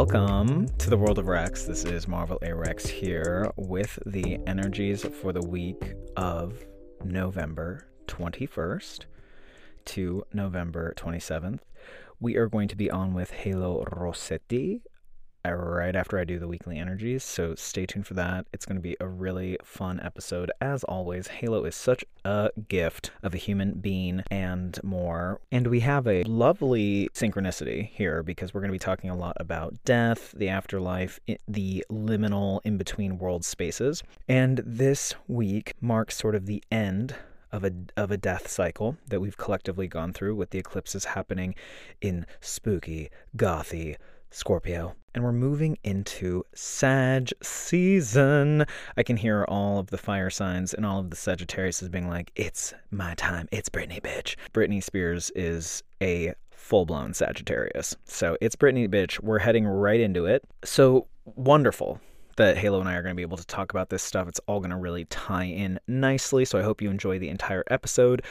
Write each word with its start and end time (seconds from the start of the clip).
Welcome 0.00 0.66
to 0.78 0.88
the 0.88 0.96
world 0.96 1.18
of 1.18 1.26
Rex. 1.26 1.64
This 1.64 1.84
is 1.84 2.08
Marvel 2.08 2.38
A 2.40 2.54
Rex 2.54 2.86
here 2.86 3.52
with 3.56 3.98
the 4.06 4.38
energies 4.46 5.04
for 5.04 5.30
the 5.30 5.46
week 5.46 5.92
of 6.16 6.64
November 7.04 7.86
21st 8.06 9.00
to 9.84 10.24
November 10.32 10.94
27th. 10.96 11.58
We 12.18 12.36
are 12.36 12.48
going 12.48 12.68
to 12.68 12.76
be 12.76 12.90
on 12.90 13.12
with 13.12 13.30
Halo 13.30 13.84
Rossetti 13.92 14.80
Uh, 15.42 15.52
right 15.52 15.96
after 15.96 16.18
I 16.18 16.24
do 16.24 16.38
the 16.38 16.46
weekly 16.46 16.78
energies. 16.78 17.24
So 17.24 17.54
stay 17.54 17.86
tuned 17.86 18.06
for 18.06 18.12
that. 18.12 18.46
It's 18.52 18.66
going 18.66 18.76
to 18.76 18.82
be 18.82 18.96
a 19.00 19.08
really 19.08 19.56
fun 19.64 19.98
episode. 20.02 20.52
As 20.60 20.84
always, 20.84 21.28
Halo 21.28 21.64
is 21.64 21.74
such 21.74 22.04
a 22.26 22.50
gift 22.68 23.10
of 23.22 23.32
a 23.32 23.38
human 23.38 23.80
being 23.80 24.22
and 24.30 24.78
more. 24.82 25.40
And 25.50 25.68
we 25.68 25.80
have 25.80 26.06
a 26.06 26.24
lovely 26.24 27.08
synchronicity 27.14 27.88
here 27.88 28.22
because 28.22 28.52
we're 28.52 28.60
going 28.60 28.68
to 28.68 28.74
be 28.74 28.78
talking 28.78 29.08
a 29.08 29.16
lot 29.16 29.36
about 29.40 29.82
death, 29.86 30.32
the 30.36 30.50
afterlife, 30.50 31.18
the 31.48 31.86
liminal 31.90 32.60
in 32.64 32.76
between 32.76 33.16
world 33.16 33.42
spaces. 33.42 34.02
And 34.28 34.62
this 34.66 35.14
week 35.26 35.72
marks 35.80 36.18
sort 36.18 36.34
of 36.34 36.44
the 36.44 36.62
end 36.70 37.14
of 37.50 37.64
a 37.64 37.72
of 37.96 38.10
a 38.10 38.16
death 38.16 38.46
cycle 38.48 38.96
that 39.08 39.20
we've 39.20 39.38
collectively 39.38 39.88
gone 39.88 40.12
through 40.12 40.36
with 40.36 40.50
the 40.50 40.58
eclipses 40.58 41.06
happening 41.06 41.54
in 42.02 42.26
spooky, 42.40 43.08
gothy 43.36 43.96
Scorpio. 44.30 44.94
And 45.12 45.24
we're 45.24 45.32
moving 45.32 45.76
into 45.82 46.44
Sag 46.54 47.32
season. 47.42 48.64
I 48.96 49.02
can 49.02 49.16
hear 49.16 49.44
all 49.48 49.78
of 49.78 49.88
the 49.88 49.98
fire 49.98 50.30
signs 50.30 50.72
and 50.72 50.86
all 50.86 51.00
of 51.00 51.10
the 51.10 51.16
Sagittarius 51.16 51.82
is 51.82 51.88
being 51.88 52.08
like, 52.08 52.30
it's 52.36 52.72
my 52.92 53.14
time. 53.14 53.48
It's 53.50 53.68
Britney, 53.68 54.00
bitch. 54.00 54.36
Britney 54.52 54.82
Spears 54.82 55.32
is 55.34 55.82
a 56.00 56.32
full 56.52 56.86
blown 56.86 57.12
Sagittarius. 57.12 57.96
So 58.04 58.36
it's 58.40 58.54
Britney, 58.54 58.88
bitch. 58.88 59.20
We're 59.20 59.40
heading 59.40 59.66
right 59.66 59.98
into 59.98 60.26
it. 60.26 60.44
So 60.64 61.08
wonderful 61.24 62.00
that 62.36 62.56
Halo 62.56 62.78
and 62.78 62.88
I 62.88 62.94
are 62.94 63.02
going 63.02 63.12
to 63.12 63.16
be 63.16 63.22
able 63.22 63.36
to 63.36 63.46
talk 63.46 63.72
about 63.72 63.90
this 63.90 64.04
stuff. 64.04 64.28
It's 64.28 64.40
all 64.46 64.60
going 64.60 64.70
to 64.70 64.76
really 64.76 65.06
tie 65.06 65.44
in 65.44 65.80
nicely. 65.88 66.44
So 66.44 66.56
I 66.58 66.62
hope 66.62 66.80
you 66.80 66.88
enjoy 66.88 67.18
the 67.18 67.28
entire 67.28 67.64
episode. 67.68 68.22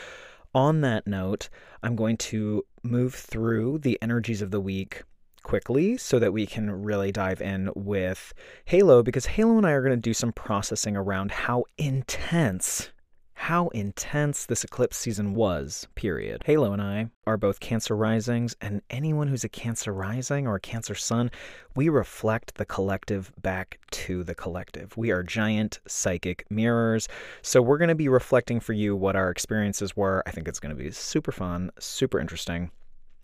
On 0.55 0.81
that 0.81 1.05
note, 1.05 1.49
I'm 1.83 1.95
going 1.95 2.17
to 2.17 2.65
move 2.83 3.13
through 3.13 3.79
the 3.79 3.99
energies 4.01 4.41
of 4.41 4.51
the 4.51 4.61
week 4.61 5.03
quickly 5.43 5.97
so 5.97 6.19
that 6.19 6.33
we 6.33 6.45
can 6.45 6.69
really 6.71 7.11
dive 7.11 7.41
in 7.41 7.69
with 7.75 8.33
Halo 8.65 9.03
because 9.03 9.25
Halo 9.25 9.57
and 9.57 9.65
I 9.65 9.71
are 9.71 9.81
going 9.81 9.95
to 9.95 9.97
do 9.97 10.13
some 10.13 10.31
processing 10.31 10.95
around 10.95 11.31
how 11.31 11.65
intense 11.77 12.91
how 13.39 13.69
intense 13.69 14.45
this 14.45 14.65
eclipse 14.65 14.97
season 14.97 15.33
was, 15.33 15.87
period. 15.95 16.43
Halo 16.45 16.73
and 16.73 16.81
I 16.81 17.07
are 17.25 17.37
both 17.37 17.61
Cancer 17.61 17.95
Risings, 17.95 18.53
and 18.59 18.81
anyone 18.89 19.29
who's 19.29 19.45
a 19.45 19.49
Cancer 19.49 19.93
Rising 19.93 20.45
or 20.45 20.55
a 20.55 20.59
Cancer 20.59 20.93
Sun, 20.93 21.31
we 21.73 21.87
reflect 21.87 22.55
the 22.55 22.65
collective 22.65 23.31
back 23.41 23.79
to 23.91 24.25
the 24.25 24.35
collective. 24.35 24.95
We 24.97 25.11
are 25.11 25.23
giant 25.23 25.79
psychic 25.87 26.45
mirrors. 26.49 27.07
So 27.41 27.61
we're 27.61 27.77
going 27.77 27.87
to 27.87 27.95
be 27.95 28.09
reflecting 28.09 28.59
for 28.59 28.73
you 28.73 28.93
what 28.93 29.15
our 29.15 29.29
experiences 29.29 29.95
were. 29.95 30.21
I 30.27 30.31
think 30.31 30.49
it's 30.49 30.59
going 30.59 30.75
to 30.75 30.83
be 30.83 30.91
super 30.91 31.31
fun, 31.31 31.71
super 31.79 32.19
interesting 32.19 32.71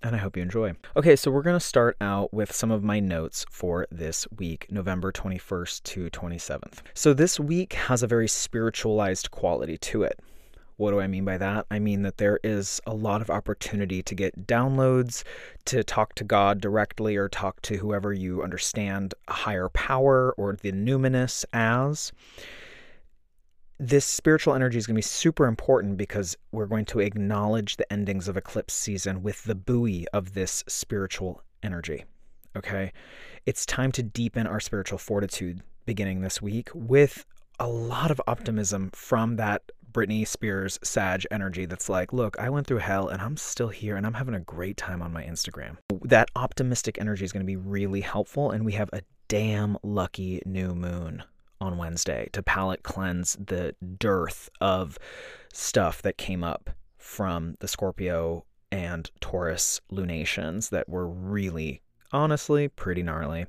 and 0.05 0.15
I 0.15 0.19
hope 0.19 0.37
you 0.37 0.43
enjoy. 0.43 0.73
Okay, 0.95 1.15
so 1.15 1.31
we're 1.31 1.41
going 1.41 1.55
to 1.55 1.65
start 1.65 1.97
out 1.99 2.31
with 2.31 2.53
some 2.53 2.69
of 2.69 2.83
my 2.83 2.99
notes 2.99 3.43
for 3.49 3.87
this 3.89 4.27
week, 4.37 4.67
November 4.69 5.11
21st 5.11 5.81
to 5.81 6.09
27th. 6.11 6.81
So 6.93 7.13
this 7.13 7.39
week 7.39 7.73
has 7.73 8.03
a 8.03 8.07
very 8.07 8.27
spiritualized 8.27 9.31
quality 9.31 9.79
to 9.79 10.03
it. 10.03 10.19
What 10.77 10.91
do 10.91 10.99
I 10.99 11.07
mean 11.07 11.25
by 11.25 11.39
that? 11.39 11.65
I 11.71 11.79
mean 11.79 12.03
that 12.03 12.17
there 12.17 12.39
is 12.43 12.79
a 12.85 12.93
lot 12.93 13.21
of 13.21 13.31
opportunity 13.31 14.03
to 14.03 14.13
get 14.13 14.45
downloads, 14.45 15.23
to 15.65 15.83
talk 15.83 16.13
to 16.15 16.23
God 16.23 16.61
directly, 16.61 17.15
or 17.15 17.27
talk 17.27 17.61
to 17.63 17.77
whoever 17.77 18.13
you 18.13 18.43
understand 18.43 19.15
a 19.27 19.33
higher 19.33 19.69
power 19.69 20.35
or 20.37 20.55
the 20.55 20.71
numinous 20.71 21.45
as 21.51 22.11
this 23.79 24.05
spiritual 24.05 24.53
energy 24.53 24.77
is 24.77 24.87
going 24.87 24.95
to 24.95 24.99
be 24.99 25.01
super 25.01 25.47
important 25.47 25.97
because 25.97 26.37
we're 26.51 26.65
going 26.65 26.85
to 26.85 26.99
acknowledge 26.99 27.75
the 27.75 27.91
endings 27.91 28.27
of 28.27 28.37
eclipse 28.37 28.73
season 28.73 29.21
with 29.21 29.43
the 29.43 29.55
buoy 29.55 30.05
of 30.13 30.33
this 30.33 30.63
spiritual 30.67 31.41
energy. 31.61 32.05
Okay. 32.55 32.93
It's 33.45 33.65
time 33.65 33.91
to 33.93 34.03
deepen 34.03 34.47
our 34.47 34.59
spiritual 34.59 34.97
fortitude 34.97 35.61
beginning 35.85 36.21
this 36.21 36.41
week 36.41 36.69
with 36.73 37.25
a 37.59 37.67
lot 37.67 38.11
of 38.11 38.21
optimism 38.27 38.91
from 38.93 39.35
that 39.35 39.61
Britney 39.91 40.27
Spears 40.27 40.79
Sag 40.83 41.25
energy 41.31 41.65
that's 41.65 41.87
like, 41.87 42.11
look, 42.11 42.37
I 42.39 42.49
went 42.49 42.67
through 42.67 42.79
hell 42.79 43.07
and 43.07 43.21
I'm 43.21 43.37
still 43.37 43.69
here 43.69 43.95
and 43.95 44.05
I'm 44.05 44.13
having 44.13 44.33
a 44.33 44.39
great 44.39 44.77
time 44.77 45.01
on 45.01 45.13
my 45.13 45.23
Instagram. 45.23 45.77
That 46.01 46.29
optimistic 46.35 46.97
energy 46.99 47.23
is 47.23 47.31
going 47.31 47.45
to 47.45 47.47
be 47.47 47.55
really 47.55 48.01
helpful. 48.01 48.51
And 48.51 48.65
we 48.65 48.73
have 48.73 48.89
a 48.93 49.01
damn 49.27 49.77
lucky 49.83 50.41
new 50.45 50.75
moon 50.75 51.23
on 51.61 51.77
Wednesday 51.77 52.29
to 52.33 52.43
palate 52.43 52.83
cleanse 52.83 53.35
the 53.35 53.75
dearth 53.97 54.49
of 54.61 54.97
stuff 55.53 56.01
that 56.01 56.17
came 56.17 56.43
up 56.43 56.69
from 56.97 57.55
the 57.59 57.67
Scorpio 57.67 58.45
and 58.71 59.09
Taurus 59.21 59.79
lunations 59.89 60.69
that 60.69 60.89
were 60.89 61.07
really, 61.07 61.81
honestly, 62.11 62.67
pretty 62.67 63.03
gnarly. 63.03 63.45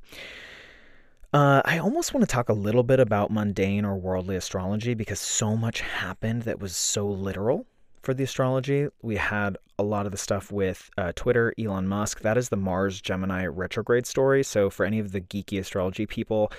Uh, 1.33 1.61
I 1.65 1.79
almost 1.79 2.15
want 2.15 2.27
to 2.27 2.33
talk 2.33 2.49
a 2.49 2.55
little 2.55 2.85
bit 2.85 3.01
about 3.01 3.31
mundane 3.31 3.85
or 3.85 3.97
worldly 3.97 4.37
astrology 4.37 4.95
because 4.95 5.21
so 5.21 5.57
much 5.57 5.81
happened 5.81 6.43
that 6.43 6.61
was 6.61 6.77
so 6.77 7.07
literal 7.07 7.67
for 8.03 8.15
the 8.15 8.25
astrology. 8.25 8.87
We 9.03 9.17
had 9.17 9.59
a 9.79 9.83
lot 9.83 10.07
of 10.07 10.13
the 10.13 10.19
stuff 10.19 10.53
with 10.53 10.89
uh, 10.97 11.13
Twitter, 11.17 11.53
Elon 11.59 11.89
Musk. 11.89 12.21
That 12.21 12.39
is 12.39 12.49
the 12.49 12.57
Mars 12.57 13.01
Gemini 13.01 13.47
retrograde 13.47 14.07
story. 14.07 14.45
So, 14.45 14.71
for 14.71 14.87
any 14.87 15.01
of 15.01 15.13
the 15.13 15.21
geeky 15.21 15.59
astrology 15.59 16.07
people, 16.07 16.53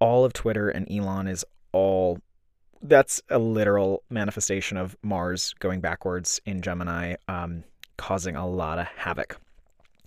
all 0.00 0.24
of 0.24 0.32
Twitter 0.32 0.68
and 0.68 0.90
Elon 0.90 1.28
is 1.28 1.44
all 1.72 2.18
that's 2.82 3.20
a 3.28 3.38
literal 3.38 4.02
manifestation 4.08 4.76
of 4.76 4.96
Mars 5.02 5.54
going 5.58 5.80
backwards 5.80 6.40
in 6.46 6.62
Gemini, 6.62 7.14
um, 7.28 7.62
causing 7.98 8.36
a 8.36 8.48
lot 8.48 8.78
of 8.78 8.86
havoc. 8.86 9.38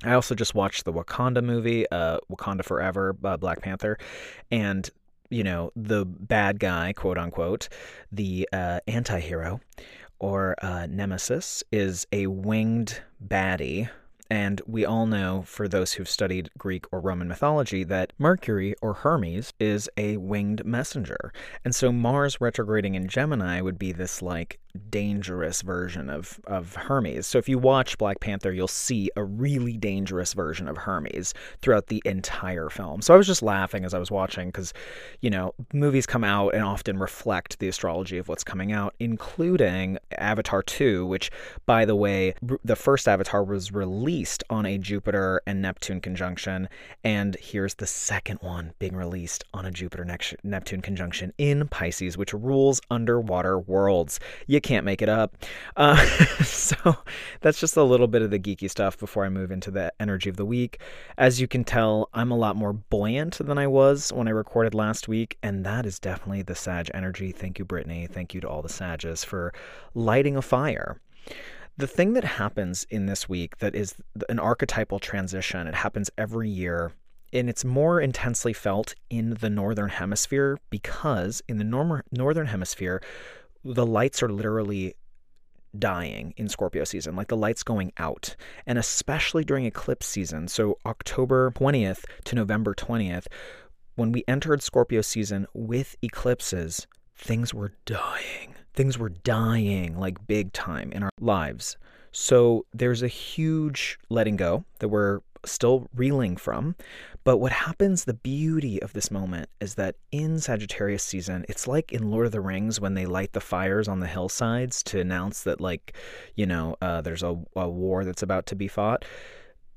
I 0.03 0.13
also 0.13 0.35
just 0.35 0.55
watched 0.55 0.83
the 0.83 0.91
Wakanda 0.91 1.43
movie, 1.43 1.89
uh, 1.89 2.17
Wakanda 2.31 2.65
Forever, 2.65 3.15
uh, 3.23 3.37
Black 3.37 3.61
Panther, 3.61 3.97
and 4.51 4.89
you 5.29 5.43
know 5.43 5.71
the 5.75 6.05
bad 6.05 6.59
guy, 6.59 6.93
quote 6.93 7.17
unquote, 7.17 7.69
the 8.11 8.49
uh, 8.51 8.79
anti-hero 8.87 9.61
or 10.19 10.55
uh, 10.61 10.87
nemesis 10.87 11.63
is 11.71 12.07
a 12.11 12.27
winged 12.27 13.01
baddie 13.25 13.89
and 14.29 14.61
we 14.65 14.85
all 14.85 15.05
know, 15.05 15.43
for 15.45 15.67
those 15.67 15.93
who've 15.93 16.09
studied 16.09 16.49
Greek 16.57 16.85
or 16.91 16.99
Roman 16.99 17.27
mythology, 17.27 17.83
that 17.83 18.13
Mercury 18.17 18.75
or 18.81 18.93
Hermes 18.93 19.53
is 19.59 19.89
a 19.97 20.17
winged 20.17 20.65
messenger. 20.65 21.31
And 21.63 21.75
so 21.75 21.91
Mars 21.91 22.39
retrograding 22.39 22.95
in 22.95 23.07
Gemini 23.07 23.61
would 23.61 23.77
be 23.77 23.91
this 23.91 24.21
like 24.21 24.59
dangerous 24.89 25.61
version 25.61 26.09
of, 26.09 26.39
of 26.45 26.75
Hermes. 26.75 27.27
So 27.27 27.37
if 27.37 27.47
you 27.47 27.59
watch 27.59 27.97
Black 27.97 28.19
Panther, 28.19 28.51
you'll 28.51 28.67
see 28.67 29.09
a 29.15 29.23
really 29.23 29.77
dangerous 29.77 30.33
version 30.33 30.67
of 30.67 30.77
Hermes 30.77 31.33
throughout 31.61 31.87
the 31.87 32.01
entire 32.05 32.69
film. 32.69 33.01
So 33.01 33.13
I 33.13 33.17
was 33.17 33.27
just 33.27 33.43
laughing 33.43 33.85
as 33.85 33.93
I 33.93 33.99
was 33.99 34.09
watching 34.09 34.47
because, 34.47 34.73
you 35.21 35.29
know, 35.29 35.53
movies 35.73 36.05
come 36.07 36.23
out 36.23 36.55
and 36.55 36.63
often 36.63 36.97
reflect 36.97 37.59
the 37.59 37.67
astrology 37.67 38.17
of 38.17 38.27
what's 38.27 38.43
coming 38.43 38.71
out, 38.71 38.95
including 38.99 39.99
Avatar 40.17 40.63
2, 40.63 41.05
which, 41.05 41.29
by 41.65 41.85
the 41.85 41.95
way, 41.95 42.33
the 42.63 42.75
first 42.75 43.07
Avatar 43.07 43.43
was 43.43 43.71
released 43.71 44.43
on 44.49 44.65
a 44.65 44.79
Jupiter 44.79 45.41
and 45.45 45.61
Neptune 45.61 46.01
conjunction. 46.01 46.67
And 47.03 47.35
here's 47.39 47.75
the 47.75 47.87
second 47.87 48.39
one 48.41 48.73
being 48.79 48.95
released 48.95 49.43
on 49.53 49.65
a 49.65 49.71
Jupiter 49.71 50.05
Neptune 50.43 50.81
conjunction 50.81 51.33
in 51.37 51.67
Pisces, 51.67 52.17
which 52.17 52.33
rules 52.33 52.81
underwater 52.89 53.59
worlds. 53.59 54.19
You 54.47 54.61
can't 54.63 54.85
make 54.85 55.01
it 55.01 55.09
up. 55.09 55.35
Uh, 55.75 55.97
so 56.43 56.75
that's 57.41 57.59
just 57.59 57.77
a 57.77 57.83
little 57.83 58.07
bit 58.07 58.21
of 58.21 58.31
the 58.31 58.39
geeky 58.39 58.69
stuff 58.69 58.97
before 58.97 59.25
I 59.25 59.29
move 59.29 59.51
into 59.51 59.69
the 59.69 59.93
energy 59.99 60.29
of 60.29 60.37
the 60.37 60.45
week. 60.45 60.79
As 61.17 61.39
you 61.39 61.47
can 61.47 61.63
tell, 61.63 62.09
I'm 62.13 62.31
a 62.31 62.37
lot 62.37 62.55
more 62.55 62.73
buoyant 62.73 63.37
than 63.37 63.57
I 63.57 63.67
was 63.67 64.11
when 64.11 64.27
I 64.27 64.31
recorded 64.31 64.73
last 64.73 65.07
week, 65.07 65.37
and 65.43 65.65
that 65.65 65.85
is 65.85 65.99
definitely 65.99 66.41
the 66.41 66.55
Sag 66.55 66.89
energy. 66.93 67.31
Thank 67.31 67.59
you, 67.59 67.65
Britney. 67.65 68.09
Thank 68.09 68.33
you 68.33 68.41
to 68.41 68.49
all 68.49 68.61
the 68.61 68.69
Sages 68.69 69.23
for 69.23 69.53
lighting 69.93 70.35
a 70.35 70.41
fire. 70.41 70.99
The 71.77 71.87
thing 71.87 72.13
that 72.13 72.23
happens 72.23 72.85
in 72.89 73.07
this 73.07 73.27
week 73.27 73.57
that 73.57 73.75
is 73.75 73.95
an 74.29 74.39
archetypal 74.39 74.99
transition, 74.99 75.67
it 75.67 75.75
happens 75.75 76.09
every 76.17 76.49
year 76.49 76.91
and 77.33 77.49
it's 77.49 77.65
more 77.65 77.99
intensely 77.99 78.53
felt 78.53 78.93
in 79.09 79.31
the 79.41 79.49
northern 79.49 79.89
hemisphere 79.89 80.59
because 80.69 81.41
in 81.49 81.57
the 81.57 81.63
norm- 81.63 82.03
northern 82.11 82.47
hemisphere 82.47 83.01
the 83.63 83.85
lights 83.85 84.21
are 84.21 84.29
literally 84.29 84.95
dying 85.77 86.33
in 86.37 86.47
Scorpio 86.47 86.83
season, 86.83 87.15
like 87.15 87.27
the 87.27 87.37
lights 87.37 87.63
going 87.63 87.91
out. 87.97 88.35
And 88.65 88.77
especially 88.77 89.43
during 89.43 89.65
eclipse 89.65 90.05
season, 90.05 90.47
so 90.47 90.77
October 90.85 91.51
20th 91.51 92.03
to 92.25 92.35
November 92.35 92.73
20th, 92.73 93.25
when 93.95 94.11
we 94.11 94.23
entered 94.27 94.61
Scorpio 94.61 95.01
season 95.01 95.47
with 95.53 95.95
eclipses, 96.01 96.87
things 97.15 97.53
were 97.53 97.73
dying. 97.85 98.55
Things 98.73 98.97
were 98.97 99.09
dying 99.09 99.97
like 99.97 100.27
big 100.27 100.51
time 100.53 100.91
in 100.91 101.03
our 101.03 101.11
lives. 101.19 101.77
So 102.11 102.65
there's 102.73 103.01
a 103.01 103.07
huge 103.07 103.99
letting 104.09 104.35
go 104.35 104.65
that 104.79 104.89
we're 104.89 105.21
still 105.45 105.87
reeling 105.95 106.37
from. 106.37 106.75
But 107.23 107.37
what 107.37 107.53
happens, 107.53 108.03
the 108.03 108.13
beauty 108.13 108.81
of 108.81 108.93
this 108.93 109.09
moment 109.09 109.49
is 109.61 109.75
that 109.75 109.95
in 110.11 110.39
Sagittarius 110.39 111.03
season, 111.03 111.45
it's 111.47 111.67
like 111.67 111.93
in 111.93 112.11
Lord 112.11 112.25
of 112.25 112.33
the 112.33 112.41
Rings 112.41 112.81
when 112.81 112.95
they 112.95 113.05
light 113.05 113.31
the 113.31 113.39
fires 113.39 113.87
on 113.87 113.99
the 113.99 114.07
hillsides 114.07 114.83
to 114.83 114.99
announce 114.99 115.43
that, 115.43 115.61
like, 115.61 115.95
you 116.35 116.45
know, 116.45 116.75
uh, 116.81 117.01
there's 117.01 117.23
a, 117.23 117.39
a 117.55 117.69
war 117.69 118.03
that's 118.03 118.23
about 118.23 118.45
to 118.47 118.55
be 118.55 118.67
fought. 118.67 119.05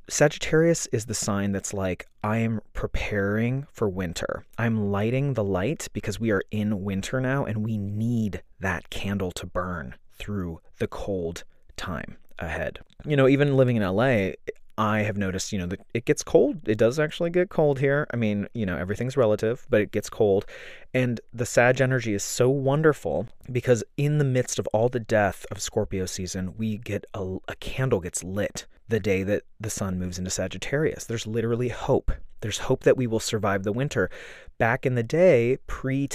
Sagittarius 0.08 0.86
is 0.88 1.06
the 1.06 1.14
sign 1.14 1.52
that's 1.52 1.74
like, 1.74 2.06
I 2.22 2.38
am 2.38 2.60
preparing 2.72 3.66
for 3.72 3.88
winter. 3.88 4.44
I'm 4.58 4.90
lighting 4.90 5.34
the 5.34 5.44
light 5.44 5.88
because 5.92 6.20
we 6.20 6.30
are 6.30 6.42
in 6.50 6.84
winter 6.84 7.20
now 7.20 7.44
and 7.44 7.64
we 7.64 7.76
need 7.76 8.42
that 8.60 8.90
candle 8.90 9.32
to 9.32 9.46
burn 9.46 9.94
through 10.12 10.60
the 10.78 10.86
cold 10.86 11.44
time 11.76 12.16
ahead. 12.38 12.80
You 13.04 13.16
know, 13.16 13.28
even 13.28 13.56
living 13.56 13.76
in 13.76 13.82
LA, 13.82 14.30
I 14.78 15.00
have 15.00 15.16
noticed, 15.16 15.52
you 15.52 15.58
know, 15.58 15.66
that 15.66 15.80
it 15.94 16.04
gets 16.04 16.22
cold. 16.22 16.68
It 16.68 16.76
does 16.76 16.98
actually 16.98 17.30
get 17.30 17.48
cold 17.48 17.78
here. 17.78 18.06
I 18.12 18.16
mean, 18.16 18.46
you 18.52 18.66
know, 18.66 18.76
everything's 18.76 19.16
relative, 19.16 19.66
but 19.70 19.80
it 19.80 19.90
gets 19.90 20.10
cold. 20.10 20.44
And 20.92 21.20
the 21.32 21.46
Sag 21.46 21.80
energy 21.80 22.12
is 22.12 22.22
so 22.22 22.50
wonderful 22.50 23.26
because 23.50 23.82
in 23.96 24.18
the 24.18 24.24
midst 24.24 24.58
of 24.58 24.66
all 24.68 24.88
the 24.88 25.00
death 25.00 25.46
of 25.50 25.62
Scorpio 25.62 26.04
season, 26.04 26.54
we 26.58 26.76
get 26.76 27.06
a, 27.14 27.38
a 27.48 27.54
candle 27.56 28.00
gets 28.00 28.22
lit 28.22 28.66
the 28.88 29.00
day 29.00 29.22
that 29.22 29.44
the 29.58 29.70
sun 29.70 29.98
moves 29.98 30.18
into 30.18 30.30
Sagittarius. 30.30 31.04
There's 31.04 31.26
literally 31.26 31.70
hope. 31.70 32.12
There's 32.40 32.58
hope 32.58 32.82
that 32.82 32.98
we 32.98 33.06
will 33.06 33.20
survive 33.20 33.62
the 33.62 33.72
winter. 33.72 34.10
Back 34.58 34.84
in 34.84 34.94
the 34.94 35.02
day, 35.02 35.58
pre 35.66 36.08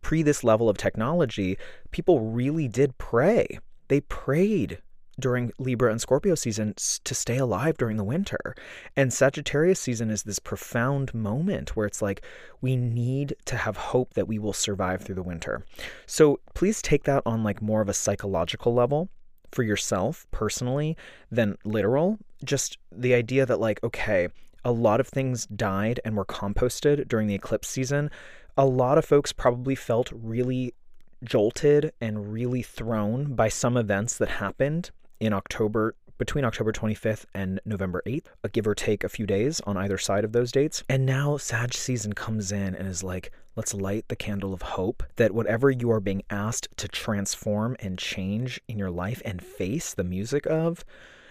pre 0.00 0.22
this 0.22 0.42
level 0.42 0.68
of 0.68 0.78
technology, 0.78 1.58
people 1.90 2.20
really 2.20 2.66
did 2.66 2.96
pray. 2.98 3.58
They 3.88 4.00
prayed 4.00 4.78
during 5.18 5.52
Libra 5.58 5.90
and 5.90 6.00
Scorpio 6.00 6.34
season 6.34 6.74
to 7.04 7.14
stay 7.14 7.38
alive 7.38 7.76
during 7.78 7.96
the 7.96 8.04
winter. 8.04 8.54
And 8.96 9.12
Sagittarius 9.12 9.80
season 9.80 10.10
is 10.10 10.22
this 10.22 10.38
profound 10.38 11.14
moment 11.14 11.74
where 11.74 11.86
it's 11.86 12.02
like 12.02 12.22
we 12.60 12.76
need 12.76 13.34
to 13.46 13.56
have 13.56 13.76
hope 13.76 14.14
that 14.14 14.28
we 14.28 14.38
will 14.38 14.52
survive 14.52 15.02
through 15.02 15.14
the 15.14 15.22
winter. 15.22 15.64
So 16.06 16.40
please 16.54 16.82
take 16.82 17.04
that 17.04 17.22
on 17.24 17.42
like 17.42 17.62
more 17.62 17.80
of 17.80 17.88
a 17.88 17.94
psychological 17.94 18.74
level 18.74 19.08
for 19.52 19.62
yourself 19.62 20.26
personally 20.30 20.96
than 21.30 21.56
literal. 21.64 22.18
Just 22.44 22.78
the 22.92 23.14
idea 23.14 23.46
that 23.46 23.60
like 23.60 23.82
okay, 23.82 24.28
a 24.64 24.72
lot 24.72 25.00
of 25.00 25.08
things 25.08 25.46
died 25.46 26.00
and 26.04 26.16
were 26.16 26.24
composted 26.24 27.08
during 27.08 27.26
the 27.26 27.34
eclipse 27.34 27.68
season. 27.68 28.10
A 28.58 28.66
lot 28.66 28.98
of 28.98 29.04
folks 29.04 29.32
probably 29.32 29.74
felt 29.74 30.10
really 30.12 30.74
jolted 31.24 31.92
and 32.00 32.32
really 32.32 32.62
thrown 32.62 33.34
by 33.34 33.48
some 33.48 33.76
events 33.76 34.18
that 34.18 34.28
happened 34.28 34.90
in 35.20 35.32
October 35.32 35.94
between 36.18 36.44
October 36.44 36.72
25th 36.72 37.26
and 37.34 37.60
November 37.64 38.02
8th, 38.06 38.26
a 38.42 38.48
give 38.48 38.66
or 38.66 38.74
take 38.74 39.04
a 39.04 39.08
few 39.08 39.26
days 39.26 39.60
on 39.66 39.76
either 39.76 39.98
side 39.98 40.24
of 40.24 40.32
those 40.32 40.50
dates. 40.50 40.82
And 40.88 41.04
now 41.04 41.36
Sag 41.36 41.74
season 41.74 42.14
comes 42.14 42.52
in 42.52 42.74
and 42.74 42.88
is 42.88 43.02
like, 43.02 43.32
let's 43.54 43.74
light 43.74 44.06
the 44.08 44.16
candle 44.16 44.54
of 44.54 44.62
hope 44.62 45.02
that 45.16 45.32
whatever 45.32 45.70
you 45.70 45.90
are 45.90 46.00
being 46.00 46.22
asked 46.30 46.68
to 46.78 46.88
transform 46.88 47.76
and 47.80 47.98
change 47.98 48.60
in 48.68 48.78
your 48.78 48.90
life 48.90 49.20
and 49.24 49.42
face 49.42 49.92
the 49.92 50.04
music 50.04 50.46
of, 50.46 50.84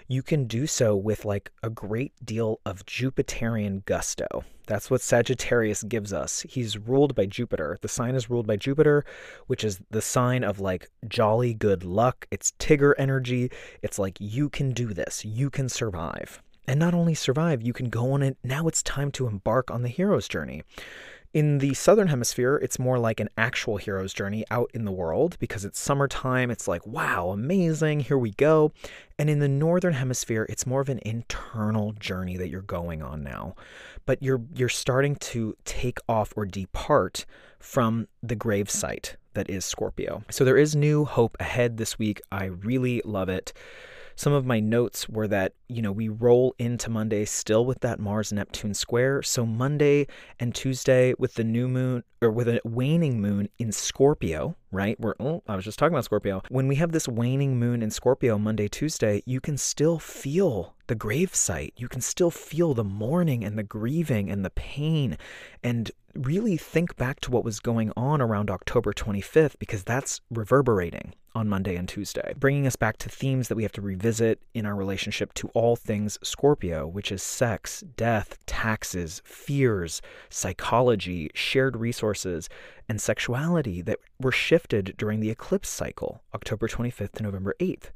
you 0.08 0.22
can 0.22 0.46
do 0.46 0.68
so 0.68 0.96
with 0.96 1.26
like 1.26 1.52
a 1.64 1.70
great 1.70 2.14
deal 2.24 2.60
of 2.66 2.86
Jupiterian 2.86 3.84
gusto. 3.86 4.44
That's 4.66 4.90
what 4.90 5.02
Sagittarius 5.02 5.84
gives 5.84 6.14
us. 6.14 6.46
He's 6.48 6.78
ruled 6.78 7.16
by 7.16 7.26
Jupiter. 7.26 7.78
The 7.82 7.88
sign 7.88 8.16
is 8.16 8.30
ruled 8.30 8.48
by 8.48 8.56
Jupiter, 8.56 9.06
which 9.48 9.64
is 9.64 9.80
the 9.90 10.02
sign 10.02 10.44
of 10.44 10.60
like 10.60 10.90
jolly 11.08 11.54
good 11.54 11.84
luck. 11.84 12.28
It's 12.32 12.54
Tigger 12.60 12.94
energy. 12.98 13.52
It's 13.82 14.00
like 14.00 14.18
you 14.20 14.50
can 14.50 14.72
do 14.72 14.94
this, 14.94 15.24
you 15.26 15.50
can 15.50 15.70
survive. 15.70 16.42
And 16.68 16.80
not 16.80 16.96
only 16.96 17.14
survive, 17.14 17.62
you 17.62 17.74
can 17.74 17.90
go 17.90 18.14
on 18.14 18.24
it. 18.24 18.38
Now 18.44 18.68
it's 18.68 18.82
time 18.82 19.12
to 19.12 19.28
embark 19.28 19.70
on 19.70 19.84
the 19.84 19.90
hero's 19.90 20.28
journey. 20.28 20.64
In 21.36 21.58
the 21.58 21.74
southern 21.74 22.08
hemisphere, 22.08 22.56
it's 22.64 22.80
more 22.80 22.98
like 22.98 23.20
an 23.20 23.28
actual 23.38 23.76
hero's 23.76 24.14
journey 24.14 24.46
out 24.50 24.72
in 24.74 24.86
the 24.86 24.92
world 24.94 25.36
because 25.38 25.66
it's 25.66 25.78
summertime. 25.78 26.50
It's 26.50 26.66
like, 26.66 26.88
wow, 26.88 27.32
amazing, 27.32 28.00
here 28.00 28.18
we 28.18 28.32
go. 28.32 28.72
And 29.20 29.30
in 29.30 29.40
the 29.40 29.50
northern 29.50 29.96
hemisphere, 29.96 30.46
it's 30.48 30.66
more 30.66 30.80
of 30.80 30.88
an 30.88 31.02
internal 31.04 31.92
journey 31.92 32.38
that 32.38 32.48
you're 32.48 32.62
going 32.62 33.04
on 33.04 33.22
now. 33.22 33.56
But 34.06 34.24
you're 34.24 34.44
you're 34.56 34.70
starting 34.70 35.18
to 35.18 35.58
take 35.66 36.00
off 36.08 36.32
or 36.38 36.46
depart 36.46 37.26
from 37.60 38.08
the 38.24 38.38
grave 38.38 38.70
site 38.70 39.18
that 39.34 39.50
is 39.50 39.66
Scorpio. 39.66 40.24
So 40.32 40.46
there 40.46 40.56
is 40.56 40.74
new 40.74 41.04
hope 41.04 41.36
ahead 41.42 41.76
this 41.76 42.00
week. 42.00 42.22
I 42.32 42.46
really 42.46 43.02
love 43.04 43.28
it 43.28 43.52
some 44.16 44.34
of 44.34 44.46
my 44.46 44.60
notes 44.60 45.10
were 45.10 45.28
that, 45.28 45.54
you 45.68 45.82
know, 45.82 45.92
we 45.92 46.08
roll 46.10 46.56
into 46.58 46.90
Monday 46.90 47.26
still 47.26 47.66
with 47.66 47.82
that 47.82 48.00
Mars 48.00 48.32
Neptune 48.32 48.74
square. 48.74 49.22
So 49.22 49.46
Monday 49.46 50.08
and 50.40 50.56
Tuesday 50.56 51.14
with 51.20 51.34
the 51.36 51.44
new 51.44 51.68
moon 51.68 52.04
or 52.22 52.32
with 52.32 52.48
a 52.48 52.62
waning 52.64 53.22
moon 53.22 53.50
in 53.60 53.72
Scorpio, 53.72 54.56
right? 54.72 55.00
We're, 55.00 55.16
oh, 55.20 55.44
I 55.48 55.56
was 55.56 55.66
just 55.66 55.80
talking 55.80 55.94
about 55.94 56.06
Scorpio. 56.06 56.42
When 56.50 56.68
we 56.68 56.76
have 56.76 56.92
this 56.92 57.08
waning 57.08 57.58
moon 57.58 57.82
in 57.82 57.92
Scorpio 57.92 58.38
Monday, 58.38 58.68
Tuesday, 58.68 59.24
you 59.26 59.40
can 59.40 59.58
still 59.58 60.00
feel 60.00 60.76
the 60.88 60.96
grave 60.96 61.36
site. 61.36 61.74
You 61.78 61.88
can 61.88 62.02
still 62.02 62.32
feel 62.32 62.74
the 62.74 62.84
mourning 62.84 63.44
and 63.44 63.58
the 63.58 63.64
grieving 63.64 64.30
and 64.30 64.46
the 64.46 64.50
pain 64.52 65.18
and 65.64 65.92
really 66.14 66.58
think 66.58 66.96
back 66.96 67.20
to 67.22 67.32
what 67.32 67.44
was 67.44 67.60
going 67.60 67.92
on 67.98 68.22
around 68.22 68.50
October 68.50 68.94
25th 68.94 69.58
because 69.60 69.84
that's 69.84 70.22
reverberating 70.30 71.14
on 71.36 71.50
Monday 71.50 71.76
and 71.76 71.90
Tuesday, 71.90 72.34
bringing 72.38 72.66
us 72.66 72.78
back 72.78 72.98
to 72.98 73.10
themes 73.10 73.50
that 73.50 73.56
we 73.56 73.64
have 73.64 73.72
to 73.74 73.82
revisit 73.82 74.40
in 74.54 74.66
our 74.66 74.76
relationship 74.76 75.34
to 75.34 75.50
all 75.50 75.76
things 75.76 76.18
Scorpio, 76.24 76.88
which 76.88 77.12
is 77.12 77.22
sex, 77.22 77.84
death, 77.98 78.38
taxes, 78.46 79.22
fears, 79.26 80.02
psychology, 80.30 81.30
shared 81.34 81.76
resources, 81.76 82.48
and 82.88 83.02
sexuality 83.02 83.82
that 83.82 84.00
were 84.20 84.32
shifted 84.32 84.96
during 84.98 85.20
the 85.20 85.30
eclipse 85.30 85.70
cycle, 85.70 86.22
October 86.34 86.68
25th 86.68 87.14
to 87.14 87.24
November 87.24 87.56
8th. 87.60 87.92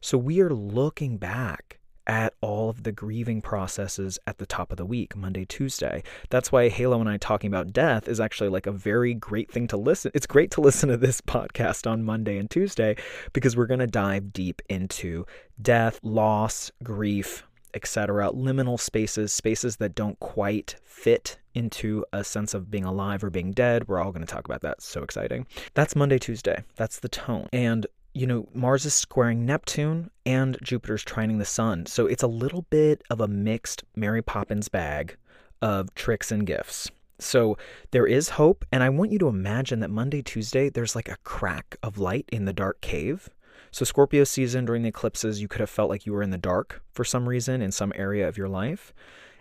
So 0.00 0.18
we 0.18 0.40
are 0.40 0.50
looking 0.50 1.18
back 1.18 1.78
at 2.06 2.34
all 2.40 2.70
of 2.70 2.84
the 2.84 2.92
grieving 2.92 3.42
processes 3.42 4.18
at 4.26 4.38
the 4.38 4.46
top 4.46 4.70
of 4.70 4.76
the 4.76 4.86
week, 4.86 5.16
Monday, 5.16 5.44
Tuesday. 5.44 6.02
That's 6.30 6.52
why 6.52 6.68
Halo 6.68 7.00
and 7.00 7.08
I 7.08 7.16
talking 7.16 7.48
about 7.48 7.72
death 7.72 8.08
is 8.08 8.20
actually 8.20 8.48
like 8.48 8.66
a 8.66 8.72
very 8.72 9.14
great 9.14 9.50
thing 9.50 9.66
to 9.68 9.76
listen. 9.76 10.12
It's 10.14 10.26
great 10.26 10.50
to 10.52 10.60
listen 10.66 10.88
to 10.88 10.96
this 10.96 11.20
podcast 11.20 11.90
on 11.90 12.04
Monday 12.04 12.38
and 12.38 12.48
Tuesday 12.48 12.96
because 13.32 13.56
we're 13.56 13.66
going 13.66 13.80
to 13.80 13.86
dive 13.86 14.32
deep 14.32 14.62
into 14.68 15.26
death, 15.60 15.98
loss, 16.02 16.70
grief, 16.82 17.44
etc., 17.76 18.30
liminal 18.32 18.80
spaces, 18.80 19.32
spaces 19.32 19.76
that 19.76 19.94
don't 19.94 20.18
quite 20.18 20.74
fit 20.82 21.38
into 21.54 22.04
a 22.12 22.24
sense 22.24 22.54
of 22.54 22.70
being 22.70 22.84
alive 22.84 23.22
or 23.22 23.30
being 23.30 23.52
dead. 23.52 23.86
We're 23.86 24.00
all 24.00 24.10
going 24.10 24.26
to 24.26 24.32
talk 24.32 24.46
about 24.46 24.62
that. 24.62 24.82
So 24.82 25.04
exciting. 25.04 25.46
That's 25.74 25.94
Monday, 25.94 26.18
Tuesday. 26.18 26.64
That's 26.74 26.98
the 26.98 27.08
tone. 27.08 27.48
And 27.52 27.86
you 28.16 28.26
know, 28.26 28.48
Mars 28.54 28.86
is 28.86 28.94
squaring 28.94 29.44
Neptune 29.44 30.10
and 30.24 30.56
Jupiter's 30.62 31.04
trining 31.04 31.38
the 31.38 31.44
sun. 31.44 31.84
So 31.84 32.06
it's 32.06 32.22
a 32.22 32.26
little 32.26 32.62
bit 32.70 33.02
of 33.10 33.20
a 33.20 33.28
mixed 33.28 33.84
Mary 33.94 34.22
Poppins 34.22 34.70
bag 34.70 35.18
of 35.60 35.94
tricks 35.94 36.32
and 36.32 36.46
gifts. 36.46 36.90
So 37.18 37.58
there 37.90 38.06
is 38.06 38.30
hope. 38.30 38.64
And 38.72 38.82
I 38.82 38.88
want 38.88 39.12
you 39.12 39.18
to 39.18 39.28
imagine 39.28 39.80
that 39.80 39.90
Monday, 39.90 40.22
Tuesday, 40.22 40.70
there's 40.70 40.96
like 40.96 41.10
a 41.10 41.18
crack 41.24 41.76
of 41.82 41.98
light 41.98 42.24
in 42.32 42.46
the 42.46 42.54
dark 42.54 42.80
cave. 42.80 43.28
So, 43.70 43.84
Scorpio 43.84 44.24
season 44.24 44.64
during 44.64 44.82
the 44.82 44.88
eclipses, 44.88 45.40
you 45.40 45.48
could 45.48 45.60
have 45.60 45.70
felt 45.70 45.90
like 45.90 46.06
you 46.06 46.12
were 46.12 46.22
in 46.22 46.30
the 46.30 46.38
dark 46.38 46.82
for 46.92 47.04
some 47.04 47.28
reason 47.28 47.62
in 47.62 47.72
some 47.72 47.92
area 47.96 48.28
of 48.28 48.38
your 48.38 48.48
life. 48.48 48.92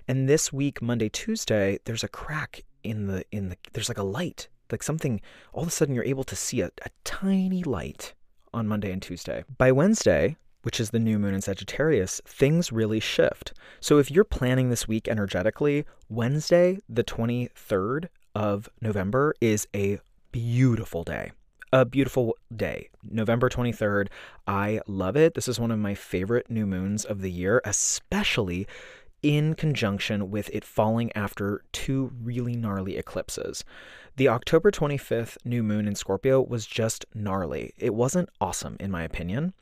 And 0.07 0.29
this 0.29 0.53
week, 0.53 0.81
Monday, 0.81 1.09
Tuesday, 1.09 1.79
there's 1.85 2.03
a 2.03 2.07
crack 2.07 2.63
in 2.83 3.07
the, 3.07 3.23
in 3.31 3.49
the, 3.49 3.57
there's 3.73 3.89
like 3.89 3.97
a 3.97 4.03
light, 4.03 4.47
like 4.71 4.83
something, 4.83 5.19
all 5.53 5.63
of 5.63 5.69
a 5.69 5.71
sudden 5.71 5.95
you're 5.95 6.03
able 6.03 6.23
to 6.25 6.35
see 6.35 6.61
a, 6.61 6.67
a 6.83 6.89
tiny 7.03 7.63
light 7.63 8.13
on 8.53 8.67
Monday 8.67 8.91
and 8.91 9.01
Tuesday. 9.01 9.43
By 9.57 9.71
Wednesday, 9.71 10.37
which 10.61 10.79
is 10.79 10.89
the 10.89 10.99
new 10.99 11.19
moon 11.19 11.35
in 11.35 11.41
Sagittarius, 11.41 12.21
things 12.25 12.71
really 12.71 12.99
shift. 12.99 13.53
So 13.79 13.99
if 13.99 14.09
you're 14.09 14.23
planning 14.23 14.69
this 14.69 14.87
week 14.87 15.07
energetically, 15.07 15.85
Wednesday, 16.09 16.79
the 16.89 17.03
23rd 17.03 18.07
of 18.33 18.67
November, 18.81 19.35
is 19.39 19.67
a 19.75 19.99
beautiful 20.31 21.03
day. 21.03 21.31
A 21.75 21.83
beautiful 21.83 22.37
day. 22.55 22.87
November 23.03 23.49
23rd. 23.49 24.07
I 24.47 24.79
love 24.87 25.17
it. 25.17 25.33
This 25.33 25.49
is 25.49 25.59
one 25.59 25.71
of 25.71 25.77
my 25.77 25.93
favorite 25.93 26.49
new 26.49 26.65
moons 26.65 27.03
of 27.03 27.19
the 27.19 27.29
year, 27.29 27.61
especially 27.65 28.65
in 29.21 29.55
conjunction 29.55 30.31
with 30.31 30.49
it 30.53 30.63
falling 30.63 31.11
after 31.17 31.65
two 31.73 32.13
really 32.23 32.55
gnarly 32.55 32.95
eclipses. 32.95 33.65
The 34.15 34.29
October 34.29 34.71
25th 34.71 35.35
new 35.43 35.63
moon 35.63 35.85
in 35.85 35.95
Scorpio 35.95 36.41
was 36.41 36.65
just 36.65 37.05
gnarly. 37.13 37.73
It 37.77 37.93
wasn't 37.93 38.29
awesome, 38.39 38.77
in 38.79 38.89
my 38.89 39.03
opinion. 39.03 39.53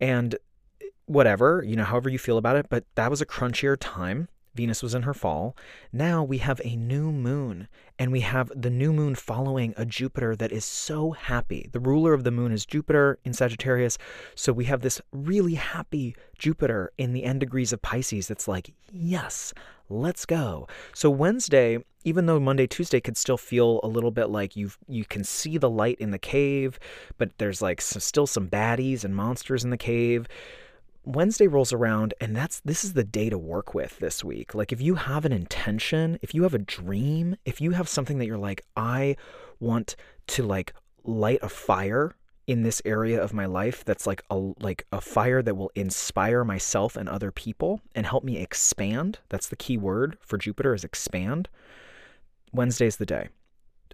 And 0.00 0.34
eh, 0.82 0.86
whatever, 1.06 1.62
you 1.64 1.76
know, 1.76 1.84
however 1.84 2.08
you 2.08 2.18
feel 2.18 2.36
about 2.36 2.56
it, 2.56 2.66
but 2.68 2.84
that 2.96 3.10
was 3.10 3.20
a 3.20 3.26
crunchier 3.26 3.76
time 3.78 4.26
Venus 4.54 4.82
was 4.82 4.94
in 4.94 5.02
her 5.02 5.14
fall. 5.14 5.56
Now 5.92 6.22
we 6.22 6.38
have 6.38 6.60
a 6.64 6.76
new 6.76 7.10
moon, 7.10 7.68
and 7.98 8.12
we 8.12 8.20
have 8.20 8.50
the 8.54 8.70
new 8.70 8.92
moon 8.92 9.14
following 9.14 9.74
a 9.76 9.84
Jupiter 9.84 10.36
that 10.36 10.52
is 10.52 10.64
so 10.64 11.12
happy. 11.12 11.68
The 11.72 11.80
ruler 11.80 12.14
of 12.14 12.24
the 12.24 12.30
moon 12.30 12.52
is 12.52 12.64
Jupiter 12.64 13.18
in 13.24 13.32
Sagittarius. 13.32 13.98
So 14.34 14.52
we 14.52 14.66
have 14.66 14.80
this 14.80 15.00
really 15.12 15.54
happy 15.54 16.14
Jupiter 16.38 16.92
in 16.98 17.12
the 17.12 17.24
end 17.24 17.40
degrees 17.40 17.72
of 17.72 17.82
Pisces 17.82 18.28
that's 18.28 18.48
like, 18.48 18.72
yes, 18.92 19.52
let's 19.88 20.24
go. 20.24 20.68
So 20.94 21.10
Wednesday, 21.10 21.78
even 22.04 22.26
though 22.26 22.40
Monday, 22.40 22.66
Tuesday 22.66 23.00
could 23.00 23.16
still 23.16 23.38
feel 23.38 23.80
a 23.82 23.88
little 23.88 24.10
bit 24.10 24.30
like 24.30 24.56
you 24.56 24.70
you 24.86 25.04
can 25.04 25.24
see 25.24 25.58
the 25.58 25.70
light 25.70 25.98
in 25.98 26.10
the 26.10 26.18
cave, 26.18 26.78
but 27.18 27.30
there's 27.38 27.62
like 27.62 27.80
still 27.80 28.26
some 28.26 28.48
baddies 28.48 29.04
and 29.04 29.16
monsters 29.16 29.64
in 29.64 29.70
the 29.70 29.76
cave. 29.76 30.26
Wednesday 31.04 31.46
rolls 31.46 31.72
around 31.72 32.14
and 32.20 32.34
that's 32.34 32.60
this 32.60 32.84
is 32.84 32.94
the 32.94 33.04
day 33.04 33.28
to 33.28 33.38
work 33.38 33.74
with 33.74 33.98
this 33.98 34.24
week. 34.24 34.54
Like 34.54 34.72
if 34.72 34.80
you 34.80 34.94
have 34.94 35.24
an 35.24 35.32
intention, 35.32 36.18
if 36.22 36.34
you 36.34 36.42
have 36.44 36.54
a 36.54 36.58
dream, 36.58 37.36
if 37.44 37.60
you 37.60 37.72
have 37.72 37.88
something 37.88 38.18
that 38.18 38.26
you're 38.26 38.38
like 38.38 38.64
I 38.76 39.16
want 39.60 39.96
to 40.28 40.42
like 40.42 40.72
light 41.04 41.38
a 41.42 41.48
fire 41.48 42.14
in 42.46 42.62
this 42.62 42.82
area 42.84 43.22
of 43.22 43.32
my 43.32 43.46
life 43.46 43.84
that's 43.84 44.06
like 44.06 44.22
a 44.30 44.36
like 44.36 44.86
a 44.92 45.00
fire 45.00 45.42
that 45.42 45.56
will 45.56 45.70
inspire 45.74 46.44
myself 46.44 46.96
and 46.96 47.08
other 47.08 47.30
people 47.30 47.80
and 47.94 48.06
help 48.06 48.24
me 48.24 48.38
expand. 48.38 49.18
That's 49.28 49.48
the 49.48 49.56
key 49.56 49.76
word 49.76 50.16
for 50.20 50.38
Jupiter 50.38 50.74
is 50.74 50.84
expand. 50.84 51.48
Wednesday's 52.52 52.96
the 52.96 53.06
day. 53.06 53.28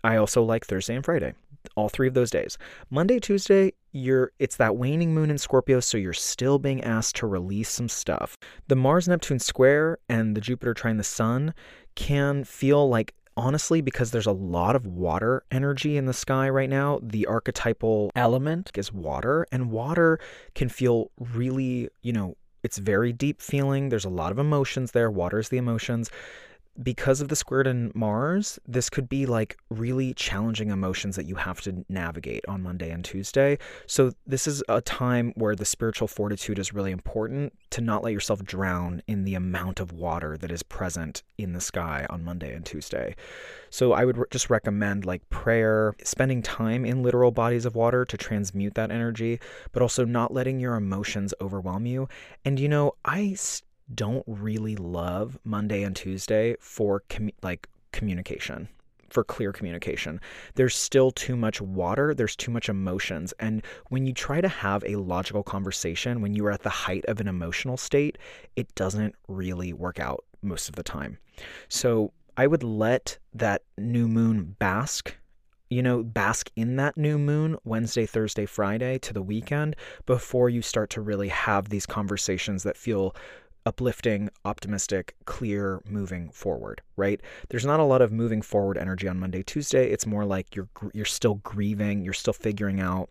I 0.02 0.16
also 0.16 0.42
like 0.42 0.66
Thursday 0.66 0.94
and 0.94 1.04
Friday 1.04 1.34
all 1.76 1.88
three 1.88 2.08
of 2.08 2.14
those 2.14 2.30
days. 2.30 2.58
Monday, 2.90 3.18
Tuesday, 3.18 3.72
you're 3.92 4.32
it's 4.38 4.56
that 4.56 4.76
waning 4.76 5.14
moon 5.14 5.30
in 5.30 5.38
Scorpio, 5.38 5.80
so 5.80 5.98
you're 5.98 6.12
still 6.12 6.58
being 6.58 6.82
asked 6.82 7.16
to 7.16 7.26
release 7.26 7.68
some 7.68 7.88
stuff. 7.88 8.36
The 8.68 8.76
Mars 8.76 9.08
Neptune 9.08 9.38
square 9.38 9.98
and 10.08 10.36
the 10.36 10.40
Jupiter 10.40 10.74
trine 10.74 10.96
the 10.96 11.04
Sun 11.04 11.54
can 11.94 12.44
feel 12.44 12.88
like 12.88 13.14
honestly 13.36 13.80
because 13.80 14.10
there's 14.10 14.26
a 14.26 14.32
lot 14.32 14.76
of 14.76 14.86
water 14.86 15.42
energy 15.50 15.96
in 15.96 16.04
the 16.04 16.12
sky 16.12 16.48
right 16.48 16.68
now 16.68 16.98
the 17.02 17.26
archetypal 17.26 18.10
element 18.14 18.70
is 18.74 18.92
water 18.92 19.46
and 19.52 19.70
water 19.70 20.18
can 20.54 20.68
feel 20.68 21.10
really 21.18 21.88
you 22.02 22.12
know 22.12 22.36
it's 22.62 22.78
very 22.78 23.12
deep 23.12 23.40
feeling 23.40 23.88
there's 23.88 24.04
a 24.04 24.10
lot 24.10 24.32
of 24.32 24.38
emotions 24.38 24.90
there 24.92 25.10
water 25.10 25.38
is 25.38 25.48
the 25.48 25.56
emotions 25.56 26.10
because 26.82 27.20
of 27.20 27.28
the 27.28 27.36
square 27.36 27.62
in 27.62 27.92
Mars, 27.94 28.58
this 28.66 28.88
could 28.88 29.08
be 29.08 29.26
like 29.26 29.56
really 29.70 30.14
challenging 30.14 30.70
emotions 30.70 31.16
that 31.16 31.26
you 31.26 31.34
have 31.34 31.60
to 31.62 31.84
navigate 31.88 32.44
on 32.48 32.62
Monday 32.62 32.90
and 32.90 33.04
Tuesday. 33.04 33.58
So, 33.86 34.12
this 34.26 34.46
is 34.46 34.62
a 34.68 34.80
time 34.80 35.32
where 35.36 35.54
the 35.54 35.64
spiritual 35.64 36.08
fortitude 36.08 36.58
is 36.58 36.72
really 36.72 36.92
important 36.92 37.52
to 37.70 37.80
not 37.80 38.02
let 38.02 38.12
yourself 38.12 38.44
drown 38.44 39.02
in 39.06 39.24
the 39.24 39.34
amount 39.34 39.80
of 39.80 39.92
water 39.92 40.36
that 40.38 40.50
is 40.50 40.62
present 40.62 41.22
in 41.38 41.52
the 41.52 41.60
sky 41.60 42.06
on 42.08 42.24
Monday 42.24 42.54
and 42.54 42.64
Tuesday. 42.64 43.14
So, 43.68 43.92
I 43.92 44.04
would 44.04 44.16
re- 44.16 44.26
just 44.30 44.48
recommend 44.48 45.04
like 45.04 45.28
prayer, 45.28 45.94
spending 46.04 46.40
time 46.40 46.84
in 46.84 47.02
literal 47.02 47.32
bodies 47.32 47.66
of 47.66 47.74
water 47.74 48.04
to 48.04 48.16
transmute 48.16 48.74
that 48.74 48.90
energy, 48.90 49.40
but 49.72 49.82
also 49.82 50.04
not 50.04 50.32
letting 50.32 50.60
your 50.60 50.76
emotions 50.76 51.34
overwhelm 51.40 51.84
you. 51.84 52.08
And, 52.44 52.58
you 52.58 52.68
know, 52.68 52.92
I 53.04 53.34
don't 53.94 54.24
really 54.26 54.76
love 54.76 55.38
Monday 55.44 55.82
and 55.82 55.94
Tuesday 55.96 56.56
for 56.60 57.02
com- 57.08 57.30
like 57.42 57.68
communication 57.92 58.68
for 59.10 59.24
clear 59.24 59.52
communication. 59.52 60.20
There's 60.54 60.74
still 60.74 61.10
too 61.10 61.36
much 61.36 61.60
water, 61.60 62.14
there's 62.14 62.36
too 62.36 62.50
much 62.50 62.68
emotions. 62.68 63.34
And 63.38 63.62
when 63.88 64.06
you 64.06 64.12
try 64.12 64.40
to 64.40 64.48
have 64.48 64.84
a 64.84 64.96
logical 64.96 65.42
conversation 65.42 66.22
when 66.22 66.34
you 66.34 66.46
are 66.46 66.52
at 66.52 66.62
the 66.62 66.70
height 66.70 67.04
of 67.06 67.20
an 67.20 67.28
emotional 67.28 67.76
state, 67.76 68.16
it 68.56 68.72
doesn't 68.74 69.14
really 69.28 69.72
work 69.72 70.00
out 70.00 70.24
most 70.42 70.68
of 70.68 70.76
the 70.76 70.82
time. 70.82 71.18
So 71.68 72.12
I 72.36 72.46
would 72.46 72.62
let 72.62 73.18
that 73.34 73.62
new 73.76 74.08
moon 74.08 74.56
bask. 74.58 75.16
You 75.68 75.82
know, 75.82 76.02
bask 76.02 76.50
in 76.56 76.74
that 76.76 76.96
new 76.96 77.16
moon 77.16 77.56
Wednesday, 77.62 78.04
Thursday, 78.04 78.44
Friday 78.44 78.98
to 78.98 79.12
the 79.12 79.22
weekend 79.22 79.76
before 80.04 80.48
you 80.48 80.62
start 80.62 80.90
to 80.90 81.00
really 81.00 81.28
have 81.28 81.68
these 81.68 81.86
conversations 81.86 82.64
that 82.64 82.76
feel 82.76 83.14
uplifting, 83.66 84.30
optimistic, 84.44 85.14
clear, 85.24 85.80
moving 85.88 86.30
forward, 86.30 86.82
right? 86.96 87.20
There's 87.48 87.66
not 87.66 87.80
a 87.80 87.84
lot 87.84 88.02
of 88.02 88.12
moving 88.12 88.42
forward 88.42 88.78
energy 88.78 89.08
on 89.08 89.18
Monday, 89.18 89.42
Tuesday. 89.42 89.90
It's 89.90 90.06
more 90.06 90.24
like 90.24 90.54
you're 90.54 90.68
you're 90.92 91.04
still 91.04 91.36
grieving, 91.36 92.04
you're 92.04 92.12
still 92.12 92.32
figuring 92.32 92.80
out 92.80 93.10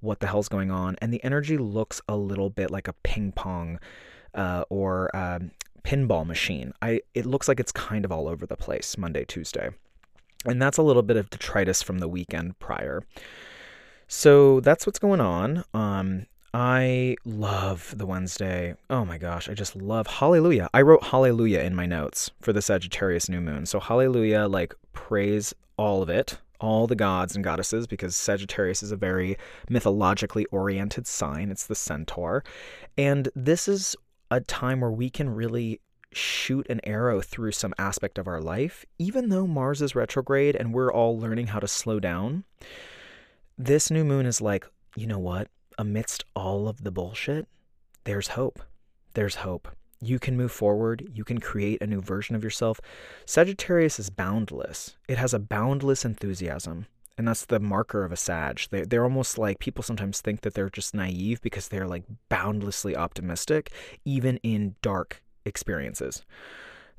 what 0.00 0.20
the 0.20 0.26
hell's 0.26 0.48
going 0.48 0.70
on, 0.70 0.96
and 1.00 1.12
the 1.12 1.22
energy 1.22 1.58
looks 1.58 2.00
a 2.08 2.16
little 2.16 2.50
bit 2.50 2.70
like 2.70 2.88
a 2.88 2.94
ping 3.02 3.32
pong 3.32 3.78
uh, 4.34 4.64
or 4.70 5.14
um, 5.14 5.50
pinball 5.82 6.26
machine. 6.26 6.72
I 6.82 7.00
it 7.14 7.26
looks 7.26 7.48
like 7.48 7.60
it's 7.60 7.72
kind 7.72 8.04
of 8.04 8.12
all 8.12 8.28
over 8.28 8.46
the 8.46 8.56
place 8.56 8.96
Monday, 8.96 9.24
Tuesday, 9.24 9.70
and 10.44 10.60
that's 10.60 10.78
a 10.78 10.82
little 10.82 11.02
bit 11.02 11.16
of 11.16 11.30
detritus 11.30 11.82
from 11.82 11.98
the 11.98 12.08
weekend 12.08 12.58
prior. 12.58 13.02
So 14.08 14.60
that's 14.60 14.86
what's 14.86 14.98
going 14.98 15.20
on. 15.20 15.64
Um, 15.72 16.26
I 16.52 17.16
love 17.24 17.94
the 17.96 18.06
Wednesday. 18.06 18.74
Oh 18.88 19.04
my 19.04 19.18
gosh, 19.18 19.48
I 19.48 19.54
just 19.54 19.76
love 19.76 20.08
Hallelujah. 20.08 20.68
I 20.74 20.82
wrote 20.82 21.04
Hallelujah 21.04 21.60
in 21.60 21.76
my 21.76 21.86
notes 21.86 22.30
for 22.40 22.52
the 22.52 22.62
Sagittarius 22.62 23.28
new 23.28 23.40
moon. 23.40 23.66
So 23.66 23.78
Hallelujah, 23.78 24.48
like 24.48 24.74
praise 24.92 25.54
all 25.76 26.02
of 26.02 26.08
it, 26.08 26.38
all 26.58 26.88
the 26.88 26.96
gods 26.96 27.36
and 27.36 27.44
goddesses, 27.44 27.86
because 27.86 28.16
Sagittarius 28.16 28.82
is 28.82 28.90
a 28.90 28.96
very 28.96 29.36
mythologically 29.68 30.44
oriented 30.46 31.06
sign. 31.06 31.50
It's 31.50 31.66
the 31.66 31.76
centaur. 31.76 32.42
And 32.98 33.28
this 33.36 33.68
is 33.68 33.94
a 34.32 34.40
time 34.40 34.80
where 34.80 34.90
we 34.90 35.08
can 35.08 35.30
really 35.30 35.80
shoot 36.12 36.68
an 36.68 36.80
arrow 36.82 37.20
through 37.20 37.52
some 37.52 37.74
aspect 37.78 38.18
of 38.18 38.26
our 38.26 38.40
life, 38.40 38.84
even 38.98 39.28
though 39.28 39.46
Mars 39.46 39.80
is 39.80 39.94
retrograde 39.94 40.56
and 40.56 40.74
we're 40.74 40.92
all 40.92 41.16
learning 41.16 41.46
how 41.46 41.60
to 41.60 41.68
slow 41.68 42.00
down. 42.00 42.42
This 43.56 43.88
new 43.88 44.04
moon 44.04 44.26
is 44.26 44.40
like, 44.40 44.66
you 44.96 45.06
know 45.06 45.20
what? 45.20 45.48
Amidst 45.78 46.24
all 46.34 46.68
of 46.68 46.84
the 46.84 46.90
bullshit, 46.90 47.46
there's 48.04 48.28
hope. 48.28 48.60
There's 49.14 49.36
hope. 49.36 49.68
You 50.00 50.18
can 50.18 50.36
move 50.36 50.52
forward. 50.52 51.10
You 51.12 51.24
can 51.24 51.40
create 51.40 51.82
a 51.82 51.86
new 51.86 52.00
version 52.00 52.34
of 52.34 52.42
yourself. 52.42 52.80
Sagittarius 53.26 53.98
is 53.98 54.08
boundless. 54.08 54.96
It 55.08 55.18
has 55.18 55.34
a 55.34 55.38
boundless 55.38 56.04
enthusiasm. 56.04 56.86
And 57.18 57.28
that's 57.28 57.44
the 57.44 57.60
marker 57.60 58.04
of 58.04 58.12
a 58.12 58.16
Sag. 58.16 58.62
They, 58.70 58.82
they're 58.82 59.04
almost 59.04 59.36
like 59.36 59.58
people 59.58 59.82
sometimes 59.82 60.22
think 60.22 60.40
that 60.40 60.54
they're 60.54 60.70
just 60.70 60.94
naive 60.94 61.42
because 61.42 61.68
they're 61.68 61.86
like 61.86 62.04
boundlessly 62.30 62.96
optimistic, 62.96 63.72
even 64.06 64.38
in 64.38 64.76
dark 64.80 65.22
experiences. 65.44 66.24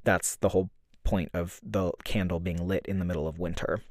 That's 0.04 0.36
the 0.36 0.50
whole 0.50 0.70
point 1.04 1.32
of 1.34 1.60
the 1.64 1.92
candle 2.04 2.40
being 2.40 2.68
lit 2.68 2.86
in 2.86 3.00
the 3.00 3.06
middle 3.06 3.28
of 3.28 3.40
winter. 3.40 3.82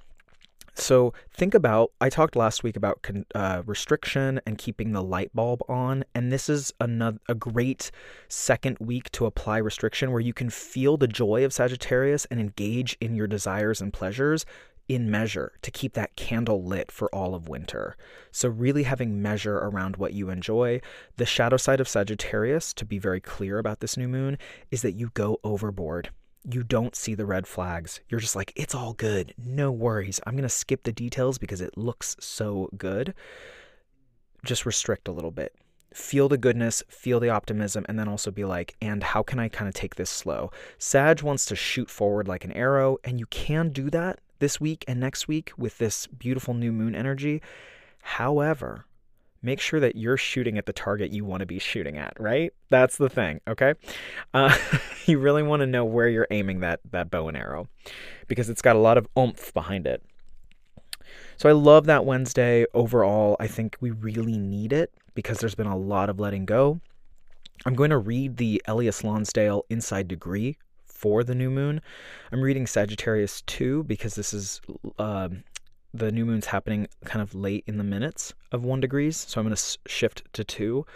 So 0.74 1.12
think 1.30 1.54
about, 1.54 1.92
I 2.00 2.08
talked 2.08 2.36
last 2.36 2.62
week 2.62 2.76
about 2.76 3.06
uh, 3.34 3.62
restriction 3.66 4.40
and 4.46 4.56
keeping 4.58 4.92
the 4.92 5.02
light 5.02 5.30
bulb 5.34 5.62
on, 5.68 6.04
and 6.14 6.32
this 6.32 6.48
is 6.48 6.72
another 6.80 7.18
a 7.28 7.34
great 7.34 7.90
second 8.28 8.78
week 8.80 9.10
to 9.12 9.26
apply 9.26 9.58
restriction 9.58 10.10
where 10.12 10.20
you 10.20 10.32
can 10.32 10.50
feel 10.50 10.96
the 10.96 11.08
joy 11.08 11.44
of 11.44 11.52
Sagittarius 11.52 12.24
and 12.26 12.40
engage 12.40 12.96
in 13.00 13.14
your 13.14 13.26
desires 13.26 13.80
and 13.80 13.92
pleasures 13.92 14.46
in 14.88 15.08
measure 15.08 15.52
to 15.62 15.70
keep 15.70 15.92
that 15.92 16.16
candle 16.16 16.64
lit 16.64 16.90
for 16.90 17.14
all 17.14 17.34
of 17.34 17.48
winter. 17.48 17.96
So, 18.32 18.48
really 18.48 18.82
having 18.82 19.22
measure 19.22 19.56
around 19.56 19.96
what 19.96 20.14
you 20.14 20.30
enjoy. 20.30 20.80
The 21.16 21.26
shadow 21.26 21.56
side 21.56 21.80
of 21.80 21.88
Sagittarius, 21.88 22.74
to 22.74 22.84
be 22.84 22.98
very 22.98 23.20
clear 23.20 23.58
about 23.58 23.78
this 23.78 23.96
new 23.96 24.08
moon, 24.08 24.36
is 24.72 24.82
that 24.82 24.92
you 24.92 25.10
go 25.14 25.38
overboard 25.44 26.10
you 26.48 26.62
don't 26.62 26.96
see 26.96 27.14
the 27.14 27.26
red 27.26 27.46
flags. 27.46 28.00
You're 28.08 28.20
just 28.20 28.36
like, 28.36 28.52
it's 28.56 28.74
all 28.74 28.94
good. 28.94 29.34
No 29.36 29.70
worries. 29.70 30.20
I'm 30.26 30.34
going 30.34 30.42
to 30.42 30.48
skip 30.48 30.84
the 30.84 30.92
details 30.92 31.38
because 31.38 31.60
it 31.60 31.76
looks 31.76 32.16
so 32.18 32.68
good. 32.76 33.14
Just 34.44 34.64
restrict 34.64 35.08
a 35.08 35.12
little 35.12 35.30
bit. 35.30 35.54
Feel 35.92 36.28
the 36.28 36.38
goodness, 36.38 36.84
feel 36.88 37.18
the 37.18 37.30
optimism, 37.30 37.84
and 37.88 37.98
then 37.98 38.08
also 38.08 38.30
be 38.30 38.44
like, 38.44 38.76
and 38.80 39.02
how 39.02 39.22
can 39.22 39.40
I 39.40 39.48
kind 39.48 39.68
of 39.68 39.74
take 39.74 39.96
this 39.96 40.08
slow? 40.08 40.52
Sag 40.78 41.22
wants 41.22 41.44
to 41.46 41.56
shoot 41.56 41.90
forward 41.90 42.28
like 42.28 42.44
an 42.44 42.52
arrow, 42.52 42.98
and 43.02 43.18
you 43.18 43.26
can 43.26 43.70
do 43.70 43.90
that 43.90 44.20
this 44.38 44.60
week 44.60 44.84
and 44.86 45.00
next 45.00 45.26
week 45.26 45.52
with 45.58 45.78
this 45.78 46.06
beautiful 46.06 46.54
new 46.54 46.72
moon 46.72 46.94
energy. 46.94 47.42
However, 48.02 48.86
make 49.42 49.60
sure 49.60 49.80
that 49.80 49.96
you're 49.96 50.16
shooting 50.16 50.58
at 50.58 50.66
the 50.66 50.72
target 50.72 51.12
you 51.12 51.24
want 51.24 51.40
to 51.40 51.46
be 51.46 51.58
shooting 51.58 51.96
at, 51.96 52.14
right? 52.18 52.52
That's 52.68 52.96
the 52.96 53.08
thing, 53.08 53.40
okay? 53.48 53.74
Uh, 54.34 54.56
you 55.06 55.18
really 55.18 55.42
want 55.42 55.60
to 55.60 55.66
know 55.66 55.84
where 55.84 56.08
you're 56.08 56.26
aiming 56.30 56.60
that, 56.60 56.80
that 56.90 57.10
bow 57.10 57.28
and 57.28 57.36
arrow 57.36 57.68
because 58.28 58.50
it's 58.50 58.62
got 58.62 58.76
a 58.76 58.80
lot 58.80 58.98
of 58.98 59.08
oomph 59.18 59.52
behind 59.54 59.86
it. 59.86 60.02
So 61.36 61.48
I 61.48 61.52
love 61.52 61.86
that 61.86 62.04
Wednesday. 62.04 62.66
Overall, 62.74 63.36
I 63.40 63.46
think 63.46 63.76
we 63.80 63.90
really 63.90 64.36
need 64.36 64.72
it 64.72 64.92
because 65.14 65.38
there's 65.38 65.54
been 65.54 65.66
a 65.66 65.76
lot 65.76 66.10
of 66.10 66.20
letting 66.20 66.44
go. 66.44 66.80
I'm 67.66 67.74
going 67.74 67.90
to 67.90 67.98
read 67.98 68.36
the 68.36 68.62
Elias 68.66 69.04
Lonsdale 69.04 69.64
Inside 69.68 70.08
Degree 70.08 70.58
for 70.86 71.24
the 71.24 71.34
new 71.34 71.50
moon. 71.50 71.80
I'm 72.30 72.42
reading 72.42 72.66
Sagittarius 72.66 73.42
2 73.42 73.84
because 73.84 74.14
this 74.14 74.32
is 74.32 74.60
uh, 74.98 75.30
the 75.92 76.12
new 76.12 76.24
moon's 76.24 76.46
happening 76.46 76.86
kind 77.04 77.22
of 77.22 77.34
late 77.34 77.64
in 77.66 77.78
the 77.78 77.84
minutes 77.84 78.34
of 78.52 78.64
one 78.64 78.80
degrees. 78.80 79.16
So 79.16 79.40
I'm 79.40 79.46
going 79.46 79.56
to 79.56 79.78
shift 79.86 80.22
to 80.34 80.44
two 80.44 80.86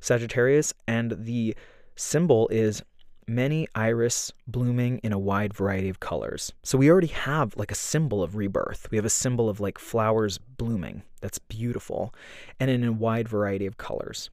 Sagittarius. 0.00 0.72
And 0.86 1.16
the 1.18 1.56
symbol 1.96 2.48
is 2.48 2.82
many 3.26 3.66
iris 3.74 4.32
blooming 4.46 4.98
in 4.98 5.12
a 5.12 5.18
wide 5.18 5.54
variety 5.54 5.88
of 5.88 6.00
colors. 6.00 6.52
So 6.62 6.78
we 6.78 6.90
already 6.90 7.08
have 7.08 7.56
like 7.56 7.70
a 7.70 7.76
symbol 7.76 8.22
of 8.22 8.36
rebirth. 8.36 8.88
We 8.90 8.96
have 8.96 9.04
a 9.04 9.10
symbol 9.10 9.48
of 9.48 9.60
like 9.60 9.78
flowers 9.78 10.38
blooming. 10.38 11.02
That's 11.20 11.38
beautiful. 11.38 12.14
And 12.60 12.70
in 12.70 12.84
a 12.84 12.92
wide 12.92 13.28
variety 13.28 13.66
of 13.66 13.78
colors, 13.78 14.30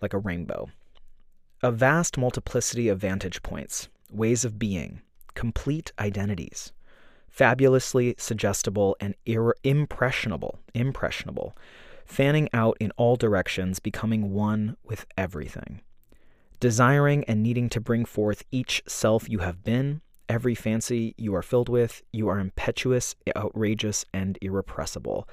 like 0.00 0.12
a 0.12 0.18
rainbow. 0.18 0.68
A 1.62 1.72
vast 1.72 2.16
multiplicity 2.16 2.88
of 2.88 3.00
vantage 3.00 3.42
points, 3.42 3.88
ways 4.10 4.44
of 4.44 4.58
being, 4.58 5.00
complete 5.34 5.92
identities. 5.98 6.72
Fabulously 7.28 8.14
suggestible 8.18 8.96
and 9.00 9.14
ir- 9.26 9.54
impressionable, 9.62 10.58
impressionable, 10.74 11.56
fanning 12.04 12.48
out 12.52 12.76
in 12.80 12.90
all 12.96 13.16
directions, 13.16 13.78
becoming 13.78 14.32
one 14.32 14.76
with 14.84 15.06
everything 15.16 15.82
desiring 16.60 17.24
and 17.24 17.42
needing 17.42 17.68
to 17.68 17.80
bring 17.80 18.04
forth 18.04 18.44
each 18.50 18.82
self 18.86 19.28
you 19.28 19.38
have 19.40 19.62
been, 19.62 20.00
every 20.28 20.54
fancy 20.54 21.14
you 21.16 21.34
are 21.34 21.42
filled 21.42 21.68
with, 21.68 22.02
you 22.12 22.28
are 22.28 22.38
impetuous, 22.38 23.14
outrageous, 23.36 24.04
and 24.12 24.38
irrepressible. 24.42 25.28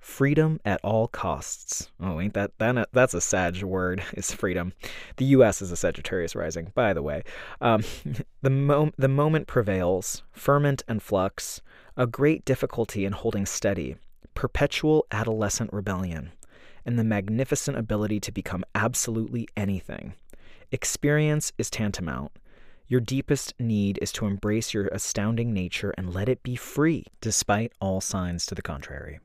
Freedom 0.00 0.60
at 0.64 0.80
all 0.82 1.08
costs. 1.08 1.90
Oh, 2.00 2.20
ain't 2.20 2.34
that, 2.34 2.52
that 2.58 2.88
that's 2.92 3.14
a 3.14 3.20
Sag 3.20 3.62
word? 3.62 4.02
Is 4.14 4.32
freedom. 4.32 4.72
The 5.16 5.24
U.S. 5.26 5.60
is 5.60 5.72
a 5.72 5.76
Sagittarius 5.76 6.34
rising, 6.34 6.72
by 6.74 6.92
the 6.92 7.02
way. 7.02 7.24
Um, 7.60 7.82
the 8.42 8.50
mo- 8.50 8.92
the 8.96 9.08
moment 9.08 9.46
prevails, 9.46 10.22
ferment 10.32 10.82
and 10.88 11.02
flux, 11.02 11.60
a 11.96 12.06
great 12.06 12.44
difficulty 12.44 13.04
in 13.04 13.12
holding 13.12 13.44
steady, 13.44 13.96
perpetual 14.34 15.06
adolescent 15.10 15.72
rebellion, 15.72 16.30
and 16.86 16.98
the 16.98 17.04
magnificent 17.04 17.76
ability 17.76 18.20
to 18.20 18.32
become 18.32 18.64
absolutely 18.74 19.48
anything. 19.56 20.14
Experience 20.70 21.52
is 21.58 21.70
tantamount. 21.70 22.32
Your 22.86 23.00
deepest 23.00 23.52
need 23.58 23.98
is 24.00 24.12
to 24.12 24.26
embrace 24.26 24.72
your 24.72 24.86
astounding 24.88 25.52
nature 25.52 25.92
and 25.98 26.14
let 26.14 26.28
it 26.28 26.42
be 26.42 26.56
free, 26.56 27.04
despite 27.20 27.72
all 27.80 28.00
signs 28.00 28.46
to 28.46 28.54
the 28.54 28.62
contrary. 28.62 29.20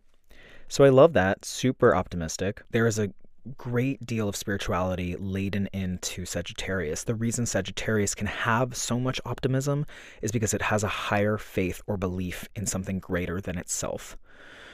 So 0.74 0.84
I 0.84 0.90
love 0.90 1.14
that. 1.14 1.46
Super 1.46 1.96
optimistic. 1.96 2.64
There 2.72 2.88
is 2.88 2.98
a 2.98 3.14
great 3.60 4.04
deal 4.08 4.28
of 4.28 4.36
spirituality 4.36 5.16
laden 5.16 5.70
into 5.72 6.26
Sagittarius. 6.26 7.04
The 7.04 7.14
reason 7.14 7.46
Sagittarius 7.46 8.16
can 8.16 8.26
have 8.26 8.76
so 8.76 9.00
much 9.00 9.22
optimism 9.24 9.86
is 10.24 10.32
because 10.32 10.52
it 10.52 10.64
has 10.64 10.84
a 10.84 10.88
higher 10.88 11.38
faith 11.38 11.80
or 11.86 11.96
belief 11.96 12.50
in 12.56 12.66
something 12.66 12.98
greater 12.98 13.40
than 13.40 13.56
itself. 13.56 14.18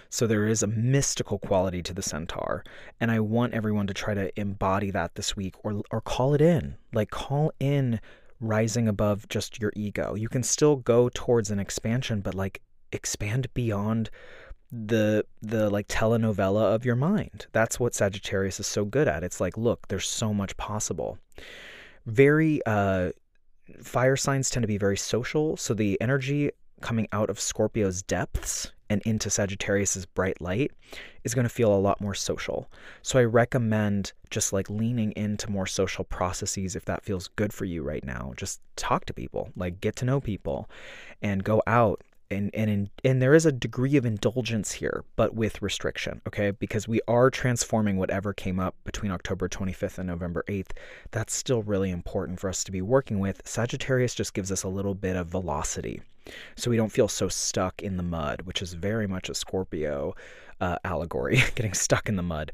So 0.09 0.25
there 0.25 0.47
is 0.47 0.63
a 0.63 0.67
mystical 0.67 1.37
quality 1.37 1.83
to 1.83 1.93
the 1.93 2.01
centaur, 2.01 2.63
and 3.01 3.11
I 3.11 3.19
want 3.19 3.53
everyone 3.53 3.87
to 3.87 3.93
try 3.93 4.13
to 4.13 4.39
embody 4.39 4.91
that 4.91 5.15
this 5.15 5.35
week 5.35 5.55
or 5.65 5.81
or 5.91 5.99
call 5.99 6.33
it 6.33 6.39
in. 6.39 6.77
Like 6.93 7.11
call 7.11 7.51
in 7.59 7.99
rising 8.39 8.87
above 8.87 9.27
just 9.27 9.59
your 9.59 9.73
ego. 9.75 10.15
You 10.15 10.29
can 10.29 10.43
still 10.43 10.77
go 10.77 11.09
towards 11.13 11.51
an 11.51 11.59
expansion, 11.59 12.21
but 12.21 12.35
like 12.35 12.61
expand 12.91 13.53
beyond 13.53 14.09
the 14.71 15.25
the 15.41 15.69
like 15.69 15.87
telenovela 15.87 16.73
of 16.73 16.85
your 16.85 16.95
mind. 16.95 17.47
That's 17.51 17.79
what 17.79 17.95
Sagittarius 17.95 18.59
is 18.59 18.67
so 18.67 18.85
good 18.85 19.07
at. 19.07 19.23
It's 19.23 19.41
like, 19.41 19.57
look, 19.57 19.87
there's 19.87 20.07
so 20.07 20.33
much 20.33 20.55
possible. 20.57 21.17
Very 22.05 22.61
uh 22.65 23.11
fire 23.81 24.15
signs 24.15 24.49
tend 24.49 24.63
to 24.63 24.67
be 24.67 24.77
very 24.77 24.97
social, 24.97 25.57
so 25.57 25.73
the 25.73 25.99
energy 26.01 26.51
coming 26.81 27.07
out 27.11 27.29
of 27.29 27.39
Scorpio's 27.39 28.01
depths 28.01 28.71
and 28.89 29.01
into 29.03 29.29
Sagittarius's 29.29 30.05
bright 30.05 30.41
light 30.41 30.71
is 31.23 31.35
going 31.35 31.43
to 31.43 31.49
feel 31.49 31.73
a 31.73 31.77
lot 31.77 32.01
more 32.01 32.15
social. 32.15 32.71
So 33.03 33.19
I 33.19 33.23
recommend 33.23 34.13
just 34.31 34.51
like 34.51 34.69
leaning 34.69 35.11
into 35.11 35.51
more 35.51 35.67
social 35.67 36.03
processes 36.03 36.75
if 36.75 36.85
that 36.85 37.03
feels 37.03 37.27
good 37.27 37.53
for 37.53 37.65
you 37.65 37.83
right 37.83 38.03
now. 38.03 38.33
Just 38.35 38.61
talk 38.75 39.05
to 39.05 39.13
people, 39.13 39.51
like 39.55 39.79
get 39.81 39.95
to 39.97 40.05
know 40.05 40.19
people 40.19 40.69
and 41.21 41.43
go 41.43 41.61
out 41.67 42.01
and 42.31 42.49
and 42.53 42.69
in, 42.69 42.89
and 43.03 43.21
there 43.21 43.33
is 43.33 43.45
a 43.45 43.51
degree 43.51 43.95
of 43.97 44.05
indulgence 44.05 44.71
here, 44.71 45.03
but 45.15 45.33
with 45.33 45.61
restriction, 45.61 46.21
okay? 46.27 46.51
Because 46.51 46.87
we 46.87 47.01
are 47.07 47.29
transforming 47.29 47.97
whatever 47.97 48.33
came 48.33 48.59
up 48.59 48.75
between 48.83 49.11
October 49.11 49.49
25th 49.49 49.97
and 49.97 50.07
November 50.07 50.43
8th. 50.47 50.71
That's 51.11 51.33
still 51.33 51.63
really 51.63 51.91
important 51.91 52.39
for 52.39 52.49
us 52.49 52.63
to 52.63 52.71
be 52.71 52.81
working 52.81 53.19
with. 53.19 53.41
Sagittarius 53.45 54.15
just 54.15 54.33
gives 54.33 54.51
us 54.51 54.63
a 54.63 54.69
little 54.69 54.95
bit 54.95 55.15
of 55.15 55.27
velocity 55.27 56.01
so 56.55 56.69
we 56.69 56.77
don't 56.77 56.91
feel 56.91 57.07
so 57.07 57.27
stuck 57.27 57.81
in 57.81 57.97
the 57.97 58.03
mud, 58.03 58.41
which 58.43 58.61
is 58.61 58.73
very 58.73 59.07
much 59.07 59.29
a 59.29 59.33
Scorpio 59.33 60.15
uh, 60.61 60.77
allegory, 60.83 61.41
getting 61.55 61.73
stuck 61.73 62.09
in 62.09 62.15
the 62.15 62.23
mud. 62.23 62.51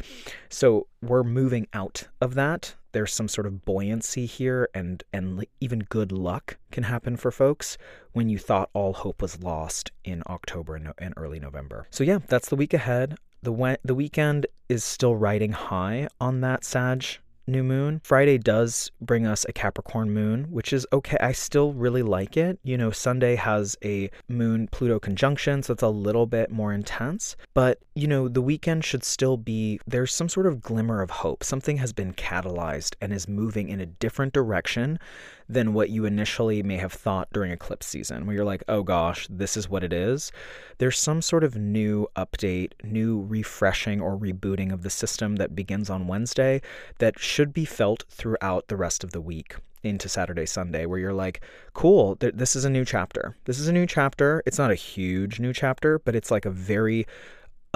So 0.49 0.87
we're 1.01 1.23
moving 1.23 1.67
out 1.73 2.07
of 2.21 2.35
that. 2.35 2.75
There's 2.95 3.13
some 3.13 3.27
sort 3.27 3.45
of 3.45 3.65
buoyancy 3.65 4.25
here, 4.25 4.69
and 4.73 5.03
and 5.11 5.45
even 5.59 5.79
good 5.79 6.13
luck 6.13 6.55
can 6.71 6.83
happen 6.83 7.17
for 7.17 7.29
folks 7.29 7.77
when 8.13 8.29
you 8.29 8.37
thought 8.37 8.69
all 8.71 8.93
hope 8.93 9.21
was 9.21 9.43
lost 9.43 9.91
in 10.05 10.23
October 10.27 10.77
and, 10.97 11.13
early 11.17 11.37
November. 11.41 11.87
So 11.91 12.05
yeah, 12.05 12.19
that's 12.25 12.47
the 12.47 12.55
week 12.55 12.73
ahead. 12.73 13.17
The 13.43 13.51
we- 13.51 13.75
the 13.83 13.95
weekend 13.95 14.47
is 14.69 14.85
still 14.85 15.13
riding 15.13 15.51
high 15.51 16.07
on 16.21 16.39
that 16.39 16.63
Sag 16.63 17.03
new 17.47 17.63
moon. 17.63 18.01
Friday 18.03 18.37
does 18.37 18.91
bring 19.01 19.25
us 19.25 19.45
a 19.47 19.53
Capricorn 19.53 20.11
moon, 20.11 20.45
which 20.51 20.73
is 20.73 20.85
okay. 20.91 21.17
I 21.19 21.31
still 21.31 21.73
really 21.73 22.03
like 22.03 22.37
it. 22.37 22.59
You 22.63 22.77
know, 22.77 22.91
Sunday 22.91 23.35
has 23.35 23.77
a 23.83 24.09
moon 24.27 24.67
Pluto 24.71 24.99
conjunction, 24.99 25.63
so 25.63 25.73
it's 25.73 25.83
a 25.83 25.89
little 25.89 26.25
bit 26.25 26.51
more 26.51 26.73
intense. 26.73 27.35
But, 27.53 27.79
you 27.95 28.07
know, 28.07 28.27
the 28.27 28.41
weekend 28.41 28.85
should 28.85 29.03
still 29.03 29.37
be 29.37 29.79
there's 29.87 30.13
some 30.13 30.29
sort 30.29 30.47
of 30.47 30.61
glimmer 30.61 31.01
of 31.01 31.09
hope. 31.09 31.43
Something 31.43 31.77
has 31.77 31.93
been 31.93 32.13
catalyzed 32.13 32.95
and 33.01 33.13
is 33.13 33.27
moving 33.27 33.69
in 33.69 33.79
a 33.79 33.85
different 33.85 34.33
direction 34.33 34.99
than 35.47 35.73
what 35.73 35.89
you 35.89 36.05
initially 36.05 36.63
may 36.63 36.77
have 36.77 36.93
thought 36.93 37.27
during 37.31 37.51
eclipse 37.51 37.85
season, 37.85 38.25
where 38.25 38.35
you're 38.35 38.45
like, 38.45 38.63
oh 38.67 38.83
gosh, 38.83 39.27
this 39.29 39.55
is 39.55 39.69
what 39.69 39.83
it 39.83 39.93
is. 39.93 40.31
There's 40.77 40.97
some 40.97 41.21
sort 41.21 41.43
of 41.43 41.55
new 41.55 42.07
update, 42.15 42.73
new 42.83 43.21
refreshing 43.21 44.01
or 44.01 44.17
rebooting 44.17 44.73
of 44.73 44.83
the 44.83 44.89
system 44.89 45.35
that 45.37 45.55
begins 45.55 45.89
on 45.89 46.07
Wednesday 46.07 46.61
that 46.97 47.19
should 47.19 47.53
be 47.53 47.65
felt 47.65 48.03
throughout 48.09 48.67
the 48.67 48.77
rest 48.77 49.03
of 49.03 49.11
the 49.11 49.21
week 49.21 49.55
into 49.83 50.09
Saturday, 50.09 50.47
Sunday, 50.47 50.85
where 50.87 50.97
you're 50.97 51.13
like, 51.13 51.41
cool, 51.73 52.15
th- 52.15 52.33
this 52.35 52.55
is 52.55 52.65
a 52.65 52.69
new 52.69 52.83
chapter. 52.83 53.35
This 53.45 53.59
is 53.59 53.67
a 53.67 53.73
new 53.73 53.85
chapter. 53.85 54.41
It's 54.47 54.57
not 54.57 54.71
a 54.71 54.75
huge 54.75 55.39
new 55.39 55.53
chapter, 55.53 55.99
but 55.99 56.15
it's 56.15 56.31
like 56.31 56.45
a 56.45 56.49
very 56.49 57.05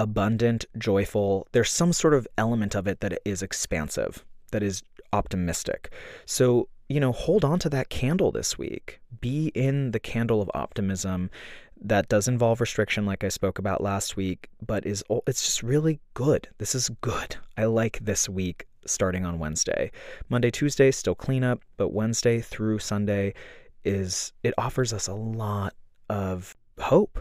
abundant, 0.00 0.64
joyful, 0.78 1.46
there's 1.52 1.70
some 1.70 1.92
sort 1.92 2.14
of 2.14 2.26
element 2.38 2.74
of 2.74 2.88
it 2.88 3.00
that 3.00 3.20
is 3.24 3.42
expansive, 3.42 4.24
that 4.50 4.62
is 4.62 4.82
optimistic. 5.12 5.92
So 6.24 6.68
you 6.90 6.98
know, 6.98 7.12
hold 7.12 7.44
on 7.44 7.60
to 7.60 7.70
that 7.70 7.88
candle 7.88 8.32
this 8.32 8.58
week. 8.58 9.00
Be 9.20 9.52
in 9.54 9.92
the 9.92 10.00
candle 10.00 10.42
of 10.42 10.50
optimism. 10.54 11.30
That 11.80 12.08
does 12.08 12.26
involve 12.26 12.60
restriction, 12.60 13.06
like 13.06 13.22
I 13.22 13.28
spoke 13.28 13.60
about 13.60 13.80
last 13.80 14.16
week, 14.16 14.50
but 14.66 14.84
is 14.84 15.04
it's 15.28 15.44
just 15.44 15.62
really 15.62 16.00
good. 16.14 16.48
This 16.58 16.74
is 16.74 16.90
good. 17.00 17.36
I 17.56 17.66
like 17.66 18.00
this 18.02 18.28
week 18.28 18.66
starting 18.86 19.24
on 19.24 19.38
Wednesday. 19.38 19.92
Monday, 20.28 20.50
Tuesday, 20.50 20.90
still 20.90 21.14
cleanup, 21.14 21.62
but 21.76 21.92
Wednesday 21.92 22.40
through 22.40 22.80
Sunday 22.80 23.34
is 23.84 24.32
it 24.42 24.52
offers 24.58 24.92
us 24.92 25.06
a 25.06 25.14
lot 25.14 25.74
of 26.08 26.56
hope. 26.80 27.20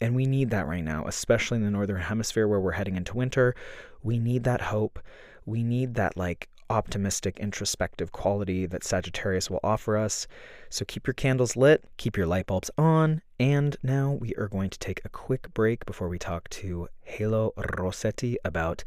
And 0.00 0.16
we 0.16 0.24
need 0.24 0.48
that 0.50 0.66
right 0.66 0.82
now, 0.82 1.04
especially 1.06 1.58
in 1.58 1.64
the 1.64 1.70
northern 1.70 2.00
hemisphere 2.00 2.48
where 2.48 2.58
we're 2.58 2.72
heading 2.72 2.96
into 2.96 3.18
winter. 3.18 3.54
We 4.02 4.18
need 4.18 4.44
that 4.44 4.62
hope. 4.62 4.98
We 5.44 5.62
need 5.62 5.94
that 5.96 6.16
like 6.16 6.48
optimistic, 6.74 7.38
introspective 7.38 8.10
quality 8.10 8.66
that 8.66 8.82
Sagittarius 8.82 9.48
will 9.48 9.60
offer 9.62 9.96
us. 9.96 10.26
So 10.70 10.84
keep 10.84 11.06
your 11.06 11.14
candles 11.14 11.54
lit, 11.54 11.84
keep 11.98 12.16
your 12.16 12.26
light 12.26 12.46
bulbs 12.46 12.68
on, 12.76 13.22
and 13.38 13.76
now 13.84 14.18
we 14.20 14.34
are 14.34 14.48
going 14.48 14.70
to 14.70 14.78
take 14.80 15.00
a 15.04 15.08
quick 15.08 15.54
break 15.54 15.86
before 15.86 16.08
we 16.08 16.18
talk 16.18 16.48
to 16.50 16.88
Halo 17.02 17.52
Rossetti 17.78 18.38
about 18.44 18.82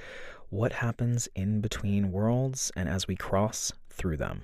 what 0.49 0.73
happens 0.73 1.29
in 1.33 1.61
between 1.61 2.11
worlds 2.11 2.73
and 2.75 2.89
as 2.89 3.07
we 3.07 3.15
cross 3.15 3.71
through 3.89 4.17
them. 4.17 4.43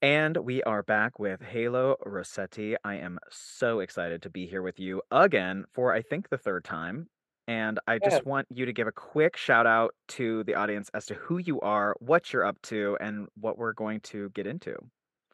And 0.00 0.36
we 0.36 0.62
are 0.62 0.84
back 0.84 1.18
with 1.18 1.42
Halo 1.42 1.96
Rossetti. 2.06 2.76
I 2.84 2.94
am 2.98 3.18
so 3.30 3.80
excited 3.80 4.22
to 4.22 4.30
be 4.30 4.46
here 4.46 4.62
with 4.62 4.78
you 4.78 5.02
again 5.10 5.64
for 5.72 5.92
I 5.92 6.02
think 6.02 6.28
the 6.28 6.38
third 6.38 6.64
time. 6.64 7.08
And 7.46 7.78
I 7.86 7.98
Yeah. 8.00 8.18
just 8.18 8.24
want 8.24 8.46
you 8.50 8.64
to 8.66 8.72
give 8.72 8.86
a 8.86 8.92
quick 8.92 9.36
shout 9.36 9.66
out 9.66 9.94
to 10.08 10.44
the 10.44 10.54
audience 10.54 10.90
as 10.94 11.06
to 11.06 11.14
who 11.14 11.38
you 11.38 11.60
are, 11.60 11.94
what 12.00 12.32
you're 12.32 12.44
up 12.44 12.60
to, 12.62 12.96
and 13.00 13.28
what 13.34 13.58
we're 13.58 13.74
going 13.74 14.00
to 14.02 14.30
get 14.30 14.46
into. 14.46 14.76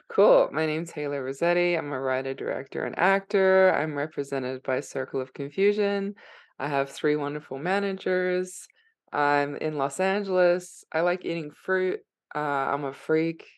Cool. 0.09 0.51
My 0.53 0.67
name's 0.67 0.91
Halo 0.91 1.19
Rossetti. 1.21 1.75
I'm 1.77 1.93
a 1.93 2.01
writer, 2.01 2.35
director, 2.35 2.85
and 2.85 2.99
actor. 2.99 3.71
I'm 3.73 3.97
represented 3.97 4.63
by 4.65 4.81
Circle 4.81 5.21
of 5.21 5.33
Confusion. 5.35 6.15
I 6.59 6.69
have 6.69 6.91
three 6.91 7.15
wonderful 7.17 7.59
managers. 7.59 8.67
I'm 9.13 9.57
in 9.57 9.77
Los 9.79 10.01
Angeles. 10.01 10.85
I 10.93 11.01
like 11.03 11.25
eating 11.25 11.53
fruit. 11.53 12.01
Uh, 12.35 12.39
I'm 12.39 12.85
a 12.85 12.93
freak. 12.93 13.49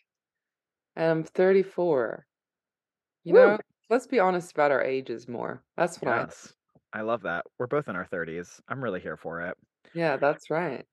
And 0.97 1.11
I'm 1.11 1.25
34. 1.25 2.27
You 3.25 3.33
Woo! 3.33 3.35
know, 3.35 3.59
let's 3.91 4.07
be 4.09 4.21
honest 4.21 4.53
about 4.53 4.73
our 4.73 4.83
ages 4.83 5.29
more. 5.29 5.65
That's 5.77 6.03
what 6.03 6.15
I 6.15 6.27
Yes. 6.27 6.55
I 6.92 7.02
love 7.02 7.22
that. 7.22 7.44
We're 7.59 7.66
both 7.66 7.88
in 7.88 7.96
our 7.96 8.07
30s. 8.07 8.61
I'm 8.68 8.83
really 8.83 9.00
here 9.00 9.16
for 9.16 9.40
it. 9.42 9.57
Yeah, 9.94 10.16
that's 10.16 10.50
right. 10.50 10.85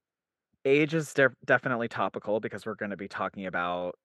Age 0.65 0.93
is 0.93 1.13
de- 1.13 1.29
definitely 1.45 1.87
topical 1.87 2.39
because 2.39 2.65
we're 2.65 2.75
going 2.75 2.91
to 2.91 2.97
be 2.97 3.07
talking 3.07 3.45
about 3.45 3.95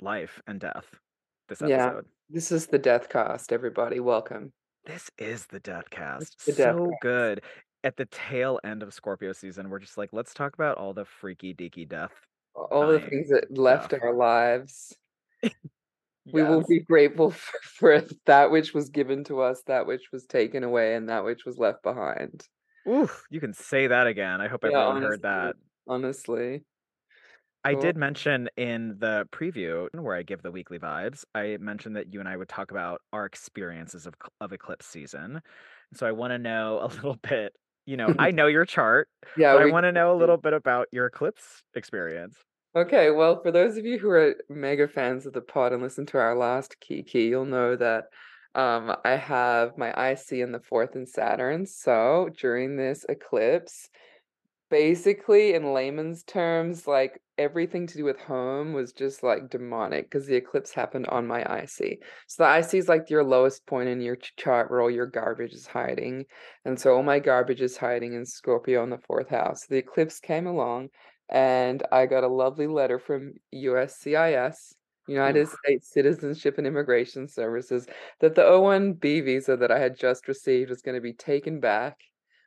life 0.00 0.40
and 0.46 0.60
death 0.60 0.86
this 1.48 1.60
episode. 1.62 1.68
Yeah. 1.76 2.00
This 2.28 2.52
is 2.52 2.66
the 2.66 2.78
death 2.78 3.08
cast, 3.08 3.52
everybody. 3.52 4.00
Welcome. 4.00 4.52
This 4.86 5.10
is 5.18 5.46
the 5.46 5.60
death 5.60 5.90
cast. 5.90 6.44
the 6.46 6.52
death 6.52 6.76
So 6.76 6.86
cast. 6.86 7.02
good. 7.02 7.42
At 7.82 7.96
the 7.96 8.06
tail 8.06 8.60
end 8.64 8.82
of 8.82 8.92
Scorpio 8.92 9.32
season, 9.32 9.70
we're 9.70 9.78
just 9.78 9.96
like, 9.98 10.10
let's 10.12 10.34
talk 10.34 10.54
about 10.54 10.78
all 10.78 10.92
the 10.94 11.04
freaky 11.04 11.54
deaky 11.54 11.88
death. 11.88 12.12
All 12.54 12.86
the 12.88 13.00
things 13.00 13.28
that 13.30 13.56
left 13.56 13.86
stuff. 13.90 14.00
our 14.02 14.12
lives. 14.14 14.94
We 16.32 16.42
will 16.44 16.64
be 16.66 16.80
grateful 16.80 17.30
for, 17.32 17.58
for 17.62 18.00
that 18.26 18.50
which 18.50 18.74
was 18.74 18.88
given 18.90 19.24
to 19.24 19.40
us, 19.40 19.62
that 19.64 19.86
which 19.86 20.10
was 20.12 20.26
taken 20.26 20.64
away, 20.64 20.94
and 20.94 21.08
that 21.08 21.24
which 21.24 21.44
was 21.44 21.58
left 21.58 21.82
behind. 21.82 22.46
Oof, 22.88 23.24
you 23.30 23.40
can 23.40 23.52
say 23.52 23.86
that 23.86 24.06
again. 24.06 24.40
I 24.40 24.48
hope 24.48 24.64
Yeah, 24.64 24.78
everyone 24.78 24.96
heard 24.96 25.22
that. 25.22 25.54
honestly. 25.54 25.56
Honestly. 25.86 26.64
I 27.62 27.74
Cool. 27.74 27.74
did 27.74 27.96
mention 27.96 28.48
in 28.56 28.98
the 28.98 29.28
preview 29.32 29.88
where 29.94 30.16
I 30.16 30.22
give 30.22 30.42
the 30.42 30.50
weekly 30.50 30.78
vibes, 30.78 31.24
I 31.34 31.58
mentioned 31.58 31.94
that 31.96 32.12
you 32.12 32.18
and 32.20 32.28
I 32.28 32.36
would 32.38 32.48
talk 32.48 32.70
about 32.70 33.02
our 33.12 33.26
experiences 33.26 34.06
of 34.06 34.14
of 34.40 34.52
eclipse 34.52 34.86
season. 34.86 35.42
So 35.94 36.06
I 36.06 36.12
want 36.12 36.30
to 36.32 36.38
know 36.38 36.80
a 36.80 36.86
little 36.96 37.16
bit, 37.16 37.54
you 37.86 37.96
know, 37.98 38.14
I 38.18 38.30
know 38.32 38.46
your 38.46 38.64
chart, 38.64 39.08
Yeah, 39.34 39.52
but 39.52 39.60
I 39.62 39.66
want 39.66 39.84
to 39.84 39.92
know 39.92 40.12
a 40.14 40.16
little 40.16 40.38
bit 40.38 40.54
about 40.54 40.88
your 40.92 41.06
eclipse 41.06 41.62
experience. 41.74 42.38
Okay, 42.76 43.10
well, 43.10 43.42
for 43.42 43.50
those 43.50 43.76
of 43.76 43.84
you 43.84 43.98
who 43.98 44.10
are 44.10 44.36
mega 44.48 44.86
fans 44.86 45.26
of 45.26 45.32
the 45.32 45.40
pod 45.40 45.72
and 45.72 45.82
listen 45.82 46.06
to 46.06 46.18
our 46.18 46.36
last 46.36 46.76
Kiki, 46.78 47.22
you'll 47.22 47.44
know 47.44 47.74
that 47.74 48.04
um, 48.54 48.94
I 49.04 49.16
have 49.16 49.76
my 49.76 49.90
IC 50.10 50.32
in 50.34 50.52
the 50.52 50.60
fourth 50.60 50.94
in 50.94 51.04
Saturn. 51.04 51.66
So 51.66 52.28
during 52.38 52.76
this 52.76 53.04
eclipse, 53.08 53.88
basically, 54.70 55.54
in 55.54 55.74
layman's 55.74 56.22
terms, 56.22 56.86
like 56.86 57.20
everything 57.38 57.88
to 57.88 57.96
do 57.96 58.04
with 58.04 58.20
home 58.20 58.72
was 58.72 58.92
just 58.92 59.24
like 59.24 59.50
demonic 59.50 60.08
because 60.08 60.28
the 60.28 60.36
eclipse 60.36 60.70
happened 60.70 61.08
on 61.08 61.26
my 61.26 61.40
IC. 61.40 61.98
So 62.28 62.44
the 62.44 62.56
IC 62.56 62.74
is 62.74 62.88
like 62.88 63.10
your 63.10 63.24
lowest 63.24 63.66
point 63.66 63.88
in 63.88 64.00
your 64.00 64.16
chart 64.36 64.70
where 64.70 64.80
all 64.80 64.90
your 64.90 65.06
garbage 65.06 65.54
is 65.54 65.66
hiding. 65.66 66.24
And 66.64 66.78
so 66.78 66.94
all 66.94 67.02
my 67.02 67.18
garbage 67.18 67.62
is 67.62 67.76
hiding 67.76 68.12
in 68.12 68.24
Scorpio 68.24 68.84
in 68.84 68.90
the 68.90 68.98
fourth 68.98 69.28
house. 69.28 69.66
The 69.66 69.78
eclipse 69.78 70.20
came 70.20 70.46
along 70.46 70.90
and 71.30 71.82
I 71.92 72.06
got 72.06 72.24
a 72.24 72.28
lovely 72.28 72.66
letter 72.66 72.98
from 72.98 73.34
USCIS, 73.54 74.74
United. 75.06 75.48
States 75.48 75.92
Citizenship 75.92 76.58
and 76.58 76.66
Immigration 76.66 77.28
Services, 77.28 77.86
that 78.20 78.34
the 78.34 78.42
O1B 78.42 79.24
visa 79.24 79.56
that 79.56 79.70
I 79.70 79.78
had 79.78 79.98
just 79.98 80.28
received 80.28 80.70
was 80.70 80.82
going 80.82 80.96
to 80.96 81.00
be 81.00 81.12
taken 81.12 81.60
back 81.60 81.96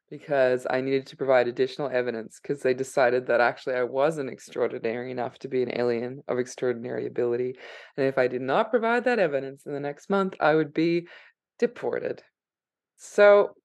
because 0.09 0.67
I 0.69 0.81
needed 0.81 1.07
to 1.07 1.17
provide 1.17 1.47
additional 1.47 1.89
evidence 1.89 2.39
because 2.39 2.61
they 2.61 2.73
decided 2.73 3.25
that 3.27 3.41
actually 3.41 3.75
I 3.75 3.83
wasn't 3.83 4.29
extraordinary 4.29 5.11
enough 5.11 5.39
to 5.39 5.47
be 5.47 5.63
an 5.63 5.75
alien 5.77 6.21
of 6.27 6.37
extraordinary 6.37 7.07
ability. 7.07 7.55
And 7.97 8.05
if 8.05 8.17
I 8.17 8.27
did 8.27 8.41
not 8.41 8.69
provide 8.69 9.05
that 9.05 9.17
evidence 9.17 9.65
in 9.65 9.73
the 9.73 9.79
next 9.79 10.09
month, 10.09 10.35
I 10.39 10.55
would 10.55 10.73
be 10.73 11.07
deported. 11.57 12.21
So 12.97 13.55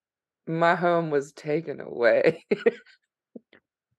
my 0.47 0.75
home 0.75 1.11
was 1.11 1.33
taken 1.33 1.81
away. 1.81 2.45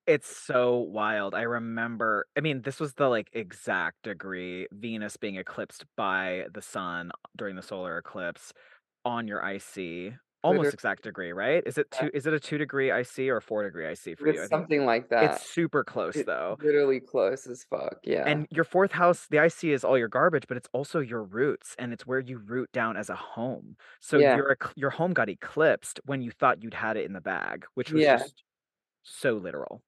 It's 0.09 0.27
so 0.35 0.77
wild. 0.79 1.35
I 1.35 1.43
remember, 1.43 2.27
I 2.35 2.41
mean, 2.41 2.63
this 2.63 2.79
was 2.79 2.95
the 2.95 3.07
like 3.09 3.29
exact 3.33 4.01
degree 4.03 4.67
Venus 4.71 5.17
being 5.17 5.35
eclipsed 5.35 5.85
by 5.95 6.47
the 6.53 6.61
sun 6.63 7.11
during 7.37 7.55
the 7.55 7.61
solar 7.61 7.97
eclipse 7.99 8.53
on 9.05 9.27
your 9.27 9.39
IC. 9.47 10.15
Almost 10.43 10.73
exact 10.73 11.03
degree, 11.03 11.31
right? 11.33 11.63
Is 11.65 11.77
it 11.77 11.91
two 11.91 12.09
is 12.13 12.25
it 12.25 12.33
a 12.33 12.39
two 12.39 12.57
degree 12.57 12.91
IC 12.91 13.19
or 13.29 13.37
a 13.37 13.41
four 13.41 13.63
degree 13.63 13.87
IC 13.87 14.17
for 14.17 14.29
you? 14.29 14.41
I 14.41 14.43
It's 14.43 14.47
think 14.47 14.67
something 14.67 14.85
like 14.85 15.09
that. 15.09 15.35
it's 15.35 15.41
super 15.41 15.83
close 15.83 16.15
It's 16.15 16.25
though. 16.25 16.59
literally 16.59 16.99
close 16.99 17.47
as 17.47 17.63
fuck. 17.65 17.99
Yeah. 18.03 18.27
And 18.27 18.47
your 18.51 18.63
fourth 18.65 18.91
house, 18.91 19.27
the 19.27 19.37
IC 19.43 19.65
is 19.73 19.83
all 19.83 19.97
your 19.97 20.07
garbage, 20.09 20.45
but 20.47 20.57
it's 20.57 20.69
also 20.73 20.99
your 20.99 21.23
roots 21.23 21.75
and 21.79 21.93
it's 21.93 22.05
where 22.07 22.19
you 22.19 22.37
root 22.39 22.71
down 22.71 22.97
as 22.97 23.09
a 23.09 23.15
home. 23.15 23.77
So 24.01 24.17
Yeah. 24.17 24.35
your 24.35 24.51
ec- 24.51 24.73
your 24.75 24.89
home 24.91 25.13
got 25.13 25.29
eclipsed 25.29 25.99
when 26.05 26.21
you 26.21 26.31
thought 26.31 26.63
you'd 26.63 26.73
had 26.73 26.97
it 26.97 27.05
in 27.05 27.13
the 27.13 27.21
bag, 27.21 27.65
which 27.75 27.91
was 27.91 28.03
Yeah. 28.03 28.17
just 28.17 28.43
so 29.03 29.33
literal. 29.37 29.83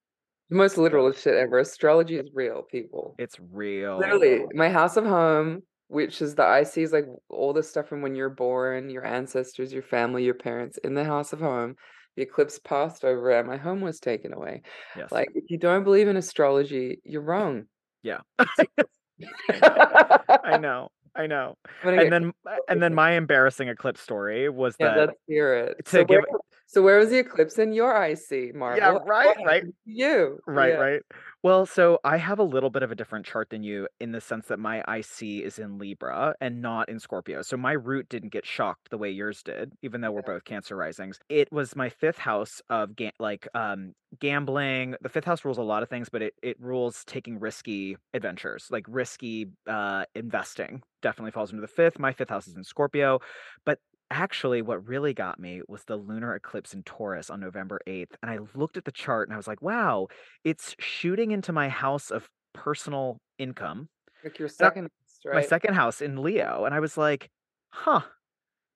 The 0.51 0.57
most 0.57 0.77
literal 0.77 1.11
shit 1.13 1.33
ever. 1.35 1.59
Astrology 1.59 2.17
is 2.17 2.29
real, 2.33 2.63
people. 2.63 3.15
it's 3.17 3.37
real. 3.53 3.97
Literally, 3.97 4.43
my 4.53 4.67
house 4.69 4.97
of 4.97 5.05
home, 5.05 5.63
which 5.87 6.21
is 6.21 6.35
the 6.35 6.43
IC, 6.59 6.77
is 6.83 6.91
like 6.91 7.05
all 7.29 7.53
the 7.53 7.63
stuff 7.63 7.87
from 7.87 8.01
when 8.01 8.15
you're 8.15 8.29
born, 8.29 8.89
your 8.89 9.05
ancestors, 9.05 9.71
your 9.71 9.81
family, 9.81 10.25
your 10.25 10.33
parents 10.33 10.77
in 10.83 10.93
the 10.93 11.05
house 11.05 11.31
of 11.31 11.39
home. 11.39 11.75
The 12.17 12.23
eclipse 12.23 12.59
passed 12.59 13.05
over 13.05 13.31
and 13.31 13.47
my 13.47 13.55
home 13.55 13.79
was 13.79 14.01
taken 14.01 14.33
away. 14.33 14.63
Yes. 14.97 15.09
Like, 15.13 15.29
if 15.35 15.45
you 15.49 15.57
don't 15.57 15.85
believe 15.85 16.09
in 16.09 16.17
astrology, 16.17 16.99
you're 17.05 17.21
wrong. 17.21 17.67
Yeah. 18.03 18.19
I 19.49 19.59
know. 19.61 20.43
I 20.43 20.57
know. 20.57 20.89
I 21.15 21.27
know. 21.27 21.55
I'm 21.85 21.95
gonna 21.95 22.01
And 22.03 22.11
then 22.11 22.33
and 22.67 22.83
then 22.83 22.93
my 22.93 23.11
embarrassing 23.13 23.69
eclipse 23.69 24.01
story 24.01 24.49
was 24.49 24.75
Yeah, 24.79 24.95
that 24.95 25.07
let's 25.07 25.19
hear 25.27 25.53
it. 25.53 25.85
to 25.85 25.89
So 25.91 26.03
give 26.03 26.23
so 26.71 26.81
where 26.81 26.97
was 26.97 27.09
the 27.09 27.19
eclipse 27.19 27.57
in 27.59 27.73
your 27.73 27.91
IC, 28.03 28.53
Marvel? 28.53 28.77
Yeah, 28.77 28.99
right, 29.05 29.27
What 29.27 29.45
right. 29.45 29.63
you? 29.85 30.39
Right, 30.47 30.69
Yeah. 30.69 30.79
right. 30.79 31.01
Well, 31.43 31.65
so 31.65 31.99
I 32.03 32.17
have 32.17 32.39
a 32.39 32.43
little 32.43 32.69
bit 32.69 32.83
of 32.83 32.91
a 32.91 32.95
different 32.95 33.25
chart 33.25 33.49
than 33.49 33.63
you 33.63 33.87
in 33.99 34.11
the 34.11 34.21
sense 34.21 34.47
that 34.47 34.59
my 34.59 34.79
IC 34.87 35.43
is 35.43 35.59
in 35.59 35.77
Libra 35.77 36.35
and 36.41 36.61
not 36.61 36.89
in 36.89 36.99
Scorpio. 36.99 37.41
So 37.41 37.57
my 37.57 37.73
root 37.73 38.09
didn't 38.09 38.29
get 38.29 38.45
shocked 38.45 38.89
the 38.89 38.97
way 38.97 39.09
yours 39.11 39.43
did, 39.43 39.73
even 39.81 40.01
though 40.01 40.11
we're 40.11 40.21
both 40.21 40.43
Cancer 40.45 40.75
risings. 40.75 41.19
It 41.29 41.51
was 41.51 41.75
my 41.75 41.89
fifth 41.89 42.17
house 42.17 42.61
of 42.69 42.95
ga- 42.95 43.11
like 43.19 43.47
um 43.53 43.93
gambling. 44.19 44.95
The 45.01 45.09
fifth 45.09 45.25
house 45.25 45.45
rules 45.45 45.57
a 45.57 45.63
lot 45.63 45.83
of 45.83 45.89
things, 45.89 46.09
but 46.09 46.21
it 46.21 46.33
it 46.41 46.57
rules 46.59 47.03
taking 47.05 47.39
risky 47.39 47.97
adventures, 48.13 48.67
like 48.71 48.85
risky 48.87 49.47
uh 49.67 50.05
investing. 50.15 50.83
Definitely 51.01 51.31
falls 51.31 51.51
into 51.51 51.61
the 51.61 51.67
fifth. 51.67 51.99
My 51.99 52.13
fifth 52.13 52.29
house 52.29 52.47
is 52.47 52.55
in 52.55 52.63
Scorpio, 52.63 53.19
but 53.65 53.79
actually 54.11 54.61
what 54.61 54.85
really 54.87 55.13
got 55.13 55.39
me 55.39 55.61
was 55.67 55.83
the 55.85 55.95
lunar 55.95 56.35
eclipse 56.35 56.73
in 56.73 56.83
Taurus 56.83 57.29
on 57.29 57.39
November 57.39 57.79
8th. 57.87 58.11
And 58.21 58.29
I 58.29 58.39
looked 58.53 58.77
at 58.77 58.85
the 58.85 58.91
chart 58.91 59.27
and 59.27 59.33
I 59.33 59.37
was 59.37 59.47
like, 59.47 59.61
wow, 59.61 60.07
it's 60.43 60.75
shooting 60.79 61.31
into 61.31 61.51
my 61.53 61.69
house 61.69 62.11
of 62.11 62.27
personal 62.53 63.17
income, 63.39 63.87
Like 64.23 64.37
your 64.37 64.47
and 64.47 64.55
I- 64.59 64.65
second 64.67 64.83
house, 64.83 65.19
my 65.25 65.31
right? 65.31 65.49
second 65.49 65.73
house 65.75 66.01
in 66.01 66.21
Leo. 66.21 66.65
And 66.65 66.75
I 66.75 66.79
was 66.81 66.97
like, 66.97 67.29
huh, 67.69 68.01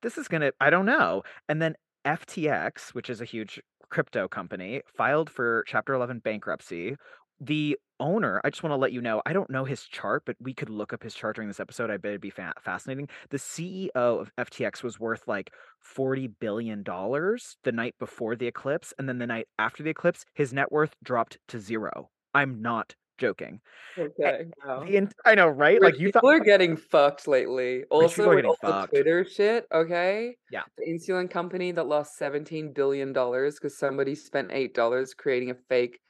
this 0.02 0.16
is 0.18 0.26
gonna, 0.28 0.52
I 0.60 0.70
don't 0.70 0.86
know. 0.86 1.22
And 1.48 1.60
then 1.60 1.74
FTX, 2.06 2.94
which 2.94 3.10
is 3.10 3.20
a 3.20 3.24
huge 3.24 3.60
crypto 3.90 4.26
company, 4.28 4.80
filed 4.96 5.28
for 5.30 5.64
Chapter 5.68 5.92
11 5.94 6.20
bankruptcy. 6.20 6.96
The 7.40 7.76
owner, 8.00 8.40
I 8.44 8.50
just 8.50 8.62
want 8.62 8.72
to 8.72 8.76
let 8.76 8.92
you 8.92 9.00
know, 9.00 9.22
I 9.26 9.32
don't 9.32 9.50
know 9.50 9.64
his 9.64 9.84
chart, 9.84 10.22
but 10.26 10.36
we 10.40 10.54
could 10.54 10.70
look 10.70 10.92
up 10.92 11.02
his 11.02 11.14
chart 11.14 11.36
during 11.36 11.48
this 11.48 11.60
episode. 11.60 11.90
I 11.90 11.96
bet 11.96 12.10
it'd 12.10 12.20
be 12.20 12.30
fa- 12.30 12.54
fascinating. 12.62 13.08
The 13.30 13.38
CEO 13.38 13.90
of 13.94 14.30
FTX 14.38 14.82
was 14.82 15.00
worth 15.00 15.26
like 15.26 15.52
$40 15.96 16.32
billion 16.40 16.82
the 16.84 17.72
night 17.72 17.94
before 17.98 18.36
the 18.36 18.46
eclipse. 18.46 18.92
And 18.98 19.08
then 19.08 19.18
the 19.18 19.26
night 19.26 19.48
after 19.58 19.82
the 19.82 19.90
eclipse, 19.90 20.24
his 20.34 20.52
net 20.52 20.70
worth 20.70 20.94
dropped 21.02 21.38
to 21.48 21.58
zero. 21.58 22.10
I'm 22.34 22.60
not 22.60 22.94
joking. 23.18 23.60
Okay, 23.98 24.44
wow. 24.64 24.86
I 25.24 25.34
know, 25.34 25.48
right? 25.48 25.80
Rich 25.80 25.94
Like 25.94 26.00
you 26.00 26.12
thought 26.12 26.20
people 26.20 26.30
are 26.30 26.40
getting 26.40 26.76
fucked 26.76 27.26
lately. 27.26 27.84
Also, 27.90 28.34
with 28.34 28.44
all 28.44 28.56
the. 28.62 28.86
Twitter 28.86 29.24
shit, 29.24 29.66
okay? 29.72 30.36
Yeah. 30.50 30.62
The 30.76 30.84
insulin 30.86 31.30
company 31.30 31.72
that 31.72 31.86
lost 31.86 32.18
$17 32.20 32.74
billion 32.74 33.12
because 33.12 33.78
somebody 33.78 34.14
spent 34.14 34.50
$8 34.50 35.16
creating 35.16 35.50
a 35.50 35.54
fake 35.54 36.00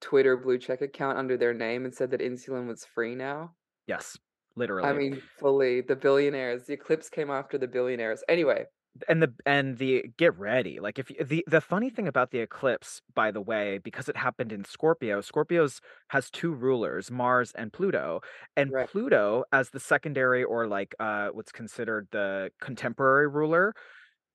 Twitter 0.00 0.36
blue 0.36 0.58
check 0.58 0.80
account 0.80 1.18
under 1.18 1.36
their 1.36 1.54
name 1.54 1.84
and 1.84 1.94
said 1.94 2.10
that 2.10 2.20
insulin 2.20 2.66
was 2.66 2.84
free 2.84 3.14
now. 3.14 3.52
Yes, 3.86 4.18
literally. 4.56 4.88
I 4.88 4.92
mean, 4.92 5.22
fully, 5.38 5.80
the 5.80 5.96
billionaires. 5.96 6.64
The 6.66 6.74
eclipse 6.74 7.08
came 7.08 7.30
after 7.30 7.58
the 7.58 7.68
billionaires. 7.68 8.22
Anyway, 8.28 8.66
and 9.08 9.22
the 9.22 9.32
and 9.44 9.78
the 9.78 10.04
get 10.16 10.36
ready 10.38 10.78
like 10.80 10.98
if 10.98 11.10
the 11.28 11.44
the 11.46 11.60
funny 11.60 11.90
thing 11.90 12.08
about 12.08 12.30
the 12.30 12.38
eclipse 12.38 13.02
by 13.14 13.30
the 13.30 13.40
way 13.40 13.78
because 13.78 14.08
it 14.08 14.16
happened 14.16 14.52
in 14.52 14.64
scorpio 14.64 15.20
scorpio's 15.20 15.80
has 16.08 16.30
two 16.30 16.52
rulers 16.52 17.10
mars 17.10 17.52
and 17.56 17.72
pluto 17.72 18.20
and 18.56 18.72
right. 18.72 18.88
pluto 18.88 19.44
as 19.52 19.70
the 19.70 19.80
secondary 19.80 20.44
or 20.44 20.66
like 20.66 20.94
uh 20.98 21.28
what's 21.28 21.52
considered 21.52 22.08
the 22.12 22.50
contemporary 22.60 23.28
ruler 23.28 23.74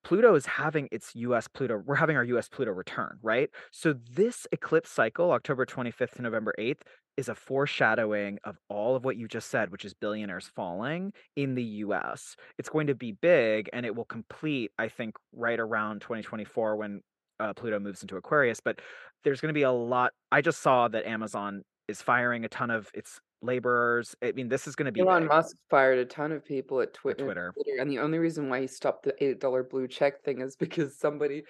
Pluto 0.03 0.35
is 0.35 0.45
having 0.45 0.87
its 0.91 1.11
US 1.15 1.47
Pluto, 1.47 1.81
we're 1.85 1.95
having 1.95 2.17
our 2.17 2.23
US 2.23 2.49
Pluto 2.49 2.71
return, 2.71 3.17
right? 3.21 3.49
So 3.71 3.93
this 3.93 4.47
eclipse 4.51 4.89
cycle, 4.89 5.31
October 5.31 5.65
25th 5.65 6.15
to 6.15 6.21
November 6.21 6.53
8th, 6.57 6.81
is 7.17 7.29
a 7.29 7.35
foreshadowing 7.35 8.39
of 8.43 8.57
all 8.69 8.95
of 8.95 9.03
what 9.03 9.17
you 9.17 9.27
just 9.27 9.49
said, 9.49 9.71
which 9.71 9.85
is 9.85 9.93
billionaires 9.93 10.49
falling 10.55 11.13
in 11.35 11.55
the 11.55 11.63
US. 11.63 12.35
It's 12.57 12.69
going 12.69 12.87
to 12.87 12.95
be 12.95 13.11
big 13.11 13.69
and 13.73 13.85
it 13.85 13.95
will 13.95 14.05
complete, 14.05 14.71
I 14.79 14.87
think, 14.87 15.15
right 15.33 15.59
around 15.59 16.01
2024 16.01 16.77
when 16.77 17.01
uh, 17.39 17.53
Pluto 17.53 17.79
moves 17.79 18.01
into 18.01 18.15
Aquarius. 18.15 18.59
But 18.59 18.79
there's 19.23 19.41
going 19.41 19.49
to 19.49 19.57
be 19.57 19.63
a 19.63 19.71
lot. 19.71 20.13
I 20.31 20.41
just 20.41 20.61
saw 20.61 20.87
that 20.87 21.05
Amazon 21.05 21.63
is 21.87 22.01
firing 22.01 22.45
a 22.45 22.49
ton 22.49 22.71
of 22.71 22.89
its 22.93 23.19
laborers. 23.41 24.15
I 24.23 24.31
mean, 24.31 24.49
this 24.49 24.67
is 24.67 24.75
going 24.75 24.85
to 24.85 24.91
be 24.91 25.01
Elon 25.01 25.23
big 25.23 25.29
Musk 25.29 25.55
fired 25.69 25.99
a 25.99 26.05
ton 26.05 26.31
of 26.31 26.45
people 26.45 26.81
at 26.81 26.93
Twitter, 26.93 27.25
Twitter. 27.25 27.53
Twitter, 27.53 27.81
and 27.81 27.89
the 27.89 27.99
only 27.99 28.19
reason 28.19 28.49
why 28.49 28.61
he 28.61 28.67
stopped 28.67 29.03
the 29.03 29.23
eight 29.23 29.39
dollar 29.39 29.63
blue 29.63 29.87
check 29.87 30.23
thing 30.23 30.41
is 30.41 30.55
because 30.55 30.97
somebody 30.97 31.43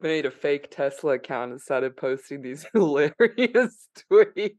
made 0.00 0.26
a 0.26 0.30
fake 0.30 0.70
Tesla 0.70 1.14
account 1.14 1.52
and 1.52 1.60
started 1.60 1.96
posting 1.96 2.42
these 2.42 2.66
hilarious 2.72 3.88
tweets. 4.10 4.56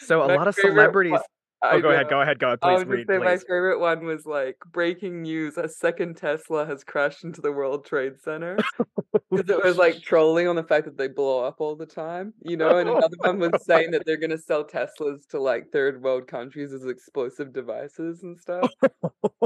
So 0.00 0.22
a 0.22 0.28
My 0.28 0.36
lot 0.36 0.48
of 0.48 0.54
celebrities 0.54 1.20
Oh, 1.62 1.80
go 1.80 1.90
ahead, 1.90 2.08
go 2.08 2.20
ahead, 2.22 2.38
go 2.38 2.46
ahead, 2.48 2.58
I 2.62 2.76
please 2.76 2.78
would 2.78 2.88
just 2.88 2.88
read, 2.88 3.06
say 3.06 3.18
my 3.18 3.36
favorite 3.36 3.80
one 3.80 4.04
was, 4.04 4.24
like, 4.24 4.56
"Breaking 4.72 5.22
news, 5.22 5.58
a 5.58 5.68
second 5.68 6.16
Tesla 6.16 6.64
has 6.66 6.84
crashed 6.84 7.22
into 7.24 7.42
the 7.42 7.52
World 7.52 7.84
Trade 7.84 8.18
Center 8.20 8.56
because 9.30 9.50
it 9.50 9.62
was, 9.62 9.76
like, 9.76 10.00
trolling 10.02 10.48
on 10.48 10.56
the 10.56 10.62
fact 10.64 10.86
that 10.86 10.96
they 10.96 11.08
blow 11.08 11.44
up 11.44 11.56
all 11.60 11.76
the 11.76 11.86
time, 11.86 12.32
you 12.42 12.56
know, 12.56 12.78
and 12.78 12.88
another 12.88 13.16
one 13.18 13.38
was 13.40 13.64
saying 13.64 13.90
that 13.92 14.04
they're 14.06 14.16
gonna 14.16 14.38
sell 14.38 14.64
Teslas 14.64 15.26
to, 15.28 15.40
like, 15.40 15.70
third 15.70 16.02
world 16.02 16.26
countries 16.26 16.72
as 16.72 16.86
explosive 16.86 17.52
devices 17.52 18.22
and 18.22 18.38
stuff. 18.38 18.70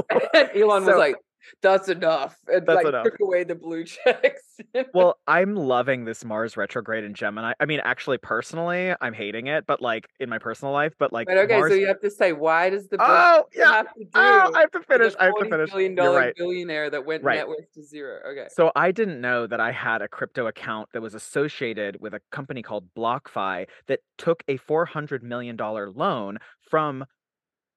And 0.33 0.49
Elon 0.55 0.85
was 0.85 0.97
like, 0.97 1.15
"That's 1.61 1.89
enough," 1.89 2.37
and, 2.47 2.67
That's 2.67 2.83
like, 2.83 2.85
enough. 2.85 3.09
took 3.09 3.19
away 3.21 3.43
the 3.43 3.55
blue 3.55 3.83
checks. 3.85 4.59
Well, 4.93 5.19
I'm 5.27 5.55
loving 5.55 6.05
this 6.05 6.23
Mars 6.23 6.55
retrograde 6.55 7.03
in 7.03 7.13
Gemini. 7.13 7.53
I 7.59 7.65
mean, 7.65 7.81
actually, 7.83 8.17
personally, 8.17 8.93
I'm 9.01 9.13
hating 9.13 9.47
it, 9.47 9.65
but, 9.65 9.81
like, 9.81 10.07
in 10.19 10.29
my 10.29 10.39
personal 10.39 10.73
life, 10.73 10.93
but, 10.97 11.11
like, 11.11 11.27
But, 11.27 11.37
okay, 11.39 11.63
so 11.63 11.73
you 11.73 11.87
have 11.87 11.99
to 12.01 12.11
say, 12.11 12.33
why 12.33 12.69
does 12.69 12.87
the 12.89 12.99
Oh, 12.99 13.45
yeah. 13.53 13.65
have 13.73 13.87
to 13.93 14.05
Oh, 14.15 14.49
I 14.53 14.61
have 14.61 14.71
to 14.71 14.81
finish, 14.81 15.13
I 15.19 15.25
have 15.25 15.35
to 15.37 15.45
finish. 15.45 15.71
billion 15.71 15.95
You're 15.99 16.13
right. 16.13 16.35
billionaire 16.37 16.89
that 16.91 17.05
went 17.05 17.23
Right. 17.23 17.27
net 17.27 17.47
worth 17.47 17.71
to 17.73 17.83
0? 17.83 18.21
Okay. 18.31 18.49
So, 18.49 18.71
I 18.75 18.91
didn't 18.91 19.21
know 19.21 19.47
that 19.47 19.59
I 19.59 19.71
had 19.71 20.01
a 20.01 20.07
crypto 20.07 20.45
account 20.47 20.89
that 20.93 21.01
was 21.01 21.15
associated 21.15 21.99
with 21.99 22.13
a 22.13 22.21
company 22.31 22.61
called 22.61 22.93
BlockFi 22.93 23.67
that 23.87 24.01
took 24.17 24.43
a 24.47 24.57
$400 24.57 25.23
million 25.23 25.57
loan 25.57 26.37
from 26.61 27.05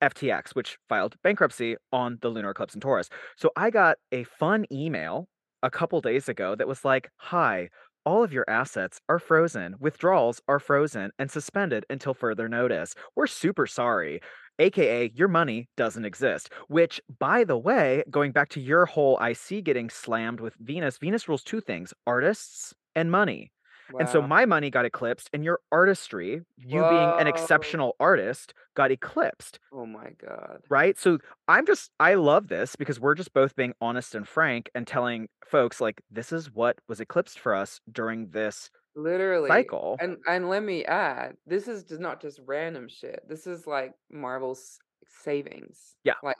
FTX, 0.02 0.54
which 0.54 0.78
filed 0.88 1.16
bankruptcy 1.22 1.76
on 1.92 2.18
the 2.22 2.28
lunar 2.28 2.50
eclipse 2.50 2.74
in 2.74 2.80
Taurus. 2.80 3.08
So, 3.36 3.50
I 3.56 3.70
got 3.70 3.98
a 4.12 4.24
fun 4.24 4.66
email 4.72 5.28
a 5.62 5.70
couple 5.70 6.00
days 6.00 6.28
ago 6.28 6.54
that 6.54 6.68
was 6.68 6.84
like, 6.84 7.10
"Hi, 7.16 7.68
all 8.04 8.22
of 8.22 8.32
your 8.32 8.44
assets 8.48 9.00
are 9.08 9.18
frozen. 9.18 9.76
Withdrawals 9.80 10.40
are 10.48 10.60
frozen 10.60 11.10
and 11.18 11.30
suspended 11.30 11.84
until 11.90 12.14
further 12.14 12.48
notice. 12.48 12.94
We're 13.16 13.26
super 13.26 13.66
sorry." 13.66 14.20
AKA, 14.60 15.10
your 15.14 15.28
money 15.28 15.68
doesn't 15.76 16.04
exist. 16.04 16.52
Which, 16.68 17.00
by 17.20 17.44
the 17.44 17.58
way, 17.58 18.02
going 18.10 18.32
back 18.32 18.48
to 18.50 18.60
your 18.60 18.86
whole 18.86 19.16
IC 19.20 19.62
getting 19.62 19.88
slammed 19.90 20.40
with 20.40 20.54
Venus, 20.60 20.98
Venus 20.98 21.28
rules 21.28 21.44
2 21.44 21.60
things: 21.60 21.94
artists 22.06 22.74
and 22.96 23.10
money. 23.10 23.52
And 23.98 24.08
so 24.08 24.20
my 24.22 24.44
money 24.46 24.70
got 24.70 24.84
eclipsed, 24.84 25.30
and 25.32 25.44
your 25.44 25.60
artistry, 25.72 26.42
you 26.56 26.84
being 26.84 27.14
an 27.18 27.26
exceptional 27.26 27.96
artist, 28.00 28.54
got 28.74 28.90
eclipsed. 28.90 29.58
Oh 29.72 29.86
my 29.86 30.10
god. 30.20 30.62
Right? 30.70 30.98
So, 30.98 31.18
I'm 31.48 31.66
just 31.66 31.90
I 31.98 32.14
love 32.14 32.48
this 32.48 32.76
because 32.76 33.00
we're 33.00 33.14
just 33.14 33.32
both 33.32 33.56
being 33.56 33.74
honest 33.80 34.14
and 34.14 34.28
frank 34.28 34.70
and 34.74 34.86
telling 34.86 35.28
folks, 35.46 35.80
like, 35.80 36.02
this 36.10 36.32
is 36.32 36.52
what 36.52 36.76
was 36.88 37.00
eclipsed 37.00 37.38
for 37.40 37.54
us 37.54 37.80
during 37.90 38.30
this 38.30 38.70
Literally, 38.96 39.48
cycle. 39.48 39.96
and 40.00 40.18
and 40.26 40.48
let 40.48 40.62
me 40.62 40.84
add, 40.84 41.36
this 41.46 41.68
is 41.68 41.84
just 41.84 42.00
not 42.00 42.20
just 42.20 42.40
random 42.46 42.88
shit. 42.88 43.20
This 43.28 43.46
is, 43.46 43.66
like, 43.66 43.94
Marvel's 44.10 44.78
savings, 45.06 45.96
Yeah. 46.04 46.14
like, 46.22 46.36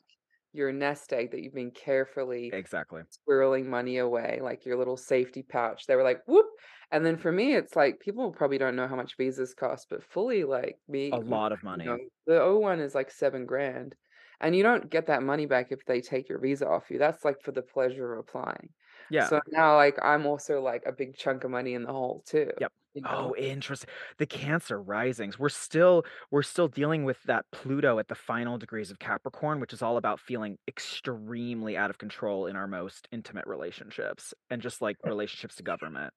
your 0.52 0.72
nest 0.72 1.12
egg 1.12 1.30
that 1.32 1.42
you've 1.42 1.54
been 1.54 1.70
carefully 1.72 2.52
Exactly. 2.52 3.04
squirreling 3.10 3.66
money 3.66 3.98
away, 3.98 4.40
like 4.42 4.64
your 4.66 4.76
little 4.76 4.96
safety 4.96 5.42
pouch. 5.42 5.86
They 5.86 5.96
were 5.96 6.02
like, 6.02 6.22
"Whoop," 6.26 6.46
and 6.92 7.04
then 7.06 7.16
for 7.18 7.32
me, 7.32 7.54
it's 7.54 7.76
like, 7.76 8.00
people 8.00 8.32
probably 8.32 8.58
don't 8.58 8.76
know 8.76 8.88
how 8.88 8.96
much 8.96 9.16
visas 9.16 9.54
cost, 9.54 9.88
but 9.90 10.04
fully, 10.04 10.44
like, 10.44 10.78
me, 10.88 11.08
a 11.10 11.18
lot 11.18 11.52
of 11.52 11.62
you 11.74 11.84
money. 11.86 11.96
know, 11.96 11.98
the 12.26 12.40
O1 12.42 12.80
is, 12.80 12.94
like, 12.94 13.10
7 13.10 13.46
grand, 13.46 13.96
and 14.40 14.54
you 14.56 14.62
don't 14.62 14.90
get 14.90 15.06
that 15.06 15.22
money 15.22 15.46
back 15.46 15.72
if 15.72 15.84
they 15.86 16.00
take 16.00 16.28
your 16.28 16.38
visa 16.40 16.68
off 16.68 16.90
you. 16.90 16.98
That's, 16.98 17.24
like, 17.24 17.40
for 17.42 17.52
the 17.52 17.62
pleasure 17.62 18.12
of 18.14 18.20
applying. 18.20 18.74
Yeah. 19.10 19.30
So 19.30 19.40
now, 19.48 19.76
like, 19.76 19.98
I'm 20.02 20.26
also, 20.26 20.60
like, 20.62 20.84
a 20.86 20.92
big 20.92 21.16
chunk 21.16 21.44
of 21.44 21.50
money 21.50 21.74
in 21.74 21.84
the 21.84 21.92
hole 21.92 22.22
too, 22.26 22.50
Yep. 22.58 22.72
you 22.94 23.02
Oh, 23.04 23.32
know? 23.32 23.36
interest 23.36 23.86
the 24.18 24.26
Cancer 24.26 24.80
risings. 24.82 25.38
We're 25.38 25.48
still 25.50 26.04
we're 26.32 26.42
still 26.42 26.66
dealing 26.68 27.04
with 27.04 27.22
that 27.24 27.46
Pluto 27.52 27.98
at 28.00 28.08
the 28.08 28.14
final 28.16 28.58
degrees 28.58 28.90
of 28.90 28.98
Capricorn, 28.98 29.60
which 29.60 29.72
is 29.72 29.82
all 29.82 29.96
about 29.96 30.18
feeling 30.18 30.58
extremely 30.66 31.76
out 31.76 31.90
of 31.90 31.98
control 31.98 32.46
in 32.46 32.56
our 32.56 32.66
most 32.66 33.06
intimate 33.12 33.46
relationships 33.46 34.34
and 34.50 34.60
just, 34.60 34.82
like, 34.82 34.96
relationships 35.04 35.54
to 35.56 35.62
government. 35.62 36.12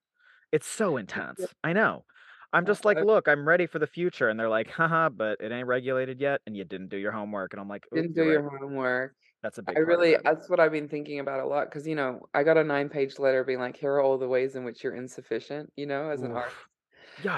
It's 0.52 0.68
so 0.68 0.98
intense. 0.98 1.54
I 1.64 1.74
know. 1.74 2.06
I'm 2.54 2.66
just 2.66 2.86
like, 2.86 3.02
"Look, 3.02 3.28
I'm 3.30 3.48
ready 3.48 3.68
for 3.68 3.80
the 3.80 3.88
future," 3.88 4.30
and 4.30 4.40
they're 4.40 4.50
like, 4.50 4.70
"Haha, 4.72 5.10
but 5.10 5.40
it 5.42 5.52
ain't 5.52 5.68
regulated 5.68 6.20
yet, 6.22 6.42
and 6.48 6.58
you 6.58 6.66
didn't 6.66 6.90
do 6.90 6.98
your 6.98 7.12
homework," 7.14 7.54
and 7.54 7.62
I'm 7.62 7.70
like, 7.70 7.88
Didn't 7.94 8.14
do 8.14 8.24
right." 8.24 8.26
your 8.26 8.48
homework. 8.50 9.16
That's 9.44 9.58
a 9.58 9.64
big 9.64 9.78
I 9.78 9.80
really 9.82 10.18
it. 10.24 10.24
that's 10.24 10.50
what 10.50 10.60
I've 10.60 10.72
been 10.72 10.90
thinking 10.90 11.20
about 11.20 11.40
a 11.40 11.46
lot 11.48 11.66
because 11.66 11.88
you 11.88 11.96
know, 11.96 12.28
I 12.34 12.44
got 12.44 12.58
a 12.58 12.64
nine-page 12.64 13.20
letter 13.20 13.44
being 13.44 13.60
like, 13.60 13.78
"Here 13.78 13.94
are 13.94 14.02
all 14.02 14.18
the 14.18 14.28
ways 14.28 14.56
in 14.56 14.64
which 14.66 14.84
you're 14.84 14.96
insufficient," 14.96 15.72
you 15.78 15.86
know, 15.86 16.10
as 16.10 16.24
an 16.24 16.32
artist. 16.32 16.56
Oof. 16.56 16.68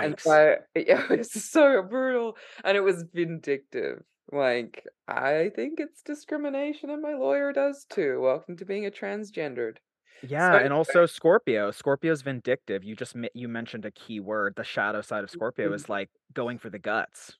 And 0.01 0.15
so 0.19 0.31
Yikes. 0.31 0.33
I 0.33 0.57
yeah, 0.79 1.07
it's 1.11 1.33
so 1.51 1.83
brutal, 1.83 2.37
and 2.65 2.77
it 2.77 2.81
was 2.81 3.03
vindictive. 3.13 4.03
Like, 4.31 4.85
"I 5.07 5.51
think 5.55 5.79
it's 5.81 6.03
discrimination, 6.03 6.89
and 6.91 7.01
my 7.01 7.13
lawyer 7.15 7.53
does 7.53 7.85
too. 7.85 8.21
Welcome 8.21 8.57
to 8.57 8.65
being 8.65 8.85
a 8.87 8.91
transgendered." 8.91 9.77
So 10.39 10.57
Yeah, 10.61 10.63
and 10.63 10.71
also 10.71 11.05
Scorpio. 11.05 11.71
Scorpio's 11.71 12.21
vindictive. 12.21 12.83
You 12.83 12.95
just 12.95 13.15
you 13.33 13.47
mentioned 13.49 13.83
a 13.85 13.91
key 13.91 14.19
word. 14.21 14.55
The 14.55 14.63
shadow 14.63 15.01
side 15.01 15.23
of 15.23 15.29
Scorpio 15.29 15.73
Mhm. 15.73 15.73
is, 15.73 15.89
like, 15.89 16.09
going 16.33 16.57
for 16.59 16.69
the 16.69 16.79
guts. 16.79 17.37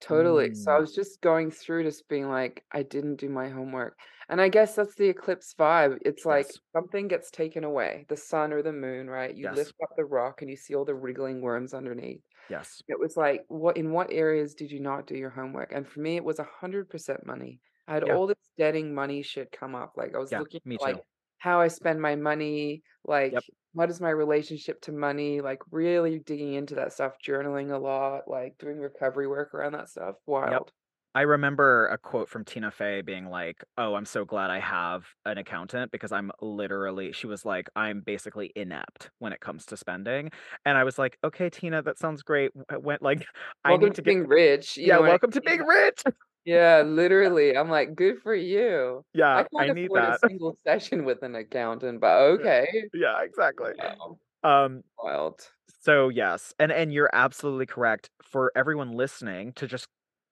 Totally. 0.00 0.54
So 0.54 0.72
I 0.72 0.78
Mm. 0.78 0.80
was 0.80 0.94
just 0.94 1.20
going 1.20 1.50
through 1.50 1.84
just 1.84 2.08
being 2.08 2.28
like, 2.28 2.64
"I 2.72 2.82
didn't 2.82 3.16
do 3.16 3.28
my 3.28 3.48
homework." 3.50 3.98
And 4.30 4.40
I 4.40 4.48
guess 4.48 4.74
that's 4.74 4.94
the 4.94 5.08
eclipse 5.10 5.52
vibe. 5.54 5.98
It's 6.06 6.24
like 6.24 6.56
something 6.74 7.06
gets 7.08 7.30
taken 7.30 7.64
away, 7.64 8.06
the 8.08 8.16
sun 8.16 8.52
or 8.52 8.62
the 8.62 8.72
moon, 8.72 9.10
right? 9.10 9.34
You 9.36 9.48
Yes. 9.48 9.52
lift 9.52 9.74
up 9.82 9.90
the 9.96 10.06
rock, 10.06 10.40
and 10.40 10.50
you 10.50 10.56
see 10.56 10.74
all 10.74 10.86
the 10.86 10.94
wriggling 10.94 11.42
worms 11.42 11.74
underneath. 11.74 12.22
Yes. 12.48 12.82
It 12.88 12.98
was 13.00 13.16
like, 13.16 13.44
what 13.48 13.76
in 13.76 13.92
what 13.92 14.12
areas 14.12 14.54
did 14.54 14.70
you 14.72 14.80
not 14.80 15.06
do 15.06 15.16
your 15.16 15.30
homework? 15.30 15.72
And 15.72 15.86
for 15.88 16.00
me, 16.00 16.16
it 16.16 16.24
was 16.24 16.38
a 16.40 16.44
100% 16.44 17.26
money. 17.26 17.60
I 17.88 17.94
had 17.94 18.04
Yeah. 18.04 18.16
all 18.16 18.26
this 18.26 18.36
debting 18.58 18.94
money 18.94 19.22
shit 19.22 19.52
come 19.52 19.74
up. 19.74 19.96
Like, 19.96 20.14
I 20.14 20.18
was 20.18 20.32
Yeah, 20.32 20.38
looking 20.38 20.60
like, 20.80 20.96
too. 20.96 21.02
how 21.38 21.60
I 21.60 21.68
spend 21.68 22.00
my 22.02 22.16
money, 22.16 22.82
like, 23.04 23.32
Yep. 23.32 23.44
What 23.72 23.90
is 23.90 24.00
my 24.00 24.10
relationship 24.10 24.80
to 24.82 24.92
money, 24.92 25.40
like, 25.40 25.60
really 25.70 26.18
digging 26.20 26.54
into 26.54 26.74
that 26.76 26.92
stuff, 26.92 27.16
journaling 27.24 27.72
a 27.72 27.78
lot, 27.78 28.28
like, 28.28 28.58
doing 28.58 28.78
recovery 28.78 29.26
work 29.28 29.54
around 29.54 29.72
that 29.74 29.88
stuff. 29.88 30.16
Yep. 30.48 30.62
Wild. 30.62 30.72
I 31.14 31.22
remember 31.22 31.88
a 31.88 31.98
quote 31.98 32.28
from 32.28 32.44
Tina 32.44 32.70
Fey 32.70 33.02
being 33.02 33.26
like, 33.26 33.64
"Oh, 33.76 33.94
I'm 33.94 34.04
so 34.06 34.24
glad 34.24 34.50
I 34.50 34.60
have 34.60 35.06
an 35.24 35.38
accountant 35.38 35.90
because 35.92 36.12
I'm 36.12 36.30
literally" 36.40 37.12
she 37.12 37.26
was 37.26 37.44
like, 37.44 37.68
"I'm 37.76 38.00
basically 38.02 38.52
inept 38.56 39.10
when 39.18 39.32
it 39.32 39.40
comes 39.40 39.66
to 39.66 39.76
spending." 39.76 40.30
And 40.64 40.78
I 40.78 40.84
was 40.84 40.98
like, 40.98 41.18
"Okay, 41.24 41.50
Tina, 41.50 41.82
that 41.82 41.98
sounds 41.98 42.22
great. 42.22 42.52
W 42.68 42.80
when 42.82 42.98
like, 43.00 43.26
I 43.64 43.76
Welcome 43.76 43.92
need 43.92 43.94
to 43.94 44.02
to 44.02 44.02
get" 44.02 44.14
being 44.14 44.26
rich, 44.26 44.76
you 44.78 44.92
Yeah, 44.92 44.98
what 44.98 45.06
I 45.06 45.18
welcome 45.18 45.30
to 45.32 45.40
being 45.42 45.62
rich! 45.64 46.02
Yeah, 46.44 46.82
literally. 46.82 47.56
I'm 47.56 47.68
like, 47.68 47.94
"Good 47.94 48.22
for 48.22 48.34
you." 48.34 49.04
Yeah, 49.14 49.42
I 49.42 49.44
can't 49.44 49.70
need 49.74 49.92
afford 49.92 50.04
a 50.04 50.12
single 50.12 50.56
session 50.64 51.04
with 51.04 51.22
an 51.22 51.34
accountant, 51.34 52.00
but 52.00 52.16
okay. 52.40 52.66
Yeah, 52.92 53.22
exactly. 53.22 53.72
Wow. 53.76 54.20
Um, 54.44 54.82
Wild. 54.98 55.52
so, 55.82 56.08
yes, 56.10 56.54
and 56.58 56.72
and 56.72 56.92
you're 56.92 57.10
absolutely 57.12 57.66
correct. 57.66 58.10
For 58.22 58.52
everyone 58.56 58.92
listening, 58.92 59.52
to 59.54 59.66
just 59.68 59.88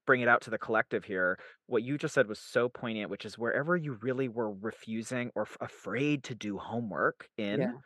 bring 0.07 0.21
it 0.23 0.29
out 0.29 0.43
to 0.43 0.51
the 0.51 0.59
collective 0.59 1.05
here, 1.05 1.39
what 1.67 1.83
you 1.85 1.99
just 1.99 2.15
said 2.15 2.29
was 2.29 2.41
so 2.41 2.69
poignant, 2.69 3.11
which 3.11 3.27
is 3.27 3.39
wherever 3.39 3.77
you 3.77 3.95
really 4.03 4.29
were 4.29 4.53
refusing 4.53 5.31
or 5.37 5.43
f 5.43 5.57
afraid 5.61 6.25
to 6.25 6.35
do 6.35 6.59
homework 6.59 7.29
in, 7.39 7.69
Yeah. 7.69 7.79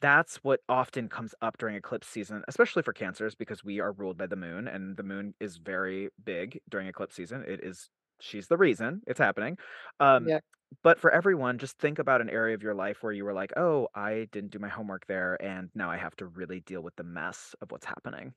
That's 0.00 0.36
what 0.38 0.60
often 0.68 1.08
comes 1.08 1.34
up 1.42 1.58
during 1.58 1.76
eclipse 1.76 2.08
season, 2.08 2.42
especially 2.48 2.82
for 2.82 2.92
Cancers 2.92 3.34
because 3.34 3.64
we 3.64 3.80
are 3.80 3.92
ruled 3.92 4.16
by 4.18 4.26
the 4.26 4.36
moon, 4.36 4.68
and 4.68 4.96
the 4.96 5.02
moon 5.02 5.34
is 5.40 5.58
very 5.58 6.10
big 6.24 6.60
during 6.68 6.86
eclipse 6.88 7.14
season. 7.16 7.44
It 7.46 7.62
is 7.62 7.90
she's 8.20 8.48
the 8.48 8.56
reason 8.58 9.02
it's 9.06 9.18
happening. 9.18 9.58
Um, 10.00 10.32
Yeah. 10.32 10.40
but 10.82 10.98
for 11.00 11.10
everyone, 11.10 11.58
just 11.58 11.78
think 11.78 11.98
about 11.98 12.20
an 12.20 12.30
area 12.30 12.54
of 12.54 12.62
your 12.62 12.74
life 12.74 13.02
where 13.02 13.12
you 13.12 13.24
were 13.24 13.32
like, 13.34 13.52
"Oh, 13.56 13.88
I 13.94 14.28
didn't 14.32 14.50
do 14.52 14.58
my 14.60 14.68
homework 14.68 15.06
there, 15.06 15.40
and 15.42 15.70
now 15.74 15.90
I 15.90 15.96
have 15.96 16.16
to 16.16 16.26
really 16.26 16.60
deal 16.60 16.82
with 16.82 16.96
the 16.96 17.04
mess 17.04 17.54
of 17.60 17.70
what's 17.72 17.86
happening." 17.86 18.34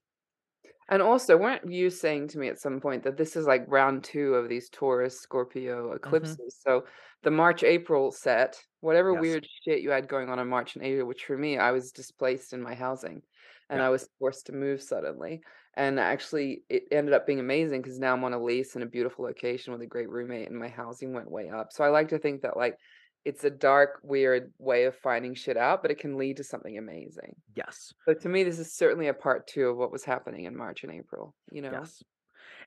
And 0.89 1.01
also, 1.01 1.37
weren't 1.37 1.71
you 1.71 1.89
saying 1.89 2.27
to 2.29 2.37
me 2.39 2.49
at 2.49 2.59
some 2.59 2.81
point 2.81 3.03
that 3.03 3.17
this 3.17 3.35
is, 3.35 3.47
like, 3.47 3.63
round 3.67 4.03
2 4.03 4.35
of 4.35 4.49
these 4.49 4.69
Taurus, 4.69 5.19
Scorpio 5.19 5.93
Mhm. 6.03 6.35
eclipses? 6.35 6.59
So, 6.61 6.85
the 7.23 7.31
March, 7.31 7.63
April 7.63 8.11
set, 8.11 8.61
whatever 8.81 9.13
Yes. 9.13 9.15
weird 9.15 9.45
shit 9.63 9.81
you 9.81 9.91
had 9.91 10.07
going 10.09 10.29
on 10.29 10.39
in 10.39 10.47
March 10.49 10.75
and 10.75 10.83
April, 10.85 11.07
which 11.07 11.23
for 11.25 11.37
me, 11.37 11.57
I 11.57 11.71
was 11.71 11.91
displaced 11.91 12.51
in 12.53 12.61
my 12.61 12.75
housing, 12.75 13.23
and 13.69 13.81
Yeah. 13.81 13.83
I 13.83 13.89
was 13.89 14.09
forced 14.19 14.45
to 14.47 14.51
move 14.53 14.81
suddenly, 14.81 15.41
and 15.75 15.99
actually, 15.99 16.65
it 16.69 16.83
ended 16.91 17.13
up 17.13 17.25
being 17.25 17.39
amazing 17.39 17.81
because 17.81 17.97
now 17.99 18.13
I'm 18.13 18.23
on 18.25 18.33
a 18.33 18.43
lease 18.43 18.75
in 18.75 18.81
a 18.81 18.85
beautiful 18.85 19.23
location 19.25 19.71
with 19.71 19.81
a 19.81 19.87
great 19.87 20.09
roommate, 20.09 20.49
and 20.49 20.59
my 20.59 20.67
housing 20.67 21.13
went 21.13 21.31
way 21.31 21.49
up. 21.49 21.71
So 21.71 21.83
I 21.85 21.89
like 21.89 22.09
to 22.09 22.19
think 22.19 22.41
that, 22.41 22.57
like, 22.57 22.77
it's 23.25 23.43
a 23.43 23.49
dark, 23.49 23.99
weird 24.03 24.53
way 24.57 24.85
of 24.85 24.95
finding 24.95 25.33
shit 25.33 25.57
out, 25.57 25.81
but 25.81 25.91
it 25.91 25.99
can 25.99 26.17
lead 26.17 26.37
to 26.37 26.43
something 26.43 26.77
amazing. 26.77 27.35
Yes. 27.55 27.93
But 28.05 28.21
to 28.21 28.29
me, 28.29 28.43
this 28.43 28.59
is 28.59 28.73
certainly 28.73 29.07
a 29.07 29.13
part 29.13 29.47
2 29.47 29.67
of 29.69 29.77
what 29.77 29.91
was 29.91 30.03
happening 30.03 30.45
in 30.45 30.55
March 30.57 30.83
and 30.83 30.91
April, 30.91 31.35
you 31.51 31.61
know? 31.61 31.71
Yes. 31.71 32.03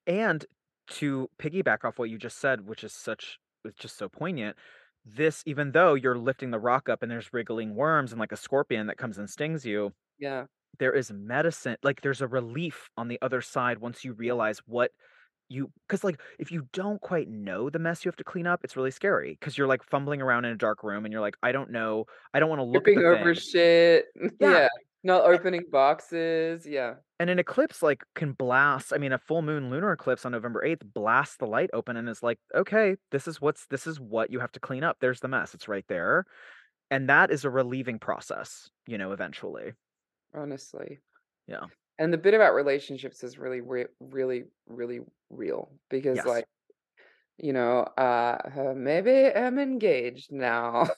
And 0.06 0.44
to 0.88 1.28
piggyback 1.38 1.84
off 1.84 1.98
what 1.98 2.10
you 2.10 2.18
just 2.18 2.38
said, 2.38 2.66
which 2.66 2.84
is 2.84 2.92
such 2.94 3.38
it's 3.64 3.78
just 3.78 3.96
so 3.98 4.08
poignant, 4.08 4.56
this 5.04 5.42
even 5.46 5.72
though 5.72 5.94
you're 5.94 6.16
lifting 6.18 6.50
the 6.50 6.58
rock 6.58 6.88
up 6.88 7.02
and 7.02 7.10
there's 7.10 7.32
wriggling 7.32 7.74
worms 7.74 8.12
and 8.12 8.20
like 8.20 8.32
a 8.32 8.36
scorpion 8.36 8.86
that 8.86 8.96
comes 8.96 9.18
and 9.18 9.28
stings 9.28 9.66
you, 9.66 9.92
Yeah. 10.18 10.46
there 10.78 10.92
is 10.94 11.10
medicine 11.12 11.76
like, 11.82 12.00
there's 12.00 12.22
a 12.22 12.28
relief 12.28 12.88
on 12.96 13.08
the 13.08 13.18
other 13.22 13.40
side 13.40 13.78
once 13.78 14.04
you 14.04 14.12
realize 14.12 14.60
what 14.66 14.92
you 15.48 15.70
because 15.87 16.02
like 16.04 16.20
if 16.38 16.50
you 16.50 16.66
don't 16.72 17.00
quite 17.00 17.28
know 17.28 17.70
the 17.70 17.78
mess 17.78 18.04
you 18.04 18.09
have 18.09 18.16
to 18.16 18.24
clean 18.24 18.46
up, 18.46 18.61
it's 18.64 18.76
really 18.76 18.90
scary 18.90 19.37
because 19.38 19.56
you're 19.56 19.66
like 19.66 19.82
fumbling 19.85 20.20
around 20.20 20.44
in 20.44 20.52
a 20.52 20.56
dark 20.56 20.82
room 20.82 21.04
and 21.04 21.12
you're 21.12 21.20
like, 21.20 21.37
I 21.42 21.52
don't 21.52 21.70
know, 21.70 22.06
I 22.35 22.40
don't 22.40 22.48
want 22.48 22.61
to 22.61 22.64
look 22.64 22.88
at 22.88 22.94
the 22.94 23.04
over 23.06 23.35
thing. 23.35 23.42
shit. 23.42 24.06
Yeah. 24.40 24.50
Yeah. 24.50 24.68
Not 25.04 25.24
opening 25.24 25.62
boxes. 25.70 26.66
Yeah. 26.66 26.94
And 27.20 27.30
an 27.30 27.38
eclipse 27.38 27.80
like 27.80 28.02
can 28.16 28.32
blast, 28.32 28.92
I 28.92 28.98
mean, 28.98 29.12
a 29.12 29.18
full 29.18 29.40
moon 29.40 29.70
lunar 29.70 29.92
eclipse 29.92 30.26
on 30.26 30.32
November 30.32 30.64
8th 30.66 30.82
blasts 30.92 31.37
the 31.37 31.46
light 31.46 31.70
open 31.72 31.96
and 31.96 32.09
is 32.09 32.24
like, 32.24 32.40
okay, 32.54 32.96
this 33.12 33.28
is 33.28 33.40
what's 33.40 33.66
this 33.66 33.87
is 33.87 34.00
what 34.00 34.30
you 34.32 34.40
have 34.40 34.52
to 34.52 34.61
clean 34.61 34.82
up. 34.82 34.96
There's 35.00 35.20
the 35.20 35.28
mess. 35.28 35.54
It's 35.54 35.68
right 35.68 35.85
there. 35.88 36.24
And 36.90 37.09
that 37.09 37.30
is 37.30 37.44
a 37.44 37.50
relieving 37.50 37.98
process, 38.00 38.68
you 38.87 38.98
know, 38.98 39.12
eventually. 39.12 39.72
Honestly. 40.35 40.98
Yeah. 41.46 41.66
And 41.98 42.12
the 42.12 42.18
bit 42.18 42.35
about 42.35 42.54
relationships 42.54 43.24
is 43.24 43.38
really, 43.38 43.61
re- 43.61 43.87
really, 44.00 44.44
really 44.66 45.00
real 45.30 45.70
because, 45.88 46.16
Yes. 46.16 46.26
like, 46.26 46.46
you 47.38 47.52
know, 47.52 47.80
uh, 47.80 48.74
maybe 48.74 49.26
I'm 49.35 49.59
engaged 49.59 50.32
now. 50.32 50.88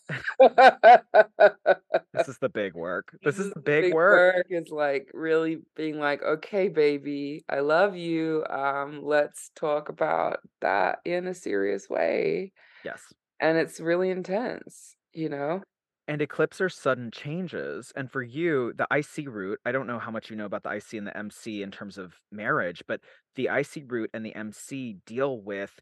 This 2.15 2.29
is 2.29 2.39
the 2.39 2.49
big 2.49 2.75
work. 2.75 3.17
This 3.23 3.39
is 3.39 3.51
the 3.51 3.57
the 3.57 3.61
big 3.61 3.95
work. 3.95 4.47
Is 4.51 4.71
like 4.71 5.11
really 5.15 5.59
being 5.77 5.99
like, 5.99 6.23
okay, 6.23 6.69
baby, 6.69 7.45
I 7.49 7.61
love 7.61 7.97
you. 7.97 8.45
Um, 8.49 9.03
let's 9.05 9.51
talk 9.55 9.89
about 9.89 10.41
that 10.61 11.01
in 11.05 11.27
a 11.27 11.35
serious 11.35 11.89
way. 11.89 12.53
Yes. 12.85 13.03
And 13.41 13.59
it's 13.59 13.81
really 13.81 14.11
intense, 14.11 14.97
you 15.13 15.29
know? 15.29 15.63
And 16.09 16.23
eclipse 16.23 16.61
are 16.61 16.71
sudden 16.71 17.11
changes. 17.11 17.93
And 17.95 18.11
for 18.11 18.23
you, 18.23 18.73
the 18.75 18.89
IC 18.91 19.29
root, 19.29 19.61
I 19.67 19.73
don't 19.73 19.87
know 19.87 19.99
how 19.99 20.11
much 20.11 20.31
you 20.31 20.37
know 20.37 20.47
about 20.47 20.63
the 20.63 20.75
IC 20.75 20.95
and 20.95 21.07
the 21.07 21.17
MC 21.17 21.63
in 21.63 21.71
terms 21.71 21.99
of 21.99 22.15
marriage, 22.33 22.83
but 22.89 23.01
the 23.37 23.49
IC 23.53 23.85
root 23.93 24.11
and 24.15 24.25
the 24.25 24.35
MC 24.35 24.97
deal 25.05 25.39
with 25.39 25.81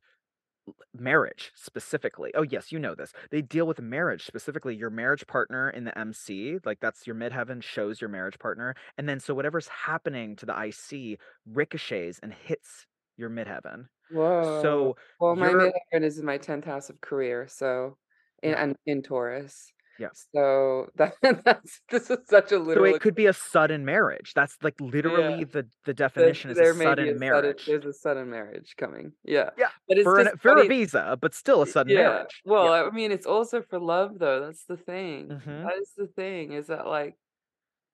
marriage 0.93 1.53
specifically. 1.55 2.33
Oh, 2.35 2.43
yes, 2.43 2.73
you 2.73 2.79
know 2.81 2.97
this. 2.97 3.13
They 3.31 3.41
deal 3.41 3.69
with 3.69 3.81
marriage 3.81 4.27
specifically, 4.27 4.75
your 4.75 4.91
marriage 4.91 5.25
partner 5.29 5.71
in 5.71 5.85
the 5.85 5.97
MC, 5.97 6.59
like 6.65 6.81
that's 6.81 7.07
your 7.07 7.15
midheaven 7.15 7.63
shows 7.63 8.01
your 8.01 8.11
marriage 8.11 8.39
partner. 8.41 8.75
And 8.99 9.09
then 9.09 9.21
so 9.21 9.33
whatever's 9.33 9.69
happening 9.69 10.35
to 10.37 10.47
the 10.47 10.61
IC 10.61 11.21
ricochets 11.47 12.19
and 12.21 12.35
hits 12.35 12.87
your 13.17 13.31
midheaven. 13.31 13.87
Whoa. 14.11 14.61
So 14.61 14.97
Well, 15.21 15.37
my 15.37 15.51
you're, 15.51 15.71
midheaven 15.71 16.03
is 16.03 16.19
in 16.19 16.27
my 16.27 16.39
10th 16.39 16.65
house 16.65 16.91
of 16.91 17.01
career, 17.01 17.47
so 17.49 17.97
in 18.43 18.51
yeah, 18.51 18.73
in 18.87 19.03
Taurus. 19.03 19.73
Yeah. 19.99 20.09
So 20.35 20.89
that 20.97 21.15
that's 21.45 21.81
this 21.91 22.11
is 22.11 22.19
such 22.29 22.53
a 22.53 22.59
So 22.73 22.85
literal 22.85 22.85
it 22.85 23.01
could 23.01 23.15
be 23.15 23.27
a 23.27 23.33
sudden 23.33 23.85
marriage. 23.85 24.33
That's 24.35 24.57
like 24.63 24.75
yeah. 24.79 24.89
literally 24.93 25.45
the 25.45 25.69
the 25.85 25.95
definition 25.95 26.51
is 26.51 26.61
a 26.61 26.63
there 26.63 26.75
be 26.75 26.85
sudden 26.85 27.09
a 27.09 27.19
sudden 27.19 27.19
marriage. 27.19 27.65
there's 27.67 27.85
a 27.87 27.93
sudden 27.93 28.31
marriage 28.31 28.75
coming. 28.77 29.13
Yeah. 29.25 29.51
Yeah, 29.57 29.71
But 29.89 29.99
it's 29.99 30.05
for 30.05 30.17
just 30.17 30.33
an 30.33 30.39
for 30.39 30.57
a 30.59 30.65
visa, 30.65 31.19
but 31.21 31.35
still 31.35 31.63
a 31.63 31.67
sudden 31.67 31.95
Yeah. 31.95 32.03
marriage. 32.03 32.43
Well, 32.45 32.73
Yeah. 32.73 32.85
I 32.87 32.91
mean, 32.91 33.13
it's 33.13 33.27
also 33.27 33.63
for 33.63 33.79
love 33.79 34.19
though. 34.19 34.41
That's 34.47 34.65
the 34.65 34.77
thing. 34.77 35.29
Mm-hmm. 35.29 35.65
That 35.65 35.77
is 35.81 35.93
the 35.97 36.07
thing 36.09 36.53
is 36.53 36.69
that 36.69 36.87
like, 36.87 37.17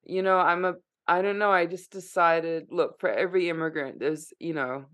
you 0.05 0.23
know, 0.23 0.39
I'm 0.39 0.65
a 0.65 0.77
I 1.09 1.23
don't 1.23 1.39
know, 1.39 1.51
I 1.53 1.67
just 1.67 1.91
decided, 1.93 2.69
look, 2.71 3.01
for 3.01 3.11
every 3.11 3.49
immigrant, 3.51 3.99
there's, 4.01 4.33
you 4.41 4.55
know, 4.55 4.87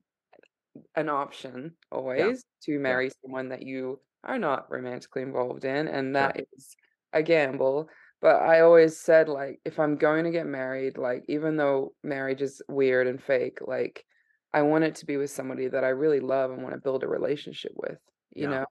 an 0.95 1.09
option 1.09 1.77
Yeah. 1.93 1.99
always 1.99 2.45
to 2.63 2.73
Yeah. 2.73 2.79
marry 2.79 3.11
someone 3.23 3.49
that 3.51 3.63
you 3.63 4.01
are 4.25 4.39
not 4.39 4.71
romantically 4.71 5.23
involved 5.23 5.65
in, 5.65 5.89
and 5.89 6.17
that 6.17 6.41
is 6.57 6.77
a 7.13 7.23
gamble. 7.23 7.89
But 8.21 8.37
I 8.43 8.61
always 8.61 8.99
said, 9.01 9.29
like, 9.29 9.61
if 9.65 9.79
I'm 9.79 9.97
going 9.97 10.25
to 10.25 10.31
get 10.33 10.47
married, 10.47 10.99
like, 10.99 11.25
even 11.29 11.57
though 11.57 11.95
marriage 12.03 12.43
is 12.43 12.61
weird 12.69 13.07
and 13.07 13.23
fake, 13.23 13.59
like, 13.67 14.05
I 14.53 14.63
want 14.63 14.85
it 14.85 14.97
to 14.97 15.07
be 15.07 15.17
with 15.17 15.31
somebody 15.31 15.69
that 15.69 15.85
I 15.85 15.89
really 15.91 16.21
love 16.21 16.51
and 16.51 16.63
want 16.63 16.75
to 16.75 16.81
build 16.81 17.05
a 17.05 17.09
relationship 17.09 17.73
with, 17.77 17.99
you 18.35 18.45
Yeah. 18.45 18.49
know? 18.49 18.65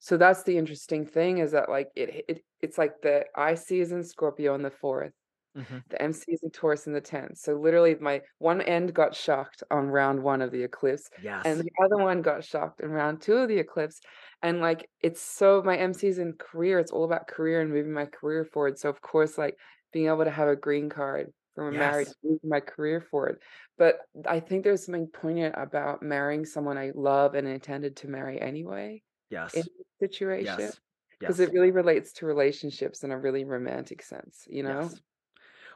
So 0.00 0.16
that's 0.16 0.42
the 0.44 0.58
interesting 0.58 1.06
thing 1.06 1.38
is 1.38 1.52
that, 1.52 1.68
like, 1.70 1.88
it, 1.96 2.24
it 2.28 2.44
it's 2.60 2.78
like 2.78 3.00
the 3.02 3.24
IC 3.36 3.80
is 3.80 3.92
in 3.92 4.02
Scorpio 4.04 4.54
on 4.54 4.62
the 4.62 4.70
fourth, 4.70 5.12
Mm-hmm. 5.56 5.78
the 5.88 6.00
MC 6.00 6.32
is 6.32 6.42
in 6.44 6.50
Taurus 6.50 6.86
in 6.86 6.92
the 6.92 7.00
10th. 7.00 7.38
So 7.38 7.54
literally 7.54 7.96
my 8.00 8.22
one 8.38 8.60
end 8.60 8.94
got 8.94 9.14
shocked 9.16 9.62
on 9.70 9.88
round 9.88 10.22
one 10.22 10.42
of 10.42 10.52
the 10.52 10.62
eclipse 10.62 11.10
and 11.44 11.60
the 11.60 11.70
other 11.84 11.96
one 11.96 12.22
got 12.22 12.44
shocked 12.44 12.80
in 12.80 12.90
round 12.90 13.20
two 13.20 13.34
of 13.34 13.48
the 13.48 13.58
eclipse. 13.58 14.00
And 14.42 14.60
like 14.60 14.88
it's 15.00 15.20
so 15.20 15.60
my 15.64 15.76
MC 15.76 16.06
is 16.06 16.18
in 16.18 16.34
career. 16.34 16.78
It's 16.78 16.92
all 16.92 17.04
about 17.04 17.26
career 17.26 17.60
and 17.60 17.70
moving 17.70 17.92
my 17.92 18.06
career 18.06 18.44
forward. 18.44 18.78
So 18.78 18.88
of 18.88 19.00
course, 19.00 19.36
like 19.36 19.56
being 19.92 20.06
able 20.06 20.24
to 20.24 20.30
have 20.30 20.48
a 20.48 20.54
green 20.56 20.88
card 20.88 21.32
from 21.56 21.66
a 21.74 21.78
marriage 21.78 22.08
moving 22.22 22.48
my 22.48 22.60
career 22.60 23.00
forward. 23.00 23.42
But 23.76 23.98
I 24.26 24.38
think 24.38 24.62
there's 24.62 24.84
something 24.86 25.08
poignant 25.08 25.56
about 25.58 26.00
marrying 26.00 26.46
someone 26.46 26.78
I 26.78 26.92
love 26.94 27.34
and 27.34 27.48
intended 27.48 27.96
to 27.96 28.08
marry 28.08 28.40
anyway 28.40 29.02
Yes. 29.30 29.54
in 29.54 29.64
Yes. 29.64 29.68
this 30.00 30.10
situation. 30.10 30.54
Yes. 30.60 30.80
Because 31.18 31.40
Yes. 31.40 31.48
it 31.48 31.52
really 31.52 31.72
relates 31.72 32.12
to 32.14 32.26
relationships 32.26 33.02
in 33.04 33.10
a 33.10 33.18
really 33.18 33.44
romantic 33.44 34.00
sense, 34.00 34.44
you 34.48 34.62
know? 34.62 34.82
Yes. 34.82 35.00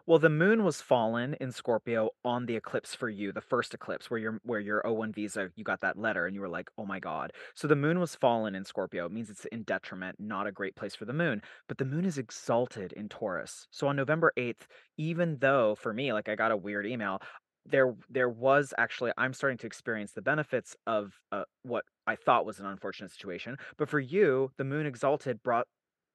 Well, 0.07 0.19
the 0.19 0.29
moon 0.29 0.65
was 0.65 0.83
fallen 0.83 1.35
in 1.41 1.51
Scorpio 1.51 2.11
on 2.25 2.45
the 2.45 2.57
eclipse 2.57 2.95
for 2.95 3.09
you, 3.09 3.33
the 3.33 3.41
first 3.41 3.73
eclipse 3.73 4.11
where 4.11 4.21
your 4.21 4.41
where 4.45 4.61
your 4.61 4.83
O1 4.85 5.13
visa, 5.13 5.51
you 5.57 5.65
got 5.65 5.81
that 5.81 5.97
letter 5.99 6.27
and 6.27 6.35
you 6.35 6.43
were 6.43 6.49
like, 6.49 6.69
"Oh 6.77 6.85
my 6.85 7.01
God." 7.01 7.33
So 7.55 7.67
the 7.67 7.77
moon 7.77 7.99
was 8.01 8.15
fallen 8.15 8.55
in 8.55 8.65
Scorpio. 8.65 9.07
It 9.07 9.13
means 9.13 9.31
it's 9.31 9.47
in 9.47 9.63
detriment, 9.63 10.21
not 10.21 10.47
a 10.47 10.53
great 10.53 10.77
place 10.77 10.95
for 10.95 11.07
the 11.07 11.15
moon. 11.15 11.41
But 11.69 11.79
the 11.79 11.87
moon 11.87 12.05
is 12.05 12.19
exalted 12.19 12.93
in 12.93 13.09
Taurus. 13.09 13.67
So 13.71 13.87
on 13.89 13.97
November 13.97 14.33
8th, 14.37 14.67
even 14.99 15.39
though 15.39 15.75
for 15.75 15.95
me, 15.95 16.13
like 16.13 16.29
I 16.29 16.35
got 16.35 16.53
a 16.53 16.57
weird 16.57 16.87
email, 16.87 17.21
there 17.65 17.95
there 18.11 18.29
was 18.29 18.75
actually 18.77 19.13
I'm 19.17 19.33
starting 19.33 19.59
to 19.59 19.67
experience 19.67 20.13
the 20.13 20.23
benefits 20.23 20.77
of 20.87 21.19
uh, 21.33 21.45
what 21.63 21.85
I 22.07 22.17
thought 22.17 22.45
was 22.45 22.61
an 22.61 22.67
unfortunate 22.67 23.11
situation. 23.11 23.57
But 23.79 23.89
for 23.89 24.01
you, 24.01 24.51
the 24.59 24.65
moon 24.65 24.85
exalted 24.87 25.43
brought 25.43 25.67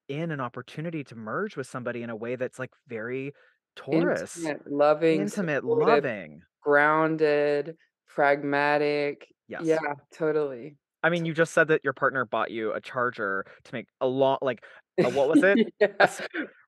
in 0.08 0.32
an 0.32 0.40
opportunity 0.40 1.04
to 1.04 1.16
merge 1.16 1.56
with 1.56 1.68
somebody 1.68 2.02
in 2.02 2.10
a 2.10 2.16
way 2.16 2.36
that's 2.36 2.58
like 2.58 2.72
very 2.88 3.32
Taurus. 3.76 4.38
Intimate, 4.38 4.72
loving, 4.72 5.22
Intimate, 5.22 5.64
loving. 5.64 6.42
grounded, 6.62 7.76
pragmatic. 8.08 9.28
Yes. 9.48 9.62
Yeah, 9.64 9.78
totally. 10.14 10.78
I 11.02 11.10
mean, 11.10 11.26
you 11.26 11.34
just 11.34 11.54
said 11.54 11.70
that 11.70 11.82
your 11.84 11.94
partner 11.94 12.26
bought 12.26 12.52
you 12.52 12.74
a 12.74 12.82
charger 12.82 13.46
to 13.64 13.74
make 13.74 13.88
a 14.02 14.08
lot 14.08 14.44
like 14.44 14.64
a, 15.06 15.10
what 15.10 15.30
was 15.30 15.44
it? 15.44 15.74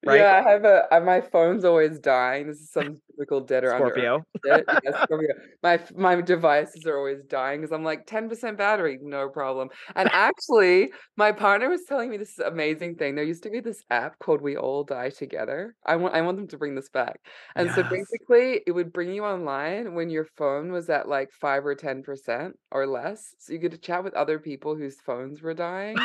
Yeah. 0.04 0.10
right? 0.10 0.20
Yeah, 0.20 0.44
I 0.44 0.50
have 0.50 0.66
a 0.66 1.06
my 1.06 1.22
phone's 1.22 1.64
always 1.64 2.00
dying. 2.00 2.48
This 2.48 2.58
is 2.58 2.72
some 2.72 3.00
typical 3.12 3.42
dead 3.42 3.64
or 3.64 3.70
Scorpio. 3.70 4.24
Yeah, 4.46 4.62
Scorpio. 5.04 5.30
My 5.62 5.80
my 5.96 6.20
devices 6.22 6.86
are 6.88 6.98
always 6.98 7.24
dying 7.28 7.62
because 7.62 7.72
I'm 7.72 7.84
like 7.84 8.08
10% 8.08 8.58
battery, 8.58 8.98
no 9.02 9.30
problem. 9.30 9.70
And 9.96 10.10
actually, 10.12 10.92
my 11.18 11.32
partner 11.32 11.70
was 11.70 11.82
telling 11.88 12.10
me 12.10 12.18
this 12.18 12.40
amazing 12.40 12.96
thing. 12.96 13.14
There 13.14 13.24
used 13.24 13.44
to 13.44 13.52
be 13.52 13.60
this 13.60 13.84
app 13.92 14.18
called 14.18 14.42
We 14.42 14.58
All 14.58 14.84
Die 14.84 15.10
Together. 15.12 15.76
I 15.86 15.96
want 15.98 16.16
I 16.16 16.22
want 16.22 16.38
them 16.38 16.48
to 16.48 16.58
bring 16.58 16.74
this 16.74 16.90
back. 16.90 17.20
And 17.56 17.70
so 17.72 17.84
basically, 17.84 18.62
it 18.66 18.72
would 18.72 18.92
bring 18.92 19.14
you 19.14 19.24
online 19.24 19.94
when 19.94 20.10
your 20.10 20.26
phone 20.38 20.72
was 20.72 20.90
at 20.90 21.08
like 21.08 21.30
5 21.40 21.66
or 21.66 21.76
10% 21.76 22.52
or 22.72 22.88
less. 22.88 23.36
So 23.38 23.54
you 23.54 23.60
get 23.60 23.72
to 23.72 23.78
chat 23.78 24.04
with 24.04 24.16
other 24.16 24.40
people 24.40 24.76
whose 24.76 25.00
phones 25.06 25.42
were 25.42 25.54
dying. 25.54 25.98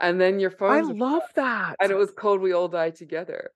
And 0.00 0.20
then 0.20 0.40
your 0.40 0.50
phone. 0.50 0.70
I 0.70 0.80
phones 0.82 1.22
that. 1.34 1.76
and 1.80 1.90
it 1.90 1.96
was 1.96 2.10
called 2.10 2.40
We 2.40 2.52
All 2.52 2.68
Die 2.68 2.90
Together. 2.90 3.50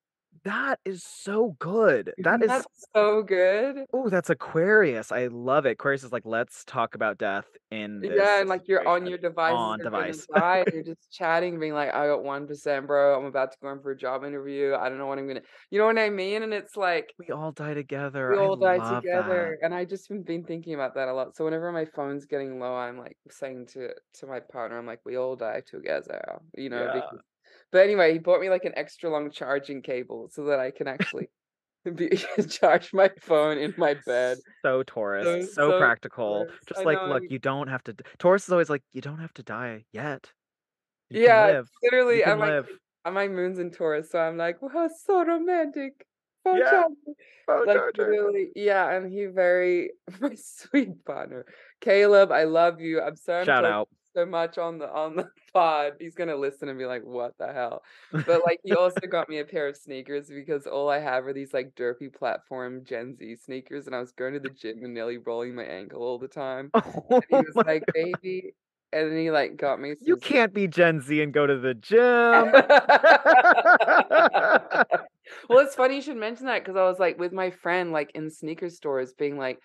That 0.44 0.78
is 0.84 1.02
so 1.02 1.56
good. 1.58 2.12
That 2.18 2.42
Isn't 2.42 2.56
is 2.60 2.66
so 2.94 3.22
good? 3.22 3.86
oh, 3.94 4.10
that's 4.10 4.28
Aquarius. 4.28 5.10
I 5.10 5.28
love 5.28 5.64
it. 5.64 5.70
Aquarius 5.72 6.04
is 6.04 6.12
like, 6.12 6.26
let's 6.26 6.64
talk 6.64 6.94
about 6.94 7.16
death 7.16 7.46
in 7.70 8.00
this 8.00 8.12
Yeah, 8.14 8.40
and 8.40 8.48
like 8.48 8.68
you're 8.68 8.86
on 8.86 9.06
your 9.06 9.16
device. 9.16 9.54
On 9.54 9.78
device. 9.78 10.26
die, 10.26 10.64
you're 10.72 10.82
just 10.82 11.10
chatting, 11.10 11.58
being 11.58 11.72
like, 11.72 11.94
I 11.94 12.06
got 12.06 12.22
one 12.22 12.46
percent, 12.46 12.86
bro. 12.86 13.18
I'm 13.18 13.24
about 13.24 13.52
to 13.52 13.58
go 13.62 13.70
in 13.72 13.80
for 13.80 13.92
a 13.92 13.96
job 13.96 14.22
interview. 14.22 14.74
I 14.74 14.90
don't 14.90 14.98
know 14.98 15.06
what 15.06 15.18
I'm 15.18 15.26
gonna 15.26 15.40
you 15.70 15.78
know 15.78 15.86
what 15.86 15.98
I 15.98 16.10
mean? 16.10 16.42
And 16.42 16.52
it's 16.52 16.76
like 16.76 17.14
we 17.18 17.30
all 17.30 17.52
die 17.52 17.72
together. 17.74 18.30
we 18.32 18.38
I 18.38 18.40
all 18.44 18.56
die 18.56 18.76
together. 19.00 19.56
that. 19.60 19.64
And 19.64 19.74
I 19.74 19.86
just 19.86 20.08
been, 20.10 20.22
been 20.22 20.44
thinking 20.44 20.74
about 20.74 20.94
that 20.96 21.08
a 21.08 21.14
lot. 21.14 21.34
So 21.36 21.44
whenever 21.46 21.72
my 21.72 21.86
phone's 21.86 22.26
getting 22.26 22.58
low, 22.60 22.74
I'm 22.74 22.98
like 22.98 23.16
saying 23.30 23.68
to 23.72 23.90
to 24.20 24.26
my 24.26 24.40
partner, 24.40 24.78
I'm 24.78 24.86
like, 24.86 25.00
we 25.06 25.16
all 25.16 25.36
die 25.36 25.62
together, 25.66 26.38
you 26.54 26.68
know, 26.68 26.84
Yeah. 26.84 26.92
because 26.94 27.20
but 27.74 27.82
anyway, 27.82 28.12
he 28.12 28.20
bought 28.20 28.40
me 28.40 28.50
like 28.50 28.64
an 28.64 28.72
extra 28.76 29.10
long 29.10 29.32
charging 29.32 29.82
cable 29.82 30.28
so 30.32 30.44
that 30.44 30.60
I 30.60 30.70
can 30.70 30.86
actually 30.86 31.28
be, 31.96 32.08
charge 32.48 32.92
my 32.94 33.10
phone 33.20 33.58
in 33.58 33.74
my 33.76 33.94
bed. 33.94 34.38
So 34.62 34.84
Taurus, 34.84 35.26
So 35.26 35.40
so 35.40 35.72
so 35.72 35.72
practical. 35.72 36.44
Taurus. 36.44 36.60
Just 36.66 36.80
I 36.82 36.84
like, 36.84 37.04
know. 37.04 37.14
look, 37.14 37.24
you 37.28 37.40
don't 37.40 37.66
have 37.66 37.82
to. 37.84 37.96
Taurus 38.18 38.44
is 38.44 38.52
always 38.52 38.70
like, 38.70 38.84
you 38.92 39.00
don't 39.00 39.18
have 39.18 39.34
to 39.34 39.42
die 39.42 39.86
yet. 39.92 40.30
You 41.10 41.18
Yeah, 41.18 41.34
can 41.34 41.54
live. 41.54 41.68
You 41.82 41.90
literally, 41.90 42.24
I'm 42.24 42.38
like, 42.38 42.50
live. 42.50 42.68
uh, 43.04 43.10
my 43.10 43.26
moon's 43.26 43.58
in 43.58 43.72
Taurus, 43.72 44.12
so 44.12 44.20
I'm 44.20 44.36
like, 44.36 44.62
wow, 44.62 44.88
so 45.04 45.24
romantic. 45.24 46.06
Phone 46.44 46.58
Yeah. 46.60 46.70
charger. 46.70 46.94
Phone 47.44 47.66
Like 47.66 47.76
charger. 47.76 48.06
literally, 48.08 48.50
yeah, 48.54 48.88
and 48.88 49.12
he 49.12 49.26
very 49.26 49.90
my 50.20 50.36
sweet 50.36 51.04
partner. 51.04 51.44
Caleb, 51.80 52.30
I 52.30 52.44
love 52.44 52.80
you. 52.80 53.00
I'm 53.00 53.16
sorry 53.16 53.40
I'm 53.40 53.46
Shout 53.46 53.64
talking 53.64 53.72
out. 53.72 53.88
So 54.14 54.24
much 54.26 54.58
on 54.58 54.78
the 54.78 54.90
on 54.92 55.16
the 55.16 55.28
pod. 55.52 55.94
He's 56.00 56.14
gonna 56.14 56.36
listen 56.36 56.68
and 56.68 56.78
be 56.78 56.86
like, 56.86 57.02
"What 57.04 57.36
the 57.38 57.52
hell?" 57.52 57.82
But 58.26 58.42
like, 58.46 58.60
he 58.64 58.74
also 58.74 59.00
got 59.10 59.28
me 59.28 59.38
a 59.38 59.44
pair 59.44 59.68
of 59.68 59.76
sneakers 59.76 60.28
because 60.28 60.66
all 60.66 60.88
I 60.88 60.98
have 61.00 61.26
are 61.26 61.32
these 61.32 61.52
like 61.54 61.74
derpy 61.74 62.12
platform 62.14 62.84
Gen 62.84 63.16
Z 63.16 63.36
sneakers, 63.36 63.86
and 63.86 63.94
I 63.94 64.00
was 64.00 64.12
going 64.12 64.34
to 64.34 64.40
the 64.40 64.50
gym 64.50 64.84
and 64.84 64.94
nearly 64.94 65.18
rolling 65.18 65.54
my 65.54 65.64
ankle 65.64 66.02
all 66.02 66.18
the 66.18 66.28
time. 66.28 66.72
Oh 67.10 67.22
And 67.30 67.40
he 67.40 67.46
was 67.46 67.56
like, 67.66 67.84
God. 67.86 67.94
"Baby," 67.94 68.54
and 68.92 69.10
then 69.10 69.18
he 69.18 69.30
like 69.30 69.56
got 69.56 69.80
me 69.80 69.94
You 70.00 70.16
can't 70.16 70.52
be 70.54 70.68
Gen 70.68 71.00
Z 71.00 71.20
and 71.22 71.32
go 71.32 71.46
to 71.46 71.58
the 71.58 71.74
gym. 71.74 72.52
well, 75.48 75.60
it's 75.60 75.74
funny 75.74 75.96
you 75.96 76.02
should 76.02 76.16
mention 76.16 76.46
that 76.46 76.60
because 76.64 76.76
I 76.76 76.84
was 76.84 76.98
like 76.98 77.18
with 77.18 77.32
my 77.32 77.50
friend, 77.50 77.92
like 77.92 78.10
in 78.14 78.30
sneaker 78.30 78.68
stores, 78.70 79.12
being 79.12 79.38
like, 79.38 79.60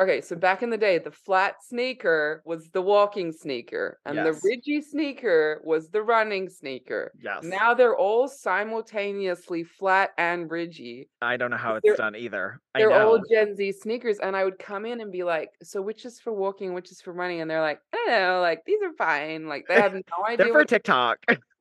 okay, 0.00 0.20
so 0.20 0.36
back 0.36 0.62
in 0.62 0.70
the 0.70 0.76
day, 0.76 0.98
the 0.98 1.10
flat 1.10 1.56
sneaker 1.62 2.42
was 2.44 2.70
the 2.70 2.82
walking 2.82 3.32
sneaker, 3.32 3.98
and 4.04 4.16
Yes. 4.16 4.40
the 4.40 4.48
ridgy 4.48 4.80
sneaker 4.82 5.60
was 5.64 5.90
the 5.90 6.02
running 6.02 6.48
sneaker. 6.48 7.12
Yes. 7.20 7.42
Now 7.44 7.74
they're 7.74 7.96
all 7.96 8.28
simultaneously 8.28 9.64
flat 9.64 10.10
and 10.18 10.50
ridgy. 10.50 11.08
I 11.22 11.36
don't 11.36 11.50
know 11.50 11.56
how 11.56 11.76
it's 11.76 11.96
done 11.96 12.14
either. 12.16 12.60
I 12.74 12.80
They're 12.80 12.92
all. 12.92 13.20
Gen 13.30 13.56
Z 13.56 13.72
sneakers, 13.72 14.18
and 14.18 14.36
I 14.36 14.44
would 14.44 14.58
come 14.58 14.84
in 14.86 15.00
and 15.00 15.10
be 15.10 15.22
like, 15.24 15.50
"So 15.62 15.80
which 15.82 16.04
is 16.04 16.20
for 16.20 16.32
walking, 16.32 16.74
which 16.74 16.90
is 16.92 17.00
for 17.00 17.12
running?" 17.12 17.40
And 17.40 17.50
they're 17.50 17.60
like, 17.62 17.80
"I 17.92 17.96
don't 17.96 18.08
know, 18.20 18.40
like 18.40 18.64
these 18.66 18.80
are 18.82 18.92
fine." 18.92 19.46
Like 19.46 19.66
they 19.66 19.74
have 19.74 19.94
no 19.94 20.00
idea. 20.28 20.44
They're 20.46 20.52
for 20.52 20.64
TikTok. 20.64 21.18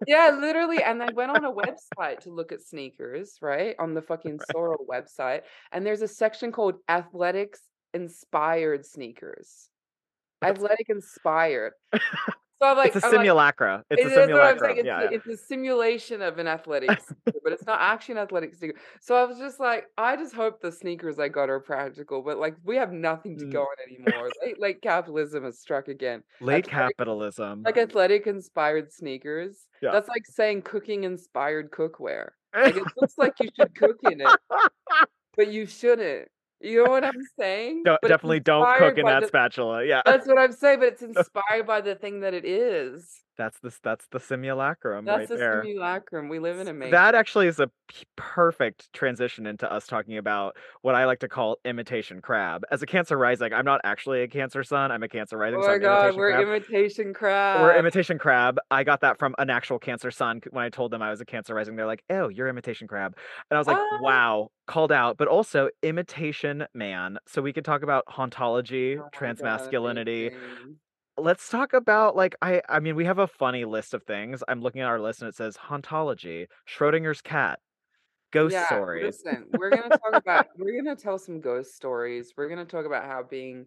yeah, 0.08 0.30
literally. 0.40 0.84
And 0.84 1.02
I 1.02 1.10
went 1.14 1.32
on 1.32 1.46
a 1.46 1.52
website 1.54 2.20
to 2.22 2.30
look 2.32 2.52
at 2.52 2.62
sneakers, 2.62 3.38
right? 3.42 3.76
On 3.80 3.94
the 3.94 4.02
fucking 4.02 4.40
Sorel 4.52 4.86
website. 4.90 5.42
And 5.72 5.86
there's 5.86 6.02
a 6.02 6.08
section 6.08 6.52
called 6.52 6.76
athletics 6.90 7.62
inspired 7.96 8.86
sneakers. 8.86 9.70
That's- 10.42 10.58
Athletic 10.58 10.90
inspired. 10.90 11.74
So 12.62 12.70
I'm 12.70 12.78
like, 12.78 12.96
it's 12.96 13.04
a 13.04 13.08
I'm 13.08 13.12
like, 13.12 13.20
simulacra. 13.20 13.84
It's 13.90 14.02
a 14.02 14.06
is 14.06 14.12
what 14.14 14.22
I'm 14.22 14.28
simulacra. 14.30 14.76
It's, 14.78 14.86
yeah, 14.86 15.00
a- 15.02 15.04
yeah. 15.04 15.10
it's 15.12 15.28
a 15.28 15.36
simulation 15.36 16.22
of 16.22 16.40
an 16.40 16.48
athletic 16.48 16.90
sneaker, 17.06 17.40
but 17.44 17.52
it's 17.52 17.66
not 17.66 17.82
actually 17.82 18.14
an 18.14 18.20
athletic 18.20 18.56
sneaker. 18.56 18.76
So 19.02 19.14
I 19.14 19.26
was 19.26 19.38
just 19.38 19.60
like, 19.60 19.88
I 19.98 20.16
just 20.16 20.34
hope 20.34 20.62
the 20.62 20.72
sneakers 20.72 21.20
I 21.20 21.28
got 21.28 21.50
are 21.50 21.60
practical, 21.60 22.22
but 22.22 22.38
like 22.38 22.56
we 22.64 22.78
have 22.78 22.94
nothing 22.94 23.38
to 23.40 23.46
Mm. 23.46 23.52
go 23.52 23.64
on 23.64 23.76
anymore. 23.86 24.30
late, 24.42 24.58
late 24.58 24.82
capitalism 24.82 25.44
has 25.44 25.60
struck 25.60 25.90
again. 25.90 26.24
Late 26.40 26.66
athletic- 26.70 26.96
capitalism. 26.98 27.64
Like 27.64 27.78
athletic 27.78 28.26
inspired 28.26 28.90
sneakers. 28.94 29.68
Yeah. 29.82 29.92
That's 29.92 30.08
like 30.08 30.26
saying 30.26 30.62
cooking 30.62 31.04
inspired 31.04 31.72
cookware. 31.72 32.30
Like 32.56 32.78
it 32.78 32.84
looks 32.96 33.18
like 33.18 33.34
you 33.42 33.50
should 33.54 33.76
cook 33.76 33.98
in 34.10 34.22
it, 34.22 34.40
but 35.36 35.50
you 35.50 35.66
shouldn't. 35.66 36.30
You 36.62 36.84
know 36.84 36.92
what 36.92 37.04
I'm 37.04 37.22
saying? 37.38 37.84
Don't- 37.84 38.02
definitely 38.02 38.40
don't 38.40 38.78
cook 38.78 38.98
in 38.98 39.06
that 39.06 39.22
the- 39.22 39.28
spatula. 39.28 39.84
Yeah. 39.86 40.02
That's 40.06 40.28
what 40.28 40.38
I'm 40.38 40.52
saying, 40.52 40.80
but 40.80 40.88
it's 40.90 41.02
inspired 41.04 41.68
by 41.68 41.82
the 41.82 41.96
thing 41.96 42.22
that 42.22 42.34
it 42.34 42.46
is. 42.46 43.22
That's 43.38 43.60
the 43.60 43.76
that's 43.84 44.08
the 44.12 44.20
simulacrum 44.20 45.06
That's 45.06 45.20
right 45.20 45.28
the 45.30 45.36
there. 45.36 45.62
simulacrum. 45.64 46.30
We 46.30 46.40
live 46.40 46.60
in 46.60 46.68
a 46.68 46.74
matrix. 46.74 46.92
That 46.94 47.16
actually 47.16 47.48
is 47.48 47.60
a 47.60 47.70
p- 47.88 48.06
perfect 48.16 48.92
transition 48.94 49.46
into 49.46 49.72
us 49.72 49.88
talking 49.88 50.18
about 50.18 50.56
what 50.82 50.96
I 50.96 51.06
like 51.06 51.20
to 51.20 51.28
call 51.28 51.58
imitation 51.66 52.22
crab. 52.22 52.64
As 52.72 52.82
a 52.82 52.86
Cancer 52.86 53.18
rising, 53.18 53.52
I'm 53.54 53.66
not 53.66 53.82
actually 53.84 54.22
a 54.24 54.28
Cancer 54.28 54.64
sun. 54.64 54.92
I'm 54.92 55.04
a 55.04 55.08
Cancer 55.10 55.38
rising. 55.38 55.60
Oh 55.60 55.64
so 55.64 55.68
my 55.68 55.74
I'm 55.76 55.82
god, 55.82 56.00
imitation 56.06 56.20
we're 56.20 56.32
crab. 56.32 56.48
imitation 56.48 57.14
crab. 57.14 57.62
We're 57.62 57.78
imitation 57.78 58.18
crab. 58.18 58.58
I 58.72 58.84
got 58.84 59.02
that 59.02 59.20
from 59.20 59.36
an 59.38 59.50
actual 59.50 59.80
Cancer 59.80 60.12
sun 60.12 60.42
when 60.52 60.64
I 60.64 60.70
told 60.70 60.92
them 60.92 61.02
I 61.02 61.10
was 61.10 61.22
a 61.22 61.26
Cancer 61.26 61.54
rising. 61.54 61.76
They're 61.76 61.86
like, 61.86 62.04
"Oh, 62.10 62.30
you're 62.30 62.48
imitation 62.48 62.88
crab," 62.88 63.16
and 63.50 63.58
I 63.58 63.60
was 63.60 63.68
like, 63.68 63.78
Ah. 63.78 64.00
"Wow, 64.02 64.50
called 64.68 64.92
out." 64.92 65.18
But 65.18 65.28
also 65.28 65.70
imitation 65.84 66.66
man. 66.74 67.18
So 67.28 67.42
we 67.42 67.52
could 67.54 67.66
talk 67.66 67.84
about 67.84 68.06
hauntology, 68.08 68.98
Oh 68.98 69.04
God, 69.04 69.12
transmasculinity. 69.14 70.34
Let's 71.18 71.50
talk 71.50 71.74
about 71.74 72.16
like 72.16 72.36
I 72.42 72.62
I 72.70 72.80
mean 72.80 72.96
we 72.96 73.06
have 73.06 73.20
a 73.20 73.28
funny 73.28 73.66
list 73.66 73.94
of 73.94 74.04
things. 74.04 74.44
I'm 74.48 74.62
looking 74.62 74.82
at 74.82 74.88
our 74.88 75.00
list 75.00 75.22
and 75.22 75.30
it 75.30 75.36
says 75.36 75.58
hauntology, 75.58 76.48
Schrodinger's 76.68 77.22
cat, 77.22 77.60
ghost 78.32 78.54
yeah, 78.54 78.66
stories. 78.66 79.24
Listen, 79.26 79.46
we're 79.58 79.70
gonna 79.70 79.90
talk 79.90 80.14
about 80.14 80.48
we're 80.58 80.82
gonna 80.82 80.96
tell 80.96 81.18
some 81.18 81.42
ghost 81.42 81.76
stories. 81.76 82.34
We're 82.36 82.50
gonna 82.50 82.66
talk 82.66 82.86
about 82.86 83.06
how 83.06 83.24
being 83.24 83.66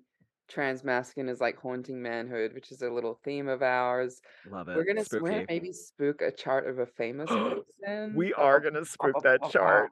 transmasculine 0.51 1.29
is 1.29 1.41
like 1.41 1.59
haunting 1.59 2.03
manhood, 2.03 2.55
which 2.55 2.73
is 2.73 2.83
a 2.83 2.91
little 2.91 3.21
theme 3.25 3.49
of 3.49 3.63
ours. 3.63 4.21
Love 4.51 4.69
it. 4.69 4.77
We're 4.77 4.85
gonna 4.85 5.05
we're 5.13 5.31
gonna 5.31 5.47
maybe 5.49 5.73
spook 5.73 6.23
a 6.23 6.31
chart 6.31 6.67
of 6.67 6.79
a 6.79 6.87
famous 6.87 7.29
person. 7.83 8.15
we 8.15 8.33
are 8.35 8.61
gonna 8.61 8.85
spook 8.85 9.23
that 9.23 9.41
chart. 9.51 9.91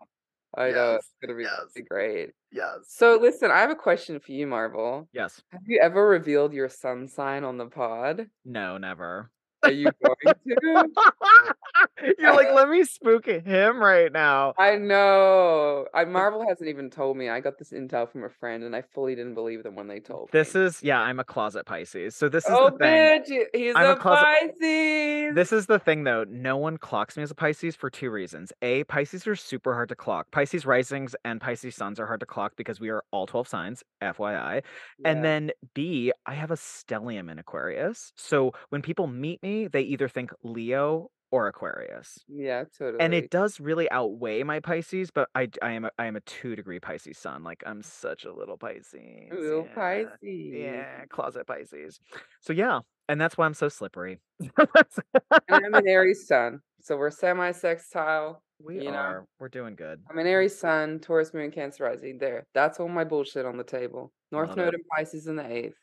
I 0.56 0.70
know 0.70 0.94
it's 0.94 1.12
gonna 1.22 1.36
be 1.36 1.44
yes. 1.44 1.86
great. 1.88 2.30
Yes. 2.50 2.78
So 2.88 3.18
listen, 3.20 3.50
I 3.50 3.58
have 3.60 3.70
a 3.70 3.76
question 3.76 4.18
for 4.20 4.32
you, 4.32 4.46
Marvel. 4.46 5.08
Yes. 5.12 5.42
Have 5.50 5.62
you 5.66 5.80
ever 5.82 6.08
revealed 6.08 6.54
your 6.54 6.68
sun 6.68 7.08
sign 7.08 7.44
on 7.44 7.58
the 7.58 7.66
pod? 7.66 8.28
No, 8.44 8.78
never. 8.78 9.30
Are 9.66 9.72
you 9.72 9.88
going 10.04 10.34
to? 10.48 10.88
You're 12.18 12.34
like, 12.34 12.52
let 12.54 12.68
me 12.68 12.84
spook 12.84 13.26
him 13.26 13.78
right 13.78 14.12
now. 14.12 14.54
I 14.58 14.76
know. 14.76 15.86
I 15.94 16.04
Marvel 16.04 16.44
hasn't 16.48 16.68
even 16.68 16.90
told 16.90 17.16
me. 17.16 17.28
I 17.28 17.40
got 17.40 17.58
this 17.58 17.70
intel 17.72 18.10
from 18.10 18.24
a 18.24 18.28
friend, 18.30 18.62
and 18.64 18.74
I 18.76 18.82
fully 18.82 19.14
didn't 19.14 19.34
believe 19.34 19.62
them 19.62 19.74
when 19.74 19.88
they 19.88 20.00
told 20.00 20.30
This 20.32 20.54
me. 20.54 20.62
is 20.62 20.82
yeah, 20.82 21.00
I'm 21.00 21.18
a 21.18 21.24
closet 21.24 21.66
Pisces. 21.66 22.14
So 22.14 22.28
this 22.28 22.44
is 22.44 22.50
oh, 22.52 22.70
the 22.70 22.78
thing. 22.78 22.88
bitch! 23.22 23.44
He's 23.54 23.74
I'm 23.74 23.86
a 23.86 23.92
a, 23.92 23.96
closet- 23.96 24.24
Pisces. 24.24 25.34
This 25.34 25.52
is 25.52 25.66
the 25.66 25.78
thing 25.78 26.04
though. 26.04 26.24
No 26.28 26.56
one 26.56 26.76
clocks 26.78 27.16
me 27.16 27.22
as 27.22 27.30
a 27.30 27.34
Pisces 27.34 27.74
for 27.74 27.90
two 27.90 28.10
reasons. 28.10 28.52
A, 28.62 28.84
Pisces 28.84 29.26
are 29.26 29.36
super 29.36 29.74
hard 29.74 29.88
to 29.88 29.96
clock. 29.96 30.30
Pisces 30.30 30.64
risings 30.66 31.16
and 31.24 31.40
Pisces 31.40 31.74
suns 31.74 31.98
are 31.98 32.06
hard 32.06 32.20
to 32.20 32.26
clock 32.26 32.52
because 32.56 32.78
we 32.80 32.90
are 32.90 33.02
all 33.10 33.26
12 33.26 33.48
signs, 33.48 33.82
FYI. 34.02 34.62
Yeah. 34.98 35.08
And 35.10 35.24
then 35.24 35.50
B, 35.74 36.12
I 36.26 36.34
have 36.34 36.50
a 36.50 36.56
stellium 36.56 37.30
in 37.30 37.38
Aquarius. 37.38 38.12
So 38.16 38.52
when 38.68 38.82
people 38.82 39.06
meet 39.06 39.42
me, 39.42 39.55
they 39.66 39.82
either 39.82 40.08
think 40.08 40.30
Leo 40.42 41.10
or 41.32 41.48
Aquarius. 41.48 42.18
yeah, 42.28 42.64
totally. 42.78 43.02
And 43.02 43.12
it 43.12 43.30
does 43.30 43.58
really 43.58 43.90
outweigh 43.90 44.44
my 44.44 44.60
Pisces, 44.60 45.10
but 45.10 45.28
I 45.34 45.48
I 45.60 45.72
am 45.72 45.84
a, 45.86 45.90
I 45.98 46.06
am 46.06 46.14
a 46.16 46.20
two 46.20 46.54
degree 46.54 46.78
Pisces 46.78 47.18
sun. 47.18 47.42
Like 47.42 47.64
I'm 47.66 47.82
such 47.82 48.24
a 48.24 48.32
little 48.32 48.56
Pisces. 48.56 48.94
Little 49.32 49.66
yeah. 49.66 49.74
Pisces. 49.74 50.16
Yeah, 50.22 51.04
closet 51.10 51.46
Pisces. 51.46 51.98
So 52.40 52.52
yeah, 52.52 52.80
and 53.08 53.20
that's 53.20 53.36
why 53.36 53.46
I'm 53.46 53.54
so 53.54 53.68
slippery. 53.68 54.20
And 54.38 55.66
I'm 55.66 55.74
an 55.74 55.86
Aries 55.88 56.26
sun, 56.28 56.60
so 56.80 56.96
we're 56.96 57.10
semi-sextile. 57.10 58.40
we 58.64 58.76
you 58.76 58.92
know? 58.92 58.96
are. 58.96 59.26
We're 59.40 59.48
doing 59.48 59.74
good. 59.74 60.00
I'm 60.08 60.18
an 60.18 60.26
Aries 60.28 60.56
sun, 60.58 61.00
Taurus 61.00 61.34
moon, 61.34 61.50
Cancer 61.50 61.84
rising. 61.84 62.18
There, 62.18 62.44
that's 62.54 62.78
all 62.78 62.88
my 62.88 63.04
bullshit 63.04 63.44
on 63.46 63.56
the 63.56 63.64
table. 63.64 64.12
North 64.30 64.50
Love 64.50 64.58
node 64.58 64.68
it. 64.68 64.74
and 64.74 64.84
Pisces 64.96 65.26
in 65.26 65.36
the 65.36 65.50
eighth. 65.50 65.76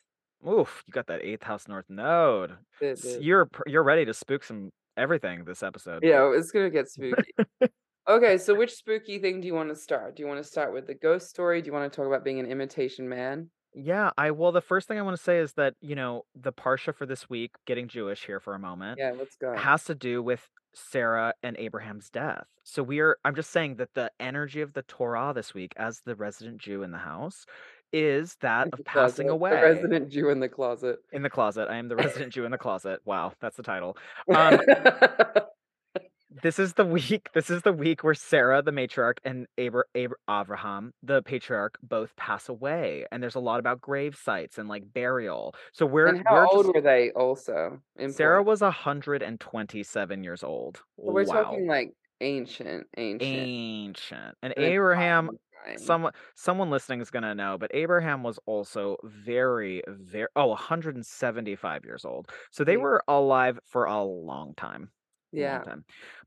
Oof, 0.47 0.83
you 0.87 0.91
got 0.91 1.07
that 1.07 1.23
eighth 1.23 1.43
house 1.43 1.67
north 1.67 1.85
node. 1.89 2.57
S- 2.81 3.01
did. 3.01 3.23
You're 3.23 3.49
you're 3.67 3.83
ready 3.83 4.05
to 4.05 4.13
spook 4.13 4.43
some 4.43 4.71
everything 4.97 5.45
this 5.45 5.63
episode. 5.63 6.03
Yeah, 6.03 6.31
it's 6.35 6.51
gonna 6.51 6.69
get 6.69 6.89
spooky. 6.89 7.33
okay, 8.09 8.37
so 8.37 8.53
which 8.55 8.71
spooky 8.73 9.19
thing 9.19 9.41
do 9.41 9.47
you 9.47 9.53
want 9.53 9.69
to 9.69 9.75
start? 9.75 10.15
Do 10.15 10.23
you 10.23 10.27
want 10.27 10.41
to 10.43 10.47
start 10.49 10.73
with 10.73 10.87
the 10.87 10.95
ghost 10.95 11.29
story? 11.29 11.61
Do 11.61 11.67
you 11.67 11.73
want 11.73 11.91
to 11.91 11.95
talk 11.95 12.07
about 12.07 12.23
being 12.23 12.39
an 12.39 12.45
imitation 12.45 13.07
man? 13.07 13.49
Yeah, 13.75 14.11
I 14.17 14.31
well 14.31 14.51
the 14.51 14.61
first 14.61 14.87
thing 14.87 14.99
I 14.99 15.01
want 15.01 15.17
to 15.17 15.23
say 15.23 15.39
is 15.39 15.53
that, 15.53 15.73
you 15.81 15.95
know, 15.95 16.23
the 16.35 16.53
parsha 16.53 16.93
for 16.93 17.05
this 17.05 17.29
week, 17.29 17.51
getting 17.65 17.87
Jewish 17.87 18.25
here 18.25 18.39
for 18.39 18.53
a 18.53 18.59
moment, 18.59 18.99
Yeah, 18.99 19.13
let's 19.17 19.35
go. 19.35 19.55
has 19.55 19.85
to 19.85 19.95
do 19.95 20.21
with 20.21 20.47
Sarah 20.75 21.33
and 21.41 21.55
Abraham's 21.57 22.09
death. 22.09 22.45
So 22.63 22.83
we 22.83 22.99
are 22.99 23.17
I'm 23.25 23.33
just 23.35 23.49
saying 23.51 23.77
that 23.77 23.93
the 23.95 24.11
energy 24.19 24.61
of 24.61 24.73
the 24.73 24.83
Torah 24.83 25.31
this 25.33 25.53
week 25.53 25.73
as 25.77 26.01
the 26.05 26.15
resident 26.15 26.59
Jew 26.59 26.83
in 26.83 26.91
the 26.91 26.97
house 26.99 27.45
is 27.93 28.35
that 28.41 28.67
of 28.73 28.83
passing 28.85 29.29
away. 29.29 29.51
The 29.51 29.55
resident 29.61 30.09
Jew 30.09 30.29
in 30.29 30.39
the 30.39 30.49
closet. 30.49 30.97
In 31.13 31.21
the 31.21 31.29
closet. 31.29 31.67
I 31.69 31.77
am 31.77 31.87
the 31.87 31.95
resident 31.95 32.33
Jew 32.33 32.43
in 32.43 32.51
the 32.51 32.57
closet. 32.57 32.99
Wow, 33.05 33.33
that's 33.39 33.55
the 33.55 33.63
title. 33.63 33.95
Um, 34.33 34.59
this 36.43 36.57
is 36.57 36.73
the 36.73 36.85
week. 36.85 37.29
This 37.33 37.49
is 37.49 37.61
the 37.61 37.71
week 37.71 38.03
where 38.03 38.15
Sarah, 38.15 38.61
the 38.63 38.71
matriarch, 38.71 39.17
and 39.23 39.45
Abra- 39.59 39.85
Abra- 39.95 40.17
Abraham, 40.29 40.93
the 41.03 41.21
patriarch, 41.21 41.77
both 41.83 42.15
pass 42.15 42.49
away, 42.49 43.05
and 43.11 43.21
there's 43.21 43.35
a 43.35 43.39
lot 43.39 43.59
about 43.59 43.79
grave 43.79 44.17
sites 44.21 44.57
and 44.57 44.67
like 44.67 44.91
burial. 44.91 45.53
So 45.71 45.85
we're 45.85 46.07
and 46.07 46.23
how 46.25 46.33
we're 46.33 46.47
old 46.47 46.65
just- 46.65 46.75
were 46.75 46.81
they? 46.81 47.11
Also, 47.11 47.79
Sarah 48.09 48.41
was 48.41 48.61
hundred 48.61 49.21
and 49.21 49.39
twenty-seven 49.39 50.23
years 50.23 50.43
old. 50.43 50.77
So 50.97 51.11
we're 51.11 51.25
wow, 51.25 51.43
talking 51.43 51.67
like 51.67 51.93
ancient, 52.21 52.87
ancient. 52.97 53.21
ancient. 53.21 54.35
And 54.41 54.53
Good 54.55 54.63
Abraham, 54.63 55.29
time. 55.65 55.77
someone 55.77 56.13
someone 56.35 56.69
listening 56.69 57.01
is 57.01 57.09
gonna 57.11 57.35
know, 57.35 57.57
but 57.57 57.71
Abraham 57.73 58.23
was 58.23 58.39
also 58.45 58.97
very, 59.03 59.81
very 59.87 60.27
oh, 60.35 60.47
175 60.47 61.83
years 61.85 62.05
old. 62.05 62.29
So 62.51 62.63
they 62.63 62.77
Yeah. 62.77 62.77
were 62.77 63.03
alive 63.07 63.59
for 63.65 63.85
a 63.85 64.03
long 64.03 64.53
time. 64.55 64.91
a 65.35 65.41
long 65.41 65.59
Yeah. 65.59 65.63
time. 65.63 65.83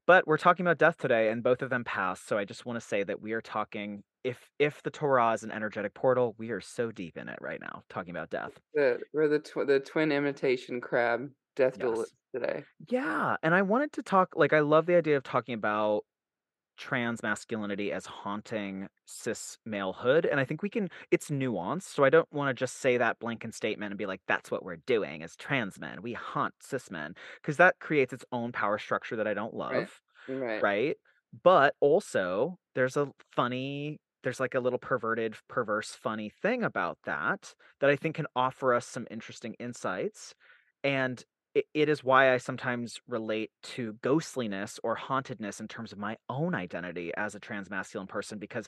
But 0.06 0.26
we're 0.26 0.36
talking 0.38 0.66
about 0.66 0.78
death 0.78 0.96
today, 0.98 1.30
and 1.30 1.42
both 1.42 1.62
of 1.62 1.70
them 1.70 1.84
passed. 1.84 2.26
So 2.26 2.38
I 2.38 2.44
just 2.44 2.66
want 2.66 2.76
to 2.80 2.86
say 2.86 3.04
that 3.04 3.20
we 3.20 3.32
are 3.32 3.40
talking. 3.40 4.02
If 4.24 4.50
if 4.58 4.82
the 4.82 4.90
Torah 4.90 5.32
is 5.32 5.44
an 5.44 5.52
energetic 5.52 5.94
portal, 5.94 6.34
we 6.38 6.50
are 6.50 6.60
so 6.60 6.90
deep 6.92 7.16
in 7.16 7.28
it 7.28 7.38
right 7.40 7.60
now, 7.60 7.84
talking 7.88 8.10
about 8.10 8.30
death. 8.30 8.60
The, 8.74 9.00
we're 9.12 9.26
the 9.28 9.40
tw- 9.40 9.66
the 9.66 9.80
twin 9.80 10.12
imitation 10.12 10.80
crab 10.80 11.32
death 11.56 11.78
Yes. 11.78 12.14
today. 12.34 12.64
Yeah, 12.90 13.36
and 13.42 13.54
I 13.54 13.62
wanted 13.62 13.92
to 13.94 14.02
talk. 14.02 14.36
Like, 14.36 14.52
I 14.52 14.60
love 14.60 14.86
the 14.86 14.96
idea 14.96 15.16
of 15.16 15.24
talking 15.24 15.54
about 15.54 16.04
trans 16.76 17.22
masculinity 17.22 17.92
as 17.92 18.06
haunting 18.06 18.88
cis 19.06 19.58
malehood. 19.66 20.28
And 20.30 20.40
I 20.40 20.44
think 20.44 20.62
we 20.62 20.70
can, 20.70 20.88
it's 21.10 21.30
nuanced. 21.30 21.82
So 21.84 22.04
I 22.04 22.10
don't 22.10 22.30
want 22.32 22.48
to 22.50 22.54
just 22.54 22.76
say 22.78 22.96
that 22.98 23.18
blanket 23.18 23.54
statement 23.54 23.92
and 23.92 23.98
be 23.98 24.06
like, 24.06 24.20
that's 24.26 24.50
what 24.50 24.64
we're 24.64 24.76
doing 24.76 25.22
as 25.22 25.36
trans 25.36 25.78
men. 25.78 26.02
We 26.02 26.12
haunt 26.14 26.54
cis 26.60 26.90
men 26.90 27.14
because 27.36 27.56
that 27.58 27.78
creates 27.80 28.12
its 28.12 28.24
own 28.32 28.52
power 28.52 28.78
structure 28.78 29.16
that 29.16 29.26
I 29.28 29.34
don't 29.34 29.54
Right. 29.68 29.88
love. 29.88 30.02
Right. 30.28 30.62
Right. 30.62 30.96
But 31.42 31.74
also, 31.80 32.58
there's 32.74 32.96
a 32.96 33.12
funny, 33.34 34.00
there's 34.22 34.40
like 34.40 34.54
a 34.54 34.60
little 34.60 34.78
perverted, 34.78 35.36
perverse, 35.48 35.90
funny 35.94 36.30
thing 36.30 36.62
about 36.64 36.98
that 37.04 37.54
that 37.80 37.90
I 37.90 37.96
think 37.96 38.16
can 38.16 38.26
offer 38.34 38.74
us 38.74 38.86
some 38.86 39.06
interesting 39.10 39.54
insights. 39.54 40.34
And 40.84 41.22
it, 41.56 41.64
it 41.72 41.88
is 41.88 42.04
why 42.04 42.34
I 42.34 42.36
sometimes 42.36 43.00
relate 43.08 43.50
to 43.62 43.94
ghostliness 44.02 44.78
or 44.84 44.94
hauntedness 44.94 45.58
in 45.58 45.68
terms 45.68 45.90
of 45.90 45.98
my 45.98 46.18
own 46.28 46.54
identity 46.54 47.12
as 47.16 47.34
a 47.34 47.40
trans 47.40 47.70
masculine 47.70 48.06
person 48.06 48.38
because 48.38 48.66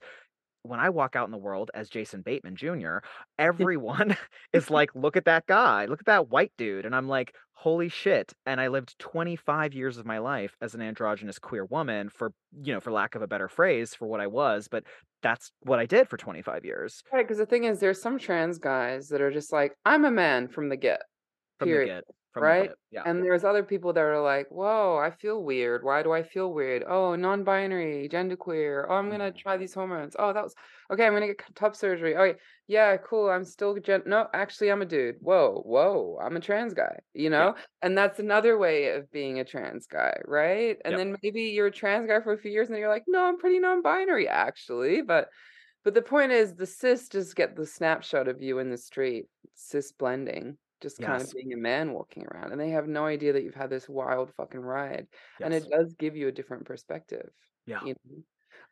when 0.62 0.80
I 0.80 0.88
walk 0.88 1.14
out 1.14 1.26
in 1.26 1.30
the 1.30 1.36
world 1.36 1.70
as 1.74 1.90
Jason 1.90 2.22
Bateman 2.22 2.56
Jr., 2.56 2.98
everyone 3.38 4.16
is 4.54 4.70
like, 4.70 4.94
look 4.94 5.18
at 5.18 5.26
that 5.26 5.46
guy, 5.46 5.84
look 5.84 6.00
at 6.00 6.06
that 6.06 6.30
white 6.30 6.52
dude. 6.56 6.86
And 6.86 6.96
I'm 6.96 7.08
like, 7.08 7.34
holy 7.52 7.90
shit. 7.90 8.32
And 8.46 8.58
I 8.58 8.68
lived 8.68 8.98
25 8.98 9.74
years 9.74 9.98
of 9.98 10.06
my 10.06 10.16
life 10.16 10.56
as 10.62 10.74
an 10.74 10.80
androgynous 10.80 11.38
queer 11.38 11.66
woman 11.66 12.08
for, 12.08 12.32
you 12.62 12.72
know, 12.72 12.80
for 12.80 12.90
lack 12.90 13.16
of 13.16 13.20
a 13.20 13.26
better 13.26 13.48
phrase 13.48 13.94
for 13.94 14.08
what 14.08 14.20
I 14.20 14.28
was, 14.28 14.66
but 14.70 14.84
that's 15.22 15.52
what 15.60 15.78
I 15.78 15.84
did 15.84 16.08
for 16.08 16.16
25 16.16 16.64
years 16.64 17.02
Right, 17.12 17.26
because 17.26 17.38
the 17.38 17.44
thing 17.44 17.64
is, 17.64 17.80
there's 17.80 18.00
some 18.00 18.18
trans 18.18 18.56
guys 18.58 19.08
that 19.08 19.20
are 19.20 19.30
just 19.30 19.52
like, 19.52 19.74
I'm 19.84 20.06
a 20.06 20.10
man 20.10 20.48
from 20.48 20.70
the 20.70 20.76
get, 20.76 21.02
from 21.58 21.68
the 21.68 21.74
period. 21.74 22.04
get, 22.06 22.14
from 22.38 22.54
Right? 22.54 22.68
get. 22.68 22.76
Yeah. 22.90 23.04
And 23.04 23.22
there's 23.24 23.44
other 23.44 23.62
people 23.64 23.92
that 23.92 24.00
are 24.00 24.20
like, 24.20 24.48
whoa, 24.50 24.98
I 24.98 25.10
feel 25.10 25.42
weird. 25.42 25.84
Why 25.84 26.02
do 26.02 26.12
I 26.12 26.22
feel 26.22 26.52
weird? 26.52 26.84
Oh, 26.86 27.14
non-binary, 27.16 28.08
genderqueer. 28.10 28.86
Oh, 28.88 28.94
I'm 28.94 29.10
gonna 29.10 29.30
Mhm. 29.30 29.32
try 29.32 29.56
these 29.56 29.72
hormones. 29.74 30.16
Oh, 30.18 30.32
that 30.32 30.42
was 30.44 30.54
okay. 30.90 31.06
I'm 31.06 31.12
gonna 31.14 31.28
get 31.28 31.40
c- 31.40 31.52
top 31.54 31.76
surgery. 31.76 32.16
Oh, 32.16 32.34
yeah, 32.66 32.96
cool. 32.98 33.30
I'm 33.30 33.44
still 33.44 33.74
gen. 33.78 34.02
No, 34.06 34.28
actually, 34.34 34.70
I'm 34.70 34.82
a 34.82 34.86
dude. 34.86 35.16
Whoa, 35.20 35.62
whoa, 35.64 36.18
I'm 36.20 36.36
a 36.36 36.40
trans 36.40 36.74
guy. 36.74 36.98
You 37.14 37.30
Yeah. 37.36 37.46
know, 37.46 37.54
and 37.82 37.96
that's 37.96 38.18
another 38.18 38.58
way 38.58 38.90
of 38.90 39.10
being 39.10 39.38
a 39.40 39.44
trans 39.44 39.86
guy, 39.86 40.20
right? 40.26 40.76
And 40.84 40.96
Yep. 40.96 40.98
then 40.98 41.16
maybe 41.22 41.42
you're 41.42 41.68
a 41.68 41.70
trans 41.70 42.06
guy 42.08 42.20
for 42.20 42.32
a 42.32 42.38
few 42.38 42.50
years, 42.50 42.68
and 42.68 42.74
then 42.74 42.80
you're 42.80 42.90
like, 42.90 43.04
no, 43.06 43.24
I'm 43.24 43.38
pretty 43.38 43.58
non-binary 43.60 44.28
actually, 44.28 45.02
but. 45.02 45.28
But 45.84 45.94
the 45.94 46.02
point 46.02 46.32
is, 46.32 46.54
the 46.54 46.66
cis 46.66 47.08
just 47.08 47.36
get 47.36 47.56
the 47.56 47.66
snapshot 47.66 48.28
of 48.28 48.42
you 48.42 48.58
in 48.58 48.70
the 48.70 48.76
street, 48.76 49.26
cis 49.54 49.92
blending, 49.92 50.58
just 50.80 51.00
kind 51.00 51.22
of 51.22 51.28
Yes. 51.28 51.32
being 51.32 51.52
a 51.52 51.56
man 51.56 51.92
walking 51.92 52.24
around, 52.26 52.52
and 52.52 52.60
they 52.60 52.70
have 52.70 52.88
no 52.88 53.06
idea 53.06 53.32
that 53.32 53.42
you've 53.42 53.54
had 53.54 53.70
this 53.70 53.88
wild 53.88 54.32
fucking 54.34 54.60
ride, 54.60 55.08
and 55.42 55.54
it 55.54 55.68
does 55.70 55.94
give 55.94 56.16
you 56.16 56.28
a 56.28 56.32
different 56.32 56.66
perspective, 56.66 57.30
Yeah. 57.66 57.80
you 57.82 57.94
know? 58.04 58.22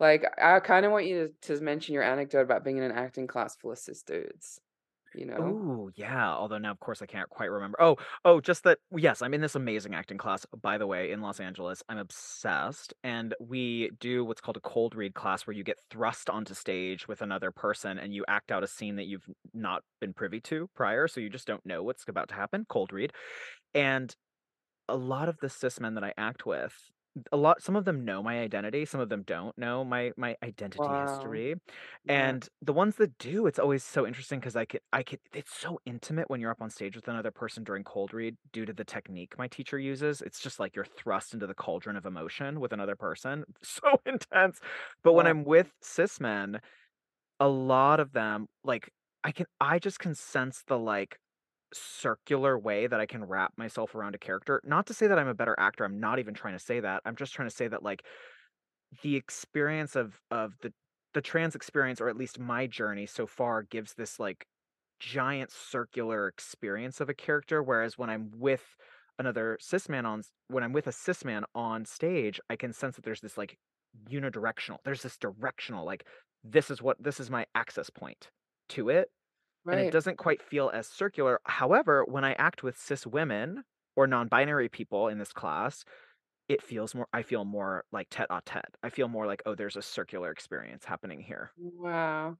Like, 0.00 0.24
I 0.38 0.60
kind 0.60 0.84
of 0.86 0.92
want 0.92 1.06
you 1.06 1.28
to, 1.42 1.56
to 1.56 1.62
mention 1.64 1.94
your 1.94 2.02
anecdote 2.02 2.42
about 2.42 2.64
being 2.64 2.78
in 2.78 2.82
an 2.84 2.92
acting 2.92 3.26
class 3.26 3.56
full 3.56 3.72
of 3.72 3.78
cis 3.78 4.02
dudes, 4.02 4.60
you 5.16 5.26
know? 5.26 5.36
Oh, 5.38 5.90
yeah. 5.94 6.30
Although 6.32 6.58
now, 6.58 6.70
of 6.70 6.80
course, 6.80 7.02
I 7.02 7.06
can't 7.06 7.28
quite 7.28 7.50
remember. 7.50 7.80
Oh, 7.80 7.96
oh, 8.24 8.40
just 8.40 8.64
that. 8.64 8.78
Yes, 8.96 9.22
I'm 9.22 9.34
in 9.34 9.40
this 9.40 9.54
amazing 9.54 9.94
acting 9.94 10.18
class, 10.18 10.46
by 10.62 10.78
the 10.78 10.86
way, 10.86 11.12
in 11.12 11.20
Los 11.20 11.40
Angeles. 11.40 11.82
I'm 11.88 11.98
obsessed. 11.98 12.94
And 13.02 13.34
we 13.40 13.90
do 14.00 14.24
what's 14.24 14.40
called 14.40 14.56
a 14.56 14.60
cold 14.60 14.94
read 14.94 15.14
class 15.14 15.46
where 15.46 15.56
you 15.56 15.64
get 15.64 15.78
thrust 15.90 16.30
onto 16.30 16.54
stage 16.54 17.08
with 17.08 17.22
another 17.22 17.50
person 17.50 17.98
and 17.98 18.14
you 18.14 18.24
act 18.28 18.52
out 18.52 18.62
a 18.62 18.68
scene 18.68 18.96
that 18.96 19.06
you've 19.06 19.26
not 19.54 19.82
been 20.00 20.12
privy 20.12 20.40
to 20.42 20.68
prior. 20.74 21.08
So 21.08 21.20
you 21.20 21.30
just 21.30 21.46
don't 21.46 21.64
know 21.64 21.82
what's 21.82 22.04
about 22.08 22.28
to 22.28 22.34
happen. 22.34 22.66
Cold 22.68 22.92
read. 22.92 23.12
And 23.74 24.14
a 24.88 24.96
lot 24.96 25.28
of 25.28 25.38
the 25.40 25.48
cis 25.48 25.80
men 25.80 25.94
that 25.94 26.04
I 26.04 26.12
act 26.16 26.46
with, 26.46 26.74
a 27.32 27.36
lot 27.36 27.62
some 27.62 27.76
of 27.76 27.84
them 27.84 28.04
know 28.04 28.22
my 28.22 28.40
identity, 28.40 28.84
some 28.84 29.00
of 29.00 29.08
them 29.08 29.22
don't 29.22 29.56
know 29.58 29.84
my 29.84 30.12
my 30.16 30.36
identity 30.42 30.94
Wow. 30.94 30.94
history. 30.94 31.54
Yeah. 32.04 32.36
And 32.36 32.48
the 32.62 32.72
ones 32.72 32.96
that 32.96 33.18
do, 33.18 33.46
it's 33.46 33.58
always 33.58 33.84
so 33.84 34.06
interesting 34.06 34.38
because 34.40 34.56
I 34.56 34.64
could 34.66 34.80
I 34.92 35.02
could 35.02 35.20
it's 35.34 35.54
so 35.54 35.80
intimate 35.86 36.28
when 36.30 36.40
you're 36.40 36.50
up 36.50 36.62
on 36.62 36.70
stage 36.70 36.96
with 36.96 37.08
another 37.08 37.30
person 37.30 37.64
during 37.64 37.84
cold 37.84 38.12
read 38.14 38.36
due 38.52 38.66
to 38.66 38.72
the 38.72 38.84
technique 38.84 39.36
my 39.38 39.48
teacher 39.48 39.78
uses. 39.78 40.22
It's 40.22 40.40
just 40.40 40.60
like 40.60 40.76
you're 40.76 40.84
thrust 40.84 41.34
into 41.34 41.46
the 41.46 41.54
cauldron 41.54 41.96
of 41.96 42.06
emotion 42.06 42.60
with 42.60 42.72
another 42.72 42.96
person. 42.96 43.44
So 43.62 44.00
intense. 44.06 44.60
But 45.02 45.12
when 45.14 45.26
I'm 45.26 45.44
with 45.44 45.72
cis 45.82 46.20
men, 46.20 46.60
a 47.40 47.48
lot 47.48 48.00
of 48.00 48.12
them 48.12 48.48
like 48.64 48.90
I 49.24 49.32
can 49.32 49.46
I 49.60 49.78
just 49.78 49.98
can 49.98 50.14
sense 50.14 50.62
the 50.66 50.78
like 50.78 51.18
circular 51.76 52.58
way 52.58 52.86
that 52.86 53.00
I 53.00 53.06
can 53.06 53.24
wrap 53.24 53.52
myself 53.56 53.94
around 53.94 54.14
a 54.14 54.18
character. 54.18 54.60
Not 54.64 54.86
to 54.86 54.94
say 54.94 55.06
that 55.06 55.18
I'm 55.18 55.28
a 55.28 55.34
better 55.34 55.56
actor, 55.58 55.84
I'm 55.84 56.00
not 56.00 56.18
even 56.18 56.34
trying 56.34 56.54
to 56.54 56.64
say 56.64 56.80
that. 56.80 57.02
I'm 57.04 57.16
just 57.16 57.34
trying 57.34 57.48
to 57.48 57.54
say 57.54 57.68
that 57.68 57.82
like 57.82 58.04
the 59.02 59.16
experience 59.16 59.96
of 59.96 60.20
of 60.30 60.54
the 60.62 60.72
the 61.14 61.20
trans 61.20 61.54
experience 61.54 62.00
or 62.00 62.08
at 62.08 62.16
least 62.16 62.38
my 62.38 62.66
journey 62.66 63.06
so 63.06 63.26
far 63.26 63.62
gives 63.62 63.94
this 63.94 64.20
like 64.20 64.46
giant 65.00 65.50
circular 65.50 66.28
experience 66.28 67.00
of 67.00 67.08
a 67.08 67.14
character 67.14 67.62
whereas 67.62 67.98
when 67.98 68.10
I'm 68.10 68.30
with 68.36 68.62
another 69.18 69.58
cis 69.60 69.88
man 69.88 70.06
on 70.06 70.22
when 70.48 70.62
I'm 70.62 70.72
with 70.72 70.86
a 70.86 70.92
cis 70.92 71.24
man 71.24 71.44
on 71.54 71.84
stage, 71.84 72.40
I 72.50 72.56
can 72.56 72.72
sense 72.72 72.96
that 72.96 73.04
there's 73.04 73.20
this 73.20 73.38
like 73.38 73.56
unidirectional. 74.10 74.78
There's 74.84 75.02
this 75.02 75.16
directional 75.16 75.84
like 75.84 76.04
this 76.44 76.70
is 76.70 76.82
what 76.82 77.02
this 77.02 77.20
is 77.20 77.30
my 77.30 77.46
access 77.54 77.90
point 77.90 78.28
to 78.70 78.88
it 78.88 79.10
and 79.70 79.80
it 79.80 79.90
Right. 79.90 79.92
doesn't 79.92 80.16
quite 80.18 80.42
feel 80.42 80.70
as 80.70 80.86
circular. 80.88 81.40
However, 81.46 82.04
when 82.06 82.24
I 82.24 82.34
act 82.34 82.62
with 82.62 82.78
cis 82.78 83.06
women 83.06 83.64
or 83.96 84.06
non-binary 84.06 84.68
people 84.70 85.08
in 85.08 85.18
this 85.18 85.32
class, 85.32 85.84
it 86.48 86.62
feels 86.62 86.94
more 86.94 87.08
I 87.12 87.22
feel 87.22 87.44
more 87.46 87.84
like 87.92 88.08
tete-a-tete. 88.10 88.76
I 88.82 88.90
feel 88.90 89.08
more 89.08 89.26
like, 89.26 89.42
"Oh, 89.46 89.54
there's 89.56 89.76
a 89.76 89.82
circular 89.82 90.30
experience 90.32 90.84
happening 90.86 91.20
here." 91.20 91.52
Wow. 91.56 92.38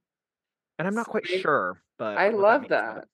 And 0.79 0.87
I'm 0.87 0.95
not 0.95 1.07
quite 1.07 1.27
sure, 1.27 1.83
but 1.97 2.21
I 2.21 2.29
what 2.29 2.47
that 2.47 2.57
love 2.57 2.61
means, 2.61 2.75
but 2.93 3.01
that. 3.01 3.07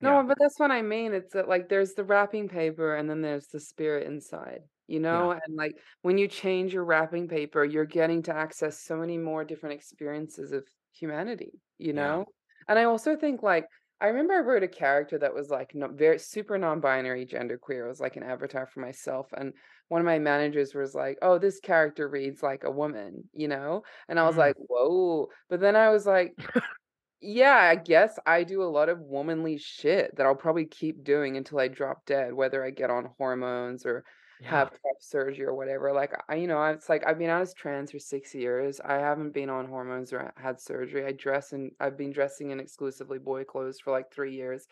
yeah. 0.00 0.18
No, 0.18 0.24
but 0.24 0.38
that's 0.40 0.58
what 0.60 0.70
I 0.72 0.82
mean. 0.82 1.14
It's 1.14 1.34
that 1.34 1.48
like 1.48 1.68
there's 1.68 1.94
the 1.94 2.04
wrapping 2.04 2.48
paper 2.48 2.96
and 2.96 3.10
then 3.10 3.22
there's 3.22 3.48
the 3.48 3.60
spirit 3.60 4.06
inside, 4.08 4.62
you 4.88 5.00
Yeah. 5.10 5.26
know? 5.26 5.32
And 5.32 5.56
like 5.56 5.74
when 6.02 6.18
you 6.18 6.28
change 6.28 6.74
your 6.74 6.84
wrapping 6.84 7.28
paper, 7.28 7.64
you're 7.64 7.86
getting 7.86 8.22
to 8.24 8.34
access 8.36 8.80
so 8.80 8.96
many 8.96 9.18
more 9.18 9.44
different 9.44 9.74
experiences 9.76 10.52
of 10.52 10.68
humanity, 10.92 11.60
you 11.78 11.92
Yeah. 11.94 12.16
know? 12.16 12.26
And 12.68 12.78
I 12.78 12.84
also 12.84 13.16
think 13.16 13.42
like 13.42 13.66
I 14.00 14.06
remember 14.08 14.34
I 14.34 14.40
wrote 14.40 14.62
a 14.64 14.68
character 14.68 15.18
that 15.18 15.34
was 15.34 15.48
like 15.50 15.74
no, 15.74 15.88
very 15.88 16.18
super 16.18 16.58
non-binary, 16.58 17.26
genderqueer. 17.26 17.84
It 17.84 17.88
was 17.88 18.00
like 18.00 18.16
an 18.16 18.22
avatar 18.24 18.66
for 18.66 18.80
myself. 18.80 19.32
And 19.36 19.52
one 19.88 20.00
of 20.00 20.04
my 20.06 20.18
managers 20.18 20.74
was 20.74 20.94
like, 20.94 21.18
"Oh, 21.22 21.38
this 21.38 21.60
character 21.60 22.08
reads 22.08 22.42
like 22.42 22.64
a 22.64 22.70
woman," 22.70 23.28
you 23.32 23.46
know? 23.48 23.82
And 24.08 24.18
I 24.18 24.24
was 24.26 24.36
Mm. 24.36 24.38
like, 24.38 24.56
"Whoa!" 24.56 25.28
But 25.48 25.60
then 25.60 25.76
I 25.76 25.90
was 25.90 26.06
like, 26.06 26.34
yeah, 27.20 27.56
I 27.56 27.76
guess 27.76 28.18
I 28.26 28.42
do 28.44 28.62
a 28.62 28.64
lot 28.64 28.88
of 28.88 29.00
womanly 29.00 29.56
shit 29.58 30.16
that 30.16 30.26
I'll 30.26 30.34
probably 30.34 30.66
keep 30.66 31.04
doing 31.04 31.36
until 31.36 31.60
I 31.60 31.68
drop 31.68 32.04
dead, 32.06 32.34
whether 32.34 32.64
I 32.64 32.70
get 32.70 32.90
on 32.90 33.14
hormones 33.18 33.86
or 33.86 34.04
Have 34.44 34.70
surgery 34.98 35.44
or 35.46 35.54
whatever. 35.54 35.92
Like, 35.92 36.12
I, 36.28 36.34
you 36.36 36.46
know, 36.48 36.58
I- 36.58 36.72
it's 36.72 36.88
like 36.88 37.06
I've 37.06 37.18
been 37.18 37.30
out 37.30 37.42
as 37.42 37.54
trans 37.54 37.90
for 37.92 37.98
six 37.98 38.34
years. 38.34 38.80
I 38.80 38.94
haven't 38.94 39.32
been 39.32 39.50
on 39.50 39.66
hormones 39.68 40.12
or 40.12 40.32
had 40.36 40.60
surgery. 40.60 41.04
I 41.04 41.12
dress 41.12 41.52
and 41.52 41.72
I've 41.80 41.96
been 41.96 42.12
dressing 42.12 42.50
in 42.50 42.60
exclusively 42.60 43.18
boy 43.18 43.44
clothes 43.44 43.80
for 43.80 43.92
like 43.92 44.12
three 44.12 44.34
years. 44.34 44.66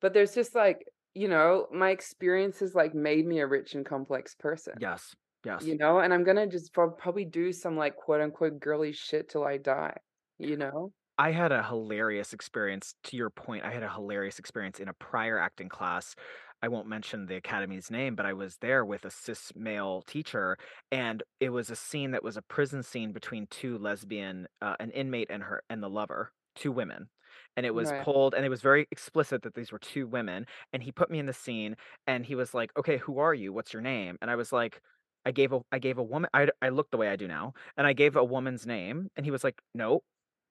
But 0.00 0.12
there's 0.12 0.34
just 0.34 0.54
like, 0.54 0.84
you 1.14 1.28
know, 1.28 1.68
my 1.72 1.90
experiences 1.90 2.74
like 2.74 2.94
made 2.94 3.26
me 3.26 3.40
a 3.40 3.46
rich 3.46 3.74
and 3.74 3.86
complex 3.86 4.34
person, 4.34 4.74
Yes. 4.78 5.14
Yes. 5.44 5.64
you 5.66 5.76
know, 5.78 6.00
and 6.00 6.14
I'm 6.14 6.24
gonna 6.24 6.46
just 6.48 6.72
probably 6.74 7.24
do 7.26 7.52
some 7.52 7.76
like 7.76 7.96
quote 7.96 8.20
unquote 8.22 8.60
girly 8.60 8.92
shit 8.92 9.28
till 9.30 9.44
I 9.44 9.58
die, 9.58 9.98
you 10.38 10.56
know? 10.56 10.92
I 11.16 11.30
had 11.30 11.52
a 11.52 11.62
hilarious 11.62 12.32
experience 12.32 12.94
to 13.04 13.16
your 13.16 13.30
point, 13.30 13.64
I 13.64 13.70
had 13.70 13.84
a 13.84 13.92
hilarious 13.92 14.38
experience 14.40 14.80
in 14.80 14.88
a 14.88 14.94
prior 14.94 15.38
acting 15.38 15.68
class. 15.68 16.16
I 16.64 16.68
won't 16.68 16.88
mention 16.88 17.26
the 17.26 17.36
academy's 17.36 17.90
name, 17.90 18.14
but 18.16 18.26
I 18.26 18.32
was 18.32 18.56
there 18.58 18.84
with 18.84 19.04
a 19.04 19.10
cis 19.10 19.52
male 19.54 20.02
teacher, 20.02 20.56
and 20.90 21.22
it 21.40 21.50
was 21.50 21.70
a 21.70 21.76
scene 21.76 22.12
that 22.12 22.22
was 22.24 22.36
a 22.36 22.42
prison 22.42 22.82
scene 22.82 23.12
between 23.12 23.46
2 23.48 23.76
lesbian 23.78 24.48
uh, 24.62 24.76
an 24.80 24.90
inmate 24.92 25.28
and 25.30 25.42
her 25.44 25.62
and 25.68 25.82
the 25.82 25.90
lover, 25.90 26.32
2 26.54 26.72
women. 26.72 27.10
And 27.56 27.66
it 27.66 27.74
was 27.74 27.92
Right. 27.92 28.06
pulled 28.06 28.34
and 28.34 28.44
it 28.46 28.48
was 28.48 28.62
very 28.62 28.86
explicit 28.90 29.42
that 29.42 29.54
these 29.54 29.72
were 29.72 29.78
2 29.78 30.06
women, 30.06 30.46
and 30.72 30.82
he 30.82 30.92
put 30.92 31.10
me 31.10 31.18
in 31.18 31.26
the 31.26 31.32
scene, 31.34 31.76
and 32.06 32.24
he 32.26 32.34
was 32.34 32.54
like, 32.54 32.76
"Okay, 32.78 32.96
who 32.98 33.18
are 33.18 33.34
you? 33.34 33.52
What's 33.52 33.72
your 33.72 33.82
name?" 33.82 34.16
And 34.22 34.30
I 34.30 34.36
was 34.36 34.52
like 34.52 34.80
I 35.26 35.30
gave 35.32 35.52
a 35.52 35.60
I 35.72 35.78
gave 35.78 35.98
a 35.98 36.02
woman 36.02 36.30
I 36.34 36.48
I 36.62 36.68
look 36.70 36.90
the 36.90 36.96
way 36.96 37.08
I 37.08 37.16
do 37.16 37.28
now, 37.28 37.52
and 37.76 37.86
I 37.86 37.92
gave 37.92 38.16
a 38.16 38.24
woman's 38.24 38.66
name, 38.66 39.10
and 39.16 39.26
he 39.26 39.30
was 39.32 39.44
like, 39.44 39.60
"No, 39.74 40.02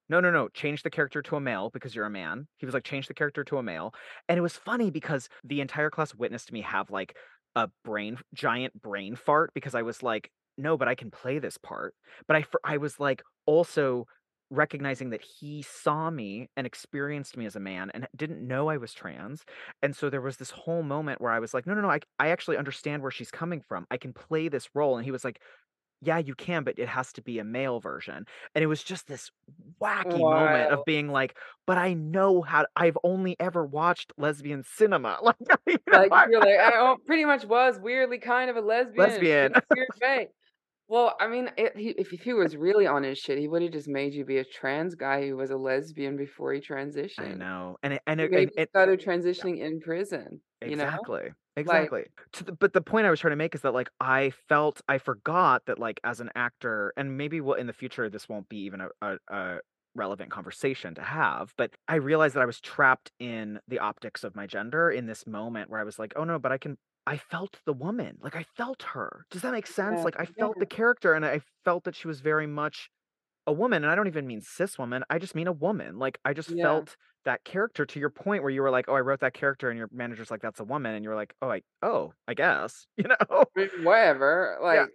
no, 0.09 0.19
no, 0.19 0.29
no, 0.31 0.49
change 0.49 0.83
the 0.83 0.89
character 0.89 1.21
to 1.21 1.35
a 1.35 1.39
male 1.39 1.69
because 1.69 1.95
you're 1.95 2.05
a 2.05 2.09
man. 2.09 2.47
He 2.57 2.65
was 2.65 2.73
like, 2.73 2.83
change 2.83 3.07
the 3.07 3.13
character 3.13 3.43
to 3.45 3.57
a 3.57 3.63
male. 3.63 3.93
And 4.27 4.37
it 4.37 4.41
was 4.41 4.57
funny 4.57 4.91
because 4.91 5.29
the 5.43 5.61
entire 5.61 5.89
class 5.89 6.13
witnessed 6.13 6.51
me 6.51 6.61
have 6.61 6.91
like 6.91 7.15
a 7.55 7.69
brain 7.83 8.17
giant 8.33 8.79
brain 8.81 9.15
fart 9.15 9.51
because 9.53 9.75
I 9.75 9.81
was 9.83 10.03
like, 10.03 10.31
no, 10.57 10.77
but 10.77 10.87
I 10.87 10.95
can 10.95 11.11
play 11.11 11.39
this 11.39 11.57
part. 11.57 11.95
But 12.27 12.37
I 12.37 12.45
I 12.63 12.77
was 12.77 12.99
like 12.99 13.23
also 13.45 14.05
recognizing 14.49 15.09
that 15.09 15.21
he 15.21 15.63
saw 15.63 16.11
me 16.11 16.47
and 16.55 16.67
experienced 16.67 17.35
me 17.37 17.45
as 17.45 17.55
a 17.55 17.59
man 17.59 17.89
and 17.93 18.07
didn't 18.15 18.45
know 18.45 18.69
I 18.69 18.77
was 18.77 18.93
trans. 18.93 19.43
And 19.81 19.95
so 19.95 20.09
there 20.09 20.21
was 20.21 20.37
this 20.37 20.51
whole 20.51 20.83
moment 20.83 21.21
where 21.21 21.31
I 21.31 21.39
was 21.39 21.53
like, 21.53 21.65
no, 21.65 21.73
no, 21.73 21.81
no, 21.81 21.89
I 21.89 21.99
I 22.19 22.29
actually 22.29 22.57
understand 22.57 23.01
where 23.01 23.11
she's 23.11 23.31
coming 23.31 23.61
from. 23.61 23.87
I 23.89 23.97
can 23.97 24.13
play 24.13 24.47
this 24.49 24.69
role. 24.75 24.97
And 24.97 25.05
he 25.05 25.11
was 25.11 25.23
like, 25.23 25.39
yeah, 26.03 26.17
you 26.19 26.35
can, 26.35 26.63
but 26.63 26.79
it 26.79 26.87
has 26.87 27.13
to 27.13 27.21
be 27.21 27.39
a 27.39 27.43
male 27.43 27.79
version. 27.79 28.25
And 28.55 28.63
it 28.63 28.67
was 28.67 28.83
just 28.83 29.07
this 29.07 29.31
wacky 29.81 30.19
moment 30.19 30.71
of 30.71 30.85
being 30.85 31.09
like, 31.09 31.37
"But 31.65 31.77
I 31.77 31.93
know 31.93 32.41
how 32.41 32.65
I've 32.75 32.97
only 33.03 33.35
ever 33.39 33.65
watched 33.65 34.13
lesbian 34.17 34.63
cinema." 34.63 35.19
Like, 35.23 35.37
you 35.67 35.77
know, 35.87 35.99
Like, 35.99 36.11
I 36.11 36.25
you're 36.29 36.39
like, 36.39 36.59
I 36.59 36.95
pretty 37.05 37.25
much 37.25 37.45
was 37.45 37.79
weirdly 37.79 38.19
kind 38.19 38.49
of 38.49 38.57
a 38.57 38.61
lesbian 38.61 39.09
lesbian. 39.09 39.53
weird 39.75 39.87
way. 40.01 40.27
Well, 40.87 41.15
I 41.19 41.27
mean, 41.27 41.49
it 41.57 41.75
he 41.77 41.89
if 41.91 42.13
if 42.13 42.21
he 42.21 42.33
was 42.33 42.55
really 42.55 42.87
on 42.87 43.03
his 43.03 43.17
shit, 43.17 43.37
he 43.39 43.47
would've 43.47 43.71
just 43.71 43.87
made 43.87 44.13
you 44.13 44.25
be 44.25 44.37
a 44.39 44.43
trans 44.45 44.95
guy 44.95 45.27
who 45.27 45.37
was 45.37 45.49
a 45.51 45.57
lesbian 45.57 46.17
before 46.17 46.53
he 46.53 46.59
transitioned. 46.61 47.31
I 47.31 47.33
know. 47.33 47.77
And 47.83 47.93
it 47.93 48.01
and 48.05 48.21
it 48.21 48.31
and 48.31 48.41
you 48.41 48.49
it 48.57 48.69
started 48.69 49.01
yeah. 49.01 49.07
transitioning 49.13 49.59
in 49.59 49.79
prison, 49.79 50.41
you 50.65 50.75
know? 50.75 50.97
Exactly. 51.55 52.07
Like 52.07 52.27
To 52.33 52.43
the 52.43 52.51
but 52.51 52.73
the 52.73 52.81
point 52.81 53.05
I 53.05 53.09
was 53.11 53.19
trying 53.19 53.31
to 53.31 53.35
make 53.35 53.53
is 53.53 53.61
that, 53.61 53.73
like, 53.73 53.89
I 53.99 54.31
felt 54.31 54.81
I 54.87 54.97
forgot 54.97 55.65
that, 55.67 55.77
like, 55.79 55.99
as 56.03 56.19
an 56.19 56.31
actor 56.35 56.93
and 56.97 57.15
maybe 57.17 57.41
we'll 57.41 57.55
in 57.55 57.67
the 57.67 57.73
future, 57.73 58.09
this 58.09 58.27
won't 58.27 58.49
be 58.49 58.57
even 58.65 58.81
a 58.81 58.89
a 59.01 59.17
a 59.29 59.59
relevant 59.95 60.31
conversation 60.31 60.95
to 60.95 61.03
have, 61.03 61.53
but 61.55 61.75
I 61.87 61.95
realized 61.95 62.33
that 62.35 62.41
I 62.41 62.47
was 62.47 62.59
trapped 62.59 63.11
in 63.19 63.59
the 63.67 63.77
optics 63.79 64.23
of 64.23 64.35
my 64.35 64.47
gender 64.47 64.89
in 64.89 65.05
this 65.05 65.27
moment 65.27 65.69
where 65.69 65.79
I 65.79 65.83
was 65.83 65.99
like, 65.99 66.13
"Oh, 66.15 66.23
no, 66.23 66.39
but 66.39 66.51
I 66.51 66.57
can" 66.57 66.77
I 67.05 67.17
felt 67.17 67.59
the 67.65 67.73
woman, 67.73 68.17
like, 68.21 68.35
I 68.35 68.43
felt 68.43 68.81
her. 68.83 69.27
Does 69.29 69.41
that 69.43 69.51
make 69.51 69.67
sense? 69.67 70.03
Yeah, 70.03 70.05
Like, 70.05 70.19
I 70.19 70.25
felt 70.25 70.57
yeah, 70.57 70.59
the 70.59 70.65
character, 70.65 71.13
and 71.13 71.25
I 71.25 71.41
felt 71.65 71.83
that 71.85 71.95
she 71.95 72.07
was 72.07 72.21
very 72.21 72.47
much 72.47 72.89
a 73.47 73.53
woman, 73.53 73.83
and 73.83 73.91
I 73.91 73.95
don't 73.95 74.07
even 74.07 74.27
mean 74.27 74.41
cis 74.41 74.77
woman, 74.77 75.03
I 75.09 75.19
just 75.19 75.35
mean 75.35 75.47
a 75.47 75.51
woman. 75.51 75.97
Like, 75.99 76.19
I 76.25 76.33
just 76.33 76.49
yeah. 76.49 76.55
felt 76.61 76.95
that 77.25 77.43
character 77.45 77.85
to 77.85 77.99
your 77.99 78.09
point 78.09 78.43
where 78.43 78.51
you 78.51 78.61
were 78.61 78.69
like, 78.71 78.85
"Oh, 78.89 78.95
I 78.95 79.01
wrote 79.01 79.21
that 79.21 79.33
character," 79.33 79.69
and 79.69 79.77
your 79.77 79.89
manager's 79.91 80.31
like, 80.31 80.41
"That's 80.41 80.59
a 80.59 80.63
woman," 80.65 80.95
and 80.95 81.03
you're 81.05 81.15
like, 81.15 81.33
"Oh, 81.41 81.51
I 81.51 81.61
oh, 81.81 82.13
I 82.27 82.33
guess," 82.33 82.87
you 82.97 83.05
know? 83.05 83.45
Whatever, 83.55 84.57
like 84.61 84.79
yeah, 84.79 84.87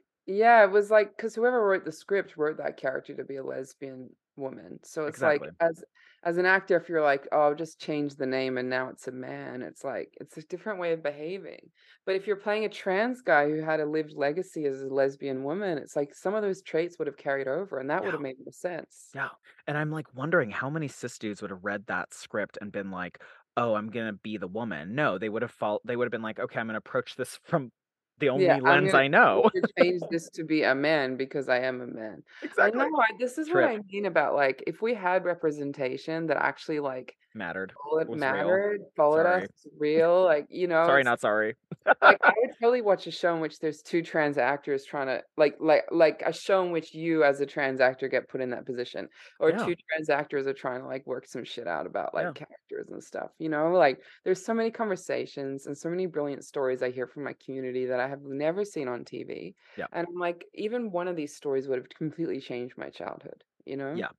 it 0.65 0.71
was 0.71 0.91
like 0.91 1.17
because 1.17 1.35
whoever 1.35 1.65
wrote 1.65 1.85
the 1.85 1.93
script 1.93 2.37
wrote 2.37 2.59
that 2.59 2.77
character 2.77 3.15
to 3.17 3.25
be 3.25 3.37
a 3.37 3.43
lesbian 3.45 4.15
woman, 4.37 4.79
so 4.85 5.07
it's 5.07 5.23
like, 5.23 5.49
as 5.61 5.83
as 6.25 6.37
an 6.37 6.47
actor, 6.47 6.77
if 6.77 6.89
you're 6.89 7.03
like, 7.03 7.27
"Oh, 7.33 7.41
I'll 7.41 7.55
just 7.55 7.81
change 7.81 8.17
the 8.17 8.27
name 8.27 8.59
and 8.59 8.69
now 8.69 8.89
it's 8.91 9.09
a 9.09 9.13
man," 9.13 9.63
it's 9.63 9.85
like, 9.85 10.15
it's 10.21 10.37
a 10.37 10.43
different 10.43 10.81
way 10.81 10.93
of 10.93 11.03
behaving, 11.03 11.71
but 12.05 12.15
if 12.17 12.27
you're 12.27 12.37
playing 12.37 12.65
a 12.65 12.69
trans 12.69 13.23
guy 13.23 13.49
who 13.49 13.61
had 13.63 13.81
a 13.81 13.87
lived 13.87 14.13
legacy 14.13 14.67
as 14.67 14.83
a 14.83 14.89
lesbian 14.89 15.45
woman, 15.45 15.79
it's 15.79 15.97
like 15.97 16.15
some 16.15 16.35
of 16.35 16.43
those 16.43 16.63
traits 16.63 16.99
would 16.99 17.09
have 17.09 17.17
carried 17.17 17.49
over, 17.49 17.79
and 17.79 17.89
that 17.91 18.05
would 18.05 18.15
have 18.15 18.21
made 18.21 18.37
more 18.39 18.53
sense. 18.53 19.15
yeah, 19.15 19.31
and 19.67 19.79
I'm, 19.79 19.91
like, 19.91 20.13
wondering 20.15 20.51
how 20.51 20.69
many 20.71 20.89
cis 20.89 21.19
dudes 21.19 21.41
would 21.43 21.51
have 21.51 21.65
read 21.65 21.87
that 21.87 22.13
script 22.15 22.59
and 22.61 22.71
been 22.73 22.91
like, 22.91 23.23
"Oh, 23.57 23.75
I'm 23.75 23.91
gonna 23.91 24.13
be 24.13 24.37
the 24.37 24.47
woman." 24.49 24.95
No, 24.95 25.19
they 25.19 25.29
would 25.31 25.43
have 25.43 25.51
fall 25.51 25.81
they 25.85 25.97
would 25.97 26.05
have 26.07 26.13
been 26.13 26.23
like, 26.23 26.39
"Okay, 26.39 26.61
I'm 26.61 26.67
gonna 26.69 26.79
approach 26.79 27.17
this 27.17 27.37
from 27.45 27.73
the 28.19 28.29
only 28.31 28.61
I'm 28.61 28.63
lens 28.63 28.93
gonna 28.93 28.95
I 28.95 29.09
know." 29.09 29.51
change 29.79 30.03
this 30.11 30.29
to 30.31 30.45
be 30.45 30.63
a 30.63 30.75
man 30.75 31.17
because 31.17 31.49
I 31.49 31.61
am 31.61 31.81
a 31.81 31.87
man. 31.87 32.23
Exactly. 32.43 32.81
I 32.83 32.89
know, 32.89 33.01
I 33.01 33.09
this 33.19 33.39
is 33.39 33.51
what 33.51 33.65
I 33.65 33.79
mean 33.91 34.07
about, 34.07 34.35
like, 34.35 34.63
if 34.67 34.83
we 34.83 34.95
had 34.95 35.25
representation 35.25 36.27
that 36.27 36.37
actually, 36.37 36.81
like, 36.81 37.17
mattered, 37.35 37.75
it 38.01 38.13
mattered, 38.13 38.83
followed 38.97 39.27
us, 39.27 39.47
real, 39.79 40.25
like, 40.25 40.47
you 40.51 40.67
know, 40.69 40.99
Sorry, 40.99 41.03
not 41.05 41.21
sorry. 41.21 41.57
like, 42.01 42.19
I 42.25 42.33
would 42.37 42.51
totally 42.61 42.81
watch 42.83 43.07
a 43.09 43.11
show 43.11 43.35
in 43.35 43.41
which 43.41 43.59
there's 43.59 43.83
2 43.83 44.03
trans 44.03 44.39
actors 44.39 44.85
trying 44.85 45.09
to 45.09 45.23
like 45.37 45.57
like 45.61 45.85
like 45.91 46.23
a 46.25 46.33
show 46.33 46.63
in 46.65 46.71
which 46.71 46.95
you 46.95 47.25
as 47.25 47.41
a 47.41 47.47
trans 47.47 47.81
actor 47.81 48.07
get 48.09 48.29
put 48.29 48.41
in 48.41 48.51
that 48.51 48.67
position, 48.67 49.09
or 49.41 49.51
Yeah, 49.51 49.53
2 49.53 49.75
trans 49.91 50.09
actors 50.09 50.47
are 50.47 50.53
trying 50.55 50.81
to, 50.81 50.87
like, 50.87 51.07
work 51.07 51.27
some 51.27 51.45
shit 51.45 51.67
out 51.67 51.87
about, 51.87 52.15
yeah, 52.17 52.33
like, 52.33 52.35
characters 52.35 52.89
and 52.91 53.03
stuff, 53.03 53.33
you 53.39 53.49
know? 53.49 53.73
Like, 53.73 54.01
there's 54.25 54.45
so 54.45 54.55
many 54.55 54.71
conversations 54.71 55.67
and 55.67 55.77
so 55.77 55.91
many 55.91 56.07
brilliant 56.07 56.45
stories 56.45 56.83
I 56.83 56.91
hear 56.91 57.07
from 57.09 57.25
my 57.25 57.35
community 57.45 57.87
that 57.87 58.01
I 58.01 58.09
have 58.09 58.23
never 58.23 58.65
seen 58.65 58.87
on 58.89 59.05
TV, 59.05 59.57
yeah, 59.77 59.87
and 59.93 60.07
I'm 60.09 60.15
like, 60.21 60.45
even 60.55 60.93
one 60.93 61.09
of 61.09 61.17
these 61.17 61.35
stories 61.37 61.67
would 61.69 61.79
have 61.79 61.89
completely 61.89 62.41
changed 62.41 62.79
my 62.79 62.91
childhood, 62.91 63.43
you 63.67 63.77
know? 63.77 64.05
yeah. 64.05 64.11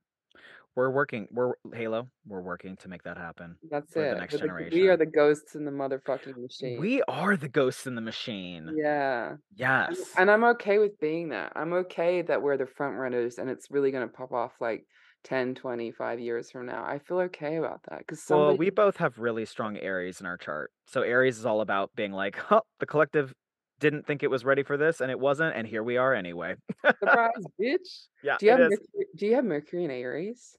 We're 0.79 0.91
working 0.91 1.27
we're 1.29 1.55
Halo, 1.73 2.07
we're 2.25 2.39
working 2.39 2.77
to 2.77 2.87
make 2.87 3.03
that 3.03 3.17
happen 3.17 3.57
That's 3.69 3.91
for 3.91 4.01
the 4.01 4.15
next 4.15 4.39
the 4.39 4.69
we 4.71 4.87
are 4.87 4.95
the 4.95 5.05
ghosts 5.05 5.55
in 5.55 5.65
the 5.65 5.71
motherfucking 5.71 6.37
machine. 6.37 6.79
We 6.79 7.01
are 7.01 7.35
the 7.35 7.49
ghosts 7.49 7.85
in 7.85 7.95
the 7.95 8.01
machine. 8.01 8.73
Yeah. 8.77 9.35
Yes. 9.53 10.13
and 10.17 10.31
I'm 10.31 10.45
okay 10.45 10.77
with 10.77 10.97
being 11.01 11.29
that. 11.29 11.51
I'm 11.57 11.73
okay 11.73 12.21
that 12.21 12.41
we're 12.41 12.55
the 12.55 12.65
front 12.65 12.95
runners 12.95 13.39
and 13.39 13.49
it's 13.49 13.69
really 13.69 13.91
gonna 13.91 14.07
pop 14.07 14.31
off 14.31 14.53
like 14.61 14.85
10, 15.25 15.53
25 15.55 16.21
years 16.21 16.49
from 16.49 16.65
now. 16.65 16.85
I 16.85 16.99
feel 16.99 17.19
okay 17.23 17.57
about 17.57 17.81
that 17.89 17.99
because 17.99 18.23
Well, 18.29 18.55
we 18.55 18.69
both 18.69 18.95
have 18.97 19.19
really 19.19 19.43
strong 19.43 19.75
Aries 19.75 20.21
in 20.21 20.27
our 20.27 20.37
chart. 20.37 20.71
So 20.87 21.01
Aries 21.01 21.37
is 21.37 21.45
all 21.45 21.59
about 21.59 21.91
being 21.93 22.13
like, 22.13 22.37
"Huh, 22.37 22.61
the 22.79 22.85
collective 22.85 23.33
didn't 23.79 24.07
think 24.07 24.23
it 24.23 24.29
was 24.29 24.45
ready 24.45 24.63
for 24.63 24.77
this, 24.77 25.01
and 25.01 25.11
it 25.11 25.19
wasn't, 25.19 25.57
and 25.57 25.67
here 25.67 25.83
we 25.83 25.97
are 25.97 26.13
anyway." 26.13 26.55
surprise, 26.85 27.31
bitch. 27.59 28.07
Yeah, 28.23 28.37
Do 28.39 28.45
you 28.45 28.51
have. 28.53 28.59
Mercury 28.61 29.05
do 29.15 29.25
you 29.25 29.35
have 29.35 29.45
Mercury 29.45 29.83
in 29.83 29.91
Aries? 29.91 30.57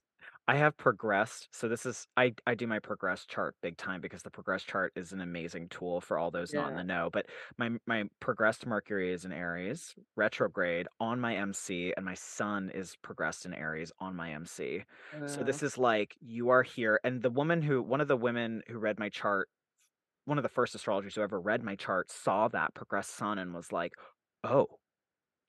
I 0.51 0.57
have 0.57 0.77
progressed. 0.77 1.49
So 1.53 1.69
this 1.69 1.87
is 1.87 2.09
I 2.17 2.35
I 2.45 2.57
do 2.57 2.67
my 2.67 2.81
progress 2.81 3.25
chart 3.25 3.55
big 3.63 3.77
time 3.77 4.01
because 4.01 4.23
the 4.25 4.31
progress 4.33 4.65
chart 4.65 4.93
is 4.97 5.13
an 5.13 5.21
amazing 5.21 5.69
tool 5.69 6.01
for 6.01 6.19
all 6.19 6.33
those 6.33 6.55
not 6.55 6.71
in 6.71 6.75
Yeah. 6.75 6.77
the 6.77 6.83
know. 6.83 7.09
But 7.13 7.27
my 7.57 7.79
my 7.87 8.05
progressed 8.19 8.67
Mercury 8.67 9.13
is 9.13 9.25
in 9.25 9.31
Aries, 9.33 9.95
retrograde 10.17 10.89
on 10.99 11.21
my 11.21 11.37
MC, 11.37 11.95
and 11.97 12.05
my 12.05 12.15
sun 12.15 12.71
is 12.71 12.97
progressed 12.97 13.47
in 13.47 13.55
Aries 13.55 13.93
on 14.01 14.17
my 14.17 14.33
MC. 14.33 14.85
So 15.25 15.45
Uh, 15.45 15.45
this 15.45 15.63
is 15.63 15.79
like 15.79 16.17
you 16.21 16.49
are 16.49 16.65
here. 16.65 16.99
And 17.05 17.23
the 17.23 17.31
woman 17.31 17.63
who 17.63 17.81
one 17.83 18.01
of 18.01 18.09
the 18.09 18.17
women 18.17 18.63
who 18.67 18.79
read 18.79 18.99
my 18.99 19.09
chart, 19.09 19.49
one 20.27 20.39
of 20.39 20.43
the 20.43 20.49
first 20.51 20.75
astrologers 20.75 21.15
who 21.15 21.23
ever 21.23 21.41
read 21.41 21.63
my 21.63 21.77
chart, 21.77 22.11
saw 22.11 22.49
that 22.49 22.75
progressed 22.75 23.13
sun 23.15 23.39
and 23.39 23.55
was 23.55 23.73
like, 23.73 23.93
Oh, 24.45 24.80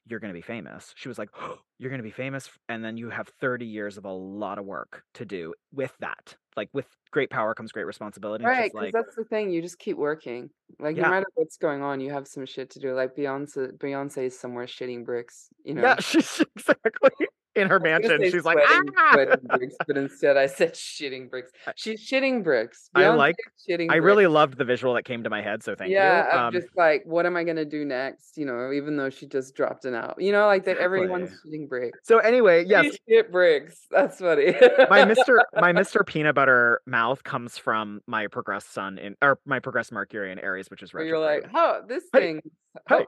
you're 0.06 0.20
gonna 0.20 0.34
be 0.34 0.42
famous. 0.42 0.94
She 0.98 1.08
was 1.08 1.18
like, 1.18 1.30
oh, 1.36 1.60
"You're 1.78 1.92
gonna 1.92 2.04
be 2.04 2.12
famous, 2.12 2.50
and 2.70 2.84
then 2.84 2.98
you 2.98 3.10
have 3.10 3.28
30 3.30 3.66
years 3.66 3.98
of 3.98 4.06
a 4.06 4.12
lot 4.12 4.58
of 4.58 4.66
work 4.66 5.04
to 5.16 5.26
do 5.26 5.54
with 5.72 5.96
that. 6.00 6.36
Like, 6.58 6.70
with 6.74 6.88
great 7.12 7.30
power 7.30 7.54
comes 7.56 7.72
great 7.72 7.86
responsibility," 7.86 8.48
right, 8.48 8.72
because 8.74 8.74
like, 8.74 8.94
that's 8.94 9.16
the 9.16 9.24
thing, 9.24 9.52
you 9.52 9.62
just 9.62 9.80
keep 9.80 9.98
working. 9.98 10.50
Like, 10.80 10.98
no 10.98 11.06
matter 11.06 11.26
what's 11.36 11.58
going 11.58 11.82
on, 11.82 12.00
you 12.02 12.12
have 12.12 12.28
some 12.28 12.46
shit 12.46 12.70
to 12.72 12.80
do. 12.80 12.94
Like 12.94 13.16
Beyonce 13.16 13.78
Beyonce 13.78 14.26
is 14.26 14.40
somewhere 14.40 14.66
shitting 14.66 15.06
bricks, 15.06 15.50
you 15.64 15.74
yeah," 15.76 15.96
know? 15.96 15.96
she's 16.00 16.42
exactly 16.56 17.28
in 17.56 17.68
her 17.70 17.80
I 17.80 17.84
mansion, 17.84 18.22
she's 18.32 18.46
like, 18.46 18.58
"Ah!" 18.66 18.82
sweating 19.14 19.36
bricks, 19.48 19.76
but 19.86 19.98
instead 19.98 20.38
I 20.38 20.46
said 20.46 20.74
shitting 20.74 21.30
bricks. 21.30 21.52
I 21.68 21.74
She's 21.76 22.08
shitting 22.10 22.44
bricks. 22.44 22.90
I 22.96 23.02
Beyonce 23.04 23.18
like 23.18 23.36
is 23.40 23.66
I 23.70 23.72
shitting 23.74 23.88
bricks. 23.88 24.04
really 24.06 24.28
loved 24.28 24.58
the 24.58 24.64
visual 24.66 24.94
that 24.94 25.04
came 25.04 25.24
to 25.24 25.30
my 25.30 25.42
head, 25.42 25.62
so 25.64 25.76
thank 25.76 25.90
you. 25.90 25.98
Yeah, 25.98 26.30
I'm 26.32 26.46
Um, 26.48 26.54
just 26.54 26.68
like, 26.78 27.04
what 27.06 27.26
am 27.26 27.36
I 27.36 27.44
gonna 27.44 27.66
do 27.66 27.84
next? 27.84 28.38
You 28.38 28.46
know, 28.46 28.72
even 28.72 28.96
though 28.96 29.10
she 29.10 29.26
just 29.28 29.54
dropped 29.56 29.86
an 29.86 29.96
out. 29.96 30.16
You 30.20 30.32
know, 30.32 30.46
like 30.46 30.64
that 30.66 30.72
exactly. 30.78 30.84
everyone's 30.86 31.30
shitting 31.46 31.68
bricks. 31.68 32.00
So 32.04 32.20
anyway, 32.20 32.64
yes, 32.66 32.86
She 32.86 32.98
shit 33.10 33.32
bricks. 33.32 33.86
That's 33.92 34.20
funny. 34.20 34.54
my 34.90 35.04
Mr. 35.06 35.40
my 35.56 35.74
Mr. 35.74 36.02
Peanutbutter 36.06 36.78
mouth 36.86 37.24
comes 37.24 37.58
from 37.58 38.02
my 38.08 38.28
progressed 38.28 38.72
sun 38.74 38.98
in 38.98 39.16
or 39.22 39.40
my 39.46 39.60
progressed 39.60 39.92
Mercury 39.92 40.32
in 40.32 40.40
Aries, 40.40 40.70
which 40.70 40.84
is 40.84 40.94
Where 40.94 41.04
you're 41.04 41.20
like, 41.20 41.46
"Oh, 41.54 41.82
this 41.88 42.04
Hey, 42.14 42.20
thing 42.20 42.42
hey. 42.88 42.96
oh, 43.02 43.06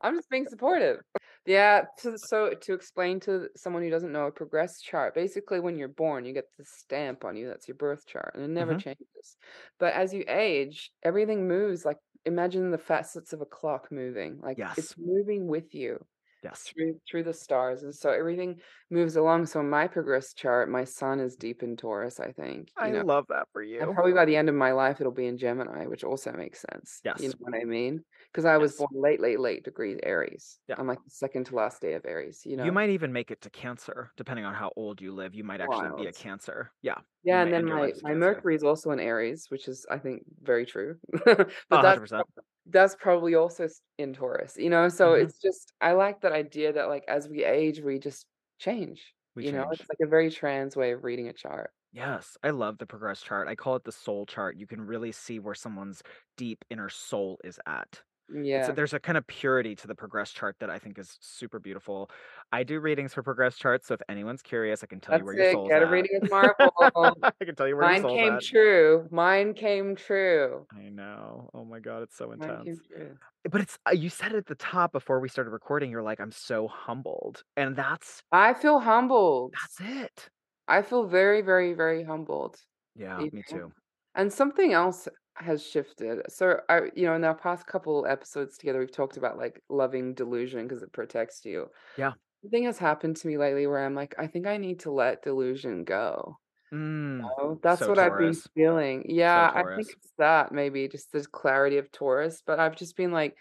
I'm 0.00 0.14
just 0.16 0.30
being 0.30 0.46
supportive." 0.46 1.00
Yeah, 1.48 1.86
to 2.00 2.18
so 2.18 2.50
to 2.52 2.74
explain 2.74 3.20
to 3.20 3.48
someone 3.56 3.82
who 3.82 3.88
doesn't 3.88 4.12
know 4.12 4.26
a 4.26 4.32
progress 4.32 4.82
chart, 4.82 5.14
basically 5.14 5.60
when 5.60 5.78
you're 5.78 5.88
born, 5.88 6.26
you 6.26 6.34
get 6.34 6.44
this 6.58 6.68
stamp 6.70 7.24
on 7.24 7.36
you, 7.36 7.46
that's 7.48 7.66
your 7.66 7.74
birth 7.76 8.04
chart, 8.06 8.32
and 8.34 8.44
it 8.44 8.48
never 8.48 8.74
Mhm. 8.74 8.76
changes. 8.76 9.38
But 9.78 9.94
as 9.94 10.12
you 10.12 10.24
age, 10.28 10.92
everything 11.02 11.48
moves 11.48 11.86
like 11.86 11.96
imagine 12.26 12.70
the 12.70 12.76
facets 12.76 13.32
of 13.32 13.40
a 13.40 13.46
clock 13.46 13.90
moving, 13.90 14.40
like 14.42 14.66
it's 14.76 14.94
moving 14.98 15.48
with 15.48 15.74
you 15.74 16.04
Yes. 16.42 16.74
through 16.74 17.00
through 17.10 17.24
the 17.24 17.34
stars, 17.34 17.82
and 17.82 17.94
so 17.94 18.10
everything 18.10 18.60
moves 18.90 19.16
along. 19.16 19.46
So 19.46 19.62
my 19.62 19.88
progress 19.88 20.34
chart, 20.34 20.68
my 20.70 20.84
sun 20.84 21.20
is 21.20 21.36
deep 21.36 21.62
in 21.62 21.76
Taurus, 21.76 22.20
I 22.20 22.32
think, 22.32 22.72
you 22.80 22.90
I 22.90 22.92
know. 22.92 23.02
love 23.02 23.26
that 23.28 23.48
for 23.52 23.62
you 23.62 23.80
And 23.80 23.92
probably 23.94 24.12
by 24.14 24.24
the 24.26 24.36
end 24.36 24.48
of 24.48 24.54
my 24.56 24.72
life, 24.72 25.00
it'll 25.00 25.12
be 25.12 25.26
in 25.26 25.38
Gemini, 25.38 25.86
which 25.86 26.04
also 26.04 26.32
makes 26.32 26.62
sense. 26.72 27.04
Yes 27.04 27.18
you 27.18 27.28
know 27.30 27.34
what 27.38 27.54
I 27.60 27.64
mean? 27.64 28.04
Because 28.32 28.44
I 28.46 28.58
was 28.58 28.72
born 28.74 28.90
late, 28.94 29.20
late, 29.20 29.40
late 29.40 29.64
degree 29.64 29.98
Aries. 30.02 30.60
Yeah. 30.68 30.78
I'm 30.78 30.86
like 30.88 31.02
the 31.04 31.10
second 31.10 31.46
to 31.46 31.56
last 31.56 31.82
day 31.82 31.94
of 31.94 32.04
Aries, 32.06 32.42
you 32.46 32.56
know 32.56 32.62
You 32.62 32.72
might 32.72 32.90
even 32.90 33.12
make 33.12 33.30
it 33.30 33.40
to 33.42 33.50
Cancer, 33.50 34.10
depending 34.16 34.44
on 34.44 34.54
how 34.54 34.72
old 34.76 35.00
you 35.00 35.12
live. 35.14 35.32
You 35.34 35.44
might 35.44 35.60
actually 35.60 35.92
be 35.92 36.06
a 36.06 36.12
Cancer. 36.12 36.72
Yeah. 36.82 36.98
Yeah, 37.24 37.42
and 37.42 37.52
then 37.52 37.54
end 37.54 37.66
your 37.66 37.78
life 37.80 37.92
my 37.94 37.94
my 38.00 38.14
Mercury 38.14 38.54
is 38.54 38.62
also 38.62 38.90
in 38.92 39.00
Aries, 39.00 39.46
which 39.50 39.66
is 39.68 39.84
I 39.90 39.98
think 39.98 40.22
very 40.40 40.64
true. 40.66 40.98
Oh, 41.26 41.44
But 41.70 41.80
that's 41.80 42.00
100%. 42.04 42.26
That's 42.68 42.96
probably 42.96 43.34
also 43.34 43.68
in 43.98 44.12
Taurus, 44.14 44.56
you 44.56 44.70
know? 44.70 44.88
So 44.88 45.14
Mhm. 45.14 45.14
it's 45.14 45.38
just 45.40 45.72
I 45.80 45.92
like 45.92 46.20
that 46.22 46.32
idea 46.32 46.72
that 46.72 46.88
like 46.88 47.04
as 47.08 47.28
we 47.28 47.44
age, 47.44 47.80
we 47.80 47.98
just 47.98 48.26
change. 48.58 49.14
We 49.34 49.42
You 49.42 49.52
know, 49.52 49.64
change. 49.64 49.72
it's 49.72 49.88
like 49.88 49.98
a 50.02 50.08
very 50.08 50.30
trans 50.30 50.76
way 50.76 50.92
of 50.92 51.04
reading 51.04 51.28
a 51.28 51.32
chart. 51.32 51.72
Yes, 51.92 52.36
I 52.42 52.50
love 52.50 52.78
the 52.78 52.86
progress 52.86 53.20
chart. 53.22 53.46
I 53.48 53.54
call 53.54 53.76
it 53.76 53.84
the 53.84 53.92
soul 53.92 54.24
chart. 54.26 54.56
You 54.56 54.66
can 54.66 54.80
really 54.80 55.12
see 55.12 55.38
where 55.38 55.54
someone's 55.54 56.02
deep 56.36 56.64
inner 56.70 56.88
soul 56.88 57.38
is 57.44 57.58
at. 57.66 58.02
It's 58.54 58.68
a 58.68 58.72
Yeah. 58.72 58.74
there's 58.74 58.94
a 58.94 59.00
kind 59.00 59.18
of 59.18 59.26
purity 59.26 59.74
to 59.76 59.86
the 59.86 59.94
progress 59.94 60.32
chart 60.32 60.56
that 60.60 60.70
I 60.70 60.78
think 60.78 60.98
is 60.98 61.18
super 61.20 61.58
beautiful. 61.60 62.10
I 62.52 62.64
do 62.64 62.80
readings 62.80 63.12
for 63.14 63.22
progress 63.22 63.56
charts, 63.58 63.86
so 63.86 63.94
if 63.94 64.00
anyone's 64.08 64.42
curious, 64.42 64.82
I 64.82 64.86
can 64.86 65.00
tell 65.00 65.14
you 65.16 65.22
That's 65.22 65.26
where 65.26 65.34
your 65.34 65.44
it, 65.44 65.60
soul's 65.60 65.68
get 65.68 65.82
a 65.82 65.86
at. 65.86 65.86
reading 65.86 66.10
with 66.20 66.30
Marvel. 66.30 66.72
I 67.40 67.44
can 67.44 67.54
tell 67.56 67.68
you 67.68 67.76
where 67.76 67.86
your 67.86 67.94
Mine 67.94 67.96
soul's 67.96 68.22
came 68.22 68.38
at. 68.38 68.44
true. 68.50 69.08
Mine 69.10 69.54
came 69.54 69.96
true. 69.96 70.66
I 70.74 70.88
know. 70.90 71.50
Oh 71.54 71.64
my 71.64 71.80
god, 71.80 72.02
it's 72.02 72.16
so 72.16 72.32
intense. 72.32 72.82
But 73.50 73.62
it's 73.62 73.78
uh, 73.88 73.92
you 73.92 74.10
said 74.10 74.32
it 74.32 74.38
at 74.38 74.46
the 74.46 74.54
top 74.56 74.92
before 74.92 75.20
we 75.20 75.28
started 75.28 75.50
recording, 75.50 75.90
you're 75.90 76.02
like, 76.02 76.20
"I'm 76.20 76.32
so 76.32 76.68
humbled," 76.68 77.44
and 77.56 77.76
that's 77.76 78.22
I 78.32 78.54
feel 78.54 78.80
humbled. 78.80 79.52
that's 79.52 79.80
it. 79.80 80.30
I 80.68 80.82
feel 80.82 81.06
very, 81.06 81.42
very, 81.42 81.72
very 81.74 82.04
humbled, 82.04 82.60
Yeah, 82.94 83.24
you 83.24 83.30
me 83.32 83.42
too. 83.42 83.72
And 84.14 84.32
something 84.32 84.72
else 84.72 85.08
has 85.38 85.64
shifted. 85.66 86.22
So 86.30 86.60
I 86.68 86.90
you 86.94 87.06
know, 87.06 87.14
in 87.14 87.24
our 87.24 87.34
past 87.34 87.66
couple 87.66 88.06
episodes 88.06 88.58
together, 88.58 88.80
we've 88.80 88.92
talked 88.92 89.16
about, 89.16 89.38
like, 89.38 89.62
loving 89.68 90.14
delusion 90.14 90.66
because 90.68 90.82
it 90.82 90.92
protects 90.92 91.44
you. 91.44 91.70
Yeah. 91.96 92.14
Something 92.42 92.64
has 92.64 92.78
happened 92.78 93.16
to 93.18 93.28
me 93.28 93.38
lately 93.38 93.66
where 93.66 93.84
I'm 93.84 93.94
like, 93.96 94.14
I 94.18 94.26
think 94.28 94.46
I 94.46 94.58
need 94.58 94.80
to 94.80 94.92
let 94.92 95.22
delusion 95.22 95.84
go. 95.84 96.38
Mm. 96.72 97.32
Oh, 97.38 97.58
that's 97.62 97.86
So 97.86 97.88
what 97.88 97.98
I've 97.98 98.16
been 98.16 98.36
Taurus. 98.36 98.48
feeling. 98.54 99.04
So 99.26 99.48
Yeah, 99.48 99.52
I 99.54 99.64
think 99.64 99.90
it's 99.92 100.12
that 100.18 100.52
maybe 100.52 100.88
just 100.88 101.12
the 101.12 101.26
clarity 101.26 101.78
of 101.78 101.90
Taurus, 101.92 102.42
but 102.46 102.60
I've 102.60 102.76
just 102.76 102.96
been 102.96 103.12
like, 103.12 103.36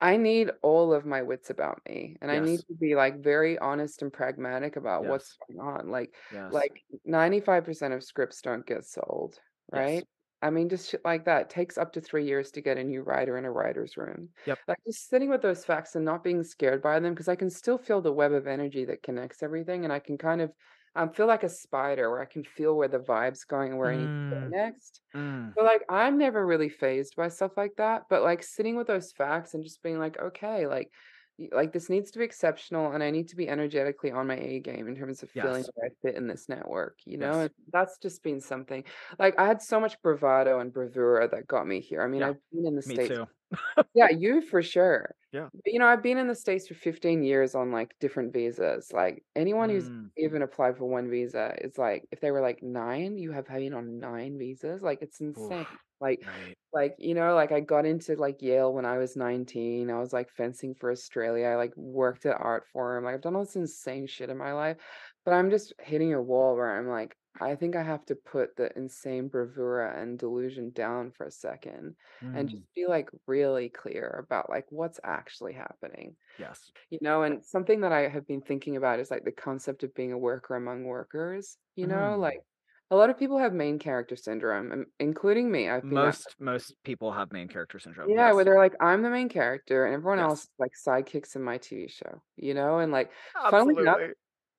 I 0.00 0.16
need 0.18 0.50
all 0.62 0.94
of 0.94 1.06
my 1.06 1.22
wits 1.22 1.50
about 1.50 1.80
me, 1.88 2.16
and 2.22 2.30
I 2.30 2.38
need 2.40 2.60
to 2.68 2.74
be, 2.74 2.94
like, 2.96 3.20
very 3.22 3.58
honest 3.58 4.02
and 4.02 4.12
pragmatic 4.12 4.76
about 4.76 5.06
what's 5.06 5.34
going 5.48 5.60
on. 5.60 5.90
Like 5.90 6.16
Yes. 6.30 6.50
like 6.50 6.84
95% 7.04 7.94
of 7.94 8.04
scripts 8.04 8.42
don't 8.42 8.66
get 8.66 8.84
sold, 8.86 9.40
Yes. 9.72 10.02
right? 10.02 10.06
I 10.42 10.50
mean, 10.50 10.68
just 10.68 10.88
shit 10.90 11.04
like 11.04 11.24
that. 11.24 11.50
Takes 11.50 11.76
up 11.78 11.92
to 11.92 12.00
3 12.00 12.24
years 12.26 12.50
to 12.52 12.60
get 12.60 12.78
a 12.78 12.84
new 12.84 13.02
writer 13.02 13.36
in 13.36 13.44
a 13.44 13.50
writer's 13.52 13.96
room. 13.96 14.30
Yep. 14.46 14.60
Like, 14.68 14.78
just 14.86 15.08
sitting 15.08 15.30
with 15.30 15.42
those 15.42 15.64
facts 15.64 15.94
and 15.96 16.04
not 16.04 16.22
being 16.24 16.42
scared 16.44 16.80
by 16.82 17.00
them 17.00 17.12
because 17.14 17.28
I 17.28 17.36
can 17.36 17.50
still 17.50 17.78
feel 17.78 18.00
the 18.00 18.12
web 18.12 18.32
of 18.32 18.46
energy 18.46 18.84
that 18.86 19.02
connects 19.02 19.42
everything, 19.42 19.84
and 19.84 19.92
I 19.92 19.98
can 20.00 20.16
kind 20.18 20.40
of 20.40 20.52
um, 20.94 21.12
feel 21.12 21.26
like 21.26 21.42
a 21.44 21.48
spider 21.48 22.10
where 22.10 22.20
I 22.22 22.26
can 22.26 22.44
feel 22.44 22.76
where 22.76 22.88
the 22.88 22.98
vibe's 22.98 23.44
going 23.44 23.70
and 23.70 23.78
where 23.78 23.90
I 23.92 23.96
need 23.96 24.10
to 24.10 24.34
go 24.34 24.36
Mm. 24.36 24.54
next. 24.58 25.02
Mm. 25.14 25.58
So, 25.58 25.64
like, 25.64 25.84
I'm 25.88 26.18
never 26.18 26.46
really 26.46 26.68
phased 26.68 27.16
by 27.16 27.28
stuff 27.28 27.56
like 27.56 27.76
that, 27.78 28.04
but, 28.10 28.22
like, 28.22 28.42
sitting 28.42 28.76
with 28.76 28.86
those 28.86 29.12
facts 29.12 29.54
and 29.54 29.64
just 29.64 29.82
being 29.82 29.98
like, 29.98 30.18
"Okay, 30.18 30.66
like 30.66 30.92
like, 31.52 31.72
this 31.72 31.88
needs 31.88 32.10
to 32.12 32.18
be 32.18 32.24
exceptional, 32.24 32.92
and 32.92 33.02
I 33.02 33.10
need 33.10 33.28
to 33.28 33.36
be 33.36 33.48
energetically 33.48 34.10
on 34.10 34.26
my 34.26 34.36
A 34.36 34.60
game 34.60 34.88
in 34.88 34.96
terms 34.96 35.22
of 35.22 35.30
feeling 35.30 35.62
Yes. 35.62 35.70
that 35.76 35.84
I 35.84 35.88
fit 36.02 36.16
in 36.16 36.26
this 36.26 36.48
network," 36.48 36.98
you 37.06 37.18
know? 37.18 37.42
Yes. 37.42 37.50
That's 37.72 37.98
just 37.98 38.22
been 38.22 38.40
something 38.40 38.84
like, 39.18 39.38
I 39.38 39.46
had 39.46 39.62
so 39.62 39.78
much 39.80 40.00
bravado 40.02 40.58
and 40.60 40.72
bravura 40.72 41.28
that 41.28 41.46
got 41.46 41.66
me 41.66 41.80
here. 41.80 42.02
I 42.02 42.08
mean, 42.08 42.22
Yeah. 42.22 42.28
I've 42.28 42.38
been 42.52 42.66
in 42.66 42.74
the 42.76 42.82
Me 42.84 42.98
States 42.98 42.98
too. 42.98 43.28
Yeah, 43.94 44.10
you 44.10 44.40
for 44.42 44.62
sure. 44.62 45.14
Yeah. 45.32 45.50
But, 45.64 45.72
you 45.72 45.78
know, 45.78 45.86
I've 45.86 46.02
been 46.02 46.18
in 46.18 46.28
the 46.28 46.34
States 46.34 46.68
for 46.68 46.74
15 46.74 47.22
years 47.22 47.54
on, 47.54 47.72
like, 47.72 47.94
different 48.00 48.32
visas. 48.32 48.92
Like, 48.92 49.24
anyone 49.36 49.70
who's 49.70 49.90
Mm. 49.90 50.10
even 50.16 50.42
applied 50.42 50.76
for 50.76 50.84
1 50.86 51.08
visa 51.10 51.54
is 51.60 51.78
like 51.78 52.06
if 52.10 52.20
they 52.20 52.30
were 52.32 52.40
like, 52.40 52.62
"9? 52.62 53.16
You 53.18 53.30
have 53.32 53.46
been 53.46 53.72
on 53.74 53.98
9 54.00 54.36
visas?" 54.38 54.82
Like, 54.82 55.00
it's 55.02 55.20
insane. 55.20 55.66
Oof. 55.66 55.78
Like 56.00 56.20
Right. 56.20 56.56
like, 56.72 56.94
you 56.98 57.14
know, 57.14 57.34
like, 57.34 57.50
I 57.52 57.60
got 57.60 57.86
into, 57.86 58.14
like, 58.16 58.42
Yale 58.42 58.72
when 58.74 58.84
I 58.84 58.98
was 58.98 59.16
19. 59.16 59.90
I 59.90 59.98
was, 60.00 60.12
like, 60.12 60.28
fencing 60.30 60.74
for 60.74 60.90
Australia. 60.90 61.46
I, 61.46 61.56
like, 61.56 61.74
worked 61.76 62.26
at 62.26 62.36
Artforum. 62.38 63.04
Like, 63.04 63.14
I've 63.14 63.20
done 63.22 63.34
all 63.36 63.44
this 63.44 63.56
insane 63.56 64.06
shit 64.06 64.28
in 64.30 64.36
my 64.38 64.52
life, 64.52 64.76
but 65.24 65.32
I'm 65.34 65.50
just 65.50 65.72
hitting 65.80 66.12
a 66.14 66.20
wall 66.22 66.56
where 66.56 66.76
I'm 66.78 66.86
like, 66.88 67.16
I 67.40 67.54
think 67.56 67.76
I 67.76 67.82
have 67.82 68.04
to 68.06 68.16
put 68.16 68.56
the 68.56 68.76
insane 68.76 69.28
bravura 69.28 70.00
and 70.00 70.18
delusion 70.18 70.70
down 70.70 71.12
for 71.12 71.26
a 71.26 71.30
second 71.30 71.96
and 72.32 72.48
just 72.48 72.62
Mm. 72.62 72.68
be, 72.74 72.86
like, 72.86 73.10
really 73.26 73.68
clear 73.68 74.08
about, 74.24 74.50
like, 74.50 74.66
what's 74.70 75.00
actually 75.04 75.52
happening. 75.54 76.16
Yes. 76.38 76.72
You 76.90 76.98
know, 77.02 77.22
and 77.24 77.44
something 77.44 77.80
that 77.82 77.92
I 77.92 78.08
have 78.08 78.26
been 78.26 78.42
thinking 78.42 78.76
about 78.76 79.00
is, 79.00 79.10
like, 79.10 79.24
the 79.24 79.32
concept 79.32 79.82
of 79.84 79.94
being 79.94 80.12
a 80.12 80.18
worker 80.18 80.56
among 80.56 80.84
workers, 80.84 81.58
you 81.76 81.86
know? 81.88 82.16
Mm. 82.16 82.20
Like, 82.20 82.40
a 82.90 82.96
lot 82.96 83.10
of 83.10 83.18
people 83.18 83.38
have 83.38 83.52
main 83.54 83.78
character 83.80 84.16
syndrome, 84.16 84.86
including 85.00 85.50
me. 85.52 85.68
I've 85.70 85.82
Most 85.82 86.34
most 86.40 86.74
people 86.82 87.12
have 87.12 87.32
main 87.32 87.48
character 87.48 87.78
syndrome. 87.78 88.14
Yeah, 88.14 88.32
where 88.32 88.44
they're 88.44 88.56
like, 88.58 88.74
"I'm 88.80 89.02
the 89.02 89.10
main 89.10 89.28
character, 89.28 89.84
and 89.84 89.94
everyone 89.94 90.20
else 90.20 90.40
Yes. 90.40 90.48
is 90.48 90.50
like 90.58 90.72
sidekicks 90.74 91.34
in 91.36 91.42
my 91.42 91.58
TV 91.58 91.88
show," 91.88 92.22
you 92.36 92.54
know? 92.54 92.78
And, 92.78 92.92
like, 92.92 93.10
funnily 93.50 93.74
enough 93.78 94.00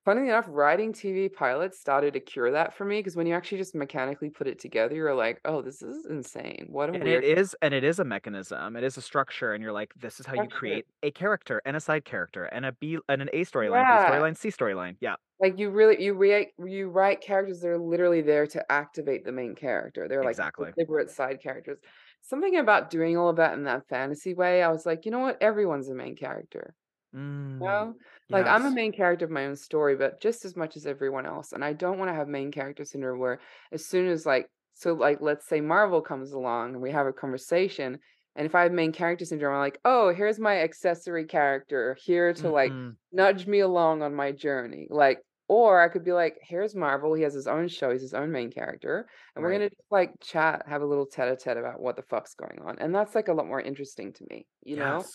Funnily 0.05 0.29
enough, 0.29 0.45
writing 0.47 0.93
TV 0.93 1.27
pilots 1.33 1.77
started 1.77 2.13
to 2.13 2.21
cure 2.21 2.51
that 2.51 2.73
for 2.73 2.85
me 2.85 2.99
because 2.99 3.17
when 3.17 3.27
you 3.27 3.33
actually 3.35 3.57
just 3.57 3.75
mechanically 3.75 4.29
put 4.29 4.47
it 4.47 4.57
together, 4.57 4.95
you're 4.95 5.13
like, 5.13 5.41
"Oh, 5.43 5.61
this 5.61 5.81
is 5.81 6.05
insane. 6.05 6.67
What 6.69 6.89
a 6.89 6.93
And 6.93 7.07
it 7.07 7.19
weird" 7.19 7.23
is 7.23 7.55
and 7.61 7.73
it 7.73 7.83
is 7.83 7.99
a 7.99 8.03
mechanism. 8.03 8.75
It 8.75 8.83
is 8.83 8.97
a 8.97 9.01
structure, 9.01 9.53
and 9.53 9.61
you're 9.61 9.71
like, 9.71 9.93
"This 9.95 10.19
is 10.19 10.25
how 10.25 10.33
you 10.33 10.47
Structure. 10.47 10.49
create 10.49 10.87
a 11.03 11.11
character, 11.11 11.61
and 11.65 11.77
a 11.77 11.79
side 11.79 12.03
character, 12.03 12.45
and 12.45 12.65
a 12.65 12.71
B 12.71 12.97
and 13.07 13.21
an 13.21 13.29
A 13.31 13.41
storyline, 13.45 13.87
B 13.87 13.97
Yeah. 13.97 14.09
storyline, 14.09 14.35
C 14.35 14.49
storyline." 14.49 14.97
Yeah. 14.99 15.15
Like, 15.39 15.57
you 15.57 15.69
really 15.69 16.03
you 16.03 16.13
reate 16.15 16.51
you 16.59 16.89
write 16.89 17.21
characters 17.21 17.61
that 17.61 17.69
are 17.69 17.77
literally 17.77 18.21
there 18.21 18.45
to 18.47 18.71
activate 18.71 19.23
the 19.23 19.31
main 19.31 19.55
character. 19.55 20.07
They're, 20.07 20.23
like, 20.23 20.39
Exactly. 20.39 20.73
deliberate 20.75 21.09
side 21.09 21.41
characters. 21.41 21.79
Something 22.21 22.57
about 22.57 22.89
doing 22.89 23.15
all 23.17 23.29
of 23.29 23.37
that 23.37 23.53
in 23.53 23.63
that 23.63 23.87
fantasy 23.87 24.33
way, 24.33 24.61
I 24.61 24.69
was 24.69 24.85
like, 24.85 25.05
"You 25.05 25.11
know 25.11 25.19
what? 25.19 25.41
Everyone's 25.41 25.87
a 25.89 25.95
main 25.95 26.15
character." 26.17 26.75
Mm. 27.13 27.59
You 27.59 27.67
know? 27.67 27.95
Like, 28.31 28.47
I'm 28.47 28.65
a 28.65 28.71
Yes. 28.71 28.75
main 28.75 28.91
character 28.93 29.25
of 29.25 29.31
my 29.31 29.45
own 29.45 29.55
story, 29.55 29.95
but 29.95 30.21
just 30.21 30.45
as 30.45 30.55
much 30.55 30.77
as 30.77 30.85
everyone 30.87 31.25
else, 31.25 31.51
and 31.51 31.63
I 31.65 31.73
don't 31.73 31.97
wanna 31.99 32.13
have 32.13 32.27
main 32.27 32.51
character 32.51 32.85
syndrome 32.85 33.19
where 33.19 33.39
as 33.71 33.85
soon 33.85 34.07
as, 34.07 34.25
like 34.25 34.49
so, 34.73 34.93
like, 34.93 35.19
let's 35.19 35.45
say 35.47 35.59
Marvel 35.59 36.01
comes 36.01 36.31
along 36.31 36.69
and 36.75 36.81
we 36.81 36.91
have 36.91 37.05
a 37.07 37.11
conversation, 37.13 37.99
and 38.35 38.45
if 38.45 38.55
I 38.55 38.63
have 38.63 38.71
main 38.71 38.93
character 38.93 39.25
syndrome, 39.25 39.53
I'm 39.55 39.59
like, 39.59 39.79
"Oh, 39.83 40.13
here's 40.13 40.39
my 40.39 40.59
accessory 40.61 41.25
character 41.25 41.95
here 41.99 42.33
to, 42.35 42.49
like, 42.49 42.71
Mhm. 42.71 42.99
nudge 43.11 43.45
me 43.47 43.59
along 43.59 44.01
on 44.03 44.15
my 44.15 44.31
journey." 44.31 44.87
Like 44.89 45.21
or 45.49 45.81
I 45.81 45.89
could 45.89 46.03
be 46.05 46.13
like, 46.13 46.37
"Here's 46.43 46.75
Marvel, 46.75 47.13
he 47.15 47.23
has 47.23 47.33
his 47.33 47.47
own 47.47 47.67
show, 47.67 47.91
he's 47.91 48.01
his 48.03 48.13
own 48.13 48.31
main 48.31 48.51
character, 48.51 49.09
and 49.35 49.43
we're 49.43 49.51
Right. 49.51 49.53
gonna 49.53 49.69
just, 49.69 49.81
like, 49.91 50.13
chat, 50.21 50.63
have 50.67 50.81
a 50.83 50.85
little 50.85 51.07
tete-a-tete 51.07 51.57
about 51.57 51.81
what 51.81 51.95
the 51.95 52.03
fuck's 52.03 52.35
going 52.35 52.59
on," 52.61 52.77
and 52.79 52.93
that's, 52.95 53.15
like, 53.15 53.27
a 53.27 53.33
lot 53.33 53.47
more 53.47 53.59
interesting 53.61 54.13
to 54.13 54.25
me, 54.29 54.47
you 54.61 54.77
know? 54.77 55.11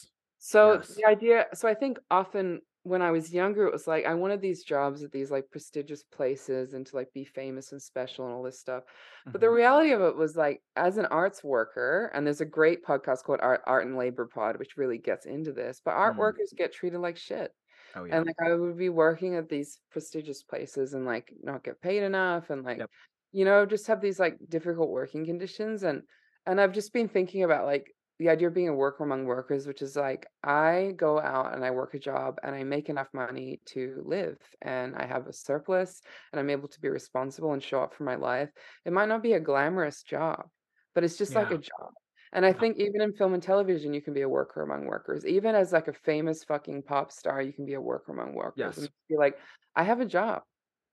So, 0.47 0.77
Yes. 0.77 0.97
the 0.97 1.07
idea 1.07 1.47
so 1.55 1.67
I 1.69 1.75
think 1.75 1.99
often 2.11 2.61
when 2.83 3.01
I 3.01 3.11
was 3.13 3.33
younger, 3.33 3.67
it 3.67 3.73
was 3.73 3.87
like 3.87 4.05
I 4.05 4.13
wanted 4.13 4.43
these 4.43 4.63
jobs 4.63 5.03
at 5.03 5.11
these, 5.11 5.31
like, 5.31 5.51
prestigious 5.51 6.05
places 6.05 6.75
and 6.75 6.87
to, 6.87 6.97
like, 6.97 7.15
be 7.15 7.25
famous 7.25 7.73
and 7.73 7.81
special 7.81 8.27
and 8.27 8.35
all 8.35 8.43
this 8.43 8.61
stuff. 8.61 8.85
But 9.33 9.41
the 9.41 9.49
Mhm. 9.49 9.59
reality 9.61 9.93
of 9.93 10.03
it 10.03 10.17
was, 10.17 10.37
like, 10.37 10.63
as 10.77 10.99
an 10.99 11.07
arts 11.07 11.43
worker 11.43 12.11
and 12.13 12.27
there's 12.27 12.43
a 12.43 12.45
great 12.45 12.85
podcast 12.85 13.25
called 13.25 13.41
Art 13.41 13.63
Art 13.67 13.87
and 13.87 13.97
Labor 13.97 14.27
Pod, 14.27 14.59
which 14.59 14.77
really 14.77 14.99
gets 14.99 15.25
into 15.25 15.51
this, 15.53 15.81
but 15.83 15.93
art 15.95 16.19
Mm. 16.19 16.19
workers 16.19 16.53
get 16.55 16.73
treated 16.75 16.99
like 17.01 17.17
shit. 17.17 17.55
Oh, 17.95 18.05
yeah. 18.05 18.15
And, 18.15 18.27
like, 18.27 18.37
I 18.43 18.55
would 18.55 18.77
be 18.79 18.91
working 18.91 19.37
at 19.37 19.49
these 19.49 19.81
prestigious 19.91 20.43
places 20.43 20.95
and, 20.95 21.07
like, 21.07 21.33
not 21.43 21.65
get 21.65 21.81
paid 21.83 22.03
enough 22.03 22.51
and, 22.51 22.65
like, 22.65 22.83
Yep. 22.83 22.91
you 23.33 23.45
know, 23.47 23.67
just 23.67 23.87
have 23.89 24.01
these, 24.03 24.21
like, 24.21 24.39
difficult 24.49 24.91
working 24.91 25.25
conditions, 25.27 25.83
and 25.85 26.05
and 26.47 26.61
I've 26.61 26.73
just 26.73 26.93
been 26.93 27.09
thinking 27.09 27.43
about, 27.45 27.67
like, 27.67 27.94
the 28.19 28.29
idea 28.31 28.49
of 28.49 28.55
being 28.55 28.69
a 28.69 28.75
worker 28.75 29.05
among 29.05 29.25
workers, 29.27 29.67
which 29.67 29.83
is, 29.83 29.97
like, 29.97 30.27
I 30.43 30.93
go 30.97 31.19
out 31.21 31.55
and 31.55 31.65
I 31.65 31.71
work 31.73 31.95
a 31.95 31.99
job 31.99 32.39
and 32.43 32.55
I 32.55 32.65
make 32.65 32.89
enough 32.89 33.09
money 33.13 33.61
to 33.67 34.03
live, 34.05 34.39
and 34.63 34.95
I 34.97 35.07
have 35.07 35.27
a 35.27 35.33
surplus, 35.33 36.01
and 36.33 36.41
I'm 36.41 36.51
able 36.51 36.69
to 36.69 36.81
be 36.81 36.89
responsible 36.89 37.53
and 37.53 37.63
show 37.63 37.83
up 37.83 37.95
for 37.95 38.05
my 38.05 38.15
life. 38.17 38.51
It 38.85 38.93
might 38.93 39.09
not 39.09 39.23
be 39.23 39.33
a 39.35 39.41
glamorous 39.41 40.03
job, 40.03 40.51
but 40.95 41.05
it's 41.05 41.19
just 41.19 41.35
like 41.35 41.51
a 41.51 41.59
job. 41.59 41.93
And 42.33 42.45
I 42.47 42.53
Yeah. 42.53 42.65
think 42.65 42.77
even 42.79 43.01
in 43.01 43.13
film 43.15 43.35
and 43.35 43.43
television, 43.43 43.95
you 43.95 44.03
can 44.03 44.15
be 44.15 44.23
a 44.23 44.29
worker 44.29 44.63
among 44.63 44.87
workers. 44.87 45.25
Even 45.27 45.55
as, 45.55 45.73
like, 45.73 45.89
a 45.89 45.93
famous 45.93 46.45
fucking 46.45 46.83
pop 46.85 47.13
star, 47.13 47.41
you 47.43 47.53
can 47.53 47.65
be 47.67 47.75
a 47.75 47.81
worker 47.81 48.13
among 48.13 48.35
workers 48.35 48.79
and 48.79 48.89
Yes. 48.89 48.91
be 49.09 49.17
like, 49.17 49.39
"I 49.77 49.85
have 49.85 50.01
a 50.01 50.07
job." 50.07 50.45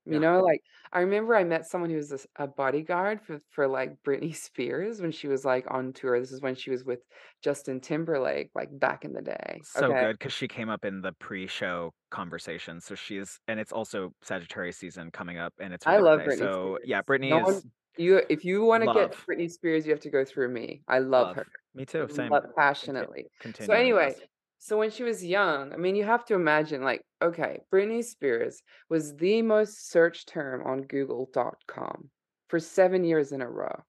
You 0.05 0.17
Yeah. 0.17 0.21
know? 0.21 0.41
Like, 0.41 0.61
I 0.91 1.01
remember 1.01 1.35
I 1.35 1.43
met 1.43 1.67
someone 1.67 1.89
who 1.89 1.97
was 1.97 2.27
a 2.35 2.47
bodyguard 2.47 3.21
for 3.21 3.41
for, 3.49 3.67
like, 3.67 4.01
Britney 4.03 4.35
Spears 4.47 5.01
when 5.01 5.11
she 5.11 5.27
was, 5.27 5.45
like, 5.45 5.65
on 5.69 5.93
tour. 5.93 6.19
This 6.19 6.31
is 6.31 6.41
when 6.41 6.55
she 6.55 6.71
was 6.71 6.83
with 6.83 7.01
Justin 7.43 7.79
Timberlake, 7.81 8.51
like, 8.55 8.69
back 8.79 9.05
in 9.05 9.13
the 9.13 9.21
day, 9.21 9.63
So 9.63 9.93
okay? 9.93 9.93
good 9.93 10.19
'cause 10.19 10.33
she 10.33 10.47
came 10.47 10.69
up 10.69 10.83
in 10.85 11.01
the 11.01 11.13
pre-show 11.13 11.93
conversation, 12.09 12.81
so 12.81 12.95
she 12.95 13.17
is 13.17 13.39
and 13.47 13.59
it's 13.59 13.71
also 13.71 14.13
Sagittarius 14.21 14.77
season 14.77 15.11
coming 15.11 15.37
up, 15.37 15.53
and 15.59 15.73
it's 15.73 15.85
her 15.85 15.93
I 15.93 15.97
love 15.97 16.23
birthday, 16.23 16.27
Britney 16.27 16.49
so, 16.49 16.79
yeah, 16.83 17.01
Spears. 17.01 17.07
Britney 17.07 17.29
No 17.29 17.39
one 17.39 17.61
is 17.61 17.65
you 17.97 18.21
if 18.29 18.45
you 18.45 18.63
wanna 18.63 18.87
get 18.87 19.11
to 19.13 19.17
love. 19.17 19.27
Britney 19.29 19.49
Spears, 19.49 19.85
you 19.85 19.91
have 19.93 19.99
to 20.01 20.09
go 20.09 20.23
through 20.25 20.49
me. 20.49 20.83
I 20.87 20.99
love 20.99 21.29
her. 21.33 21.43
Love. 21.43 21.51
Me 21.73 21.85
too, 21.85 22.07
same. 22.09 22.39
Love 22.39 22.45
Conti 22.81 23.07
passionately. 23.07 23.27
So, 23.59 23.73
continuing, 23.73 23.73
anyway, 23.73 24.15
so 24.59 24.77
when 24.79 24.91
she 24.91 25.03
was 25.03 25.25
young, 25.25 25.73
I 25.73 25.77
mean, 25.77 25.95
you 25.95 26.05
have 26.05 26.25
to 26.25 26.35
imagine, 26.35 26.83
like, 26.83 27.03
okay, 27.21 27.59
Britney 27.73 28.03
Spears 28.03 28.61
was 28.89 29.15
the 29.15 29.41
most 29.41 29.89
searched 29.89 30.29
term 30.29 30.63
on 30.65 30.83
Google.com 30.83 32.09
for 32.47 32.59
7 32.59 33.03
years 33.03 33.31
in 33.31 33.41
a 33.41 33.49
row. 33.49 33.83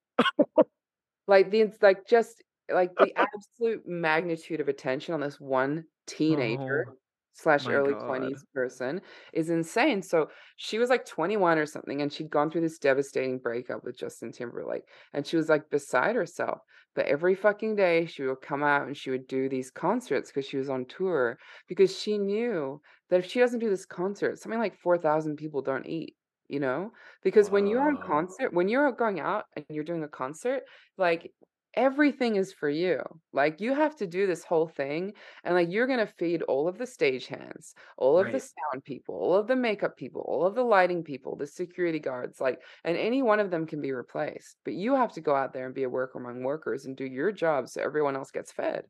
Like, 1.27 1.51
the 1.51 1.73
like, 1.81 2.07
just 2.07 2.43
like, 2.71 2.91
the 2.99 3.13
absolute 3.17 3.83
magnitude 3.87 4.61
of 4.61 4.69
attention 4.69 5.15
on 5.15 5.21
this 5.21 5.41
one 5.41 5.85
teenager 6.07 6.87
Oh. 6.89 6.97
slash 7.35 7.69
early 7.69 7.95
20s 7.95 8.45
person 8.55 9.01
is 9.33 9.51
insane. 9.51 10.03
So 10.03 10.31
she 10.57 10.79
was 10.79 10.91
like 10.91 11.05
21 11.07 11.59
or 11.59 11.67
something, 11.67 12.03
and 12.03 12.13
she'd 12.13 12.31
gone 12.31 12.51
through 12.51 12.61
this 12.63 12.79
devastating 12.79 13.39
breakup 13.39 13.85
with 13.85 13.97
Justin 13.99 14.33
Timberlake, 14.33 14.85
and 15.13 15.27
she 15.27 15.37
was 15.37 15.49
like 15.49 15.71
beside 15.71 16.17
herself. 16.17 16.61
But 16.95 17.07
every 17.07 17.35
fucking 17.35 17.77
day 17.77 18.07
she 18.07 18.23
would 18.23 18.43
come 18.43 18.63
out 18.63 18.87
and 18.87 18.97
she 18.97 19.11
would 19.11 19.27
do 19.27 19.49
these 19.49 19.71
concerts 19.71 20.31
because 20.31 20.47
she 20.47 20.59
was 20.59 20.69
on 20.69 20.85
tour 20.85 21.39
because 21.69 21.99
she 21.99 22.19
knew 22.19 22.81
that 23.09 23.21
if 23.21 23.31
she 23.31 23.41
doesn't 23.41 23.61
do 23.61 23.71
this 23.71 23.87
concert, 23.87 24.39
something 24.39 24.61
like 24.61 24.79
4,000 24.79 25.37
people 25.37 25.63
don't 25.63 25.87
eat, 25.87 26.17
you 26.49 26.61
know? 26.61 26.93
Because 27.23 27.51
when 27.51 27.67
you're 27.67 27.89
on 27.89 27.99
concert, 28.07 28.53
when 28.53 28.69
you're 28.69 28.93
going 28.93 29.21
out 29.21 29.45
and 29.57 29.65
you're 29.71 29.85
doing 29.85 30.05
a 30.05 30.09
concert, 30.09 30.63
like 30.99 31.33
everything 31.75 32.37
is 32.37 32.53
for 32.53 32.69
you. 32.69 33.01
Like 33.33 33.61
you 33.61 33.75
have 33.75 33.97
to 33.97 34.07
do 34.07 34.27
this 34.27 34.45
whole 34.45 34.69
thing 34.69 35.15
and 35.45 35.55
like 35.55 35.71
you're 35.71 35.87
going 35.87 35.99
to 35.99 36.07
feed 36.07 36.43
all 36.43 36.69
of 36.69 36.79
the 36.79 36.85
stagehands, 36.85 37.75
all 37.97 38.19
of 38.19 38.31
the 38.31 38.41
sound 38.41 38.85
people, 38.85 39.15
all 39.15 39.35
of 39.35 39.47
the 39.47 39.57
makeup 39.57 39.97
people, 39.97 40.23
all 40.23 40.47
of 40.47 40.55
the 40.55 40.65
lighting 40.65 41.03
people, 41.05 41.37
the 41.37 41.47
security 41.47 41.99
guards, 41.99 42.41
like 42.41 42.63
and 42.85 42.97
any 42.97 43.23
one 43.23 43.41
of 43.41 43.51
them 43.51 43.67
can 43.67 43.81
be 43.81 43.93
replaced. 43.93 44.57
But 44.65 44.75
you 44.75 44.95
have 44.95 45.13
to 45.15 45.21
go 45.21 45.35
out 45.35 45.53
there 45.53 45.67
and 45.67 45.75
be 45.75 45.85
a 45.85 45.91
worker 45.91 46.19
among 46.19 46.43
workers 46.43 46.85
and 46.87 46.97
do 46.97 47.05
your 47.07 47.33
job 47.33 47.69
so 47.69 47.81
everyone 47.83 48.17
else 48.17 48.31
gets 48.31 48.53
fed. 48.53 48.87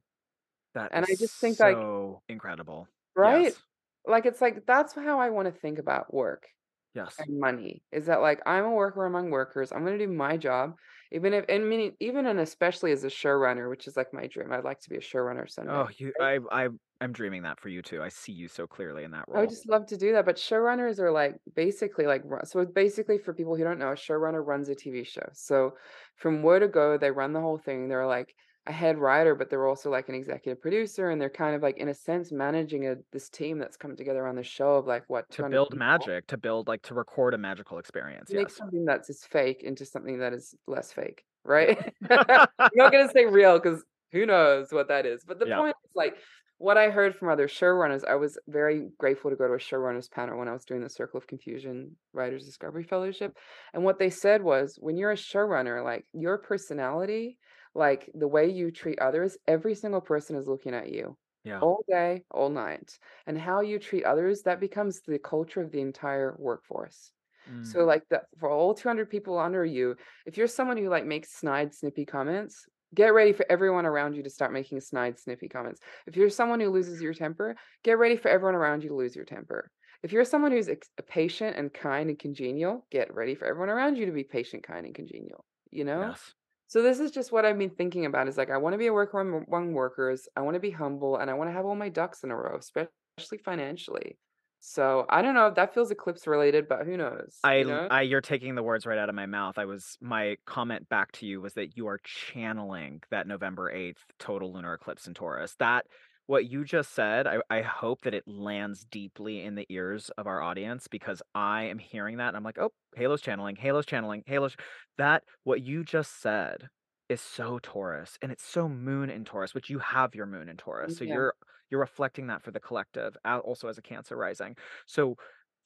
That 0.74 0.92
And 0.92 1.04
is 1.08 1.10
I 1.10 1.16
just 1.18 1.40
think 1.40 1.60
like 1.60 1.80
so 1.80 2.22
incredible. 2.28 2.88
right? 3.16 3.54
Yes. 3.54 3.62
Like 4.06 4.26
it's 4.26 4.40
like 4.40 4.66
that's 4.66 4.94
how 4.94 5.20
I 5.20 5.30
want 5.30 5.46
to 5.46 5.52
think 5.60 5.78
about 5.78 6.12
work 6.12 6.48
Yes. 6.94 7.18
and 7.18 7.40
money 7.40 7.84
is 7.92 8.06
that 8.06 8.22
like 8.22 8.40
I'm 8.46 8.64
a 8.64 8.72
worker 8.72 9.04
among 9.06 9.30
workers. 9.30 9.72
I'm 9.72 9.84
gonna 9.84 9.98
do 9.98 10.08
my 10.08 10.36
job, 10.38 10.76
even 11.12 11.32
if 11.34 11.44
and 11.48 11.68
meaning 11.68 11.96
even 12.00 12.26
and 12.26 12.40
especially 12.40 12.92
as 12.92 13.04
a 13.04 13.08
showrunner, 13.08 13.68
which 13.70 13.86
is 13.86 13.96
like 13.96 14.12
my 14.12 14.26
dream. 14.26 14.52
I'd 14.52 14.64
like 14.64 14.80
to 14.80 14.90
be 14.90 14.96
a 14.96 15.00
showrunner 15.00 15.48
Oh, 15.66 15.88
someday. 15.88 15.92
you? 15.96 16.12
I 16.20 16.38
I 16.50 16.68
I'm 17.00 17.12
dreaming 17.12 17.42
that 17.42 17.60
for 17.60 17.68
you 17.68 17.82
too. 17.82 18.02
I 18.02 18.08
see 18.08 18.32
you 18.32 18.48
so 18.48 18.66
clearly 18.66 19.04
in 19.04 19.10
that 19.12 19.28
role. 19.28 19.34
I 19.34 19.40
would 19.40 19.50
just 19.50 19.68
love 19.68 19.86
to 19.86 19.96
do 19.96 20.12
that, 20.12 20.26
but 20.26 20.36
showrunners 20.36 20.98
are 20.98 21.10
like 21.10 21.40
basically 21.54 22.06
like 22.06 22.22
so 22.44 22.66
basically 22.66 23.16
for 23.18 23.32
people 23.32 23.56
who 23.56 23.64
don't 23.64 23.78
know, 23.78 23.92
a 23.92 23.94
showrunner 23.94 24.44
runs 24.46 24.68
a 24.68 24.74
TV 24.74 25.04
show. 25.04 25.26
So 25.32 25.76
from 26.16 26.42
where 26.42 26.58
to 26.58 26.68
go, 26.68 26.98
they 26.98 27.10
run 27.10 27.32
the 27.32 27.40
whole 27.40 27.56
thing. 27.58 27.88
They're 27.88 28.06
like 28.06 28.34
a 28.66 28.72
head 28.72 28.98
writer, 28.98 29.34
but 29.34 29.50
they're 29.50 29.66
also 29.66 29.90
like 29.90 30.08
an 30.08 30.14
executive 30.14 30.60
producer, 30.60 31.10
and 31.10 31.20
they're 31.20 31.30
kind 31.30 31.56
of 31.56 31.62
like 31.62 31.78
in 31.78 31.88
a 31.88 31.94
sense 31.94 32.30
managing 32.30 32.86
a 32.86 32.96
this 33.10 33.28
team 33.28 33.58
that's 33.58 33.76
come 33.76 33.96
together 33.96 34.26
on 34.26 34.36
the 34.36 34.42
show 34.42 34.76
of 34.76 34.86
like 34.86 35.04
what 35.08 35.28
To 35.32 35.42
build 35.44 35.70
people. 35.70 35.78
magic, 35.78 36.26
to 36.28 36.36
build 36.36 36.68
like 36.68 36.82
to 36.82 36.94
record 36.94 37.34
a 37.34 37.38
magical 37.38 37.78
experience. 37.78 38.32
make 38.32 38.48
Yes. 38.48 38.58
something 38.58 38.84
that's 38.84 39.10
as 39.10 39.24
fake 39.24 39.62
into 39.62 39.84
something 39.84 40.18
that 40.18 40.32
is 40.32 40.54
less 40.66 40.92
fake, 40.92 41.24
right? 41.44 41.76
I'm 42.10 42.46
not 42.74 42.92
gonna 42.92 43.08
say 43.10 43.26
real 43.26 43.58
because 43.58 43.84
who 44.12 44.26
knows 44.26 44.72
what 44.72 44.88
that 44.88 45.06
is. 45.06 45.24
But 45.24 45.38
the 45.38 45.46
Yep. 45.46 45.58
point 45.58 45.76
is 45.84 45.90
like 45.96 46.16
what 46.58 46.78
I 46.78 46.90
heard 46.90 47.16
from 47.16 47.28
other 47.28 47.48
showrunners, 47.48 48.04
I 48.04 48.14
was 48.14 48.38
very 48.46 48.88
grateful 48.96 49.30
to 49.30 49.36
go 49.36 49.48
to 49.48 49.54
a 49.54 49.58
showrunners 49.58 50.08
panel 50.08 50.38
when 50.38 50.46
I 50.46 50.52
was 50.52 50.64
doing 50.64 50.80
the 50.82 50.88
Circle 50.88 51.18
of 51.18 51.26
Confusion 51.26 51.96
Writers 52.12 52.44
Discovery 52.44 52.84
Fellowship. 52.84 53.36
And 53.74 53.82
what 53.82 53.98
they 53.98 54.10
said 54.10 54.42
was 54.42 54.76
when 54.80 54.96
you're 54.96 55.10
a 55.10 55.16
showrunner, 55.16 55.82
like 55.82 56.06
your 56.12 56.38
personality, 56.38 57.38
like 57.74 58.10
the 58.14 58.28
way 58.28 58.48
you 58.50 58.70
treat 58.70 58.98
others, 58.98 59.36
every 59.46 59.74
single 59.74 60.00
person 60.00 60.36
is 60.36 60.46
looking 60.48 60.74
at 60.74 60.90
you 60.92 61.16
Yeah. 61.44 61.62
all 61.62 61.84
day, 61.88 62.24
all 62.30 62.50
night. 62.50 62.98
And 63.26 63.38
how 63.38 63.60
you 63.60 63.78
treat 63.78 64.04
others, 64.04 64.42
that 64.42 64.60
becomes 64.60 65.00
the 65.02 65.18
culture 65.18 65.60
of 65.62 65.70
the 65.70 65.80
entire 65.80 66.34
workforce. 66.38 67.12
Mm. 67.48 67.62
So 67.62 67.84
like 67.84 68.02
that 68.10 68.24
for 68.38 68.50
all 68.50 68.74
200 68.74 69.08
people 69.10 69.38
under 69.38 69.64
you, 69.64 69.96
if 70.26 70.36
you're 70.36 70.46
someone 70.48 70.76
who 70.76 70.88
like 70.88 71.06
makes 71.06 71.32
snide, 71.32 71.72
snippy 71.74 72.04
comments, 72.04 72.66
get 72.94 73.14
ready 73.14 73.32
for 73.32 73.46
everyone 73.48 73.86
around 73.86 74.14
you 74.14 74.22
to 74.22 74.30
start 74.30 74.52
making 74.52 74.80
snide, 74.80 75.18
snippy 75.18 75.48
comments. 75.48 75.80
If 76.06 76.16
you're 76.16 76.28
someone 76.30 76.60
who 76.60 76.70
loses 76.70 77.00
your 77.00 77.14
temper, 77.14 77.56
get 77.84 77.98
ready 77.98 78.16
for 78.16 78.28
everyone 78.28 78.54
around 78.56 78.82
you 78.82 78.88
to 78.90 78.94
lose 78.96 79.14
your 79.16 79.24
temper. 79.24 79.70
If 80.02 80.12
you're 80.12 80.24
someone 80.24 80.50
who's 80.50 80.68
patient 81.06 81.56
and 81.56 81.72
kind 81.72 82.10
and 82.10 82.18
congenial, 82.18 82.86
get 82.90 83.14
ready 83.14 83.34
for 83.36 83.46
everyone 83.46 83.70
around 83.70 83.96
you 83.96 84.06
to 84.06 84.12
be 84.12 84.24
patient, 84.24 84.64
kind, 84.64 84.84
and 84.84 84.94
congenial. 84.94 85.44
You 85.70 85.84
know? 85.84 86.16
Yes. 86.16 86.34
So 86.72 86.80
this 86.80 87.00
is 87.00 87.10
just 87.10 87.32
what 87.32 87.44
I've 87.44 87.58
been 87.58 87.68
thinking 87.68 88.06
about 88.06 88.28
is 88.28 88.38
like 88.38 88.50
I 88.50 88.56
want 88.56 88.72
to 88.72 88.78
be 88.78 88.86
a 88.86 88.94
worker 88.94 89.20
among 89.20 89.74
workers. 89.74 90.26
I 90.34 90.40
want 90.40 90.54
to 90.54 90.58
be 90.58 90.70
humble 90.70 91.18
and 91.18 91.30
I 91.30 91.34
want 91.34 91.50
to 91.50 91.52
have 91.52 91.66
all 91.66 91.74
my 91.74 91.90
ducks 91.90 92.24
in 92.24 92.30
a 92.30 92.34
row, 92.34 92.56
especially 92.58 93.36
financially. 93.44 94.16
So 94.60 95.04
I 95.10 95.20
don't 95.20 95.34
know 95.34 95.48
if 95.48 95.54
that 95.56 95.74
feels 95.74 95.90
eclipse 95.90 96.26
related, 96.26 96.68
but 96.70 96.86
who 96.86 96.96
knows, 96.96 97.36
I 97.44 97.56
you 97.56 97.66
know? 97.66 97.88
I 97.90 98.00
you're 98.00 98.22
taking 98.22 98.54
the 98.54 98.62
words 98.62 98.86
right 98.86 98.96
out 98.96 99.10
of 99.10 99.14
my 99.14 99.26
mouth. 99.26 99.58
I 99.58 99.66
was 99.66 99.98
my 100.00 100.36
comment 100.46 100.88
back 100.88 101.12
to 101.12 101.26
you 101.26 101.42
was 101.42 101.52
that 101.54 101.76
you 101.76 101.88
are 101.88 102.00
channeling 102.04 103.02
that 103.10 103.26
November 103.26 103.70
8th 103.70 103.96
total 104.18 104.54
lunar 104.54 104.72
eclipse 104.72 105.06
in 105.06 105.12
Taurus. 105.12 105.54
That 105.58 105.84
what 106.32 106.50
you 106.50 106.64
just 106.64 106.94
said, 106.94 107.26
I, 107.26 107.40
I 107.50 107.60
hope 107.60 108.00
that 108.04 108.14
it 108.14 108.26
lands 108.26 108.86
deeply 108.90 109.42
in 109.44 109.54
the 109.54 109.66
ears 109.68 110.08
of 110.16 110.26
our 110.26 110.40
audience 110.40 110.88
because 110.88 111.20
I 111.34 111.64
am 111.64 111.78
hearing 111.78 112.16
that 112.16 112.28
and 112.28 112.38
I'm 112.38 112.42
like, 112.42 112.56
oh, 112.56 112.72
Halo's 112.96 113.20
channeling, 113.20 113.54
Halo's 113.54 113.84
channeling, 113.84 114.22
Halo's 114.26 114.56
that 114.96 115.24
what 115.44 115.60
you 115.60 115.84
just 115.84 116.22
said 116.22 116.70
is 117.10 117.20
so 117.20 117.58
Taurus 117.62 118.18
and 118.22 118.32
it's 118.32 118.46
so 118.46 118.66
moon 118.66 119.10
in 119.10 119.26
Taurus, 119.26 119.52
which 119.52 119.68
you 119.68 119.78
have 119.80 120.14
your 120.14 120.24
moon 120.24 120.48
in 120.48 120.56
Taurus. 120.56 120.96
So 120.96 121.04
Yeah. 121.04 121.12
you're 121.12 121.34
you're 121.70 121.80
reflecting 121.80 122.28
that 122.28 122.42
for 122.42 122.50
the 122.50 122.60
collective, 122.60 123.14
also 123.26 123.68
as 123.68 123.76
a 123.76 123.82
Cancer 123.82 124.16
rising. 124.16 124.56
So 124.86 125.16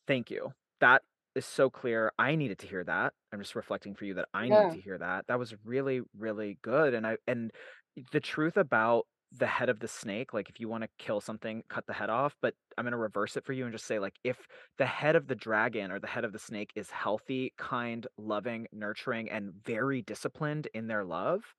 thank 0.09 0.33
you. 0.33 0.51
That 0.81 1.03
is 1.37 1.47
so 1.47 1.71
clear. 1.71 2.11
I 2.19 2.35
needed 2.35 2.59
to 2.59 2.67
hear 2.67 2.83
that. 2.83 3.13
I'm 3.33 3.39
just 3.39 3.55
reflecting 3.55 3.95
for 3.95 4.05
you 4.05 4.15
that 4.15 4.27
I 4.35 4.49
needed 4.49 4.65
Yeah. 4.65 4.73
to 4.73 4.81
hear 4.81 4.99
that. 4.99 5.29
That 5.29 5.39
was 5.39 5.55
really, 5.65 6.01
really 6.19 6.59
good. 6.63 6.93
And 6.93 7.07
I 7.07 7.19
and 7.29 7.53
the 8.11 8.21
truth 8.21 8.57
about 8.57 9.07
the 9.39 9.47
head 9.47 9.69
of 9.69 9.81
the 9.81 9.89
snake, 9.89 10.33
like 10.35 10.49
if 10.51 10.61
you 10.61 10.69
want 10.69 10.83
to 10.83 10.89
kill 10.99 11.21
something, 11.21 11.63
cut 11.69 11.87
the 11.87 11.93
head 11.93 12.11
off. 12.11 12.37
But 12.43 12.55
I'm 12.79 12.85
gonna 12.85 12.97
reverse 12.99 13.37
it 13.37 13.45
for 13.45 13.53
you 13.53 13.65
and 13.65 13.73
just 13.73 13.87
say, 13.87 13.99
like, 13.99 14.19
if 14.25 14.47
the 14.79 14.87
head 14.87 15.17
of 15.17 15.27
the 15.29 15.35
dragon 15.35 15.91
or 15.93 15.99
the 16.01 16.07
head 16.07 16.25
of 16.25 16.33
the 16.33 16.39
snake 16.39 16.73
is 16.77 16.91
healthy, 16.91 17.55
kind, 17.59 18.07
loving, 18.19 18.67
nurturing, 18.73 19.31
and 19.31 19.53
very 19.65 20.03
disciplined 20.03 20.69
in 20.75 20.87
their 20.89 21.05
love, 21.05 21.55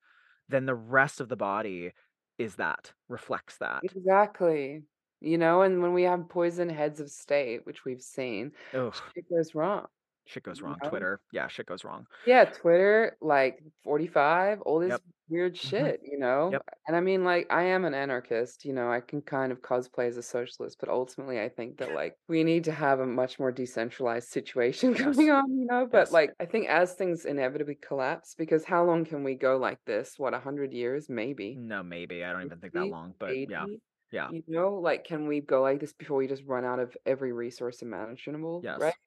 then 0.49 0.65
the 0.65 0.75
rest 0.75 1.19
of 1.21 1.29
the 1.29 1.35
body 1.37 1.91
is 2.37 2.55
that, 2.55 2.93
reflects 3.09 3.57
that. 3.59 3.83
Exactly. 3.83 4.83
You 5.21 5.37
know, 5.37 5.61
and 5.61 5.81
when 5.81 5.93
we 5.93 6.03
have 6.03 6.29
poison 6.29 6.69
heads 6.69 6.99
of 6.99 7.09
state, 7.09 7.65
which 7.65 7.85
we've 7.85 8.01
seen, 8.01 8.53
Ugh, 8.73 8.95
shit 9.15 9.29
goes 9.29 9.55
wrong. 9.55 9.87
shit 10.25 10.43
goes 10.43 10.61
You 10.61 10.61
wrong. 10.61 10.79
know? 10.81 10.89
Twitter. 10.89 11.21
Yeah, 11.31 11.47
shit 11.47 11.65
goes 11.65 11.83
wrong. 11.83 12.07
Yeah, 12.25 12.45
Twitter, 12.45 13.17
like 13.21 13.63
45, 13.83 14.61
oldest 14.65 14.99
Yep. 14.99 15.01
Weird 15.29 15.57
Mhm. 15.63 15.91
shit, 15.91 15.99
you 16.03 16.17
know? 16.17 16.59
Yep. 16.59 16.63
And 16.87 16.95
I 16.95 17.01
mean, 17.01 17.23
like, 17.23 17.47
I 17.51 17.63
am 17.63 17.85
an 17.85 17.93
anarchist, 17.93 18.65
you 18.65 18.73
know, 18.73 18.89
I 18.91 19.01
can 19.01 19.21
kind 19.21 19.51
of 19.51 19.61
cosplay 19.61 20.07
as 20.07 20.17
a 20.17 20.23
socialist, 20.23 20.77
but 20.79 20.89
ultimately 20.89 21.41
I 21.41 21.49
think 21.49 21.77
that 21.79 21.91
like 21.91 22.15
we 22.27 22.43
need 22.43 22.63
to 22.65 22.71
have 22.71 22.99
a 22.99 23.05
much 23.05 23.39
more 23.39 23.51
decentralized 23.51 24.29
situation 24.29 24.93
going 24.93 25.29
on, 25.31 25.51
you 25.59 25.65
know? 25.65 25.85
But 25.87 26.11
Yes. 26.11 26.11
like 26.11 26.31
I 26.39 26.45
think 26.45 26.67
as 26.69 26.93
things 26.95 27.25
inevitably 27.25 27.75
collapse, 27.75 28.35
because 28.35 28.65
how 28.65 28.83
long 28.85 29.05
can 29.05 29.23
we 29.23 29.35
go 29.35 29.57
like 29.57 29.79
this? 29.85 30.17
What, 30.17 30.33
100 30.33 30.73
years? 30.73 31.09
Maybe. 31.09 31.61
No, 31.69 31.83
maybe. 31.83 32.23
I 32.23 32.31
don't 32.33 32.43
even 32.43 32.59
think 32.61 32.73
that 32.73 32.85
50, 32.85 32.89
long, 32.89 33.15
but 33.17 33.37
yeah. 33.47 33.65
80? 33.65 33.81
Yeah. 34.11 34.31
You 34.31 34.43
know, 34.47 34.75
like, 34.75 35.03
can 35.05 35.27
we 35.27 35.41
go 35.41 35.61
like 35.61 35.79
this 35.79 35.93
before 35.93 36.17
we 36.17 36.27
just 36.27 36.43
run 36.45 36.65
out 36.65 36.79
of 36.79 36.97
every 37.05 37.31
resource 37.33 37.81
imaginable, 37.81 38.69
right? 38.75 38.93
Yes. 38.93 38.99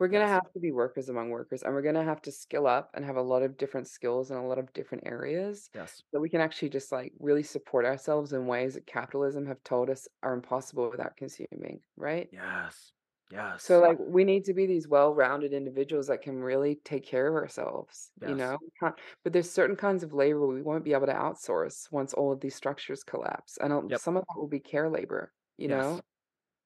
We're 0.00 0.08
gonna 0.08 0.26
Yes. 0.26 0.28
have 0.28 0.52
to 0.52 0.60
be 0.60 0.72
workers 0.72 1.08
among 1.08 1.30
workers, 1.30 1.62
and 1.62 1.72
we're 1.74 1.80
gonna 1.82 2.04
have 2.04 2.20
to 2.22 2.32
skill 2.32 2.66
up 2.66 2.90
and 2.94 3.04
have 3.04 3.16
a 3.16 3.22
lot 3.22 3.42
of 3.42 3.56
different 3.56 3.88
skills 3.88 4.30
in 4.30 4.36
a 4.36 4.46
lot 4.46 4.58
of 4.58 4.72
different 4.74 5.06
areas 5.06 5.70
Yes. 5.74 6.02
so 6.12 6.20
we 6.20 6.28
can 6.28 6.40
actually 6.42 6.68
just 6.68 6.92
like 6.92 7.12
really 7.18 7.42
support 7.42 7.84
ourselves 7.86 8.32
in 8.32 8.46
ways 8.46 8.74
that 8.74 8.86
capitalism 8.86 9.46
have 9.46 9.62
told 9.64 9.88
us 9.90 10.06
are 10.22 10.34
impossible 10.34 10.90
without 10.90 11.16
consuming, 11.16 11.82
right? 11.96 12.30
Yes. 12.30 12.92
Yes. 13.30 13.72
So 13.72 13.80
like 13.80 13.96
we 13.98 14.24
need 14.24 14.44
to 14.44 14.54
be 14.54 14.66
these 14.66 14.86
well-rounded 14.88 15.52
individuals 15.54 16.08
that 16.08 16.20
can 16.22 16.42
really 16.42 16.76
take 16.76 17.04
care 17.06 17.26
of 17.28 17.34
ourselves, 17.34 18.12
you 18.22 18.34
Yes. 18.34 18.36
know? 18.36 18.58
We 18.60 18.68
can't- 18.78 18.98
But 19.24 19.32
there's 19.32 19.50
certain 19.50 19.76
kinds 19.76 20.02
of 20.02 20.12
labor 20.12 20.46
we 20.46 20.62
won't 20.62 20.84
be 20.84 20.92
able 20.92 21.06
to 21.06 21.14
outsource 21.14 21.90
once 21.90 22.12
all 22.12 22.32
of 22.32 22.40
these 22.40 22.54
structures 22.54 23.02
collapse. 23.02 23.56
And 23.58 23.72
um, 23.72 23.90
Yep. 23.90 24.02
some 24.02 24.16
of 24.16 24.24
that 24.28 24.38
will 24.38 24.48
be 24.48 24.60
care 24.60 24.90
labor, 24.90 25.32
you 25.56 25.68
know? 25.68 26.00
Yes. 26.00 26.02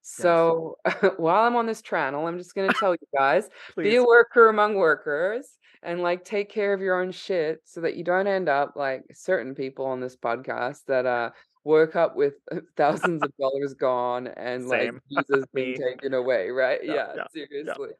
So 0.03 0.77
while 1.17 1.45
I'm 1.45 1.57
on 1.57 1.67
this 1.67 1.83
channel, 1.83 2.27
I'm 2.27 2.39
just 2.39 2.55
gonna 2.55 2.69
tell 2.81 2.93
you 2.93 3.07
guys, 3.17 3.49
be 3.77 3.97
a 3.97 4.05
worker 4.05 4.49
among 4.49 4.75
workers 4.75 5.49
and 5.83 6.03
like 6.03 6.25
take 6.25 6.51
care 6.51 6.75
of 6.75 6.81
your 6.81 7.01
own 7.01 7.11
shit 7.11 7.61
so 7.65 7.81
that 7.81 7.97
you 7.97 8.05
don't 8.05 8.27
end 8.27 8.49
up 8.49 8.75
like 8.77 9.05
certain 9.15 9.55
people 9.55 9.87
on 9.87 10.01
this 10.01 10.17
podcast 10.17 10.81
that 10.87 11.07
uh 11.07 11.31
woke 11.65 11.97
up 11.97 12.17
with 12.17 12.35
thousands 12.77 13.23
of 13.23 13.33
dollars 13.39 13.75
gone 13.75 14.27
and 14.27 14.69
like 14.69 14.81
Same. 14.81 15.01
Jesus 15.11 15.45
being 15.55 15.77
taken 15.77 16.15
away, 16.15 16.49
right? 16.49 16.81
Yeah. 16.83 16.95
Yeah, 16.95 17.15
Yeah. 17.17 17.23
Yeah. 17.65 17.75
seriously. 17.75 17.91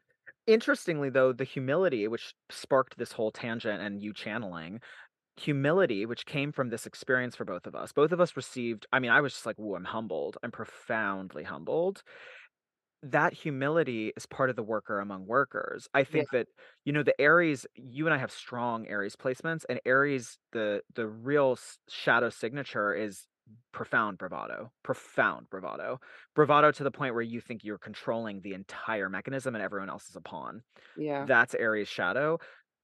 Interestingly, 0.47 1.09
though, 1.09 1.33
the 1.33 1.43
humility 1.43 2.07
which 2.07 2.33
sparked 2.49 2.97
this 2.97 3.11
whole 3.11 3.31
tangent 3.31 3.81
and 3.81 4.01
you 4.01 4.13
channeling, 4.13 4.81
humility 5.37 6.05
which 6.05 6.25
came 6.25 6.51
from 6.51 6.69
this 6.69 6.85
experience 6.85 7.35
for 7.35 7.45
both 7.45 7.65
of 7.67 7.75
us. 7.75 7.91
Both 7.93 8.11
of 8.11 8.19
us 8.21 8.35
received, 8.35 8.85
I 8.93 8.99
mean, 8.99 9.11
I 9.11 9.21
was 9.21 9.33
just 9.33 9.45
like, 9.45 9.57
"Ooh, 9.59 9.75
I'm 9.75 9.85
humbled. 9.85 10.37
I'm 10.43 10.51
profoundly 10.51 11.43
humbled." 11.43 12.03
That 13.03 13.33
humility 13.33 14.13
is 14.15 14.27
part 14.27 14.51
of 14.51 14.55
the 14.55 14.61
worker 14.63 14.99
among 14.99 15.25
workers. 15.25 15.87
I 15.95 16.03
Yeah. 16.09 16.23
think 16.23 16.29
that, 16.29 16.47
you 16.85 16.93
know, 16.93 17.01
the 17.01 17.19
Aries, 17.19 17.65
you 17.75 18.05
and 18.05 18.13
I 18.13 18.17
have 18.19 18.31
strong 18.31 18.87
Aries 18.87 19.15
placements, 19.15 19.65
and 19.67 19.81
Aries, 19.85 20.37
the 20.51 20.83
the 20.93 21.07
real 21.07 21.57
shadow 21.89 22.29
signature 22.29 22.93
is 22.93 23.25
profound 23.71 24.19
bravado, 24.19 24.71
profound 24.83 25.49
bravado, 25.49 25.99
bravado 26.35 26.71
to 26.71 26.83
the 26.83 26.91
point 26.91 27.15
where 27.15 27.23
you 27.23 27.41
think 27.41 27.63
you're 27.63 27.79
controlling 27.79 28.41
the 28.41 28.53
entire 28.53 29.09
mechanism 29.09 29.55
and 29.55 29.63
everyone 29.63 29.89
else 29.89 30.07
is 30.09 30.15
a 30.15 30.21
pawn. 30.21 30.61
Yeah. 30.95 31.27
That's 31.27 31.55
Aries 31.55 31.87
shadow. 31.87 32.39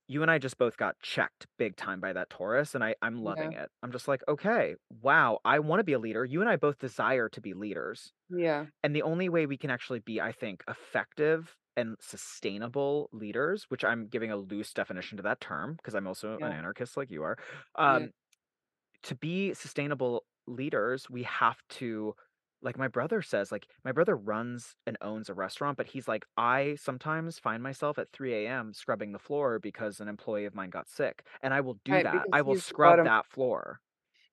You 0.08 0.22
and 0.22 0.30
I 0.30 0.38
just 0.38 0.58
both 0.58 0.76
got 0.78 0.98
checked 1.00 1.46
big 1.58 1.76
time 1.76 2.00
by 2.00 2.12
that 2.14 2.30
Taurus, 2.30 2.74
and 2.74 2.82
I, 2.82 2.94
I'm 3.02 3.22
loving 3.22 3.52
Yeah. 3.52 3.52
it. 3.52 3.70
I'm 3.82 3.92
just 3.92 4.08
like, 4.08 4.22
okay, 4.26 4.74
wow, 4.90 5.38
I 5.44 5.58
want 5.60 5.80
to 5.80 5.84
be 5.84 5.92
a 5.92 5.98
leader. 5.98 6.24
You 6.24 6.40
and 6.40 6.48
I 6.50 6.56
both 6.56 6.78
desire 6.78 7.28
to 7.30 7.40
be 7.40 7.52
leaders. 7.54 8.12
Yeah. 8.30 8.68
And 8.82 8.94
the 8.96 9.02
only 9.02 9.28
way 9.28 9.46
we 9.46 9.58
can 9.58 9.70
actually 9.70 10.00
be, 10.00 10.20
I 10.20 10.32
think, 10.32 10.64
effective 10.68 11.56
and 11.76 11.96
sustainable 12.00 13.10
leaders, 13.12 13.64
which 13.68 13.84
I'm 13.84 14.08
giving 14.08 14.30
a 14.32 14.36
loose 14.36 14.72
definition 14.74 15.16
to 15.18 15.22
that 15.24 15.40
term 15.40 15.74
because 15.76 15.94
I'm 15.94 16.06
also 16.08 16.38
an 16.42 16.50
Yeah. 16.50 16.52
anarchist 16.52 16.96
like 16.96 17.10
you 17.10 17.22
are. 17.24 17.38
Yeah. 17.86 18.06
Um, 18.06 18.12
to 19.04 19.14
be 19.14 19.54
sustainable 19.54 20.24
leaders, 20.46 21.08
we 21.10 21.22
have 21.24 21.58
to, 21.68 22.14
like 22.62 22.76
my 22.78 22.88
brother 22.88 23.22
says, 23.22 23.52
like 23.52 23.68
my 23.84 23.92
brother 23.92 24.16
runs 24.16 24.74
and 24.86 24.96
owns 25.00 25.28
a 25.28 25.34
restaurant, 25.34 25.76
but 25.76 25.86
he's 25.86 26.08
like, 26.08 26.24
I 26.36 26.76
sometimes 26.76 27.38
find 27.38 27.62
myself 27.62 27.98
at 27.98 28.12
3 28.12 28.48
a.m. 28.48 28.72
scrubbing 28.74 29.12
the 29.12 29.18
floor 29.18 29.58
because 29.58 30.00
an 30.00 30.08
employee 30.08 30.44
of 30.46 30.54
mine 30.54 30.70
got 30.70 30.88
sick. 30.88 31.26
And 31.42 31.54
I 31.54 31.60
will 31.60 31.78
do 31.84 32.00
Right, 32.00 32.04
that. 32.04 32.26
I 32.32 32.42
will 32.42 32.54
scrub 32.56 33.02
bottom 33.02 33.04
that 33.04 33.26
floor. 33.26 33.80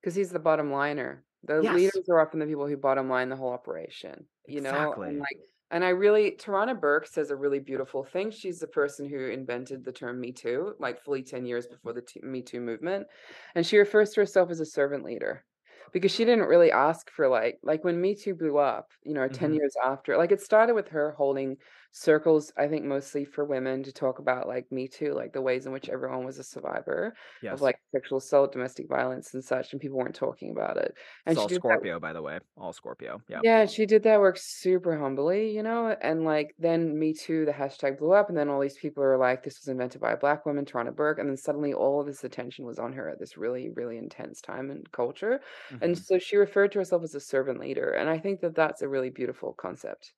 because 0.01 0.15
he's 0.15 0.31
the 0.31 0.39
bottom 0.39 0.71
liner. 0.71 1.25
The 1.43 1.61
Yes, 1.61 1.61
leaders 1.63 2.07
are 2.09 2.19
often 2.19 2.39
the 2.39 2.45
people 2.47 2.67
who 2.67 2.77
bottom 2.77 3.09
line 3.09 3.29
the 3.29 3.35
whole 3.35 3.51
operation, 3.51 4.27
you 4.47 4.61
know? 4.61 4.95
And 5.05 5.17
exactly. 5.17 5.19
like 5.19 5.39
and 5.71 5.83
I 5.83 5.89
really 5.89 6.31
Tarana 6.31 6.79
Burke 6.79 7.07
says 7.07 7.31
a 7.31 7.35
really 7.35 7.59
beautiful 7.59 8.03
thing. 8.03 8.31
She's 8.31 8.59
the 8.59 8.67
person 8.67 9.09
who 9.09 9.19
invented 9.29 9.83
the 9.83 9.91
term 9.91 10.19
Me 10.19 10.31
Too, 10.31 10.75
like 10.79 10.99
fully 11.03 11.23
10 11.23 11.45
years 11.45 11.67
before 11.67 11.93
the 11.93 12.01
t- 12.03 12.21
Me 12.21 12.41
Too 12.41 12.59
movement. 12.61 13.07
And 13.55 13.65
she 13.65 13.77
refers 13.77 14.11
to 14.11 14.21
herself 14.21 14.49
as 14.51 14.59
a 14.59 14.65
servant 14.65 15.03
leader 15.03 15.45
because 15.91 16.11
she 16.11 16.25
didn't 16.25 16.45
really 16.47 16.71
ask 16.71 17.09
for 17.09 17.27
like 17.27 17.59
like 17.63 17.83
when 17.83 17.99
Me 18.01 18.15
Too 18.15 18.35
blew 18.35 18.57
up, 18.57 18.91
you 19.03 19.13
know, 19.13 19.27
10 19.27 19.51
hmm 19.51 19.55
years 19.55 19.75
after. 19.83 20.17
Like 20.17 20.31
it 20.31 20.41
started 20.41 20.75
with 20.75 20.89
her 20.89 21.11
holding 21.13 21.57
circles, 21.95 22.51
I 22.57 22.67
think 22.67 22.85
mostly 22.85 23.25
for 23.25 23.45
women 23.45 23.83
to 23.83 23.91
talk 23.93 24.19
about 24.19 24.47
like 24.47 24.71
Me 24.71 24.87
Too, 24.87 25.13
like 25.13 25.33
the 25.33 25.41
ways 25.41 25.65
in 25.65 25.71
which 25.71 25.89
everyone 25.89 26.25
was 26.25 26.39
a 26.39 26.43
survivor 26.43 27.15
of 27.51 27.61
like 27.61 27.77
sexual 27.93 28.17
assault, 28.19 28.51
domestic 28.53 28.87
violence 28.89 29.33
and 29.33 29.43
such, 29.43 29.71
and 29.73 29.81
people 29.81 29.97
weren't 29.97 30.15
talking 30.15 30.51
about 30.51 30.77
it. 30.77 30.97
It's 31.27 31.37
And 31.37 31.39
she 31.39 31.45
all 31.45 31.49
did 31.49 31.63
that 31.69 31.79
Scorpio, 31.79 31.99
by 31.99 32.13
the 32.13 32.21
way. 32.23 32.39
All 32.57 32.73
Scorpio. 32.73 33.21
Yeah. 33.27 33.41
yeah, 33.41 33.65
she 33.65 33.85
did 33.85 34.03
that 34.03 34.21
work 34.21 34.37
super 34.39 34.97
humbly, 34.97 35.51
you 35.53 35.61
know, 35.61 35.89
and 36.01 36.23
like 36.23 36.55
then 36.57 36.97
Me 36.97 37.13
Too, 37.13 37.43
the 37.45 37.51
hashtag 37.51 37.97
blew 37.97 38.13
up, 38.13 38.29
and 38.29 38.37
then 38.37 38.47
all 38.49 38.61
these 38.61 38.77
people 38.77 39.03
are 39.03 39.17
like, 39.17 39.43
this 39.43 39.59
was 39.59 39.67
invented 39.67 39.99
by 39.99 40.13
a 40.13 40.17
black 40.17 40.45
woman, 40.45 40.63
Tarana 40.65 40.95
Burke, 40.95 41.19
and 41.19 41.27
then 41.29 41.35
suddenly 41.37 41.73
all 41.73 41.99
of 41.99 42.07
this 42.07 42.23
attention 42.23 42.65
was 42.65 42.79
on 42.79 42.93
her 42.93 43.09
at 43.09 43.19
this 43.19 43.35
really, 43.37 43.69
really 43.71 43.97
intense 43.97 44.39
time 44.41 44.71
in 44.71 44.83
culture, 44.93 45.41
and 45.81 45.97
hmm 45.97 46.05
so 46.05 46.17
she 46.17 46.37
referred 46.37 46.71
to 46.73 46.79
herself 46.79 47.03
as 47.03 47.13
a 47.15 47.19
servant 47.19 47.59
leader, 47.59 47.91
and 47.91 48.09
I 48.09 48.19
think 48.19 48.39
that 48.39 48.55
that's 48.55 48.81
a 48.81 48.87
really 48.89 49.09
beautiful 49.09 49.53
concept. 49.53 50.13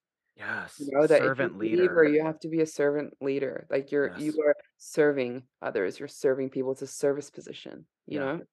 You 0.78 0.86
Yes. 0.86 0.92
know 0.92 1.08
that 1.08 1.24
if 1.24 1.34
you 1.40 1.50
Servant 1.50 1.58
leader. 1.58 2.14
you 2.14 2.24
have 2.24 2.40
to 2.42 2.50
be 2.50 2.62
a 2.62 2.66
servant 2.68 3.16
leader, 3.22 3.66
like 3.72 3.92
you're 3.92 4.14
you 4.16 4.34
are 4.46 4.56
serving 4.78 5.48
others, 5.62 6.00
you're 6.00 6.08
serving 6.08 6.52
people. 6.52 6.72
It's 6.72 6.84
a 6.84 6.88
service 6.88 7.30
position, 7.32 7.88
you 8.06 8.20
Yeah. 8.20 8.22
know. 8.22 8.46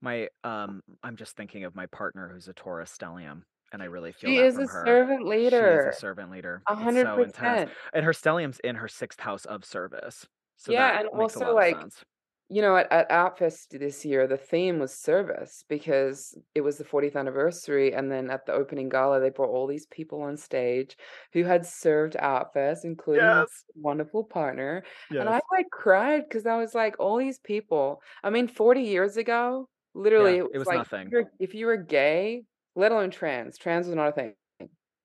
My 0.00 0.28
um 0.44 0.82
I'm 1.02 1.16
just 1.16 1.36
thinking 1.36 1.64
of 1.64 1.74
my 1.74 1.86
partner 1.86 2.28
who's 2.30 2.48
a 2.48 2.54
Taurus 2.54 2.96
stellium, 2.96 3.44
and 3.72 3.82
I 3.82 3.86
really 3.86 4.12
feel 4.12 4.34
She 4.34 4.36
that 4.36 4.48
is 4.48 4.56
from 4.56 4.64
a 4.64 4.66
her. 4.66 5.00
servant 5.06 5.26
She 5.38 5.68
is 5.68 5.86
a 5.86 5.92
leader, 5.92 5.92
servant 5.92 6.30
leader. 6.30 6.66
a 6.68 6.76
hundred 6.76 7.12
so 7.12 7.14
percent. 7.14 7.76
And 7.94 8.04
her 8.04 8.12
stellium's 8.12 8.60
in 8.60 8.76
her 8.76 8.88
sixth 8.88 9.20
house 9.20 9.44
of 9.46 9.64
service. 9.64 10.26
So 10.56 10.74
that 10.74 10.94
Yeah, 10.94 10.98
and 11.00 11.08
also 11.08 11.52
like 11.54 11.78
sense. 11.80 12.04
You 12.48 12.62
know, 12.62 12.76
at, 12.76 12.90
at 12.92 13.10
Outfest 13.10 13.76
this 13.76 14.04
year, 14.04 14.28
the 14.28 14.36
theme 14.36 14.78
was 14.78 14.94
service 14.96 15.64
because 15.68 16.38
it 16.54 16.60
was 16.60 16.78
the 16.78 16.84
40th 16.84 17.16
anniversary. 17.16 17.92
And 17.92 18.10
then 18.10 18.30
at 18.30 18.46
the 18.46 18.52
opening 18.52 18.88
gala, 18.88 19.18
they 19.18 19.30
brought 19.30 19.48
all 19.50 19.66
these 19.66 19.86
people 19.86 20.22
on 20.22 20.36
stage 20.36 20.96
who 21.32 21.42
had 21.42 21.66
served 21.66 22.14
Outfest, 22.14 22.84
including 22.84 23.44
Yes. 23.44 23.64
wonderful 23.74 24.22
partner. 24.24 24.84
And 25.18 25.28
I 25.28 25.40
Yes. 25.40 25.42
like 25.50 25.66
cried 25.72 26.22
because 26.28 26.46
I 26.46 26.56
was 26.56 26.72
like, 26.74 26.94
all 27.00 27.16
these 27.18 27.40
people. 27.40 28.00
I 28.22 28.30
mean, 28.30 28.46
40 28.46 28.82
years 28.82 29.16
ago, 29.16 29.68
literally, 29.94 30.36
Yeah. 30.36 30.38
it 30.38 30.44
It 30.52 30.58
was 30.58 30.58
was 30.58 30.70
like 30.70 30.82
if 30.82 30.86
nothing. 30.88 31.10
you're, 31.10 31.24
if 31.40 31.52
you 31.54 31.66
were 31.66 31.76
gay, 31.76 32.44
let 32.76 32.92
alone 32.92 33.10
trans, 33.10 33.58
trans 33.58 33.86
was 33.88 33.96
not 33.96 34.08
a 34.08 34.12
thing, 34.12 34.34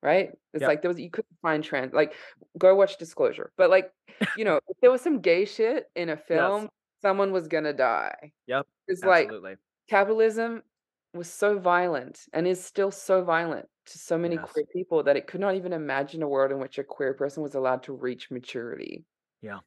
right? 0.03 0.29
It's 0.53 0.67
Yep. 0.67 0.67
like 0.67 0.81
there 0.83 0.89
was 0.89 0.99
you 0.99 1.09
couldn't 1.09 1.37
find 1.41 1.63
trans. 1.63 1.93
Like, 1.93 2.13
go 2.57 2.75
watch 2.75 2.97
Disclosure. 2.97 3.51
But 3.57 3.69
like, 3.71 3.91
you 4.35 4.45
know, 4.45 4.59
there 4.81 4.91
was 4.91 5.01
some 5.01 5.21
gay 5.21 5.45
shit 5.45 5.87
in 5.95 6.09
a 6.09 6.17
Yes. 6.31 6.67
Someone 7.01 7.31
was 7.31 7.47
gonna 7.47 7.73
die. 7.73 8.31
Yep. 8.47 8.67
It's 8.87 9.03
like 9.03 9.25
Absolutely. 9.27 9.55
capitalism 9.89 10.63
was 11.13 11.29
so 11.29 11.59
violent 11.59 12.25
and 12.33 12.47
is 12.47 12.63
still 12.63 12.91
so 12.91 13.23
violent 13.23 13.67
to 13.87 13.97
so 13.97 14.17
many 14.17 14.35
Yes. 14.35 14.49
queer 14.51 14.65
people 14.71 15.03
that 15.03 15.17
it 15.17 15.27
could 15.27 15.41
not 15.41 15.55
even 15.55 15.73
imagine 15.73 16.21
a 16.23 16.27
world 16.27 16.51
in 16.51 16.59
which 16.59 16.77
a 16.77 16.83
queer 16.83 17.13
person 17.13 17.43
was 17.43 17.55
allowed 17.55 17.83
to 17.83 17.93
reach 17.93 18.31
maturity. 18.31 19.03
Yeah. 19.41 19.59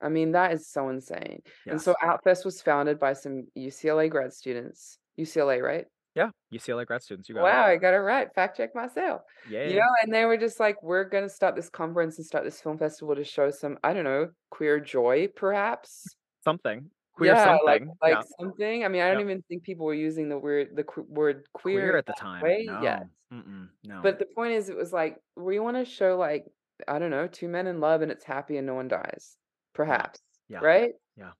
I 0.00 0.08
mean, 0.08 0.32
that 0.32 0.52
is 0.52 0.68
so 0.68 0.88
insane. 0.88 1.42
And 1.66 1.80
so 1.80 1.94
Yes. 2.02 2.10
Outfest 2.10 2.44
was 2.44 2.60
founded 2.62 2.98
by 2.98 3.12
some 3.14 3.46
UCLA 3.56 4.08
grad 4.08 4.32
students. 4.32 4.98
UCLA, 5.18 5.60
right? 5.62 5.86
Yeah. 6.14 6.30
UCLA 6.52 6.84
grad 6.84 7.02
students, 7.02 7.28
you 7.28 7.34
got 7.34 7.40
it. 7.40 7.44
Wow, 7.44 7.64
I 7.64 7.76
got 7.76 7.94
it 7.94 7.98
right. 7.98 8.32
Fact 8.34 8.56
check 8.56 8.74
myself. 8.74 9.22
Yeah. 9.48 9.64
You 9.68 9.76
know, 9.76 9.86
and 10.02 10.12
they 10.12 10.24
were 10.26 10.36
just 10.36 10.60
like, 10.60 10.82
we're 10.82 11.04
gonna 11.04 11.28
start 11.28 11.56
this 11.56 11.70
conference 11.70 12.18
and 12.18 12.26
start 12.26 12.44
this 12.44 12.60
film 12.60 12.78
festival 12.78 13.14
to 13.16 13.24
show 13.24 13.50
some, 13.50 13.78
I 13.82 13.92
don't 13.94 14.04
know, 14.04 14.28
queer 14.50 14.78
joy, 14.78 15.28
perhaps. 15.34 16.16
Something. 16.44 16.90
Queer 17.14 17.34
Yeah, 17.34 17.58
like 17.64 17.80
something. 17.82 17.96
like 18.02 18.14
Yeah. 18.14 18.22
something. 18.40 18.84
I 18.84 18.88
mean, 18.88 19.02
I 19.02 19.08
don't 19.08 19.20
Yep. 19.20 19.26
even 19.30 19.42
think 19.42 19.62
people 19.64 19.86
were 19.86 19.94
using 19.94 20.28
the 20.28 20.38
word 20.38 20.74
the 20.74 20.84
qu- 20.84 21.06
word 21.08 21.46
Queer 21.52 21.80
queer 21.80 21.96
at 21.96 22.06
the 22.06 22.14
time. 22.14 22.42
way. 22.42 22.64
No. 22.66 23.08
Mm-mm. 23.32 23.68
No. 23.84 24.00
But 24.02 24.18
the 24.18 24.26
point 24.26 24.52
is, 24.54 24.68
it 24.68 24.76
was 24.76 24.92
like 24.92 25.18
we 25.36 25.58
want 25.58 25.76
to 25.76 25.84
show 25.84 26.16
like 26.16 26.46
I 26.88 26.98
don't 26.98 27.10
know, 27.10 27.26
two 27.28 27.48
men 27.48 27.66
in 27.66 27.80
love 27.80 28.02
and 28.02 28.10
it's 28.10 28.24
happy 28.24 28.56
and 28.56 28.66
no 28.66 28.74
one 28.74 28.88
dies, 28.88 29.36
perhaps, 29.72 30.20
Yeah. 30.48 30.58
right? 30.60 30.94
Yeah. 31.16 31.32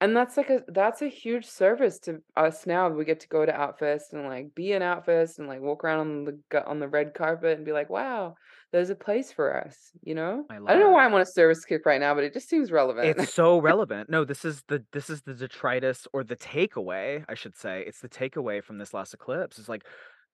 And 0.00 0.16
that's 0.16 0.36
like 0.38 0.50
a 0.50 0.64
that's 0.68 1.02
a 1.02 1.08
huge 1.08 1.46
service 1.46 1.98
to 2.00 2.22
us 2.36 2.66
now. 2.66 2.88
We 2.88 3.04
get 3.04 3.20
to 3.20 3.28
go 3.28 3.44
to 3.44 3.52
Outfest 3.52 4.12
and 4.14 4.24
like 4.24 4.54
be 4.54 4.72
in 4.72 4.82
Outfest 4.82 5.38
and 5.38 5.46
like 5.48 5.60
walk 5.60 5.84
around 5.84 6.00
on 6.00 6.24
the 6.50 6.64
on 6.66 6.80
the 6.80 6.88
red 6.88 7.12
carpet 7.14 7.56
and 7.58 7.66
be 7.66 7.72
like, 7.72 7.90
wow, 7.90 8.34
there's 8.72 8.90
a 8.90 8.94
place 8.94 9.32
for 9.32 9.56
us, 9.56 9.90
you 10.02 10.14
know? 10.14 10.44
I 10.50 10.56
I 10.56 10.58
don't 10.58 10.80
know 10.80 10.90
why 10.90 11.04
I'm 11.04 11.14
on 11.14 11.20
a 11.20 11.26
service 11.26 11.64
kick 11.64 11.84
right 11.86 12.00
now, 12.00 12.14
but 12.14 12.24
it 12.24 12.32
just 12.32 12.48
seems 12.48 12.70
relevant. 12.70 13.18
It's 13.18 13.32
so 13.32 13.58
relevant. 13.58 14.08
No, 14.08 14.24
this 14.24 14.44
is 14.44 14.62
the 14.68 14.84
this 14.92 15.10
is 15.10 15.22
the 15.22 15.34
detritus 15.34 16.06
or 16.12 16.22
the 16.22 16.36
takeaway, 16.36 17.24
I 17.28 17.34
should 17.34 17.56
say. 17.56 17.84
It's 17.86 18.00
the 18.00 18.08
takeaway 18.08 18.62
from 18.62 18.78
this 18.78 18.94
last 18.94 19.12
eclipse. 19.12 19.58
It's 19.58 19.68
like 19.68 19.84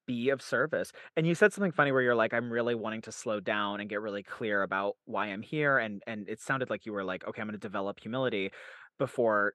be 0.06 0.30
of 0.30 0.40
service. 0.40 0.92
And 1.16 1.26
you 1.26 1.34
said 1.34 1.52
something 1.52 1.72
funny 1.72 1.92
where 1.92 2.02
you're 2.02 2.14
like, 2.14 2.32
I'm 2.32 2.50
really 2.50 2.74
wanting 2.74 3.02
to 3.02 3.12
slow 3.12 3.40
down 3.40 3.80
and 3.80 3.88
get 3.88 4.00
really 4.00 4.22
clear 4.22 4.62
about 4.62 4.96
why 5.04 5.26
I'm 5.26 5.42
here. 5.42 5.78
And 5.78 6.02
and 6.06 6.28
it 6.28 6.40
sounded 6.40 6.70
like 6.70 6.86
you 6.86 6.92
were 6.92 7.04
like, 7.04 7.26
okay, 7.26 7.40
I'm 7.40 7.48
gonna 7.48 7.58
develop 7.58 8.00
humility 8.00 8.50
before 8.98 9.54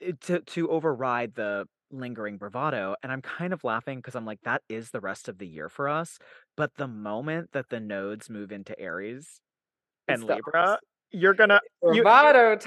Eh, 0.00 0.12
to 0.22 0.40
to 0.40 0.68
override 0.70 1.34
the 1.34 1.66
lingering 1.90 2.36
bravado. 2.38 2.94
And 3.02 3.10
I'm 3.12 3.22
kind 3.22 3.52
of 3.52 3.64
laughing 3.64 3.98
because 3.98 4.14
I'm 4.14 4.26
like, 4.26 4.40
that 4.42 4.62
is 4.68 4.90
the 4.90 5.00
rest 5.00 5.28
of 5.28 5.38
the 5.38 5.46
year 5.46 5.68
for 5.68 5.88
us. 5.88 6.18
But 6.56 6.74
the 6.76 6.88
moment 6.88 7.52
that 7.52 7.68
the 7.70 7.80
nodes 7.80 8.28
move 8.30 8.52
into 8.52 8.78
Aries 8.78 9.40
and 10.08 10.24
Libra. 10.24 10.78
You're 11.10 11.34
gonna 11.34 11.60
you 11.92 12.02
Bravado 12.02 12.58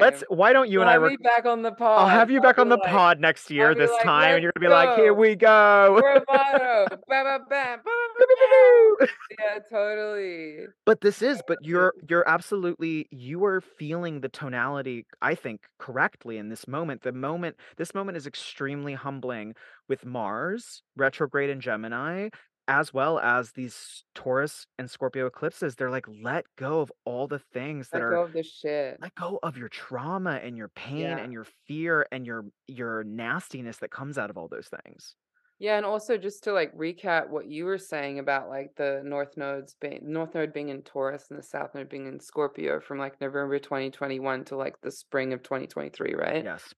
let's 0.00 0.22
why 0.28 0.52
don't 0.52 0.66
you 0.68 0.72
You'll 0.72 0.82
and 0.82 0.90
I 0.90 0.96
rec- 0.96 1.22
back 1.22 1.46
on 1.46 1.62
the 1.62 1.72
pod. 1.72 2.00
I'll 2.00 2.08
have 2.08 2.30
you 2.30 2.38
I'll 2.38 2.42
back 2.42 2.58
on 2.58 2.68
the 2.68 2.76
like, 2.76 2.90
pod 2.90 3.20
next 3.20 3.50
year 3.50 3.74
this 3.74 3.90
like, 3.90 4.02
time, 4.02 4.34
and 4.34 4.42
you're 4.42 4.52
gonna 4.54 4.68
be 4.68 4.72
like, 4.72 4.96
here 4.96 5.14
we 5.14 5.34
go. 5.34 5.98
Bravado. 6.00 6.86
Bam, 7.08 7.24
bam, 7.24 7.46
bam. 7.48 7.78
Yeah, 9.38 9.60
totally. 9.70 10.66
but 10.84 11.00
this 11.00 11.22
is, 11.22 11.40
but 11.46 11.58
you're 11.62 11.94
you're 12.08 12.28
absolutely 12.28 13.06
you 13.10 13.44
are 13.44 13.60
feeling 13.60 14.20
the 14.20 14.28
tonality, 14.28 15.06
I 15.22 15.34
think, 15.34 15.62
correctly 15.78 16.36
in 16.36 16.48
this 16.50 16.68
moment. 16.68 17.02
The 17.02 17.12
moment 17.12 17.56
this 17.78 17.94
moment 17.94 18.18
is 18.18 18.26
extremely 18.26 18.94
humbling 18.94 19.54
with 19.88 20.04
Mars 20.04 20.82
retrograde 20.96 21.50
in 21.50 21.60
Gemini, 21.60 22.28
as 22.68 22.92
well 22.94 23.18
as 23.18 23.52
these 23.52 24.04
Taurus 24.14 24.66
and 24.78 24.90
Scorpio 24.90 25.26
eclipses. 25.26 25.76
They're 25.76 25.90
like, 25.90 26.06
let 26.08 26.46
go 26.56 26.80
of 26.80 26.92
all 27.04 27.26
the 27.28 27.38
things 27.38 27.90
that 27.90 27.98
Let 27.98 28.02
are 28.02 28.10
go 28.10 28.22
of 28.22 28.32
the 28.32 28.42
shit. 28.42 29.00
let 29.00 29.14
go 29.14 29.38
of 29.42 29.56
your 29.56 29.68
trauma 29.68 30.32
and 30.42 30.56
your 30.56 30.68
pain 30.68 31.16
Yeah. 31.16 31.18
and 31.18 31.32
your 31.32 31.44
fear 31.66 32.06
and 32.12 32.26
your 32.26 32.46
your 32.68 33.04
nastiness 33.04 33.78
that 33.78 33.90
comes 33.90 34.18
out 34.18 34.30
of 34.30 34.38
all 34.38 34.48
those 34.48 34.68
things. 34.68 35.16
Yeah, 35.58 35.76
and 35.76 35.84
also 35.84 36.16
just 36.16 36.42
to 36.44 36.52
like 36.52 36.74
recap 36.74 37.28
what 37.28 37.46
you 37.46 37.66
were 37.66 37.76
saying 37.78 38.18
about 38.18 38.48
like 38.48 38.74
the 38.76 39.02
North 39.04 39.36
nodes 39.36 39.74
being 39.74 40.00
North 40.02 40.34
node 40.34 40.52
being 40.54 40.70
in 40.70 40.82
Taurus 40.82 41.28
and 41.30 41.38
the 41.38 41.42
South 41.42 41.74
node 41.74 41.88
being 41.90 42.06
in 42.06 42.18
Scorpio 42.18 42.80
from 42.80 42.98
like 42.98 43.20
November 43.20 43.58
2021 43.58 44.44
to 44.46 44.56
like 44.56 44.80
the 44.80 44.90
spring 44.90 45.32
of 45.34 45.42
2023, 45.42 46.14
right? 46.14 46.44
Yes. 46.44 46.72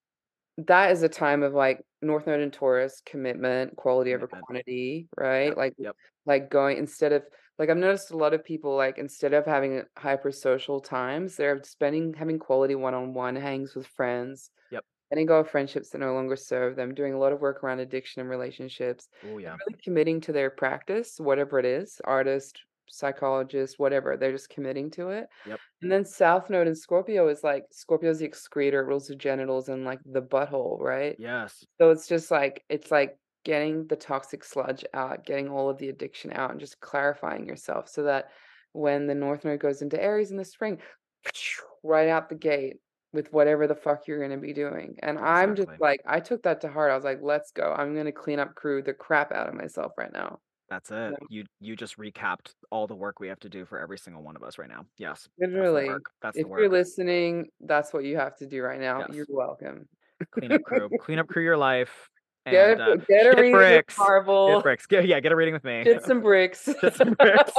That 0.66 0.90
is 0.92 1.02
a 1.02 1.08
time 1.08 1.42
of 1.42 1.54
like 1.54 1.82
North 2.02 2.26
node 2.26 2.40
in 2.40 2.50
Taurus, 2.50 3.00
commitment, 3.06 3.76
quality 3.76 4.14
over 4.14 4.26
quantity, 4.28 5.08
right? 5.16 5.48
Yep. 5.48 5.56
Like 5.56 5.74
Yep. 5.78 5.96
like 6.26 6.50
going 6.50 6.76
instead 6.78 7.12
of 7.12 7.24
like 7.58 7.70
I've 7.70 7.76
noticed 7.76 8.10
a 8.10 8.16
lot 8.16 8.34
of 8.34 8.44
people 8.44 8.76
like 8.76 8.98
instead 8.98 9.32
of 9.34 9.46
having 9.46 9.82
hyper 9.98 10.30
social 10.32 10.80
times, 10.80 11.36
they're 11.36 11.62
spending 11.64 12.14
having 12.14 12.38
quality 12.38 12.74
one-on-one 12.74 13.36
hangs 13.36 13.74
with 13.74 13.86
friends 13.86 14.50
Yep. 14.70 14.84
letting 15.10 15.26
go 15.26 15.40
of 15.40 15.50
friendships 15.50 15.90
that 15.90 15.98
no 15.98 16.14
longer 16.14 16.36
serve 16.36 16.76
them, 16.76 16.94
doing 16.94 17.14
a 17.14 17.18
lot 17.18 17.32
of 17.32 17.40
work 17.40 17.62
around 17.64 17.80
addiction 17.80 18.20
and 18.22 18.30
relationships, 18.30 19.08
Oh 19.24 19.38
yeah. 19.38 19.58
really 19.66 19.78
committing 19.84 20.20
to 20.22 20.32
their 20.32 20.50
practice, 20.50 21.18
whatever 21.20 21.58
it 21.58 21.66
is, 21.66 22.00
artist, 22.04 22.60
psychologist, 22.92 23.78
whatever. 23.78 24.16
They're 24.16 24.32
just 24.32 24.50
committing 24.50 24.90
to 24.92 25.08
it. 25.08 25.26
Yep. 25.46 25.60
And 25.80 25.90
then 25.90 26.04
South 26.04 26.50
Node 26.50 26.68
in 26.68 26.74
Scorpio 26.74 27.28
is 27.28 27.42
like 27.42 27.64
Scorpio's 27.72 28.18
the 28.18 28.26
excretor, 28.26 28.84
rules 28.84 29.08
the 29.08 29.16
genitals 29.16 29.68
and 29.68 29.84
like 29.84 30.00
the 30.04 30.22
butthole, 30.22 30.78
right? 30.78 31.16
Yes. 31.18 31.64
So 31.80 31.90
it's 31.90 32.06
just 32.06 32.30
like 32.30 32.64
it's 32.68 32.90
like 32.90 33.18
getting 33.44 33.86
the 33.88 33.96
toxic 33.96 34.44
sludge 34.44 34.84
out, 34.94 35.24
getting 35.24 35.48
all 35.48 35.68
of 35.68 35.78
the 35.78 35.88
addiction 35.88 36.32
out, 36.32 36.50
and 36.50 36.60
just 36.60 36.80
clarifying 36.80 37.46
yourself 37.46 37.88
so 37.88 38.04
that 38.04 38.28
when 38.72 39.06
the 39.06 39.14
North 39.14 39.44
Node 39.44 39.60
goes 39.60 39.82
into 39.82 40.00
Aries 40.00 40.30
in 40.30 40.36
the 40.36 40.44
spring, 40.44 40.78
right 41.82 42.08
out 42.08 42.28
the 42.28 42.34
gate 42.34 42.76
with 43.12 43.32
whatever 43.32 43.66
the 43.66 43.74
fuck 43.74 44.06
you're 44.06 44.22
gonna 44.22 44.40
be 44.40 44.52
doing. 44.52 44.96
And 45.02 45.18
I'm 45.18 45.54
just 45.54 45.68
like, 45.80 46.00
I 46.06 46.20
took 46.20 46.42
that 46.44 46.60
to 46.62 46.68
heart. 46.68 46.90
I 46.90 46.94
was 46.94 47.04
like, 47.04 47.20
let's 47.22 47.50
go. 47.50 47.74
I'm 47.76 47.94
gonna 47.94 48.12
clean 48.12 48.38
up 48.38 48.54
crew 48.54 48.82
the 48.82 48.94
crap 48.94 49.32
out 49.32 49.48
of 49.48 49.54
myself 49.54 49.92
right 49.98 50.12
now. 50.12 50.38
That's 50.72 50.90
it. 50.90 51.12
Yeah. 51.12 51.26
You 51.28 51.44
you 51.60 51.76
just 51.76 51.98
recapped 51.98 52.54
all 52.70 52.86
the 52.86 52.94
work 52.94 53.20
we 53.20 53.28
have 53.28 53.38
to 53.40 53.50
do 53.50 53.66
for 53.66 53.78
every 53.78 53.98
single 53.98 54.22
one 54.22 54.36
of 54.36 54.42
us 54.42 54.56
right 54.56 54.70
now. 54.70 54.86
Yes. 54.96 55.28
Literally. 55.38 55.82
That's 55.82 55.86
the 55.86 55.92
work. 55.92 56.10
That's 56.22 56.36
If 56.38 56.48
the 56.48 56.48
you're 56.48 56.68
listening, 56.70 57.48
that's 57.60 57.92
what 57.92 58.04
you 58.04 58.16
have 58.16 58.38
to 58.38 58.46
do 58.46 58.62
right 58.62 58.80
now. 58.80 59.00
Yes. 59.00 59.10
You're 59.12 59.26
welcome. 59.28 59.86
Clean 60.30 60.50
up 60.50 60.62
crew. 60.62 60.88
Clean 61.02 61.18
up 61.18 61.28
crew 61.28 61.42
your 61.42 61.58
life. 61.58 62.08
Get 62.46 62.70
And 62.70 62.80
a, 62.80 62.84
uh, 62.84 62.96
get 63.06 63.26
a 63.26 63.34
get 63.34 63.36
reading 63.36 63.52
with. 63.52 63.98
Marvel. 63.98 64.54
Get 64.54 64.62
bricks. 64.62 64.86
Get, 64.86 65.06
yeah, 65.06 65.20
get 65.20 65.32
a 65.32 65.36
reading 65.36 65.52
with 65.52 65.64
me. 65.64 65.84
Get 65.84 66.06
some 66.06 66.22
bricks. 66.22 66.66
Get 66.80 66.96
some 66.96 67.12
bricks. 67.20 67.52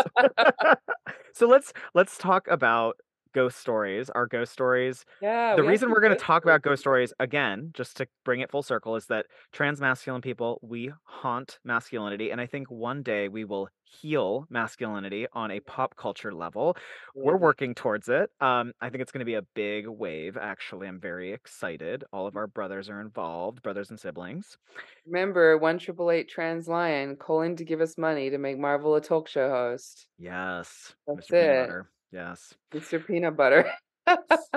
so 1.36 1.48
let's 1.48 1.72
let's 1.94 2.18
talk 2.18 2.48
about 2.48 2.96
ghost 3.34 3.60
stories. 3.60 4.10
Our 4.10 4.28
ghost 4.28 4.52
stories. 4.52 5.06
yeah. 5.22 5.56
the 5.56 5.62
we 5.62 5.68
reason 5.68 5.90
we're 5.90 6.02
going 6.02 6.16
to 6.16 6.20
talk 6.20 6.44
about 6.44 6.62
ghost 6.62 6.82
stories 6.82 7.14
again, 7.20 7.72
just 7.74 7.98
to 7.98 8.08
bring 8.24 8.40
it 8.40 8.52
full 8.52 8.64
circle, 8.64 8.96
is 8.96 9.08
that 9.08 9.26
trans 9.52 9.82
masculine 9.82 10.22
people 10.22 10.60
we 10.62 10.92
haunt 11.04 11.60
masculinity, 11.64 12.32
and 12.32 12.40
I 12.40 12.46
think 12.46 12.70
one 12.70 13.04
day 13.04 13.28
we 13.28 13.46
will 13.46 13.70
heal 13.84 14.46
masculinity 14.50 15.28
on 15.34 15.52
a 15.52 15.60
pop 15.62 15.96
culture 15.96 16.34
level. 16.34 16.76
We're 17.16 17.38
working 17.38 17.76
towards 17.76 18.10
it. 18.10 18.30
Um, 18.42 18.74
I 18.82 18.90
think 18.90 19.02
it's 19.02 19.12
going 19.12 19.20
to 19.20 19.26
be 19.26 19.36
a 19.36 19.44
big 19.54 19.88
wave. 19.88 20.38
Actually, 20.38 20.88
I'm 20.88 21.00
very 21.00 21.32
excited. 21.32 22.04
All 22.12 22.28
of 22.28 22.36
our 22.36 22.48
brothers 22.48 22.90
are 22.90 23.02
involved, 23.02 23.62
brothers 23.62 23.90
and 23.90 24.00
siblings. 24.00 24.58
Remember, 25.06 25.58
one 25.58 25.78
triple 25.78 26.12
eight 26.12 26.30
trans 26.30 26.68
lion 26.68 27.16
calling 27.16 27.56
to 27.58 27.66
give 27.66 27.82
us 27.82 27.98
money 27.98 28.30
to 28.30 28.38
make 28.38 28.58
Marvel 28.58 28.96
a 28.96 29.02
talk 29.02 29.28
show 29.28 29.50
host. 29.50 30.08
Yes, 30.18 30.94
That's 31.08 31.30
Mr. 31.30 31.82
It. 31.82 31.86
Yes. 32.14 32.54
It's 32.72 32.92
your 32.92 33.02
Peanutbutter. 33.02 33.70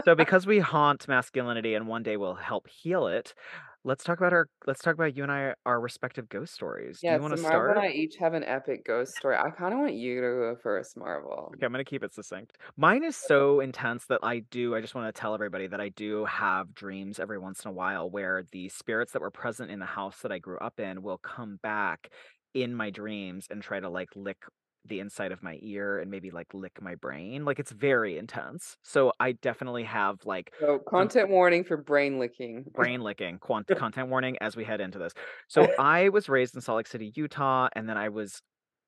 so 0.04 0.14
because 0.14 0.46
we 0.46 0.58
haunt 0.58 1.08
masculinity 1.08 1.74
and 1.74 1.86
one 1.86 2.02
day 2.02 2.16
we'll 2.16 2.34
help 2.34 2.68
heal 2.68 3.06
it 3.06 3.32
let's 3.84 4.02
talk 4.02 4.18
about 4.18 4.32
our 4.32 4.48
let's 4.66 4.82
talk 4.82 4.94
about 4.94 5.16
you 5.16 5.22
and 5.22 5.30
i 5.30 5.54
our 5.64 5.80
respective 5.80 6.28
ghost 6.28 6.52
stories 6.52 6.98
do 7.00 7.06
yeah, 7.06 7.14
you 7.14 7.22
want 7.22 7.38
so 7.38 7.44
to 7.44 7.48
Marvel 7.48 7.76
and 7.80 7.88
I 7.88 7.92
each 7.92 8.16
have 8.16 8.34
an 8.34 8.42
epic 8.42 8.84
ghost 8.84 9.14
story. 9.16 9.36
I 9.36 9.50
kind 9.50 9.72
of 9.72 9.78
want 9.78 9.94
you 9.94 10.16
to 10.16 10.26
go 10.26 10.56
first, 10.60 10.96
Marvel. 10.96 11.52
okay 11.54 11.64
i'm 11.64 11.72
going 11.72 11.84
to 11.84 11.88
keep 11.88 12.02
it 12.02 12.12
succinct 12.12 12.58
mine 12.76 13.04
is 13.04 13.16
so 13.16 13.60
intense 13.60 14.06
that 14.06 14.18
i 14.24 14.40
do 14.50 14.74
i 14.74 14.80
just 14.80 14.96
want 14.96 15.14
to 15.14 15.18
tell 15.18 15.32
everybody 15.32 15.68
that 15.68 15.80
i 15.80 15.90
do 15.90 16.24
have 16.24 16.74
dreams 16.74 17.20
every 17.20 17.38
once 17.38 17.64
in 17.64 17.68
a 17.68 17.72
while 17.72 18.10
where 18.10 18.42
the 18.50 18.68
spirits 18.68 19.12
that 19.12 19.22
were 19.22 19.30
present 19.30 19.70
in 19.70 19.78
the 19.78 19.86
house 19.86 20.18
that 20.22 20.32
i 20.32 20.38
grew 20.40 20.58
up 20.58 20.80
in 20.80 21.02
will 21.02 21.18
come 21.18 21.60
back 21.62 22.10
in 22.54 22.74
my 22.74 22.90
dreams 22.90 23.46
and 23.48 23.62
try 23.62 23.78
to 23.78 23.88
like 23.88 24.08
lick 24.16 24.38
the 24.88 25.00
inside 25.00 25.32
of 25.32 25.42
my 25.42 25.58
ear 25.62 25.98
and 25.98 26.10
maybe 26.10 26.30
like 26.30 26.52
lick 26.54 26.80
my 26.80 26.94
brain 26.94 27.44
like 27.44 27.58
it's 27.58 27.72
very 27.72 28.16
intense 28.18 28.76
so 28.82 29.12
i 29.20 29.32
definitely 29.32 29.84
have 29.84 30.24
like 30.24 30.52
So, 30.60 30.78
content 30.78 31.28
warning 31.30 31.64
for 31.64 31.76
brain 31.76 32.18
licking. 32.18 32.64
brain 32.74 33.00
licking 33.00 33.38
quant- 33.38 33.68
content 33.76 34.08
warning 34.08 34.36
as 34.40 34.56
we 34.56 34.64
head 34.64 34.80
into 34.80 34.98
this 34.98 35.12
so 35.48 35.68
i 35.78 36.08
was 36.08 36.28
raised 36.28 36.54
in 36.54 36.60
salt 36.60 36.76
lake 36.78 36.86
city 36.86 37.12
utah 37.14 37.68
and 37.74 37.88
then 37.88 37.96
i 37.96 38.08
was 38.08 38.42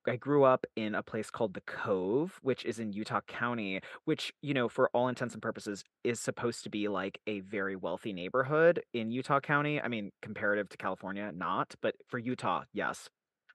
i 0.07 0.17
grew 0.17 0.45
up 0.45 0.65
in 0.77 0.95
a 0.95 1.03
place 1.03 1.31
called 1.31 1.55
the 1.55 1.61
cove 1.63 2.39
which 2.43 2.65
is 2.65 2.79
in 2.79 2.93
utah 2.93 3.21
county 3.27 3.81
which 4.05 4.33
you 4.43 4.55
know 4.55 4.69
for 4.69 4.89
all 4.95 5.09
intents 5.09 5.35
and 5.35 5.43
purposes 5.43 5.85
is 6.05 6.21
supposed 6.21 6.63
to 6.65 6.71
be 6.71 6.89
like 6.89 7.21
a 7.27 7.41
very 7.41 7.77
wealthy 7.77 8.13
neighborhood 8.13 8.83
in 8.95 9.11
utah 9.11 9.41
county 9.41 9.81
i 9.81 9.89
mean 9.89 10.11
comparative 10.23 10.69
to 10.69 10.77
california 10.77 11.31
not 11.33 11.75
but 11.83 11.95
for 12.07 12.19
utah 12.19 12.63
yes 12.73 13.09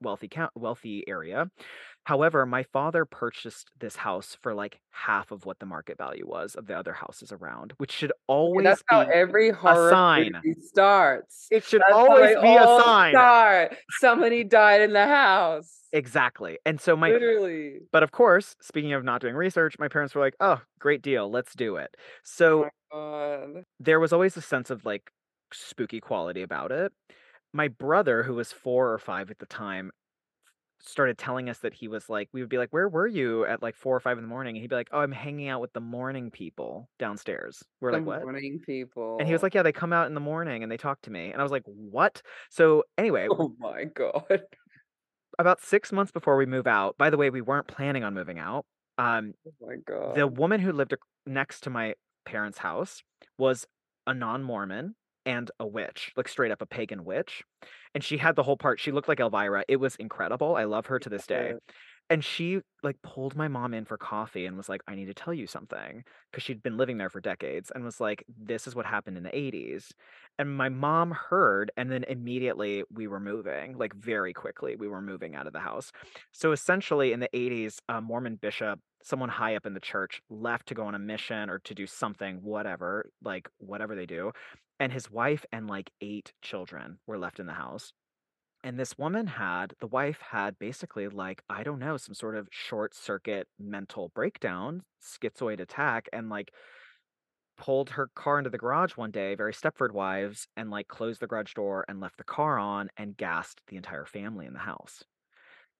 wealthy 0.03 0.27
count 0.29 0.51
wealthy 0.55 1.03
area 1.07 1.47
However, 2.05 2.45
my 2.45 2.63
father 2.63 3.05
purchased 3.05 3.71
this 3.79 3.95
house 3.97 4.37
for 4.41 4.53
like 4.53 4.79
half 4.91 5.31
of 5.31 5.45
what 5.45 5.59
the 5.59 5.65
market 5.65 5.97
value 5.97 6.27
was 6.27 6.55
of 6.55 6.67
the 6.67 6.77
other 6.77 6.93
houses 6.93 7.31
around, 7.31 7.73
which 7.77 7.91
should 7.91 8.11
always 8.27 8.63
that's 8.63 8.83
how 8.87 9.05
be 9.05 9.11
every 9.13 9.51
a 9.65 9.75
horror 9.75 9.89
sign. 9.89 10.31
starts. 10.59 11.47
It 11.49 11.63
should 11.63 11.83
That's 11.87 11.93
always 11.93 12.35
be 12.37 12.55
a 12.55 12.67
sign. 12.67 13.13
start. 13.13 13.77
Somebody 13.89 14.43
died 14.43 14.81
in 14.81 14.93
the 14.93 15.07
house. 15.07 15.91
Exactly. 15.91 16.59
And 16.65 16.81
so 16.81 16.95
my 16.95 17.13
Literally. 17.13 17.81
but 17.91 18.03
of 18.03 18.11
course, 18.11 18.55
speaking 18.61 18.93
of 18.93 19.03
not 19.03 19.21
doing 19.21 19.35
research, 19.35 19.75
my 19.79 19.87
parents 19.87 20.15
were 20.15 20.21
like, 20.21 20.35
"Oh, 20.39 20.61
great 20.79 21.01
deal. 21.03 21.29
Let's 21.31 21.53
do 21.55 21.75
it." 21.77 21.95
Oh 22.47 22.51
So 22.51 22.69
god. 22.91 23.65
there 23.79 23.99
was 23.99 24.13
always 24.13 24.37
a 24.37 24.41
sense 24.41 24.69
of 24.69 24.85
like 24.85 25.11
spooky 25.53 25.99
quality 25.99 26.41
about 26.41 26.71
it. 26.71 26.93
My 27.53 27.67
brother, 27.67 28.23
who 28.23 28.33
was 28.35 28.51
4 28.51 28.91
or 28.91 28.97
5 28.97 29.29
at 29.29 29.37
the 29.39 29.45
time, 29.45 29.91
started 30.79 31.17
telling 31.17 31.49
us 31.49 31.59
that 31.59 31.73
he 31.73 31.87
was 31.87 32.09
like 32.09 32.29
we 32.33 32.41
would 32.41 32.49
be 32.49 32.57
like, 32.59 32.71
"Where 32.71 32.89
were 32.89 33.07
you 33.07 33.45
at 33.45 33.61
like 33.63 33.75
4 33.75 33.95
or 33.95 34.01
5 34.01 34.17
in 34.17 34.23
the 34.23 34.29
morning?" 34.29 34.55
And 34.57 34.61
he'd 34.63 34.69
be 34.69 34.75
like, 34.75 34.89
"Oh, 34.91 34.99
I'm 35.01 35.11
hanging 35.13 35.49
out 35.49 35.61
with 35.61 35.73
the 35.73 35.81
morning 35.81 36.31
people 36.31 36.89
downstairs." 36.99 37.63
We're 37.81 37.91
The 37.91 37.93
like, 37.93 38.05
"What?" 38.07 38.27
morning 38.27 38.59
people. 38.65 39.19
And 39.19 39.27
he 39.27 39.33
was 39.33 39.43
like, 39.43 39.53
"Yeah, 39.55 39.63
they 39.63 39.73
come 39.73 39.93
out 39.93 40.07
in 40.07 40.15
the 40.15 40.19
morning 40.21 40.63
and 40.63 40.71
they 40.71 40.77
talk 40.77 41.01
to 41.03 41.11
me." 41.11 41.31
And 41.31 41.41
I 41.41 41.43
was 41.43 41.51
like, 41.53 41.63
"What?" 41.65 42.21
So 42.51 42.85
anyway, 42.97 43.29
Oh 43.29 43.53
my 43.59 43.83
god. 43.85 44.47
about 45.39 45.61
6 45.61 45.91
months 45.91 46.11
before 46.11 46.35
we 46.37 46.45
move 46.45 46.67
out. 46.67 46.97
By 46.97 47.09
the 47.09 47.17
way, 47.17 47.29
we 47.29 47.41
weren't 47.41 47.67
planning 47.67 48.03
on 48.03 48.13
moving 48.13 48.39
out. 48.39 48.65
Um 48.97 49.33
Oh 49.45 49.53
my 49.59 49.77
God. 49.77 50.13
the 50.13 50.27
woman 50.27 50.59
who 50.61 50.71
lived 50.73 50.95
next 51.25 51.61
to 51.61 51.69
my 51.71 51.95
parents' 52.25 52.59
house 52.59 53.03
was 53.37 53.67
a 54.07 54.13
non-Mormon 54.13 54.95
and 55.25 55.49
a 55.59 55.67
witch, 55.67 56.11
like 56.15 56.27
straight 56.27 56.51
up 56.51 56.61
a 56.61 56.65
pagan 56.65 57.05
witch. 57.05 57.43
And 57.93 58.03
she 58.03 58.17
had 58.17 58.35
the 58.35 58.43
whole 58.43 58.57
part. 58.57 58.79
She 58.79 58.91
looked 58.91 59.07
like 59.07 59.19
Elvira. 59.19 59.63
It 59.67 59.77
was 59.77 59.95
incredible. 59.95 60.55
I 60.55 60.63
love 60.65 60.87
her 60.87 60.99
to 60.99 61.09
this 61.09 61.27
day. 61.27 61.53
And 62.09 62.23
she 62.23 62.61
like 62.83 63.01
pulled 63.01 63.35
my 63.35 63.47
mom 63.47 63.73
in 63.73 63.85
for 63.85 63.97
coffee 63.97 64.45
and 64.45 64.57
was 64.57 64.69
like, 64.69 64.81
I 64.87 64.95
need 64.95 65.05
to 65.05 65.13
tell 65.13 65.33
you 65.33 65.47
something. 65.47 66.03
Because 66.31 66.43
she'd 66.43 66.61
been 66.61 66.77
living 66.77 66.97
there 66.97 67.09
for 67.09 67.21
decades 67.21 67.71
and 67.73 67.83
was 67.83 67.99
like, 67.99 68.23
this 68.27 68.67
is 68.67 68.75
what 68.75 68.85
happened 68.85 69.17
in 69.17 69.23
the 69.23 69.29
80s. 69.29 69.91
And 70.37 70.55
my 70.55 70.69
mom 70.69 71.11
heard, 71.11 71.71
and 71.77 71.91
then 71.91 72.03
immediately 72.03 72.83
we 72.91 73.07
were 73.07 73.19
moving, 73.19 73.77
like 73.77 73.93
very 73.95 74.33
quickly, 74.33 74.75
we 74.75 74.87
were 74.87 75.01
moving 75.01 75.35
out 75.35 75.47
of 75.47 75.53
the 75.53 75.59
house. 75.59 75.91
So 76.31 76.51
essentially, 76.51 77.13
in 77.13 77.19
the 77.19 77.29
80s, 77.33 77.77
a 77.87 78.01
Mormon 78.01 78.35
bishop, 78.35 78.79
someone 79.03 79.29
high 79.29 79.55
up 79.55 79.65
in 79.65 79.73
the 79.73 79.79
church, 79.79 80.21
left 80.29 80.67
to 80.67 80.73
go 80.73 80.85
on 80.85 80.95
a 80.95 80.99
mission 80.99 81.49
or 81.49 81.59
to 81.59 81.73
do 81.73 81.87
something, 81.87 82.37
whatever, 82.41 83.09
like 83.23 83.49
whatever 83.57 83.95
they 83.95 84.05
do. 84.05 84.31
And 84.79 84.91
his 84.91 85.09
wife 85.09 85.45
and 85.51 85.67
like 85.67 85.91
eight 86.01 86.33
children 86.41 86.99
were 87.07 87.17
left 87.17 87.39
in 87.39 87.45
the 87.45 87.53
house. 87.53 87.93
And 88.63 88.79
this 88.79 88.97
woman 88.97 89.27
had, 89.27 89.73
the 89.81 89.87
wife 89.87 90.19
had 90.21 90.57
basically 90.57 91.09
like, 91.09 91.43
I 91.49 91.63
don't 91.63 91.79
know, 91.79 91.97
some 91.97 92.13
sort 92.13 92.37
of 92.37 92.47
short 92.49 92.95
circuit 92.95 93.47
mental 93.59 94.09
breakdown, 94.15 94.83
schizoid 95.03 95.59
attack, 95.59 96.07
and 96.13 96.29
like 96.29 96.53
pulled 97.57 97.91
her 97.91 98.09
car 98.15 98.37
into 98.37 98.49
the 98.49 98.57
garage 98.57 98.93
one 98.93 99.11
day, 99.11 99.35
very 99.35 99.53
Stepford 99.53 99.91
wives, 99.91 100.47
and 100.55 100.71
like 100.71 100.87
closed 100.87 101.19
the 101.19 101.27
garage 101.27 101.53
door 101.53 101.83
and 101.89 101.99
left 101.99 102.17
the 102.17 102.23
car 102.23 102.57
on 102.57 102.89
and 102.95 103.17
gassed 103.17 103.61
the 103.67 103.75
entire 103.75 104.05
family 104.05 104.45
in 104.45 104.53
the 104.53 104.59
house, 104.59 105.03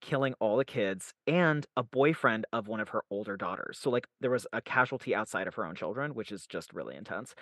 killing 0.02 0.34
all 0.38 0.58
the 0.58 0.64
kids 0.64 1.14
and 1.26 1.66
a 1.76 1.82
boyfriend 1.82 2.44
of 2.52 2.68
one 2.68 2.80
of 2.80 2.90
her 2.90 3.02
older 3.10 3.36
daughters. 3.38 3.78
So 3.80 3.88
like 3.88 4.06
there 4.20 4.30
was 4.30 4.46
a 4.52 4.60
casualty 4.60 5.14
outside 5.14 5.46
of 5.46 5.54
her 5.54 5.64
own 5.64 5.74
children, 5.74 6.14
which 6.14 6.30
is 6.30 6.46
just 6.46 6.74
really 6.74 6.96
intense. 6.96 7.34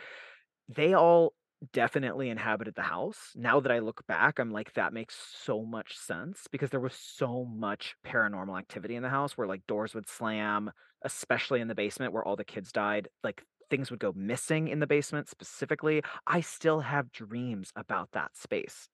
They 0.68 0.94
all 0.94 1.34
definitely 1.72 2.28
inhabited 2.30 2.74
the 2.74 2.82
house. 2.82 3.32
Now 3.34 3.60
that 3.60 3.72
I 3.72 3.78
look 3.78 4.06
back, 4.06 4.38
I'm 4.38 4.50
like, 4.50 4.72
that 4.74 4.92
makes 4.92 5.14
so 5.16 5.64
much 5.64 5.96
sense 5.96 6.46
because 6.50 6.70
there 6.70 6.80
was 6.80 6.94
so 6.94 7.44
much 7.44 7.94
paranormal 8.04 8.58
activity 8.58 8.96
in 8.96 9.02
the 9.02 9.08
house 9.08 9.36
where 9.36 9.46
like 9.46 9.66
doors 9.66 9.94
would 9.94 10.08
slam, 10.08 10.70
especially 11.02 11.60
in 11.60 11.68
the 11.68 11.74
basement 11.74 12.12
where 12.12 12.24
all 12.24 12.36
the 12.36 12.44
kids 12.44 12.72
died. 12.72 13.08
Like 13.22 13.44
things 13.70 13.90
would 13.90 14.00
go 14.00 14.12
missing 14.14 14.68
in 14.68 14.80
the 14.80 14.86
basement 14.86 15.28
specifically. 15.28 16.02
I 16.26 16.40
still 16.40 16.80
have 16.80 17.12
dreams 17.12 17.72
about 17.76 18.10
that 18.12 18.36
space. 18.36 18.88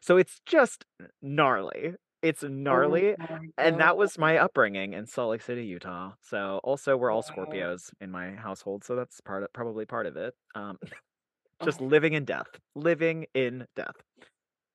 So 0.00 0.16
it's 0.16 0.40
just 0.46 0.84
gnarly. 1.22 1.94
It's 2.22 2.42
Oh 2.70 3.02
gnarly. 3.02 3.16
my 3.16 3.38
And 3.58 3.80
that 3.80 3.96
was 3.96 4.18
my 4.18 4.38
upbringing 4.38 4.94
in 4.94 5.06
Salt 5.06 5.30
Lake 5.32 5.42
City, 5.42 5.66
Utah. 5.66 6.12
So 6.20 6.60
also 6.64 6.96
we're 6.96 7.10
all 7.10 7.22
Scorpios 7.22 7.90
in 8.00 8.10
my 8.10 8.32
household, 8.32 8.84
so 8.84 8.96
that's 8.96 9.20
part 9.20 9.42
of, 9.42 9.52
probably 9.52 9.84
part 9.84 10.06
of 10.06 10.16
it. 10.16 10.34
Um 10.54 10.78
just 11.64 11.80
living 11.80 12.12
in 12.12 12.24
death. 12.24 12.46
Living 12.74 13.26
in 13.34 13.66
death. 13.76 13.96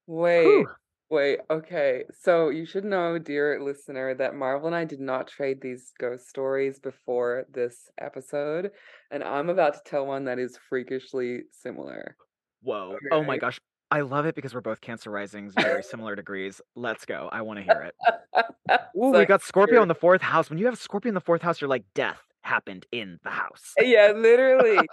wait. 0.07 0.43
Whew. 0.45 0.67
Wait, 1.11 1.39
okay. 1.49 2.03
So 2.21 2.49
you 2.49 2.67
should 2.67 2.85
know, 2.85 3.17
dear 3.17 3.59
listener, 3.59 4.13
that 4.13 4.35
Marvel 4.35 4.67
and 4.67 4.75
I 4.75 4.85
did 4.85 4.99
not 4.99 5.27
trade 5.27 5.59
these 5.59 5.91
ghost 5.99 6.29
stories 6.29 6.77
before 6.79 7.45
this 7.51 7.89
episode, 7.99 8.69
and 9.09 9.23
I'm 9.23 9.49
about 9.49 9.73
to 9.73 9.79
tell 9.85 10.05
one 10.05 10.25
that 10.25 10.37
is 10.37 10.59
freakishly 10.69 11.41
similar. 11.51 12.15
Whoa. 12.61 12.95
Oh 13.11 13.23
my 13.23 13.37
gosh. 13.37 13.59
I 13.91 14.01
love 14.01 14.27
it 14.27 14.35
because 14.35 14.53
we're 14.53 14.61
both 14.61 14.81
Cancer 14.81 15.09
risings, 15.09 15.55
very 15.59 15.81
similar 15.81 16.15
degrees. 16.15 16.61
Let's 16.75 17.05
go. 17.05 17.27
I 17.31 17.41
wanna 17.41 17.63
hear 17.63 17.89
it. 17.89 17.95
Ooh, 18.95 19.11
So 19.11 19.19
we 19.19 19.25
got 19.25 19.41
Scorpio 19.41 19.81
in 19.81 19.87
the 19.87 19.95
4th 19.95 20.21
house. 20.21 20.51
When 20.51 20.59
you 20.59 20.67
have 20.67 20.77
Scorpio 20.77 21.09
in 21.09 21.15
the 21.15 21.21
4th 21.21 21.41
house, 21.41 21.59
you're 21.59 21.69
like, 21.69 21.85
death 21.95 22.21
happened 22.43 22.85
in 22.91 23.17
the 23.23 23.31
house. 23.31 23.73
Yeah, 23.79 24.13
literally. 24.15 24.87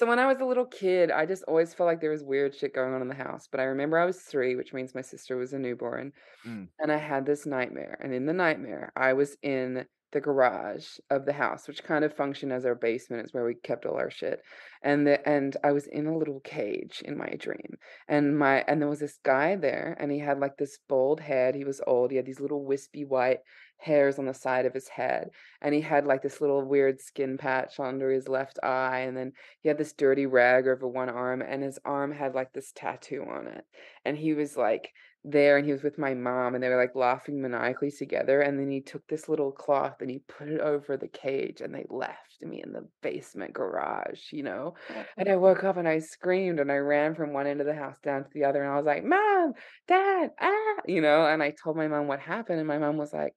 So 0.00 0.06
when 0.06 0.18
I 0.18 0.26
was 0.26 0.40
a 0.40 0.46
little 0.46 0.64
kid, 0.64 1.10
I 1.10 1.26
just 1.26 1.42
always 1.42 1.74
felt 1.74 1.86
like 1.86 2.00
there 2.00 2.10
was 2.10 2.24
weird 2.24 2.54
shit 2.54 2.72
going 2.72 2.94
on 2.94 3.02
in 3.02 3.08
the 3.08 3.14
house, 3.14 3.46
but 3.46 3.60
I 3.60 3.64
remember 3.64 3.98
I 3.98 4.06
was 4.06 4.22
3, 4.22 4.56
which 4.56 4.72
means 4.72 4.94
my 4.94 5.02
sister 5.02 5.36
was 5.36 5.52
a 5.52 5.58
newborn, 5.58 6.14
Mm. 6.46 6.70
and 6.78 6.90
I 6.92 6.96
had 6.98 7.26
this 7.26 7.46
nightmare, 7.46 7.98
and 8.00 8.14
in 8.14 8.26
the 8.26 8.32
nightmare, 8.32 8.92
I 8.96 9.12
was 9.14 9.36
in 9.42 9.86
the 10.12 10.20
garage 10.20 10.98
of 11.10 11.24
the 11.24 11.32
house, 11.32 11.68
which 11.68 11.84
kind 11.84 12.04
of 12.04 12.12
functioned 12.14 12.52
as 12.52 12.66
our 12.66 12.74
basement, 12.74 13.22
it's 13.22 13.34
where 13.34 13.44
we 13.44 13.54
kept 13.54 13.86
all 13.86 13.96
our 13.96 14.10
shit, 14.10 14.42
and 14.82 15.06
the 15.06 15.28
and 15.28 15.56
I 15.62 15.72
was 15.72 15.86
in 15.86 16.06
a 16.06 16.16
little 16.16 16.40
cage 16.40 17.02
in 17.04 17.16
my 17.16 17.30
dream, 17.38 17.76
and 18.08 18.38
my 18.38 18.64
and 18.66 18.80
there 18.80 18.88
was 18.88 19.00
this 19.00 19.18
guy 19.22 19.56
there, 19.56 19.96
and 20.00 20.10
he 20.10 20.18
had, 20.18 20.40
like, 20.40 20.56
this 20.56 20.78
bald 20.88 21.20
head, 21.20 21.54
he 21.54 21.64
was 21.64 21.80
old, 21.86 22.10
he 22.10 22.16
had 22.16 22.26
these 22.26 22.40
little 22.40 22.64
wispy 22.64 23.04
white 23.04 23.40
hairs 23.78 24.18
on 24.18 24.26
the 24.26 24.34
side 24.34 24.66
of 24.66 24.74
his 24.74 24.88
head, 24.88 25.30
and 25.62 25.74
he 25.74 25.80
had, 25.80 26.06
like, 26.06 26.22
this 26.22 26.40
little 26.40 26.62
weird 26.62 27.00
skin 27.00 27.38
patch 27.38 27.80
under 27.80 28.10
his 28.10 28.28
left 28.28 28.58
eye, 28.62 29.00
and 29.00 29.16
then 29.16 29.32
he 29.62 29.68
had 29.68 29.78
this 29.78 29.92
dirty 29.94 30.26
rag 30.26 30.66
over 30.66 30.86
one 30.88 31.08
arm, 31.08 31.40
and 31.42 31.62
his 31.62 31.78
arm 31.84 32.12
had, 32.12 32.34
like, 32.34 32.52
this 32.52 32.72
tattoo 32.74 33.24
on 33.28 33.46
it, 33.46 33.64
and 34.04 34.18
he 34.18 34.34
was, 34.34 34.56
like, 34.56 34.92
there, 35.24 35.56
and 35.56 35.66
he 35.66 35.72
was 35.72 35.82
with 35.82 35.98
my 35.98 36.14
mom, 36.14 36.54
and 36.54 36.62
they 36.64 36.68
were, 36.68 36.76
like, 36.76 36.94
laughing 36.94 37.40
maniacally 37.42 37.90
together, 37.90 38.40
and 38.40 38.58
then 38.58 38.70
he 38.70 38.80
took 38.80 39.06
this 39.08 39.28
little 39.28 39.52
cloth, 39.52 40.00
and 40.00 40.10
he 40.10 40.20
put 40.20 40.48
it 40.48 40.60
over 40.60 40.96
the 40.96 41.08
cage, 41.08 41.60
and 41.60 41.74
they 41.74 41.84
left 41.90 42.40
me 42.42 42.62
in 42.62 42.72
the 42.72 42.88
basement 43.02 43.52
garage, 43.54 44.32
you 44.32 44.42
know? 44.42 44.74
And 45.16 45.28
I 45.28 45.36
woke 45.36 45.64
up, 45.64 45.76
and 45.76 45.88
I 45.88 45.98
screamed, 45.98 46.60
and 46.60 46.72
I 46.72 46.76
ran 46.78 47.14
from 47.14 47.32
one 47.32 47.46
end 47.46 47.60
of 47.60 47.66
the 47.66 47.74
house 47.74 48.00
down 48.00 48.24
to 48.24 48.30
the 48.32 48.44
other, 48.44 48.62
and 48.62 48.72
I 48.72 48.76
was 48.76 48.86
like, 48.86 49.04
"Mom, 49.04 49.54
Dad, 49.86 50.30
ah!" 50.40 50.76
You 50.86 51.00
know, 51.00 51.26
and 51.26 51.42
I 51.42 51.50
told 51.52 51.76
my 51.76 51.88
mom 51.88 52.06
what 52.06 52.20
happened, 52.20 52.58
and 52.58 52.68
my 52.68 52.78
mom 52.78 52.96
was 52.96 53.12
like, 53.12 53.34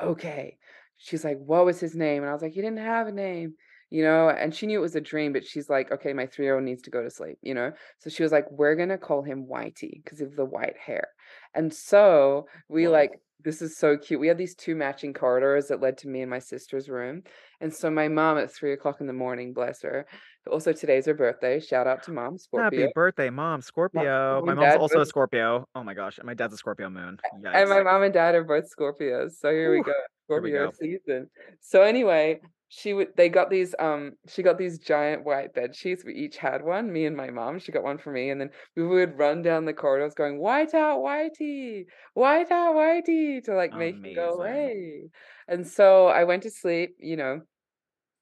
"Okay." 0.00 0.58
She's 0.96 1.24
like, 1.24 1.38
"What 1.38 1.64
was 1.66 1.80
his 1.80 1.94
name?" 1.94 2.22
And 2.22 2.30
I 2.30 2.32
was 2.32 2.42
like, 2.42 2.52
"He 2.52 2.62
didn't 2.62 2.78
have 2.78 3.06
a 3.06 3.12
name." 3.12 3.54
You 3.90 4.02
know, 4.02 4.28
and 4.30 4.54
she 4.54 4.66
knew 4.66 4.78
it 4.78 4.82
was 4.82 4.96
a 4.96 5.00
dream, 5.00 5.32
but 5.32 5.44
she's 5.46 5.70
like, 5.70 5.92
"Okay, 5.92 6.12
my 6.12 6.26
three-year-old 6.26 6.64
needs 6.64 6.82
to 6.82 6.90
go 6.90 7.02
to 7.02 7.10
sleep," 7.10 7.38
you 7.42 7.54
know? 7.54 7.72
So 7.98 8.10
she 8.10 8.22
was 8.24 8.32
like, 8.32 8.50
"We're 8.50 8.74
gonna 8.74 8.98
call 8.98 9.22
him 9.22 9.46
whitey 9.46 10.02
because 10.02 10.20
of 10.20 10.34
the 10.36 10.44
white 10.44 10.76
hair." 10.76 11.08
And 11.54 11.72
so 11.72 12.46
we, 12.68 12.86
Whoa. 12.86 12.92
like 12.92 13.20
this 13.44 13.62
is 13.62 13.76
so 13.78 13.96
cute, 13.96 14.18
we 14.18 14.26
had 14.28 14.38
these 14.38 14.56
2 14.56 14.74
matching 14.74 15.12
corridors 15.14 15.68
that 15.68 15.80
led 15.80 15.96
to 15.98 16.08
me 16.08 16.20
and 16.22 16.30
my 16.30 16.40
sister's 16.40 16.88
room, 16.88 17.22
and 17.60 17.72
so 17.72 17.90
my 17.90 18.08
mom 18.08 18.38
at 18.38 18.50
3 18.50 18.72
o'clock 18.72 19.00
in 19.00 19.06
the 19.06 19.12
morning, 19.12 19.52
bless 19.52 19.82
her 19.82 20.06
also 20.50 20.72
today's 20.72 21.06
her 21.06 21.14
birthday, 21.14 21.58
shout 21.60 21.86
out 21.86 22.02
to 22.04 22.12
mom, 22.12 22.38
scorpio 22.38 22.86
Happy 22.86 22.92
birthday, 22.94 23.30
mom, 23.30 23.60
Scorpio. 23.62 24.40
mom 24.40 24.44
My 24.46 24.54
mom's 24.54 24.76
also 24.76 25.00
a 25.00 25.06
Scorpio. 25.06 25.68
Oh 25.74 25.82
my 25.84 25.94
gosh, 25.94 26.18
and 26.18 26.26
my 26.26 26.34
dad's 26.34 26.54
a 26.54 26.56
Scorpio 26.56 26.88
moon. 26.88 27.18
A 27.24 27.56
and 27.56 27.68
my 27.68 27.82
mom 27.82 28.02
and 28.02 28.14
dad 28.14 28.34
are 28.34 28.44
both 28.44 28.64
Scorpios, 28.70 29.32
so 29.32 29.50
here 29.50 29.72
we 29.72 29.80
go, 29.82 29.92
Scorpio 30.28 30.66
season. 30.68 31.30
So 31.60 31.82
anyway, 31.82 32.40
she 32.68 32.92
would 32.94 33.16
they 33.16 33.28
got 33.28 33.48
these, 33.50 33.74
um 33.78 34.12
she 34.28 34.42
got 34.42 34.58
these 34.58 34.78
giant 34.78 35.24
white 35.24 35.54
bed 35.54 35.74
sheets, 35.76 36.04
we 36.04 36.14
each 36.14 36.36
had 36.36 36.62
one, 36.64 36.92
me 36.92 37.06
and 37.06 37.16
my 37.16 37.30
mom, 37.30 37.58
she 37.60 37.72
got 37.72 37.84
one 37.84 37.98
for 37.98 38.10
me, 38.12 38.30
and 38.30 38.40
then 38.40 38.50
we 38.76 38.86
would 38.86 39.16
run 39.18 39.42
down 39.42 39.64
the 39.66 39.74
corridors 39.74 40.14
going, 40.14 40.38
"White 40.40 40.74
out, 40.74 41.00
Whitey! 41.00 41.84
White 42.14 42.50
out, 42.50 42.74
Whitey!" 42.74 43.42
to, 43.44 43.54
like, 43.54 43.74
make 43.74 43.96
him 44.04 44.12
go 44.14 44.30
away. 44.34 45.10
And 45.48 45.66
so 45.66 46.08
I 46.08 46.24
went 46.24 46.42
to 46.44 46.50
sleep, 46.50 46.96
you 46.98 47.16
know, 47.16 47.42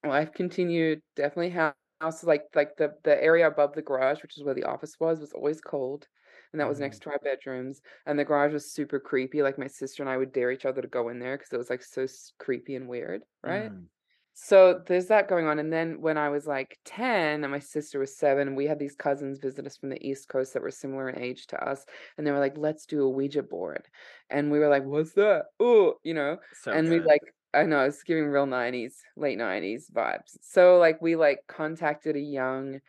life 0.04 0.32
continued, 0.32 1.02
definitely 1.16 1.50
house 1.50 2.24
like 2.24 2.44
like 2.54 2.76
the 2.78 2.94
the 3.04 3.22
area 3.22 3.48
above 3.48 3.74
the 3.74 3.82
garage, 3.82 4.22
which 4.22 4.36
is 4.38 4.44
where 4.44 4.54
the 4.54 4.64
office 4.64 4.96
was, 5.00 5.20
was 5.20 5.32
always 5.32 5.60
cold, 5.60 6.08
and 6.54 6.60
that 6.62 6.68
was 6.70 6.80
Mhm. 6.80 6.80
next 6.80 7.00
to 7.02 7.10
our 7.10 7.20
bedrooms, 7.20 7.82
and 8.06 8.18
the 8.18 8.24
garage 8.26 8.54
was 8.54 8.72
super 8.72 9.00
creepy, 9.00 9.42
like, 9.42 9.58
my 9.58 9.68
sister 9.68 10.02
and 10.04 10.10
I 10.10 10.16
would 10.18 10.32
dare 10.32 10.52
each 10.52 10.66
other 10.66 10.82
to 10.82 10.88
go 10.88 11.10
in 11.10 11.18
there 11.20 11.36
because 11.38 11.52
it 11.52 11.58
was, 11.58 11.70
like, 11.70 11.82
so 11.82 12.06
creepy 12.38 12.76
and 12.76 12.88
weird, 12.88 13.24
right? 13.44 13.72
Mm. 13.72 13.88
So 14.36 14.82
there's 14.86 15.06
that 15.08 15.28
going 15.28 15.46
on, 15.46 15.60
and 15.60 15.72
then 15.72 16.00
when 16.00 16.18
I 16.18 16.28
was, 16.28 16.46
like, 16.48 16.78
10 16.84 17.44
and 17.44 17.52
my 17.52 17.60
sister 17.60 18.00
was 18.00 18.16
7, 18.16 18.56
we 18.56 18.66
had 18.66 18.80
these 18.80 18.96
cousins 18.96 19.38
visit 19.38 19.64
us 19.66 19.76
from 19.76 19.90
the 19.90 20.06
East 20.06 20.28
Coast 20.28 20.54
that 20.54 20.62
were 20.62 20.72
similar 20.72 21.08
in 21.08 21.18
age 21.20 21.46
to 21.48 21.64
us, 21.64 21.86
and 22.18 22.26
they 22.26 22.32
were 22.32 22.40
like, 22.40 22.58
"Let's 22.58 22.84
do 22.86 23.04
a 23.04 23.08
Ouija 23.10 23.42
board." 23.44 23.88
And 24.30 24.50
we 24.50 24.58
were 24.58 24.68
like, 24.68 24.84
"What's 24.84 25.12
that? 25.14 25.46
Oh, 25.60 26.00
you 26.02 26.14
know? 26.14 26.38
So 26.52 26.72
And 26.72 26.90
we, 26.90 27.00
like 27.00 27.22
I 27.54 27.62
know, 27.64 27.84
it's 27.84 28.02
giving 28.02 28.26
real 28.26 28.46
'90s, 28.46 29.00
late 29.16 29.38
'90s 29.38 29.88
vibes. 29.90 30.36
So, 30.42 30.78
like, 30.78 31.00
we, 31.00 31.14
like, 31.16 31.46
contacted 31.46 32.16
a 32.16 32.20
young 32.20 32.80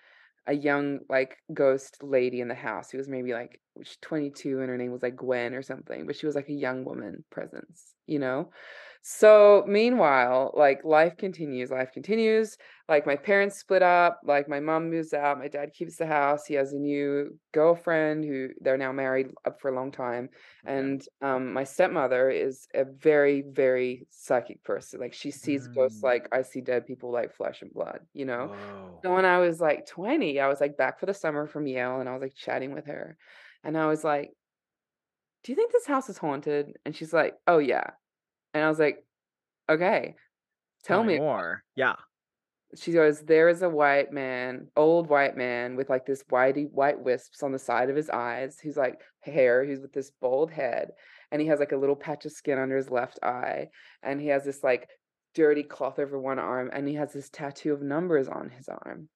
a 0.47 0.53
young, 0.53 0.99
like, 1.09 1.37
ghost 1.53 2.03
lady 2.03 2.41
in 2.41 2.47
the 2.47 2.55
house 2.55 2.91
who 2.91 2.97
was 2.97 3.07
maybe, 3.09 3.33
like 3.33 3.59
sh 3.83 3.95
22 4.01 4.59
and 4.61 4.69
her 4.69 4.77
name 4.77 4.91
was, 4.91 5.03
like, 5.03 5.15
Gwen 5.15 5.53
or 5.55 5.61
something, 5.61 6.05
but 6.05 6.15
she 6.15 6.25
was, 6.25 6.35
like, 6.35 6.49
a 6.49 6.53
young 6.53 6.85
woman 6.85 7.23
presence, 7.31 7.95
you 8.07 8.19
know? 8.19 8.51
So 9.01 9.63
meanwhile, 9.67 10.51
like, 10.55 10.83
life 10.83 11.15
continues, 11.17 11.69
life 11.71 11.91
continues, 11.93 12.57
like, 12.89 13.05
my 13.05 13.15
parents 13.15 13.59
split 13.59 13.83
up, 13.83 14.19
like, 14.23 14.47
my 14.49 14.59
mom 14.59 14.89
moves 14.89 15.13
out, 15.13 15.37
my 15.39 15.47
dad 15.47 15.73
keeps 15.73 15.97
the 15.97 16.07
house, 16.07 16.45
he 16.45 16.55
has 16.55 16.73
a 16.73 16.79
new 16.79 17.39
girlfriend 17.53 18.25
who 18.25 18.49
they're 18.61 18.77
now 18.77 18.91
married 18.91 19.27
up 19.45 19.59
for 19.61 19.69
a 19.69 19.75
long 19.75 19.91
time, 19.91 20.29
and, 20.65 21.03
um, 21.21 21.53
my 21.53 21.63
stepmother 21.63 22.29
is 22.31 22.67
a 22.73 22.85
very, 22.85 23.43
very 23.51 24.07
psychic 24.09 24.63
person, 24.63 24.99
like, 24.99 25.13
she 25.13 25.29
sees 25.31 25.67
ghosts 25.67 26.01
Mm. 26.01 26.03
like 26.03 26.27
I 26.31 26.41
see 26.41 26.61
dead 26.61 26.85
people 26.87 27.11
like 27.11 27.33
flesh 27.35 27.61
and 27.61 27.71
blood, 27.73 27.99
you 28.13 28.25
know? 28.25 28.49
Whoa. 28.49 29.03
So 29.03 29.13
when 29.13 29.25
I 29.25 29.37
was, 29.39 29.61
like, 29.61 29.85
20, 29.85 30.39
I 30.39 30.47
was, 30.47 30.59
like, 30.61 30.77
back 30.77 30.99
for 30.99 31.05
the 31.05 31.13
summer 31.13 31.47
from 31.47 31.67
Yale, 31.67 31.99
and 31.99 32.09
I 32.09 32.13
was, 32.13 32.21
like, 32.23 32.33
chatting 32.35 32.73
with 32.73 32.87
her, 32.87 33.17
and 33.65 33.77
I 33.77 33.87
was 33.87 34.05
like 34.05 34.35
"Do 35.43 35.51
you 35.51 35.55
think 35.55 35.71
this 35.71 35.85
house 35.85 36.09
is 36.09 36.17
haunted?" 36.17 36.77
And 36.85 36.95
she's 36.95 37.13
like, 37.13 37.37
"Oh, 37.47 37.59
yeah." 37.59 37.91
And 38.53 38.63
I 38.63 38.69
was 38.69 38.79
like, 38.79 39.05
"Okay. 39.69 40.15
Tell 40.83 40.97
Tell 40.97 41.03
me 41.03 41.05
me 41.05 41.15
about 41.15 41.39
it." 41.39 41.49
more. 41.49 41.63
Yeah. 41.75 41.95
She 42.75 42.91
goes, 42.91 43.21
"There 43.25 43.47
is 43.47 43.61
a 43.61 43.69
white 43.69 44.11
man, 44.11 44.69
old 44.75 45.07
white 45.09 45.37
man 45.37 45.75
with, 45.75 45.89
like, 45.89 46.05
this 46.05 46.23
whitey 46.23 46.69
white 46.71 46.99
wisps 46.99 47.43
on 47.43 47.51
the 47.51 47.59
side 47.59 47.89
of 47.89 47.95
his 47.95 48.09
eyes, 48.09 48.59
he's, 48.59 48.77
like 48.77 49.03
hair, 49.21 49.63
he's 49.63 49.79
with 49.81 49.93
this 49.93 50.11
bald 50.11 50.51
head, 50.51 50.91
and 51.31 51.41
he 51.41 51.47
has, 51.47 51.59
like, 51.59 51.71
a 51.71 51.77
little 51.77 51.95
patch 51.95 52.25
of 52.25 52.31
skin 52.31 52.57
under 52.59 52.75
his 52.77 52.89
left 52.91 53.19
eye, 53.23 53.69
and 54.03 54.19
he 54.21 54.27
has 54.27 54.45
this, 54.45 54.63
like, 54.63 54.89
dirty 55.33 55.63
cloth 55.63 55.99
over 55.99 56.19
one 56.19 56.39
arm, 56.39 56.69
and 56.73 56.87
he 56.87 56.95
has 56.95 57.13
this 57.13 57.29
tattoo 57.29 57.73
of 57.73 57.81
numbers 57.81 58.27
on 58.27 58.49
his 58.49 58.67
arm." 58.69 59.09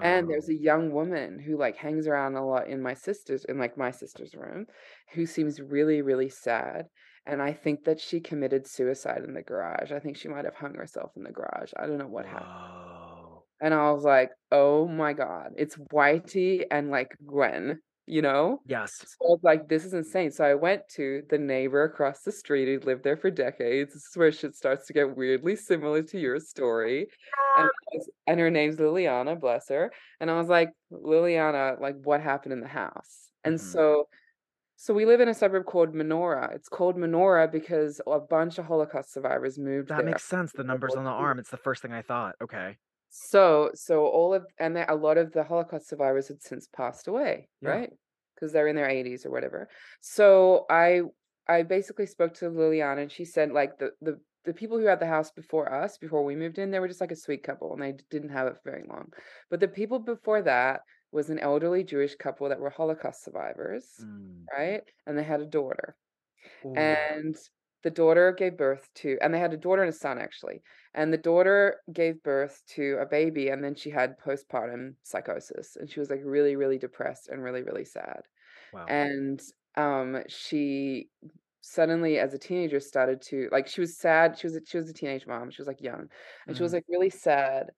And 0.00 0.28
there's 0.28 0.48
a 0.48 0.54
young 0.54 0.92
woman 0.92 1.38
who, 1.38 1.56
like, 1.58 1.76
hangs 1.76 2.06
around 2.06 2.36
a 2.36 2.44
lot 2.46 2.68
in 2.68 2.82
my 2.82 2.94
sister's 2.94 3.44
in, 3.44 3.58
like, 3.58 3.76
my 3.76 3.90
sister's 3.90 4.34
room, 4.34 4.66
who 5.14 5.26
seems 5.26 5.60
really, 5.60 6.02
really 6.02 6.28
sad, 6.30 6.88
and 7.26 7.42
I 7.42 7.52
think 7.52 7.84
that 7.84 8.00
she 8.00 8.20
committed 8.20 8.66
suicide 8.66 9.24
in 9.24 9.34
the 9.34 9.42
garage, 9.42 9.92
I 9.92 9.98
think 10.00 10.16
she 10.16 10.28
might 10.28 10.44
have 10.46 10.54
hung 10.56 10.74
herself 10.74 11.12
in 11.16 11.22
the 11.24 11.32
garage, 11.32 11.72
I 11.76 11.86
don't 11.86 11.98
know 11.98 12.08
what 12.08 12.26
happened. 12.26 12.50
And 13.60 13.74
I 13.74 13.90
was 13.92 14.04
like, 14.04 14.32
"Oh 14.50 14.86
my 14.88 15.12
god, 15.12 15.52
it's 15.56 15.76
Whitey 15.76 16.66
and, 16.70 16.90
like, 16.90 17.16
Gwen," 17.26 17.80
you 18.10 18.22
know? 18.22 18.62
Yes. 18.66 19.06
So 19.06 19.26
I 19.26 19.30
was 19.30 19.40
like, 19.44 19.68
"This 19.68 19.84
is 19.86 19.94
insane." 19.94 20.30
So 20.32 20.44
I 20.44 20.54
went 20.54 20.88
to 20.90 21.22
the 21.30 21.38
neighbor 21.38 21.82
across 21.84 22.22
the 22.24 22.32
street 22.32 22.66
who'd 22.68 22.84
lived 22.86 23.04
there 23.04 23.16
for 23.18 23.30
decades, 23.30 23.94
this 23.94 24.06
is 24.06 24.16
where 24.16 24.32
shit 24.32 24.54
starts 24.56 24.86
to 24.88 24.92
get 24.94 25.16
weirdly 25.16 25.56
similar 25.56 26.02
to 26.04 26.18
your 26.20 26.40
story, 26.40 27.08
and 27.56 27.70
was 27.92 28.10
and 28.26 28.40
her 28.40 28.50
name's 28.50 28.76
Liliana, 28.78 29.38
bless 29.40 29.68
her, 29.70 29.92
and 30.20 30.30
I 30.30 30.36
was 30.38 30.48
like, 30.48 30.70
"Liliana, 30.92 31.80
like, 31.80 31.96
what 32.04 32.20
happened 32.22 32.52
in 32.54 32.60
the 32.60 32.68
house?" 32.68 33.30
And 33.44 33.60
Mhm. 33.60 33.60
so 33.60 34.08
so 34.76 34.94
we 34.94 35.06
live 35.06 35.20
in 35.22 35.28
a 35.30 35.34
suburb 35.34 35.66
called 35.66 35.94
Menorah, 35.94 36.54
it's 36.54 36.68
called 36.70 36.96
Menorah 36.96 37.50
because 37.52 38.00
a 38.08 38.20
bunch 38.20 38.58
of 38.58 38.66
Holocaust 38.66 39.12
survivors 39.12 39.58
moved 39.58 39.92
That 39.96 40.04
there 40.04 40.04
makes 40.04 40.22
sense, 40.24 40.52
the 40.52 40.64
numbers 40.64 40.94
on 40.96 41.04
the 41.04 41.10
arm, 41.10 41.38
it's 41.38 41.50
the 41.50 41.56
first 41.56 41.82
thing 41.82 41.92
I 41.92 42.02
thought. 42.02 42.36
Okay. 42.40 42.78
So 43.12 43.72
so 43.74 44.06
all 44.06 44.32
of 44.32 44.46
and 44.58 44.78
a 44.78 44.94
lot 44.94 45.18
of 45.18 45.32
the 45.32 45.42
Holocaust 45.42 45.88
survivors 45.88 46.28
had 46.28 46.40
since 46.42 46.68
passed 46.68 47.08
away, 47.08 47.48
Yeah. 47.62 47.80
right? 47.80 47.90
'Cause 48.38 48.52
they're 48.52 48.68
in 48.68 48.76
their 48.76 48.88
80s 48.88 49.26
or 49.26 49.30
whatever. 49.30 49.68
So 50.00 50.64
I 50.70 51.02
I 51.48 51.64
basically 51.64 52.06
spoke 52.06 52.34
to 52.34 52.48
Liliana, 52.50 53.02
and 53.02 53.10
she 53.12 53.24
said, 53.24 53.50
like, 53.52 53.78
the 53.78 53.92
the 54.00 54.20
the 54.44 54.54
people 54.54 54.78
who 54.78 54.86
had 54.86 55.00
the 55.00 55.06
house 55.06 55.30
before 55.32 55.70
us, 55.72 55.98
before 55.98 56.24
we 56.24 56.36
moved 56.36 56.58
in, 56.58 56.70
they 56.70 56.78
were 56.80 56.88
just, 56.88 57.00
like, 57.02 57.12
a 57.12 57.16
sweet 57.16 57.42
couple, 57.42 57.72
and 57.74 57.82
they 57.82 57.92
didn't 58.08 58.30
have 58.30 58.46
it 58.46 58.56
for 58.62 58.70
very 58.70 58.84
long. 58.84 59.12
But 59.50 59.60
the 59.60 59.68
people 59.68 59.98
before 59.98 60.40
that 60.42 60.80
was 61.12 61.28
an 61.28 61.38
elderly 61.40 61.84
Jewish 61.84 62.14
couple 62.16 62.48
that 62.48 62.58
were 62.60 62.70
Holocaust 62.70 63.22
survivors, 63.22 63.86
Mm. 63.98 64.50
right? 64.56 64.82
And 65.06 65.18
they 65.18 65.24
had 65.24 65.40
a 65.42 65.46
daughter. 65.46 65.96
Ooh. 66.64 66.96
And 67.14 67.36
the 67.82 67.90
daughter 67.90 68.32
gave 68.32 68.56
birth 68.56 68.88
to 68.96 69.18
and 69.22 69.32
they 69.34 69.38
had 69.40 69.52
a 69.54 69.56
daughter 69.56 69.82
and 69.82 69.90
a 69.90 69.92
son, 69.96 70.18
actually, 70.18 70.62
and 70.94 71.12
the 71.12 71.18
daughter 71.18 71.80
gave 71.92 72.22
birth 72.22 72.62
to 72.68 72.96
a 73.00 73.06
baby, 73.06 73.48
and 73.48 73.64
then 73.64 73.74
she 73.74 73.90
had 73.90 74.18
postpartum 74.18 74.96
psychosis, 75.04 75.76
and 75.76 75.90
she 75.90 76.00
was, 76.00 76.10
like, 76.10 76.20
really, 76.24 76.56
really 76.56 76.78
depressed 76.78 77.28
and 77.28 77.42
really, 77.42 77.62
really 77.62 77.84
sad. 77.84 78.22
Wow. 78.72 79.00
And, 79.02 79.40
um, 79.76 80.22
she 80.28 81.10
suddenly, 81.62 82.18
as 82.18 82.34
a 82.34 82.38
teenager, 82.38 82.80
started 82.80 83.22
to 83.22 83.48
like, 83.52 83.66
she 83.68 83.80
was 83.82 83.98
sad, 83.98 84.38
she 84.38 84.46
was 84.46 84.56
a 84.56 84.60
she 84.66 84.78
was 84.78 84.90
a 84.90 84.94
teenage 84.94 85.26
mom, 85.26 85.50
she 85.50 85.62
was, 85.62 85.68
like, 85.68 85.80
young, 85.82 86.10
and 86.48 86.56
she 86.56 86.62
was, 86.64 86.72
Mm. 86.72 86.74
like, 86.74 86.84
really 86.88 87.10
sad, 87.10 87.70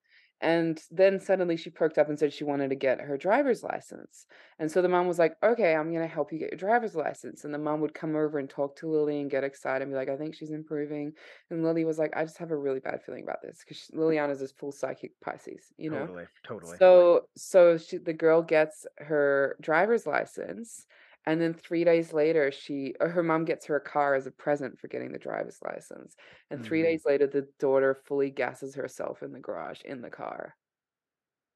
And 0.42 0.82
then 0.90 1.20
suddenly 1.20 1.56
she 1.56 1.70
perked 1.70 1.98
up 1.98 2.08
and 2.08 2.18
said 2.18 2.32
she 2.32 2.44
wanted 2.44 2.68
to 2.70 2.74
get 2.74 3.00
her 3.00 3.16
driver's 3.16 3.62
license. 3.62 4.26
And 4.58 4.70
so 4.70 4.82
the 4.82 4.88
mom 4.88 5.06
was 5.06 5.18
like, 5.18 5.36
"Okay, 5.42 5.74
I'm 5.74 5.92
gonna 5.92 6.06
help 6.08 6.32
you 6.32 6.38
get 6.38 6.50
your 6.50 6.58
driver's 6.58 6.96
license." 6.96 7.44
And 7.44 7.54
the 7.54 7.58
mom 7.58 7.80
would 7.80 7.94
come 7.94 8.16
over 8.16 8.38
and 8.38 8.50
talk 8.50 8.76
to 8.76 8.88
Lily 8.88 9.20
and 9.20 9.30
get 9.30 9.44
excited 9.44 9.82
and 9.84 9.92
be 9.92 9.96
like, 9.96 10.08
"I 10.08 10.16
think 10.16 10.34
she's 10.34 10.50
improving." 10.50 11.14
And 11.50 11.62
Lily 11.64 11.84
was 11.84 11.98
like, 11.98 12.14
"I 12.16 12.24
just 12.24 12.38
have 12.38 12.50
a 12.50 12.56
really 12.56 12.80
bad 12.80 13.02
feeling 13.02 13.22
about 13.22 13.40
this 13.42 13.60
because 13.64 13.88
Liliana's 13.94 14.40
this 14.40 14.52
full 14.52 14.72
psychic 14.72 15.12
Pisces, 15.20 15.72
you 15.78 15.90
know." 15.90 16.00
Totally, 16.00 16.26
totally. 16.42 16.76
So 16.76 17.28
so 17.36 17.78
she 17.78 17.98
the 17.98 18.12
girl 18.12 18.42
gets 18.42 18.86
her 18.98 19.56
driver's 19.60 20.06
license 20.06 20.86
and 21.26 21.40
then 21.40 21.54
3 21.54 21.84
days 21.84 22.12
later 22.12 22.50
she 22.52 22.94
her 23.00 23.22
mom 23.22 23.44
gets 23.44 23.66
her 23.66 23.76
a 23.76 23.80
car 23.80 24.14
as 24.14 24.26
a 24.26 24.30
present 24.32 24.78
for 24.78 24.88
getting 24.88 25.12
the 25.12 25.18
driver's 25.18 25.60
license. 25.62 26.16
And 26.50 26.62
3 26.62 26.82
Mhm. 26.82 26.96
days 26.98 27.04
later 27.06 27.26
the 27.26 27.48
daughter 27.58 27.94
fully 27.94 28.30
gasses 28.30 28.74
herself 28.74 29.22
in 29.22 29.32
the 29.32 29.40
garage 29.40 29.82
in 29.82 30.02
the 30.02 30.10
car. 30.10 30.56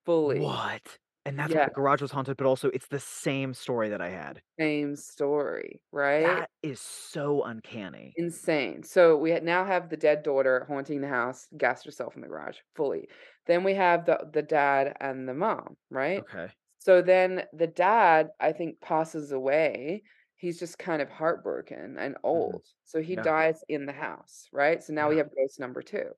Fully. 0.06 0.62
What? 0.62 0.98
And 1.24 1.38
that's 1.38 1.54
why 1.54 1.60
the 1.64 1.70
garage 1.70 2.02
was 2.02 2.10
haunted, 2.12 2.36
but 2.36 2.46
also 2.46 2.68
it's 2.70 2.86
the 2.88 3.00
same 3.00 3.54
story 3.54 3.88
that 3.88 4.00
I 4.00 4.10
had. 4.10 4.42
Same 4.58 4.96
story, 4.96 5.82
right? 5.92 6.36
That 6.36 6.50
is 6.62 6.78
so 6.78 7.42
uncanny. 7.42 8.18
Insane. 8.18 8.82
So 8.82 9.16
we 9.16 9.38
now 9.40 9.64
have 9.66 9.90
the 9.90 9.96
dead 9.96 10.22
daughter 10.22 10.64
haunting 10.64 11.02
the 11.02 11.08
house, 11.08 11.48
gassed 11.56 11.84
herself 11.84 12.14
in 12.16 12.22
the 12.22 12.28
garage, 12.28 12.58
fully. 12.74 13.08
Then 13.44 13.62
we 13.62 13.74
have 13.74 14.06
the 14.06 14.28
the 14.32 14.42
dad 14.42 14.96
and 15.00 15.28
the 15.28 15.34
mom, 15.34 15.76
right? 15.90 16.24
Okay. 16.24 16.52
So 16.86 17.02
then 17.02 17.46
the 17.52 17.66
dad, 17.66 18.30
I 18.40 18.52
think, 18.52 18.80
passes 18.80 19.32
away. 19.32 20.02
He's 20.36 20.58
just 20.58 20.78
kind 20.78 21.02
of 21.02 21.08
heartbroken 21.10 21.98
and 21.98 22.16
Mhm. 22.32 22.52
old. 22.52 22.66
So 22.84 23.02
he 23.02 23.16
Yeah. 23.16 23.28
dies 23.32 23.64
in 23.68 23.86
the 23.86 23.92
house, 23.92 24.48
right? 24.52 24.82
So 24.82 24.92
now 24.92 25.08
we 25.08 25.16
have 25.16 25.34
ghost 25.34 25.58
number 25.60 25.82
2. 25.82 26.12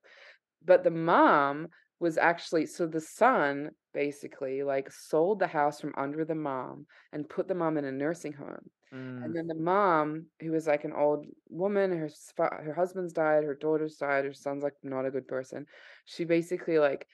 But 0.62 0.84
the 0.84 0.90
mom 0.90 1.68
was 2.00 2.18
actually 2.18 2.66
so 2.66 2.86
the 2.86 3.00
son 3.00 3.70
basically, 3.94 4.62
like, 4.62 4.90
sold 4.92 5.38
the 5.40 5.46
house 5.48 5.80
from 5.80 5.94
under 5.96 6.24
the 6.24 6.34
mom 6.34 6.86
and 7.12 7.28
put 7.28 7.48
the 7.48 7.54
mom 7.54 7.78
in 7.78 7.84
a 7.86 7.92
nursing 7.92 8.34
home. 8.34 8.70
And 9.24 9.32
Mm. 9.32 9.36
then 9.36 9.46
the 9.48 9.54
mom, 9.56 10.26
who 10.40 10.52
was, 10.52 10.66
like, 10.68 10.84
an 10.84 10.92
old 10.92 11.26
woman, 11.48 11.92
her 11.92 12.08
her 12.38 12.74
husband's 12.74 13.12
died, 13.12 13.44
her 13.44 13.54
daughter's 13.56 13.96
died, 13.96 14.24
her 14.26 14.32
son's, 14.34 14.62
like, 14.62 14.74
not 14.82 15.06
a 15.06 15.10
good 15.10 15.26
person. 15.28 15.66
She 16.04 16.24
basically, 16.24 16.78
like, 16.78 17.08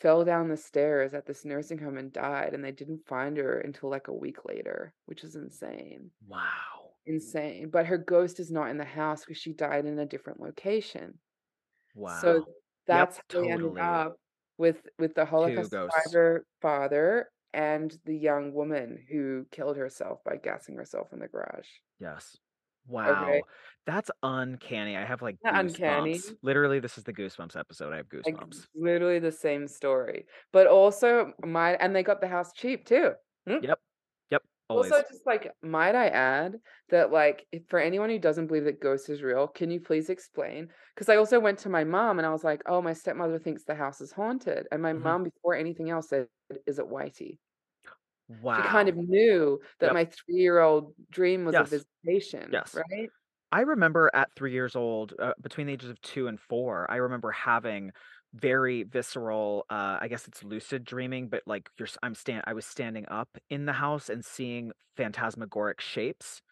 fell 0.00 0.24
down 0.24 0.48
the 0.48 0.56
stairs 0.56 1.14
at 1.14 1.26
this 1.26 1.44
nursing 1.44 1.78
home 1.78 1.98
and 1.98 2.12
died, 2.12 2.54
and 2.54 2.64
they 2.64 2.72
didn't 2.72 3.06
find 3.06 3.36
her 3.36 3.60
until, 3.60 3.90
like, 3.90 4.08
a 4.08 4.14
week 4.14 4.44
later, 4.44 4.94
which 5.06 5.24
is 5.24 5.36
insane. 5.36 6.10
Wow. 6.26 6.96
Insane. 7.06 7.70
But 7.70 7.86
her 7.86 7.98
ghost 7.98 8.40
is 8.40 8.50
not 8.50 8.70
in 8.70 8.78
the 8.78 8.84
house 8.84 9.24
because 9.24 9.38
she 9.38 9.52
died 9.52 9.86
in 9.86 9.98
a 9.98 10.06
different 10.06 10.40
location. 10.40 11.20
Wow. 11.94 12.20
So 12.20 12.46
Yep, 12.88 13.14
that's 13.14 13.16
how 13.18 13.22
we 13.40 13.48
ended 13.50 13.74
totally. 13.74 13.80
up 13.80 14.16
with 14.58 14.86
with 14.98 15.14
the 15.14 15.24
2 15.24 15.30
Holocaust 15.30 15.70
survivor 15.70 16.46
father 16.60 17.30
and 17.52 17.96
the 18.04 18.16
young 18.16 18.52
woman 18.52 19.04
who 19.10 19.46
killed 19.50 19.76
herself 19.76 20.22
by 20.24 20.36
gassing 20.36 20.76
herself 20.76 21.12
in 21.12 21.20
the 21.20 21.28
garage. 21.28 21.68
Yes. 22.00 22.36
Okay. 23.04 23.42
Wow. 23.42 23.46
That's 23.86 24.10
uncanny. 24.22 24.96
I 24.96 25.04
have, 25.04 25.22
like, 25.22 25.38
Not 25.42 25.54
uncanny. 25.56 26.24
goosebumps. 26.24 26.34
Literally, 26.42 26.78
this 26.80 26.98
is 26.98 27.04
the 27.04 27.12
goosebumps 27.12 27.56
episode. 27.58 27.92
I 27.92 27.96
have 27.96 28.08
Like, 28.24 28.38
goosebumps. 28.38 28.66
literally 28.74 29.18
the 29.18 29.32
same 29.32 29.68
story. 29.68 30.26
But 30.52 30.66
also 30.66 31.32
might 31.44 31.74
and 31.76 31.94
they 31.94 32.02
got 32.02 32.20
the 32.20 32.28
house 32.28 32.52
cheap 32.52 32.86
too. 32.86 33.12
Hmm? 33.46 33.58
Yep. 33.60 33.80
Yep. 34.30 34.42
Always. 34.68 34.94
Also, 34.94 35.02
just, 35.02 35.24
like, 35.26 35.52
might 35.62 35.94
I 35.94 36.08
add 36.08 36.60
that, 36.90 37.12
like, 37.12 37.46
if 37.52 37.62
for 37.68 37.78
anyone 37.78 38.10
who 38.10 38.18
doesn't 38.18 38.48
believe 38.48 38.64
that 38.64 38.80
ghosts 38.80 39.08
is 39.08 39.22
real, 39.22 39.46
can 39.48 39.70
you 39.70 39.80
please 39.80 40.10
explain? 40.10 40.72
Because 40.94 41.08
I 41.08 41.16
also 41.16 41.38
went 41.40 41.58
to 41.60 41.68
my 41.68 41.84
mom 41.84 42.18
and 42.18 42.26
I 42.26 42.30
was 42.32 42.44
like, 42.44 42.62
"Oh, 42.66 42.82
my 42.82 42.92
stepmother 42.92 43.38
thinks 43.38 43.64
the 43.64 43.74
house 43.76 44.00
is 44.00 44.12
haunted." 44.12 44.66
And 44.72 44.82
my 44.82 44.92
Mhm. 44.92 45.16
mom, 45.16 45.22
before 45.24 45.54
anything 45.54 45.90
else, 45.90 46.08
said, 46.08 46.28
"Is 46.66 46.78
it 46.80 46.86
Whitey?" 46.86 47.38
Wow. 48.28 48.56
She 48.56 48.62
kind 48.62 48.88
of 48.88 48.96
knew 48.96 49.60
that 49.80 49.90
Yep. 49.90 49.94
my 49.94 50.04
three-year-old 50.06 50.94
dream 51.10 51.44
was 51.44 51.58
a 51.60 51.64
visitation, 51.64 51.84
Yes. 52.50 52.82
right? 52.90 53.12
I 53.52 53.62
remember 53.62 54.10
at 54.14 54.30
3 54.36 54.52
years 54.52 54.76
old, 54.76 55.14
uh, 55.20 55.34
between 55.42 55.66
the 55.68 55.74
ages 55.74 55.90
of 55.90 56.00
2 56.02 56.28
and 56.28 56.40
4, 56.40 56.90
I 56.90 56.96
remember 56.96 57.32
having 57.32 57.92
very 58.34 58.84
visceral, 58.84 59.66
uh, 59.70 59.98
I 60.00 60.08
guess 60.08 60.28
it's 60.28 60.44
lucid 60.44 60.84
dreaming, 60.84 61.28
but, 61.30 61.44
like, 61.46 61.70
you're 61.78 61.88
I'm 62.02 62.14
stan 62.14 62.42
I 62.46 62.54
was 62.54 62.66
standing 62.66 63.06
up 63.08 63.38
in 63.50 63.66
the 63.66 63.72
house 63.74 64.10
and 64.10 64.24
seeing 64.24 64.72
phantasmagoric 64.96 65.80
shapes. 65.80 66.42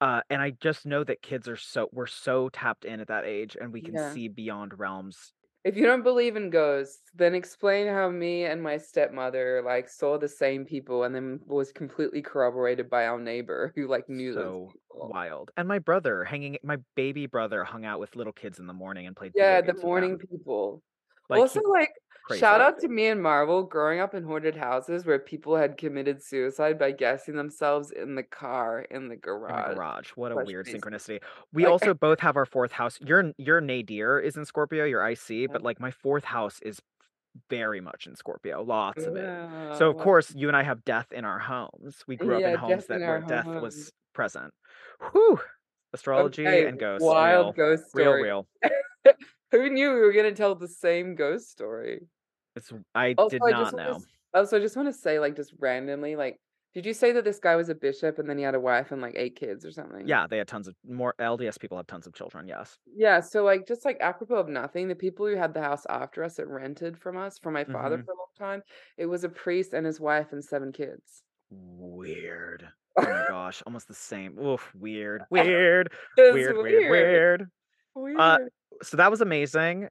Uh, 0.00 0.22
and 0.30 0.42
I 0.42 0.52
just 0.52 0.86
know 0.86 1.04
that 1.04 1.22
kids 1.22 1.48
are 1.48 1.56
so 1.56 1.88
we're 1.92 2.06
so 2.06 2.48
tapped 2.50 2.84
in 2.86 3.00
at 3.00 3.08
that 3.08 3.26
age, 3.26 3.56
and 3.60 3.72
we 3.72 3.82
can 3.82 3.96
Yeah. 3.96 4.20
see 4.20 4.28
beyond 4.28 4.78
realms. 4.78 5.32
If 5.64 5.76
you 5.76 5.84
don't 5.86 6.02
believe 6.02 6.36
in 6.36 6.50
ghosts, 6.50 7.10
then 7.14 7.34
explain 7.34 7.86
how 7.86 8.10
me 8.10 8.44
and 8.44 8.62
my 8.62 8.76
stepmother, 8.78 9.62
like, 9.62 9.88
saw 9.88 10.18
the 10.18 10.28
same 10.28 10.64
people 10.66 11.02
and 11.04 11.14
then 11.14 11.40
was 11.46 11.72
completely 11.72 12.22
corroborated 12.22 12.88
by 12.90 13.06
our 13.06 13.18
neighbor 13.18 13.72
who, 13.74 13.86
like, 13.86 14.08
knew 14.08 14.34
those 14.34 14.54
So 14.54 14.74
wild. 15.02 15.50
And 15.56 15.66
my 15.68 15.78
brother 15.78 16.24
hanging 16.24 16.58
my 16.62 16.76
baby 16.94 17.26
brother 17.26 17.64
hung 17.64 17.84
out 17.84 18.00
with 18.00 18.16
little 18.16 18.32
kids 18.32 18.58
in 18.58 18.66
the 18.66 18.72
morning 18.72 19.06
and 19.06 19.16
played 19.16 19.34
Yeah, 19.34 19.60
the 19.60 19.74
morning 19.74 20.18
them. 20.18 20.18
people. 20.18 20.82
Like, 21.28 21.46
Also, 21.46 21.60
he 21.62 21.62
like, 21.62 21.90
crazy. 22.24 22.40
shout 22.40 22.60
out 22.60 22.78
to 22.80 22.88
me 22.88 23.06
and 23.08 23.22
Marvel 23.22 23.62
growing 23.62 24.00
up 24.00 24.14
in 24.14 24.24
haunted 24.24 24.56
houses 24.56 25.04
where 25.06 25.18
people 25.18 25.56
had 25.56 25.76
committed 25.76 26.22
suicide 26.22 26.78
by 26.78 26.92
gassing 26.92 27.34
themselves 27.36 27.90
in 27.90 28.14
the 28.14 28.22
car 28.22 28.82
in 28.90 29.08
the 29.08 29.14
In 29.14 29.56
the 29.56 29.62
garage. 29.62 29.74
garage. 29.74 30.10
What 30.10 30.32
a 30.32 30.36
weird 30.36 30.66
synchronicity. 30.66 31.20
We 31.52 31.64
Like 31.64 31.72
also 31.72 31.94
both 31.94 32.20
have 32.20 32.36
our 32.36 32.46
4th 32.46 32.72
house 32.72 32.98
your 33.00 33.32
your 33.38 33.60
nadir 33.60 34.18
is 34.20 34.36
in 34.36 34.44
Scorpio, 34.44 34.84
your 34.84 35.06
IC, 35.08 35.50
but, 35.52 35.62
like, 35.62 35.80
my 35.80 35.90
4th 35.90 36.24
house 36.24 36.60
is 36.62 36.80
very 37.48 37.80
much 37.80 38.06
in 38.06 38.16
Scorpio, 38.16 38.62
lots 38.62 39.06
of 39.06 39.16
it. 39.16 39.22
Yeah, 39.24 39.74
So, 39.74 39.88
of 39.90 39.96
course, 39.98 40.34
you 40.34 40.48
and 40.48 40.56
I 40.56 40.62
have 40.62 40.84
death 40.84 41.12
in 41.12 41.24
our 41.24 41.38
homes. 41.38 42.02
We 42.06 42.16
grew 42.16 42.36
up 42.36 42.42
in 42.42 42.54
homes 42.54 42.86
that 42.86 43.00
in 43.00 43.06
where 43.08 43.20
death 43.20 43.44
homes. 43.46 43.62
was 43.62 43.92
present. 44.14 44.52
Whew! 45.12 45.40
Astrology 45.92 46.46
Okay, 46.46 46.66
and 46.66 46.78
ghosts, 46.78 47.04
wild 47.06 47.56
real. 47.56 47.76
ghost 47.76 47.84
Real, 47.94 48.06
story. 48.06 48.22
real. 48.24 48.48
Who 49.52 49.68
knew 49.70 49.92
we 49.94 50.00
were 50.00 50.12
gonna 50.12 50.32
tell 50.34 50.54
the 50.54 50.68
same 50.68 51.14
ghost 51.14 51.50
story? 51.50 52.08
It's 52.56 52.72
I 52.94 53.16
Also, 53.16 53.36
did 53.36 53.42
I 53.44 53.52
not 53.52 53.74
know. 53.74 54.04
also, 54.34 54.56
I 54.58 54.60
just 54.60 54.76
wanna 54.76 54.92
say, 54.92 55.18
like, 55.20 55.36
just 55.36 55.54
randomly, 55.58 56.16
like, 56.16 56.40
did 56.74 56.86
you 56.86 56.94
say 56.94 57.12
that 57.12 57.24
this 57.24 57.40
guy 57.40 57.56
was 57.56 57.68
a 57.68 57.74
bishop 57.74 58.18
and 58.18 58.28
then 58.30 58.38
he 58.38 58.44
had 58.44 58.54
a 58.54 58.60
wife 58.60 58.92
and, 58.92 59.02
like, 59.02 59.14
8 59.16 59.36
kids 59.36 59.64
or 59.66 59.72
something? 59.72 60.06
Yeah, 60.06 60.26
they 60.26 60.38
had 60.38 60.48
tons 60.48 60.68
of 60.68 60.76
more 60.84 61.14
LDS 61.18 61.58
people 61.58 61.76
have 61.76 61.86
tons 61.86 62.06
of 62.06 62.14
children, 62.14 62.46
yes. 62.48 62.78
Yeah, 62.86 63.20
so, 63.20 63.44
like, 63.44 63.66
just, 63.66 63.84
like, 63.84 63.98
apropos 64.00 64.34
of 64.36 64.48
nothing, 64.48 64.88
the 64.88 64.94
people 64.96 65.26
who 65.26 65.36
had 65.36 65.54
the 65.54 65.60
house 65.62 65.86
after 65.88 66.24
us 66.24 66.36
that 66.36 66.48
rented 66.48 66.98
from 66.98 67.16
us, 67.16 67.38
from 67.38 67.54
my 67.54 67.64
father 67.64 67.98
Mhm. 67.98 68.04
for 68.04 68.12
a 68.12 68.16
long 68.16 68.32
time, 68.36 68.62
it 68.96 69.06
was 69.06 69.22
a 69.24 69.28
priest 69.28 69.72
and 69.74 69.86
his 69.86 70.00
wife 70.00 70.32
and 70.32 70.44
7 70.44 70.72
kids. 70.72 71.22
Weird. 71.50 72.68
Oh 72.96 73.06
my 73.08 73.20
gosh, 73.26 73.62
almost 73.66 73.88
the 73.88 73.94
same. 73.94 74.38
Oof, 74.38 74.72
weird, 74.74 75.24
weird, 75.30 75.92
It's 76.16 76.30
weird, 76.30 76.56
weird, 76.56 76.84
weird. 76.86 76.86
weird. 76.86 77.50
Uh, 78.16 78.38
Weird. 78.38 78.50
So 78.82 78.96
that 78.96 79.10
was 79.10 79.20
amazing. 79.20 79.88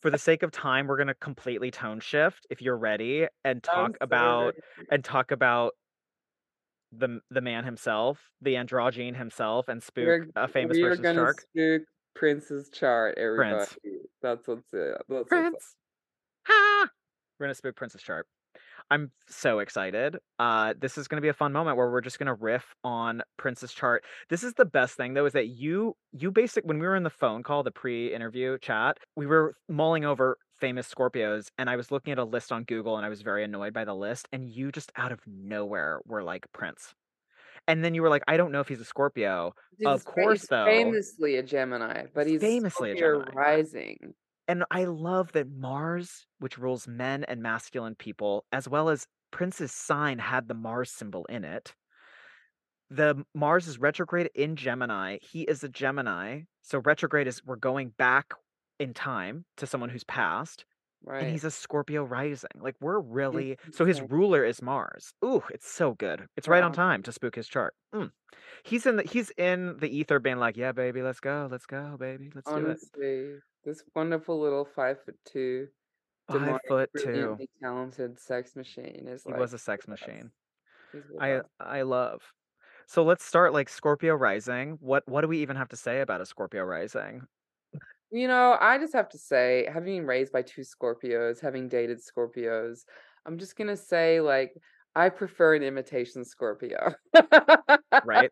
For 0.00 0.10
the 0.10 0.18
sake 0.18 0.42
of 0.42 0.50
time, 0.50 0.88
we're 0.88 0.96
gonna 0.98 1.14
completely 1.14 1.70
tone 1.70 2.00
shift, 2.00 2.46
if 2.50 2.60
you're 2.60 2.76
ready, 2.76 3.26
and 3.44 3.62
talk 3.62 3.96
about 4.00 4.54
and 4.90 5.04
talk 5.04 5.30
about 5.30 5.74
the 6.90 7.20
the 7.30 7.40
man 7.40 7.64
himself, 7.64 8.30
the 8.40 8.54
androgyne 8.54 9.16
himself, 9.16 9.68
and 9.68 9.82
spook 9.82 10.06
We're 10.06 10.26
a 10.34 10.48
famous 10.48 10.76
we 10.76 10.82
person's 10.82 11.14
chart. 11.14 11.40
spook 11.40 11.82
Prince's 12.14 12.68
chart, 12.70 13.16
everybody. 13.16 13.54
Prince. 13.54 13.76
That's 14.22 14.48
what's 14.48 14.72
it. 14.72 14.92
That's 14.92 15.08
what's 15.08 15.22
up. 15.22 15.28
Prince! 15.28 15.76
Ha! 16.46 16.88
We're 17.38 17.46
gonna 17.46 17.54
spook 17.54 17.76
Prince's 17.76 18.02
chart. 18.02 18.26
I'm 18.92 19.10
so 19.26 19.60
excited. 19.60 20.18
Uh, 20.38 20.74
this 20.78 20.98
is 20.98 21.08
gonna 21.08 21.22
be 21.22 21.28
a 21.28 21.32
fun 21.32 21.50
moment 21.50 21.78
where 21.78 21.90
we're 21.90 22.02
just 22.02 22.18
gonna 22.18 22.34
riff 22.34 22.74
on 22.84 23.22
Prince's 23.38 23.72
chart. 23.72 24.04
This 24.28 24.44
is 24.44 24.52
the 24.52 24.66
best 24.66 24.96
thing, 24.98 25.14
though, 25.14 25.24
is 25.24 25.32
that 25.32 25.48
you 25.48 25.96
you 26.12 26.30
basic 26.30 26.64
when 26.66 26.78
we 26.78 26.86
were 26.86 26.94
in 26.94 27.02
the 27.02 27.08
phone 27.08 27.42
call, 27.42 27.62
the 27.62 27.70
pre-interview 27.70 28.58
chat, 28.58 28.98
we 29.16 29.24
were 29.26 29.54
mulling 29.66 30.04
over 30.04 30.36
famous 30.60 30.92
Scorpios, 30.92 31.46
and 31.56 31.70
I 31.70 31.76
was 31.76 31.90
looking 31.90 32.12
at 32.12 32.18
a 32.18 32.24
list 32.24 32.52
on 32.52 32.64
Google, 32.64 32.98
and 32.98 33.06
I 33.06 33.08
was 33.08 33.22
very 33.22 33.44
annoyed 33.44 33.72
by 33.72 33.86
the 33.86 33.94
list, 33.94 34.28
and 34.30 34.46
you 34.50 34.70
just 34.70 34.92
out 34.96 35.10
of 35.10 35.20
nowhere 35.26 36.02
were 36.04 36.22
like, 36.22 36.46
"Prince." 36.52 36.94
And 37.68 37.84
then 37.84 37.94
you 37.94 38.02
were 38.02 38.10
like, 38.10 38.24
"I 38.28 38.36
don't 38.36 38.52
know 38.52 38.60
if 38.60 38.68
he's 38.68 38.80
a 38.80 38.84
Scorpio." 38.84 39.54
He's 39.78 39.86
Of 39.86 40.04
course, 40.04 40.42
he's 40.42 40.48
though 40.48 40.64
famously 40.64 41.36
a 41.36 41.42
Gemini, 41.42 42.06
but 42.14 42.26
he's 42.26 42.40
famously 42.40 42.92
a 42.92 42.96
Scorpio 42.96 42.96
Gemini. 42.96 43.32
rising. 43.32 44.14
And 44.48 44.64
I 44.70 44.84
love 44.84 45.32
that 45.32 45.48
Mars, 45.50 46.26
which 46.38 46.58
rules 46.58 46.88
men 46.88 47.24
and 47.24 47.42
masculine 47.42 47.94
people, 47.94 48.44
as 48.52 48.68
well 48.68 48.88
as 48.88 49.06
Prince's 49.30 49.72
sign 49.72 50.18
had 50.18 50.48
the 50.48 50.54
Mars 50.54 50.90
symbol 50.90 51.24
in 51.26 51.44
it. 51.44 51.74
The 52.90 53.24
Mars 53.34 53.66
is 53.68 53.78
retrograde 53.78 54.30
in 54.34 54.56
Gemini. 54.56 55.18
He 55.22 55.42
is 55.42 55.64
a 55.64 55.68
Gemini. 55.68 56.42
So 56.62 56.80
retrograde 56.80 57.26
is 57.26 57.42
we're 57.44 57.56
going 57.56 57.90
back 57.96 58.34
in 58.78 58.92
time 58.94 59.44
to 59.56 59.66
someone 59.66 59.88
who's 59.90 60.04
passed, 60.04 60.64
and 61.06 61.30
he's 61.30 61.44
a 61.44 61.50
Scorpio 61.50 62.04
rising. 62.04 62.50
Like, 62.60 62.76
we're 62.80 63.00
really 63.00 63.56
so 63.72 63.84
his 63.84 64.02
ruler 64.02 64.44
is 64.44 64.60
Mars. 64.60 65.14
Ooh, 65.24 65.42
it's 65.50 65.68
so 65.70 65.94
good. 65.94 66.26
It's 66.36 66.48
right 66.48 66.62
on 66.62 66.72
time 66.72 67.02
to 67.04 67.12
spook 67.12 67.34
his 67.34 67.48
chart. 67.48 67.74
Mm. 67.94 68.10
He's 68.64 68.86
in 68.86 68.96
the 68.96 69.02
he's 69.04 69.30
in 69.38 69.78
the 69.78 69.88
ether 69.88 70.18
being 70.18 70.38
like, 70.38 70.56
"Yeah, 70.56 70.72
baby, 70.72 71.02
let's 71.02 71.20
go. 71.20 71.48
Let's 71.50 71.66
go, 71.66 71.96
baby. 71.98 72.30
Let's 72.34 72.50
do 72.50 72.66
it." 72.66 72.78
This 73.64 73.82
wonderful 73.94 74.40
little 74.40 74.66
5'2" 74.76 75.68
5 76.28 76.40
demonic, 76.40 76.62
foot 76.68 76.90
2. 76.98 77.38
talented 77.62 78.18
sex 78.18 78.56
machine 78.56 79.06
is 79.08 79.24
He 79.24 79.30
like 79.30 79.40
was 79.40 79.52
a 79.52 79.58
sex 79.58 79.86
machine. 79.88 80.30
I. 81.20 81.40
I 81.60 81.82
love. 81.82 82.22
So 82.86 83.04
let's 83.04 83.24
start 83.24 83.52
like 83.52 83.68
Scorpio 83.68 84.14
rising. 84.14 84.78
What 84.80 85.04
what 85.08 85.20
do 85.22 85.28
we 85.28 85.38
even 85.38 85.56
have 85.56 85.68
to 85.68 85.76
say 85.76 86.00
about 86.00 86.20
a 86.20 86.26
Scorpio 86.26 86.64
rising? 86.64 87.26
You 88.10 88.28
know, 88.28 88.58
I 88.60 88.76
just 88.78 88.92
have 88.92 89.08
to 89.10 89.18
say, 89.18 89.66
having 89.72 89.96
been 89.98 90.06
raised 90.06 90.32
by 90.32 90.42
2 90.42 90.62
Scorpios, 90.62 91.40
having 91.40 91.68
dated 91.68 91.98
Scorpios, 91.98 92.84
I'm 93.24 93.38
just 93.38 93.56
gonna 93.56 93.76
say, 93.76 94.20
like, 94.20 94.52
I 94.94 95.08
prefer 95.08 95.54
an 95.54 95.62
imitation 95.62 96.24
Scorpio. 96.24 96.92
Right? 98.04 98.30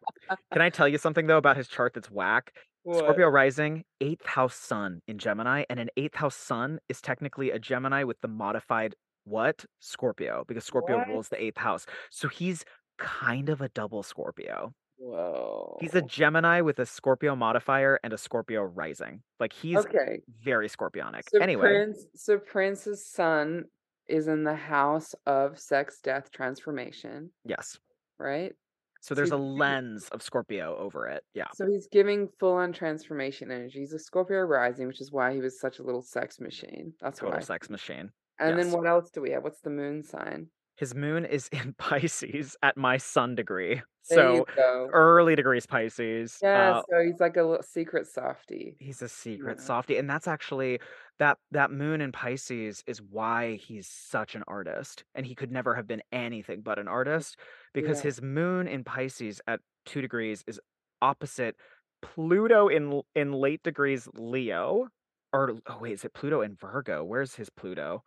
Can 0.52 0.60
I 0.60 0.68
tell 0.68 0.88
you 0.88 0.98
something 0.98 1.26
though 1.26 1.38
about 1.38 1.56
his 1.56 1.68
chart 1.68 1.94
that's 1.94 2.10
whack? 2.10 2.52
What? 2.82 2.98
Scorpio 2.98 3.28
rising, 3.28 3.84
8th 4.00 4.24
house 4.26 4.56
sun 4.56 5.02
in 5.06 5.18
Gemini, 5.18 5.64
and 5.68 5.78
an 5.78 5.90
8th 5.98 6.14
house 6.16 6.36
sun 6.36 6.80
is 6.88 7.00
technically 7.00 7.50
a 7.50 7.58
Gemini 7.58 8.04
with 8.04 8.20
the 8.20 8.28
modified 8.28 8.94
what? 9.24 9.64
Scorpio, 9.80 10.44
because 10.48 10.64
Scorpio 10.64 10.98
What? 10.98 11.08
rules 11.08 11.28
the 11.28 11.36
8th 11.36 11.58
house. 11.58 11.86
So 12.10 12.28
he's 12.28 12.64
kind 12.98 13.48
of 13.50 13.60
a 13.60 13.68
double 13.68 14.02
Scorpio. 14.02 14.72
Whoa. 14.96 15.78
He's 15.80 15.94
a 15.94 16.02
Gemini 16.02 16.60
with 16.62 16.78
a 16.78 16.86
Scorpio 16.86 17.34
modifier 17.36 17.98
and 18.02 18.12
a 18.12 18.18
Scorpio 18.18 18.62
rising. 18.62 19.22
Like 19.38 19.52
he's 19.52 19.78
Okay. 19.78 20.20
very 20.42 20.68
scorpionic. 20.68 21.22
So 21.30 21.38
Anyway, 21.40 21.62
Prince 21.62 22.06
so 22.14 22.38
Prince's 22.38 23.06
sun 23.06 23.64
is 24.08 24.26
in 24.28 24.44
the 24.44 24.54
house 24.56 25.14
of 25.26 25.58
sex, 25.58 26.00
death, 26.02 26.30
transformation, 26.30 27.30
yes. 27.44 27.78
right? 28.18 28.54
So 29.00 29.14
So 29.14 29.14
there's 29.14 29.28
he's 29.28 29.32
a 29.32 29.36
lens 29.36 30.08
of 30.10 30.22
Scorpio 30.22 30.76
over 30.76 31.08
it. 31.08 31.24
Yeah. 31.34 31.46
so 31.54 31.66
he's 31.66 31.88
giving 31.90 32.28
full-on 32.38 32.72
transformation 32.72 33.50
energy. 33.50 33.80
He's 33.80 33.92
a 33.92 33.98
Scorpio 33.98 34.40
rising, 34.40 34.86
which 34.86 35.00
is 35.00 35.10
why 35.10 35.32
he 35.32 35.40
was 35.40 35.58
such 35.60 35.78
a 35.78 35.82
little 35.82 36.02
sex 36.02 36.38
machine. 36.40 36.92
That's 37.00 37.18
Total 37.20 37.36
why. 37.36 37.40
sex 37.40 37.70
machine. 37.70 38.10
And 38.38 38.58
then 38.58 38.70
what 38.70 38.86
else 38.86 39.10
do 39.10 39.20
we 39.20 39.30
have? 39.32 39.42
What's 39.42 39.60
the 39.60 39.70
moon 39.70 40.02
sign? 40.02 40.48
His 40.80 40.94
moon 40.94 41.26
is 41.26 41.48
in 41.52 41.74
Pisces 41.74 42.56
at 42.62 42.76
my 42.76 42.96
sun 42.96 43.34
degree. 43.34 43.82
There 44.08 44.44
So 44.46 44.46
early 44.92 45.36
degrees 45.36 45.66
Pisces. 45.66 46.38
Yeah, 46.42 46.78
Uh 46.78 46.82
so 46.90 47.00
he's 47.04 47.20
like 47.20 47.36
a 47.36 47.42
little 47.44 47.62
secret 47.62 48.06
softy. 48.06 48.76
he's 48.80 49.02
a 49.02 49.08
secret 49.08 49.58
Yeah. 49.58 49.64
softie. 49.64 49.98
And 49.98 50.08
that's 50.08 50.26
actually 50.26 50.80
that 51.18 51.36
that 51.50 51.70
moon 51.70 52.00
in 52.00 52.12
Pisces 52.12 52.82
is 52.86 53.02
why 53.02 53.56
he's 53.56 53.86
such 53.86 54.34
an 54.34 54.42
artist. 54.48 55.04
And 55.14 55.26
he 55.26 55.34
could 55.34 55.52
never 55.52 55.74
have 55.74 55.86
been 55.86 56.02
anything 56.12 56.62
but 56.62 56.78
an 56.78 56.88
artist 56.88 57.36
because 57.74 57.98
Yeah. 57.98 58.04
his 58.04 58.22
moon 58.22 58.66
in 58.66 58.82
Pisces 58.82 59.40
at 59.46 59.60
two 59.84 60.00
degrees 60.00 60.42
is 60.46 60.58
opposite 61.02 61.56
Pluto 62.02 62.68
in 62.68 63.02
in 63.14 63.32
late 63.32 63.62
degrees 63.62 64.08
Leo. 64.14 64.88
Or 65.34 65.58
oh 65.66 65.78
wait, 65.78 65.92
is 65.92 66.04
it 66.06 66.14
Pluto 66.14 66.40
in 66.40 66.56
Virgo? 66.56 67.04
Where's 67.04 67.34
his 67.34 67.50
Pluto? 67.50 68.02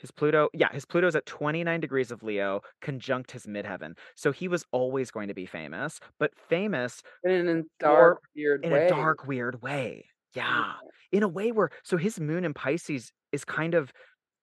His 0.00 0.10
Pluto, 0.10 0.48
yeah, 0.52 0.72
his 0.72 0.84
Pluto's 0.84 1.14
at 1.14 1.26
29 1.26 1.80
degrees 1.80 2.10
of 2.10 2.22
Leo, 2.22 2.62
conjunct 2.80 3.30
his 3.32 3.46
midheaven. 3.46 3.96
So 4.14 4.32
he 4.32 4.48
was 4.48 4.64
always 4.72 5.10
going 5.10 5.28
to 5.28 5.34
be 5.34 5.46
famous, 5.46 6.00
but 6.18 6.32
famous 6.48 7.02
in 7.24 7.48
a 7.48 7.62
dark, 7.78 8.22
weird 8.34 8.64
in 8.64 8.72
a 8.72 8.74
way. 8.74 8.88
dark, 8.88 9.26
weird 9.26 9.62
way. 9.62 10.06
Yeah. 10.34 10.48
Yeah. 10.48 10.72
In 11.12 11.22
a 11.22 11.28
way 11.28 11.52
where 11.52 11.70
so 11.82 11.96
his 11.96 12.20
moon 12.20 12.44
in 12.44 12.54
Pisces 12.54 13.12
is 13.32 13.44
kind 13.44 13.74
of 13.74 13.92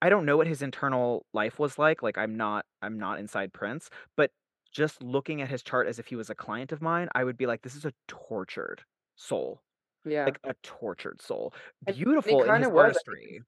I 0.00 0.10
don't 0.10 0.26
know 0.26 0.36
what 0.36 0.46
his 0.46 0.62
internal 0.62 1.26
life 1.32 1.58
was 1.58 1.78
like. 1.78 2.02
Like 2.02 2.18
I'm 2.18 2.36
not 2.36 2.64
I'm 2.82 2.98
not 2.98 3.18
inside 3.18 3.52
Prince, 3.52 3.90
but 4.16 4.30
just 4.72 5.02
looking 5.02 5.42
at 5.42 5.48
his 5.48 5.62
chart 5.62 5.88
as 5.88 5.98
if 5.98 6.06
he 6.06 6.16
was 6.16 6.30
a 6.30 6.34
client 6.34 6.72
of 6.72 6.82
mine, 6.82 7.08
I 7.14 7.24
would 7.24 7.36
be 7.36 7.46
like, 7.46 7.62
this 7.62 7.74
is 7.74 7.84
a 7.84 7.92
tortured 8.06 8.82
soul. 9.16 9.62
Yeah. 10.04 10.26
Like 10.26 10.38
a 10.44 10.54
tortured 10.62 11.22
soul. 11.22 11.52
And 11.86 11.88
and 11.88 11.96
he 11.96 12.04
Beautiful 12.04 12.42
in 12.42 12.62
his 12.62 12.68
was. 12.68 12.88
His 12.88 12.96
artistry. 13.06 13.42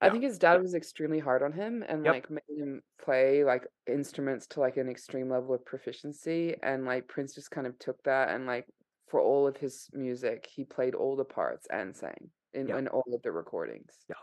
I 0.00 0.08
Yeah. 0.08 0.10
think 0.10 0.24
his 0.24 0.38
dad 0.38 0.60
was 0.60 0.74
extremely 0.74 1.18
hard 1.20 1.42
on 1.42 1.52
him 1.52 1.82
and, 1.88 2.04
Yep. 2.04 2.16
like, 2.16 2.28
made 2.28 2.42
him 2.48 2.82
play, 2.98 3.44
like, 3.44 3.66
instruments 3.86 4.46
to, 4.48 4.60
like, 4.60 4.76
an 4.76 4.88
extreme 4.90 5.30
level 5.30 5.54
of 5.54 5.64
proficiency, 5.64 6.54
and, 6.62 6.84
like, 6.84 7.08
Prince 7.08 7.34
just 7.34 7.50
kind 7.50 7.66
of 7.66 7.78
took 7.78 8.02
that 8.02 8.28
and, 8.30 8.46
like, 8.46 8.66
for 9.08 9.20
all 9.20 9.46
of 9.46 9.56
his 9.56 9.88
music, 9.94 10.46
he 10.46 10.64
played 10.64 10.94
all 10.94 11.16
the 11.16 11.24
parts 11.24 11.66
and 11.70 11.96
sang 11.96 12.30
in 12.52 12.68
Yeah. 12.68 12.76
in 12.76 12.88
all 12.88 13.04
of 13.14 13.22
the 13.22 13.32
recordings. 13.32 14.04
Yeah. 14.08 14.16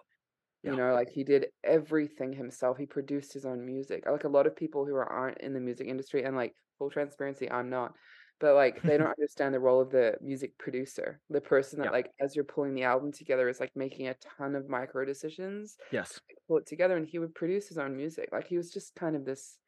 You 0.64 0.74
Yeah. 0.74 0.78
know, 0.78 0.94
like, 0.94 1.10
he 1.10 1.24
did 1.26 1.48
everything 1.64 2.34
himself. 2.34 2.78
He 2.78 2.86
produced 2.88 3.34
his 3.34 3.46
own 3.46 3.66
music. 3.66 4.06
Like, 4.08 4.24
a 4.26 4.30
lot 4.30 4.48
of 4.48 4.56
people 4.56 4.86
who 4.86 4.96
are 4.96 5.10
aren't 5.12 5.40
in 5.40 5.54
the 5.54 5.60
music 5.62 5.88
industry 5.88 6.24
and, 6.24 6.36
like, 6.38 6.56
full 6.80 6.90
transparency, 6.92 7.50
I'm 7.52 7.70
not, 7.70 7.96
but, 8.44 8.56
like, 8.56 8.86
they 8.86 8.98
don't 8.98 9.08
understand 9.20 9.56
the 9.56 9.62
role 9.62 9.82
of 9.82 9.92
the 9.92 10.18
music 10.22 10.60
producer, 10.60 11.22
the 11.32 11.42
person 11.42 11.80
that, 11.80 11.92
Yeah. 11.92 11.94
like, 11.94 12.12
as 12.22 12.36
you're 12.36 12.46
pulling 12.46 12.76
the 12.76 12.84
album 12.84 13.12
together 13.14 13.50
is, 13.50 13.62
like, 13.62 13.76
making 13.76 14.08
a 14.10 14.16
ton 14.16 14.56
of 14.56 14.70
micro 14.70 15.06
decisions 15.06 15.78
Yes. 15.92 16.20
pull 16.48 16.58
it 16.60 16.68
together, 16.68 16.98
and 16.98 17.08
he 17.08 17.20
would 17.20 17.36
produce 17.36 17.68
his 17.70 17.78
own 17.80 17.98
music. 17.98 18.30
Like, 18.34 18.48
he 18.48 18.58
was 18.58 18.72
just 18.74 18.96
kind 18.96 19.16
of 19.16 19.26
this 19.26 19.60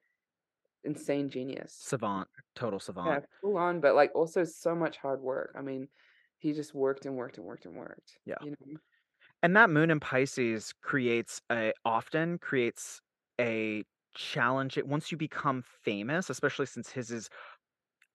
insane 0.85 1.29
genius. 1.29 1.89
Savant. 1.89 2.27
Total 2.53 2.79
savant 2.81 3.01
Yeah, 3.03 3.19
full 3.41 3.57
on, 3.57 3.81
but, 3.81 3.95
like, 3.95 4.11
also 4.15 4.43
so 4.43 4.75
much 4.75 4.97
hard 4.97 5.21
work. 5.21 5.53
I 5.55 5.61
mean, 5.61 5.89
he 6.37 6.53
just 6.53 6.73
worked 6.73 7.05
and 7.05 7.15
worked 7.15 7.37
and 7.37 7.45
worked 7.45 7.65
and 7.65 7.75
worked, 7.77 8.19
Yeah. 8.25 8.37
you 8.39 8.51
know? 8.51 8.77
And 9.43 9.55
that 9.55 9.69
moon 9.69 9.91
in 9.91 9.99
Pisces 9.99 10.73
creates 10.81 11.41
a 11.51 11.73
often 11.85 12.37
creates 12.39 13.01
a 13.39 13.83
challenge. 14.15 14.77
It 14.77 14.87
once 14.87 15.11
you 15.11 15.17
become 15.17 15.61
famous, 15.61 16.29
especially 16.29 16.65
since 16.65 16.89
his 16.89 17.11
is 17.11 17.29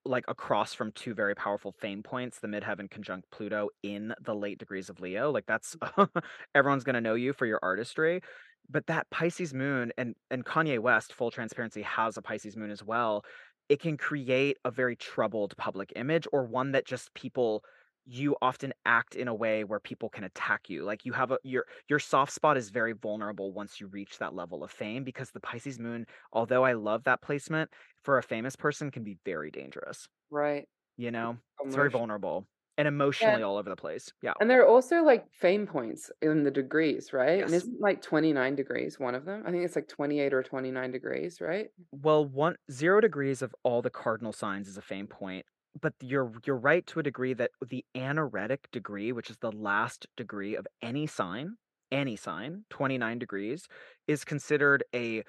like 0.04 0.24
across 0.28 0.74
from 0.74 0.92
two 0.92 1.14
very 1.14 1.34
powerful 1.34 1.72
fame 1.72 2.02
points, 2.02 2.38
the 2.38 2.48
midheaven 2.48 2.90
conjunct 2.90 3.30
Pluto 3.30 3.68
in 3.82 4.14
the 4.24 4.34
late 4.34 4.58
degrees 4.58 4.88
of 4.88 5.00
Leo. 5.00 5.30
Like 5.30 5.46
that's 5.46 5.76
mm. 5.76 6.22
everyone's 6.54 6.84
gonna 6.84 7.00
know 7.00 7.14
you 7.14 7.32
for 7.32 7.46
your 7.46 7.60
artistry. 7.62 8.22
But 8.68 8.86
that 8.86 9.10
Pisces 9.10 9.52
moon 9.52 9.92
and 9.98 10.14
and 10.30 10.44
Kanye 10.44 10.78
West, 10.78 11.12
full 11.12 11.30
transparency, 11.30 11.82
has 11.82 12.16
a 12.16 12.22
Pisces 12.22 12.56
moon 12.56 12.70
as 12.70 12.82
well. 12.82 13.24
It 13.68 13.80
can 13.80 13.96
create 13.96 14.56
a 14.64 14.70
very 14.70 14.96
troubled 14.96 15.56
public 15.56 15.92
image 15.96 16.26
or 16.32 16.44
one 16.44 16.72
that 16.72 16.86
just 16.86 17.12
people 17.14 17.62
you 18.06 18.36
often 18.42 18.72
act 18.86 19.14
in 19.16 19.28
a 19.28 19.34
way 19.34 19.64
where 19.64 19.80
people 19.80 20.08
can 20.08 20.24
attack 20.24 20.68
you. 20.68 20.84
Like 20.84 21.04
you 21.04 21.12
have 21.12 21.30
a 21.32 21.38
your 21.44 21.66
your 21.88 21.98
soft 21.98 22.32
spot 22.32 22.56
is 22.56 22.70
very 22.70 22.92
vulnerable 22.92 23.52
once 23.52 23.80
you 23.80 23.86
reach 23.88 24.18
that 24.18 24.34
level 24.34 24.64
of 24.64 24.70
fame 24.70 25.04
because 25.04 25.30
the 25.30 25.40
Pisces 25.40 25.78
moon, 25.78 26.06
although 26.32 26.64
I 26.64 26.72
love 26.74 27.04
that 27.04 27.22
placement, 27.22 27.70
for 28.04 28.18
a 28.18 28.22
famous 28.22 28.56
person 28.56 28.90
can 28.90 29.04
be 29.04 29.18
very 29.24 29.50
dangerous. 29.50 30.08
Right. 30.30 30.68
You 30.96 31.10
know? 31.12 31.38
So 31.58 31.66
It's 31.66 31.76
very 31.76 31.90
vulnerable 31.90 32.46
and 32.78 32.88
Yeah. 33.20 33.36
emotionally 33.36 33.42
all 33.42 33.58
over 33.58 33.70
the 33.70 33.76
place. 33.76 34.12
Yeah. 34.22 34.34
And 34.40 34.48
there 34.50 34.62
are 34.62 34.66
also, 34.66 35.02
like, 35.02 35.30
fame 35.32 35.66
points 35.66 36.10
in 36.22 36.44
the 36.44 36.50
degrees, 36.50 37.12
right? 37.12 37.44
And 37.44 37.54
isn't, 37.54 37.80
like, 37.80 38.00
29 38.02 38.54
degrees 38.56 38.98
one 38.98 39.14
of 39.14 39.24
them? 39.26 39.42
I 39.46 39.50
think 39.50 39.64
it's, 39.64 39.76
like, 39.76 39.88
28 39.88 40.32
or 40.32 40.42
29 40.42 40.90
degrees, 40.92 41.40
right? 41.40 41.70
Well, 41.92 42.24
one 42.24 42.56
zero 42.70 43.00
degrees 43.00 43.42
of 43.42 43.54
all 43.62 43.82
the 43.82 43.90
cardinal 43.90 44.32
signs 44.32 44.68
is 44.68 44.76
a 44.78 44.82
fame 44.82 45.06
point, 45.06 45.46
but 45.80 45.94
you're 46.00 46.32
you're 46.46 46.56
right 46.58 46.86
to 46.88 47.00
a 47.00 47.02
degree 47.02 47.34
that 47.34 47.52
the 47.66 47.84
anaretic 47.94 48.70
degree, 48.72 49.12
which 49.12 49.30
is 49.30 49.38
the 49.38 49.52
last 49.52 50.06
degree 50.16 50.54
of 50.56 50.66
any 50.82 51.06
sign, 51.06 51.56
any 51.92 52.16
sign, 52.16 52.64
29 52.70 53.18
degrees, 53.18 53.68
is 54.06 54.24
considered 54.24 54.84
a 54.94 55.24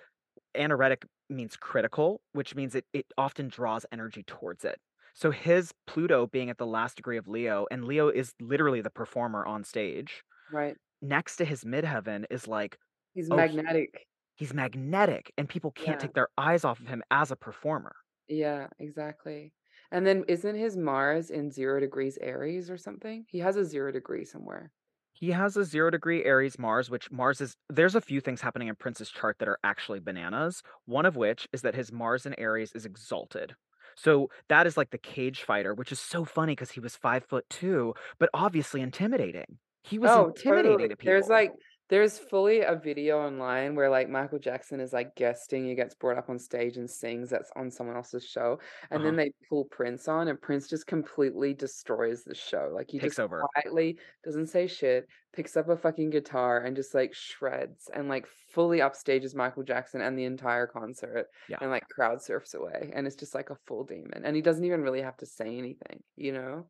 anaretic 0.56 1.06
means 1.30 1.58
critical, 1.58 2.22
which 2.34 2.56
means 2.56 2.76
it 2.76 2.86
it 2.94 3.08
often 3.18 3.48
draws 3.50 3.86
energy 3.92 4.24
towards 4.24 4.66
it. 4.66 4.80
So 5.16 5.32
his 5.32 5.74
Pluto 5.88 6.28
being 6.28 6.50
at 6.50 6.58
the 6.60 6.68
last 6.68 6.98
degree 6.98 7.18
of 7.18 7.28
Leo, 7.28 7.68
and 7.72 7.86
Leo 7.86 8.10
is 8.10 8.34
literally 8.42 8.82
the 8.82 8.90
performer 8.92 9.46
on 9.46 9.64
stage, 9.64 10.24
Right. 10.50 10.78
next 11.02 11.38
to 11.38 11.46
his 11.46 11.64
midheaven 11.64 12.26
is 12.30 12.48
like, 12.48 12.80
He's 13.14 13.30
oh, 13.32 13.42
magnetic. 13.42 14.06
he's 14.38 14.54
magnetic, 14.54 15.34
and 15.38 15.50
people 15.50 15.72
can't 15.72 16.00
Yeah. 16.00 16.02
take 16.02 16.14
their 16.14 16.30
eyes 16.38 16.66
off 16.66 16.80
of 16.82 16.88
him 16.88 17.04
as 17.12 17.32
a 17.32 17.36
performer. 17.38 17.96
Yeah, 18.28 18.70
exactly. 18.80 19.54
And 19.92 20.08
then 20.08 20.24
isn't 20.28 20.56
his 20.56 20.76
Mars 20.78 21.30
in 21.30 21.52
0 21.52 21.80
degrees 21.82 22.18
Aries 22.18 22.70
or 22.70 22.78
something? 22.78 23.26
He 23.30 23.40
has 23.40 23.56
a 23.58 23.64
0 23.66 23.92
degree 23.92 24.26
somewhere. 24.26 24.72
He 25.14 25.32
has 25.32 25.56
a 25.58 25.64
zero 25.66 25.90
degree 25.90 26.24
Aries 26.24 26.58
Mars, 26.58 26.90
which 26.90 27.12
Mars 27.12 27.42
is. 27.42 27.56
There's 27.70 27.96
a 27.96 28.02
few 28.02 28.22
things 28.22 28.42
happening 28.42 28.68
in 28.70 28.76
Prince's 28.76 29.10
chart 29.12 29.38
that 29.40 29.48
are 29.48 29.60
actually 29.64 30.00
bananas. 30.00 30.64
One 30.86 31.06
of 31.06 31.16
which 31.16 31.48
is 31.54 31.62
that 31.62 31.76
his 31.76 31.92
Mars 31.92 32.26
in 32.26 32.34
Aries 32.40 32.72
is 32.74 32.86
exalted. 32.86 33.56
So 33.96 34.30
that 34.50 34.66
is 34.68 34.78
like 34.78 34.90
the 34.92 34.98
cage 34.98 35.44
fighter, 35.44 35.74
which 35.74 35.92
is 35.92 36.00
so 36.00 36.26
funny 36.26 36.54
because 36.54 36.72
he 36.72 36.80
was 36.80 36.96
five 36.96 37.26
foot 37.26 37.46
two, 37.50 37.94
but 38.20 38.30
obviously 38.34 38.82
intimidating. 38.82 39.60
He 39.84 40.00
was 40.00 40.16
Oh, 40.16 40.32
intimidating 40.36 40.90
totally. 40.90 40.90
to 40.90 40.96
There's, 41.04 41.28
like 41.28 41.54
there's 41.92 42.18
fully 42.18 42.62
a 42.62 42.76
video 42.76 43.20
online 43.20 43.76
where, 43.76 43.92
like, 43.92 44.10
Michael 44.10 44.40
Jackson 44.40 44.80
is, 44.82 44.94
like, 44.94 45.16
guesting, 45.16 45.66
he 45.68 45.76
gets 45.76 45.94
brought 45.96 46.18
up 46.18 46.30
on 46.32 46.40
stage 46.40 46.78
and 46.78 46.90
sings 46.90 47.30
that's 47.30 47.52
on 47.56 47.70
someone 47.72 47.96
else's 47.98 48.26
show, 48.26 48.60
and 48.90 49.06
then 49.06 49.16
Uh-huh. 49.16 49.18
they 49.18 49.32
pull 49.50 49.66
Prince 49.66 50.08
on, 50.08 50.28
and 50.30 50.42
Prince 50.42 50.68
just 50.70 50.88
completely 50.88 51.54
destroys 51.54 52.24
the 52.24 52.36
show. 52.36 52.72
Like, 52.74 52.90
he 52.90 53.00
Takes 53.00 53.18
just 53.18 53.20
over. 53.20 53.52
quietly 53.54 54.00
doesn't 54.24 54.48
say 54.48 54.68
shit, 54.68 55.08
picks 55.34 55.58
up 55.58 55.70
a 55.70 55.78
fucking 55.78 56.10
guitar, 56.12 56.60
and 56.64 56.76
just, 56.76 56.96
like, 56.96 57.14
shreds, 57.14 57.90
and, 57.94 58.10
like, 58.10 58.26
fully 58.28 58.80
upstages 58.80 59.36
Michael 59.36 59.64
Jackson 59.64 60.02
and 60.02 60.18
the 60.18 60.26
entire 60.26 60.68
concert, 60.68 61.28
Yeah. 61.48 61.62
and, 61.62 61.70
like, 61.72 61.88
crowd 61.90 62.22
surfs 62.24 62.56
away, 62.56 62.92
and 62.96 63.08
it's 63.08 63.16
just 63.18 63.36
like 63.36 63.52
a 63.52 63.56
full 63.68 63.84
demon, 63.84 64.26
and 64.26 64.36
he 64.36 64.42
doesn't 64.42 64.66
even 64.66 64.82
really 64.82 65.02
have 65.04 65.18
to 65.18 65.26
say 65.28 65.58
anything, 65.58 66.04
you 66.16 66.32
know? 66.34 66.70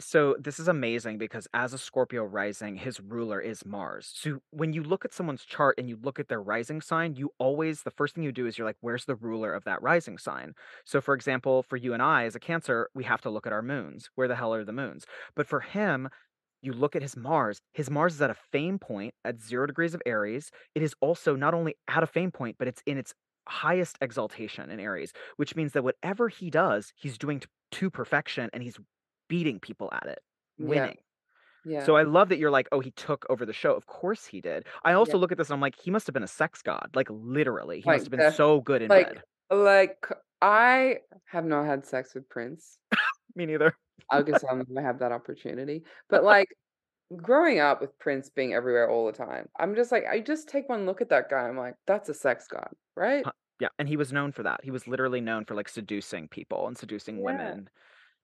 So 0.00 0.34
this 0.40 0.58
is 0.58 0.66
amazing 0.66 1.18
because 1.18 1.46
as 1.52 1.74
a 1.74 1.78
Scorpio 1.78 2.24
rising, 2.24 2.76
his 2.76 3.00
ruler 3.00 3.38
is 3.40 3.66
Mars. 3.66 4.10
So 4.14 4.38
when 4.50 4.72
you 4.72 4.82
look 4.82 5.04
at 5.04 5.12
someone's 5.12 5.44
chart 5.44 5.76
and 5.78 5.88
you 5.88 5.98
look 6.02 6.18
at 6.18 6.28
their 6.28 6.40
rising 6.40 6.80
sign, 6.80 7.14
you 7.16 7.30
always, 7.38 7.82
the 7.82 7.90
first 7.90 8.14
thing 8.14 8.24
you 8.24 8.32
do 8.32 8.46
is 8.46 8.56
you're 8.56 8.66
like, 8.66 8.78
where's 8.80 9.04
the 9.04 9.14
ruler 9.14 9.52
of 9.52 9.64
that 9.64 9.82
rising 9.82 10.16
sign? 10.16 10.54
So 10.84 11.00
for 11.00 11.14
example, 11.14 11.62
for 11.62 11.76
you 11.76 11.92
and 11.92 12.02
I 12.02 12.24
as 12.24 12.34
a 12.34 12.40
Cancer, 12.40 12.88
we 12.94 13.04
have 13.04 13.20
to 13.22 13.30
look 13.30 13.46
at 13.46 13.52
our 13.52 13.62
moons. 13.62 14.08
Where 14.14 14.26
the 14.26 14.36
hell 14.36 14.54
are 14.54 14.64
the 14.64 14.72
moons? 14.72 15.04
But 15.36 15.46
for 15.46 15.60
him, 15.60 16.08
you 16.62 16.72
look 16.72 16.96
at 16.96 17.02
his 17.02 17.16
Mars, 17.16 17.60
his 17.74 17.90
Mars 17.90 18.14
is 18.14 18.22
at 18.22 18.30
a 18.30 18.36
fame 18.52 18.78
point 18.78 19.14
at 19.24 19.40
zero 19.40 19.66
degrees 19.66 19.94
of 19.94 20.02
Aries. 20.06 20.50
It 20.74 20.82
is 20.82 20.94
also 21.00 21.36
not 21.36 21.54
only 21.54 21.74
at 21.88 22.02
a 22.02 22.06
fame 22.06 22.30
point, 22.30 22.56
but 22.58 22.68
it's 22.68 22.82
in 22.86 22.98
its 22.98 23.14
highest 23.48 23.98
exaltation 24.00 24.70
in 24.70 24.80
Aries, 24.80 25.12
which 25.36 25.56
means 25.56 25.72
that 25.72 25.84
whatever 25.84 26.28
he 26.28 26.50
does, 26.50 26.92
he's 26.96 27.18
doing 27.18 27.42
to, 27.72 27.90
perfection 27.90 28.50
and 28.52 28.62
he's 28.62 28.78
beating 29.30 29.60
people 29.60 29.90
at 29.94 30.06
it, 30.08 30.20
winning. 30.58 30.98
Yeah. 31.64 31.86
So 31.86 31.96
I 31.96 32.04
love 32.04 32.28
that 32.30 32.38
you're 32.38 32.50
like, 32.50 32.68
oh, 32.72 32.80
he 32.80 32.90
took 32.92 33.26
over 33.30 33.46
the 33.46 33.52
show. 33.54 33.74
Of 33.74 33.86
course 33.86 34.26
he 34.26 34.40
did. 34.40 34.66
I 34.84 34.92
Yeah. 34.94 34.94
also 34.94 35.18
look 35.18 35.32
at 35.32 35.38
this 35.38 35.48
and 35.50 35.54
I'm 35.54 35.60
like, 35.60 35.76
he 35.80 35.90
must 35.90 36.06
have 36.06 36.14
been 36.14 36.22
a 36.22 36.28
sex 36.28 36.62
god, 36.62 36.90
like 36.94 37.08
literally. 37.10 37.80
He 37.80 37.90
must 37.90 38.06
have 38.06 38.12
been 38.12 38.22
so 38.22 38.60
good 38.60 38.82
in 38.82 38.92
like 38.92 39.14
bed. 39.14 39.22
like, 39.50 40.06
I 40.42 41.00
have 41.26 41.44
not 41.44 41.66
had 41.66 41.86
sex 41.86 42.14
with 42.14 42.28
Prince. 42.28 42.78
Me 43.34 43.46
neither. 43.46 43.76
I 44.10 44.22
guess 44.22 44.42
I'll 44.44 44.56
never 44.56 44.82
have 44.82 44.98
that 45.00 45.12
opportunity. 45.12 45.84
But, 46.08 46.24
like, 46.24 46.48
growing 47.16 47.60
up 47.60 47.80
with 47.80 47.98
Prince 47.98 48.30
being 48.30 48.54
everywhere 48.54 48.90
all 48.90 49.06
the 49.06 49.12
time, 49.12 49.48
I'm 49.60 49.74
just 49.76 49.92
like, 49.92 50.04
I 50.06 50.20
just 50.20 50.48
take 50.48 50.68
one 50.68 50.86
look 50.86 51.00
at 51.02 51.10
that 51.10 51.30
guy, 51.30 51.48
I'm 51.48 51.58
like, 51.58 51.76
"That's 51.86 52.08
a 52.10 52.14
sex 52.14 52.48
god," 52.48 52.74
right? 52.96 53.26
Huh, 53.26 53.32
yeah, 53.60 53.68
and 53.78 53.88
he 53.88 53.96
was 53.96 54.12
known 54.12 54.32
for 54.32 54.42
that. 54.42 54.64
He 54.64 54.70
was 54.70 54.86
literally 54.86 55.20
known 55.20 55.44
for 55.44 55.54
like 55.54 55.68
seducing 55.68 56.28
people 56.28 56.66
and 56.66 56.76
seducing 56.76 57.22
Yeah. 57.22 57.22
women. 57.22 57.68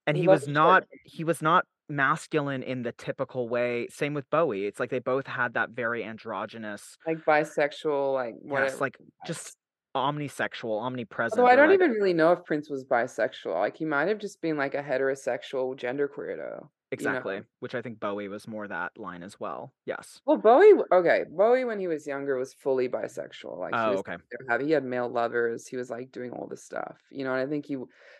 And 0.06 0.16
He 0.16 0.28
was 0.28 0.46
not 0.46 0.84
he 1.04 1.24
was 1.24 1.42
not 1.42 1.64
masculine 1.88 2.62
in 2.62 2.82
the 2.82 2.92
typical 2.92 3.48
way. 3.48 3.86
Same 3.90 4.14
with 4.14 4.28
Bowie. 4.30 4.66
It's 4.66 4.80
like 4.80 4.90
they 4.90 4.98
both 4.98 5.26
had 5.26 5.54
that 5.54 5.70
very 5.70 6.04
androgynous, 6.04 6.96
Like, 7.06 7.18
bisexual, 7.24 8.12
like, 8.14 8.34
yes, 8.44 8.80
like 8.80 8.96
just 9.26 9.56
omnisexual, 9.94 10.64
Although 10.64 10.86
omnipresent. 10.86 11.46
I 11.46 11.56
don't 11.56 11.68
like 11.68 11.74
even 11.74 11.90
really 11.92 12.12
know 12.12 12.32
if 12.32 12.44
Prince 12.44 12.68
was 12.70 12.84
bisexual, 12.84 13.54
like, 13.54 13.76
he 13.76 13.84
might 13.84 14.08
have 14.08 14.18
just 14.18 14.40
been, 14.40 14.56
like, 14.56 14.74
a 14.74 14.82
heterosexual 14.82 15.76
genderqueer 15.78 16.36
though, 16.36 16.70
you 16.98 17.10
know? 17.10 17.22
exactly, 17.22 17.42
which 17.60 17.74
I 17.74 17.82
think 17.82 18.00
Bowie 18.00 18.28
was 18.28 18.48
more 18.48 18.68
that 18.68 18.96
line 18.98 19.22
as 19.22 19.38
well. 19.40 19.74
Yes. 19.86 20.22
Well, 20.26 20.38
Bowie 20.38 20.74
okay, 20.92 21.24
Bowie, 21.30 21.64
when 21.64 21.78
he 21.78 21.86
was 21.86 22.06
younger, 22.06 22.36
was 22.36 22.52
fully 22.52 22.88
bisexual, 22.88 23.58
like, 23.58 23.78
he 23.78 23.88
Oh, 23.88 23.90
was 23.90 24.02
okay. 24.02 24.16
he 24.64 24.72
had 24.72 24.84
male 24.84 25.08
lovers, 25.08 25.66
he 25.68 25.76
was, 25.76 25.88
like, 25.90 26.10
doing 26.10 26.32
all 26.32 26.48
this 26.48 26.64
stuff, 26.64 27.00
you 27.10 27.24
know, 27.24 27.32
and 27.32 27.40
I 27.40 27.46
think 27.46 27.66
he 27.66 27.76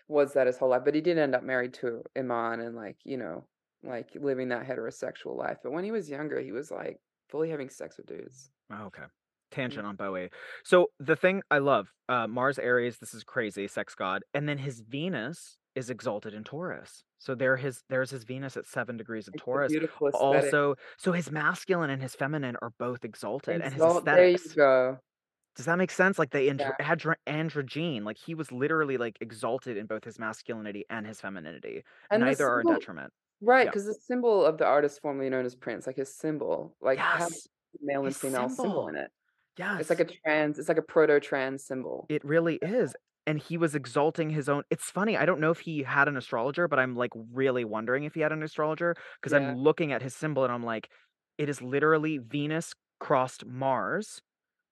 was 0.08 0.32
that 0.34 0.46
his 0.46 0.56
whole 0.58 0.68
life, 0.70 0.82
but 0.84 0.94
he 0.94 1.00
did 1.00 1.18
end 1.18 1.34
up 1.34 1.42
married 1.42 1.74
to 1.74 2.02
Iman 2.16 2.60
and, 2.60 2.76
like, 2.76 2.98
you 3.04 3.16
know, 3.16 3.48
like, 3.82 4.14
living 4.14 4.48
that 4.50 4.66
heterosexual 4.66 5.36
life, 5.36 5.58
but 5.62 5.72
when 5.72 5.84
he 5.84 5.90
was 5.92 6.08
younger, 6.08 6.40
he 6.40 6.52
was, 6.52 6.70
like, 6.70 7.00
fully 7.28 7.50
having 7.50 7.70
sex 7.70 7.96
with 7.96 8.06
dudes. 8.06 8.50
Oh, 8.70 8.84
okay. 8.86 9.04
Tangent 9.50 9.86
on 9.86 9.96
Bowie. 9.96 10.30
So 10.64 10.88
the 10.98 11.16
thing 11.16 11.42
I 11.50 11.58
love, 11.58 11.92
uh, 12.08 12.26
Mars 12.26 12.58
Aries, 12.58 12.98
this 12.98 13.14
is 13.14 13.22
crazy, 13.24 13.68
sex 13.68 13.94
god, 13.94 14.24
and 14.34 14.48
then 14.48 14.58
his 14.58 14.80
Venus 14.80 15.56
is 15.74 15.88
exalted 15.88 16.34
in 16.34 16.42
Taurus. 16.44 17.04
So 17.20 17.34
there 17.34 17.56
his 17.56 17.84
there's 17.88 18.10
his 18.10 18.24
Venus 18.24 18.56
at 18.56 18.66
seven 18.66 18.96
degrees 18.96 19.28
of 19.28 19.34
It's 19.34 19.44
a 19.54 19.58
Taurus. 19.58 19.68
beautiful 19.68 20.08
aesthetic. 20.08 20.54
Also, 20.54 20.76
so 20.98 21.12
his 21.12 21.30
masculine 21.30 21.90
and 21.90 22.02
his 22.02 22.14
feminine 22.14 22.56
are 22.62 22.70
both 22.78 23.04
exalted, 23.04 23.60
and 23.60 23.74
his 23.74 23.84
Exalt 23.84 24.04
there 24.10 24.28
you 24.28 24.38
aesthetics. 24.38 24.56
go. 24.56 24.98
Does 25.56 25.66
that 25.66 25.76
make 25.78 25.90
sense? 25.90 26.18
Like 26.18 26.30
the 26.30 26.48
andro 26.48 26.72
Yeah. 26.72 26.76
andro 26.80 27.14
androgyne, 27.26 28.04
like 28.04 28.18
he 28.18 28.34
was 28.34 28.52
literally 28.52 28.98
like 28.98 29.18
exalted 29.22 29.76
in 29.78 29.86
both 29.86 30.04
his 30.04 30.18
masculinity 30.18 30.84
and 30.90 31.06
his 31.06 31.20
femininity. 31.20 31.84
And 32.10 32.26
the 32.26 32.34
Neither 32.34 32.48
are 32.48 32.60
in 32.60 32.66
symbol 32.66 32.68
detriment. 32.68 33.12
right, 33.40 33.70
Yeah. 33.70 33.72
'cause 33.72 33.86
the 33.86 33.94
symbol 33.94 34.44
of 34.44 34.58
the 34.58 34.66
artist 34.66 35.00
formerly 35.02 35.30
known 35.30 35.46
as 35.46 35.56
Prince, 35.56 35.86
like, 35.86 35.96
his 35.96 36.14
symbol, 36.16 36.76
like, 36.80 37.06
has 37.18 37.30
Yes. 37.30 37.48
male 37.82 38.06
and 38.06 38.16
His 38.16 38.18
female 38.18 38.48
symbol 38.48 38.48
symbol. 38.48 38.88
in 38.88 38.96
it. 38.96 39.12
Yeah. 39.58 39.78
It's 39.80 39.90
like 39.90 40.00
Yes. 40.00 40.02
a 40.02 40.06
trans 40.06 40.58
it's 40.58 40.68
like 40.68 40.78
a 40.78 40.82
proto-trans 40.82 41.64
symbol. 41.66 42.10
It 42.10 42.24
really 42.24 42.56
is, 42.62 42.94
and 43.26 43.38
he 43.40 43.56
was 43.58 43.74
exalting 43.74 44.30
his 44.30 44.48
own 44.48 44.62
it's 44.70 44.90
funny, 44.90 45.16
I 45.16 45.26
don't 45.26 45.40
know 45.40 45.50
if 45.50 45.60
he 45.60 45.82
had 45.82 46.08
an 46.08 46.16
astrologer, 46.16 46.68
but 46.68 46.78
I'm, 46.78 46.94
like, 46.96 47.10
really 47.14 47.64
wondering 47.64 48.04
if 48.04 48.14
he 48.14 48.20
had 48.20 48.32
an 48.32 48.42
astrologer, 48.42 48.94
'cause 49.22 49.32
I'm 49.32 49.48
looking 49.50 49.92
at 49.92 50.02
his 50.02 50.14
symbol 50.16 50.44
and 50.44 50.52
I'm 50.52 50.64
like, 50.64 50.90
it 51.38 51.48
is 51.48 51.62
literally 51.62 52.18
Venus 52.18 52.74
crossed 53.00 53.44
Mars 53.46 54.22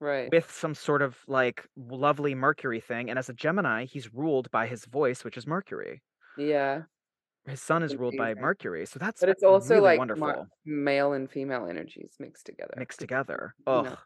Right. 0.01 0.33
with 0.33 0.51
some 0.51 0.75
sort 0.75 1.03
of, 1.03 1.19
like, 1.29 1.67
lovely 1.77 2.35
Mercury 2.37 2.81
thing, 2.81 3.11
and 3.11 3.19
as 3.19 3.29
a 3.31 3.35
Gemini, 3.35 3.85
he's 3.87 4.13
ruled 4.15 4.51
by 4.53 4.67
his 4.69 4.87
voice, 4.87 5.25
which 5.25 5.37
is 5.39 5.47
Mercury. 5.47 6.03
Yeah. 6.37 6.85
His 7.47 7.61
sun 7.61 7.83
is 7.83 7.97
ruled 7.97 8.17
by. 8.17 8.35
Mercury, 8.35 8.87
so 8.87 8.99
that's 8.99 9.23
But 9.23 9.29
it's 9.29 9.43
also, 9.43 9.79
really 9.79 9.81
like, 9.81 10.05
ma 10.13 10.35
wonderful. 10.35 10.49
male 10.65 11.13
and 11.13 11.31
female 11.31 11.67
energies 11.67 12.17
mixed 12.19 12.47
together, 12.47 12.77
Mixed 12.77 12.99
together. 12.99 13.55
you 13.73 13.83
know 13.83 13.99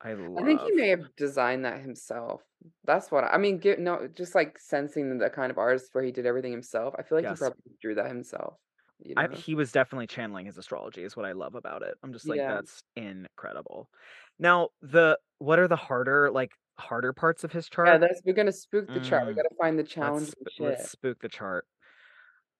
I 0.00 0.14
I 0.36 0.44
think 0.44 0.60
he 0.62 0.72
may 0.72 0.88
have 0.88 1.14
designed 1.16 1.64
that 1.64 1.80
himself. 1.80 2.42
That's 2.84 3.10
what 3.10 3.24
I 3.24 3.38
mean, 3.38 3.58
get 3.58 3.80
no, 3.80 4.08
just, 4.08 4.34
like, 4.34 4.58
sensing 4.58 5.18
the 5.18 5.30
kind 5.30 5.50
of 5.50 5.58
artist 5.58 5.94
where 5.94 6.04
he 6.04 6.12
did 6.12 6.26
everything 6.26 6.52
himself, 6.52 6.94
I 6.98 7.02
feel 7.02 7.18
like 7.18 7.26
he 7.28 7.34
probably 7.36 7.56
drew 7.80 7.94
that 7.96 8.06
himself, 8.08 8.58
you 9.00 9.16
I 9.16 9.28
he 9.32 9.54
was 9.54 9.72
definitely 9.72 10.06
channeling 10.06 10.46
his 10.46 10.58
astrology 10.58 11.02
is 11.02 11.16
what 11.16 11.26
I 11.26 11.32
love 11.32 11.54
about 11.54 11.82
it. 11.82 11.96
I'm 12.02 12.12
just 12.12 12.28
like, 12.28 12.44
Yeah. 12.44 12.46
that's 12.46 12.82
incredible. 12.96 13.90
Now, 14.38 14.70
the 14.80 15.18
what 15.38 15.58
are 15.58 15.68
the 15.68 15.76
harder, 15.76 16.30
like, 16.30 16.52
harder 16.78 17.12
parts 17.12 17.44
of 17.44 17.52
his 17.52 17.68
chart? 17.68 17.84
Yeah, 17.84 17.98
that's 17.98 18.20
we're 18.24 18.32
gonna 18.34 18.52
spook 18.52 18.92
the 18.92 19.00
chart, 19.00 19.26
we 19.26 19.34
Mm, 19.34 19.42
gotta 19.42 19.54
find 19.58 19.78
the 19.78 19.84
let's 20.00 20.18
sp 20.34 20.50
let's 20.58 20.82
spook 20.84 21.20
the 21.20 21.28
chart. 21.28 21.66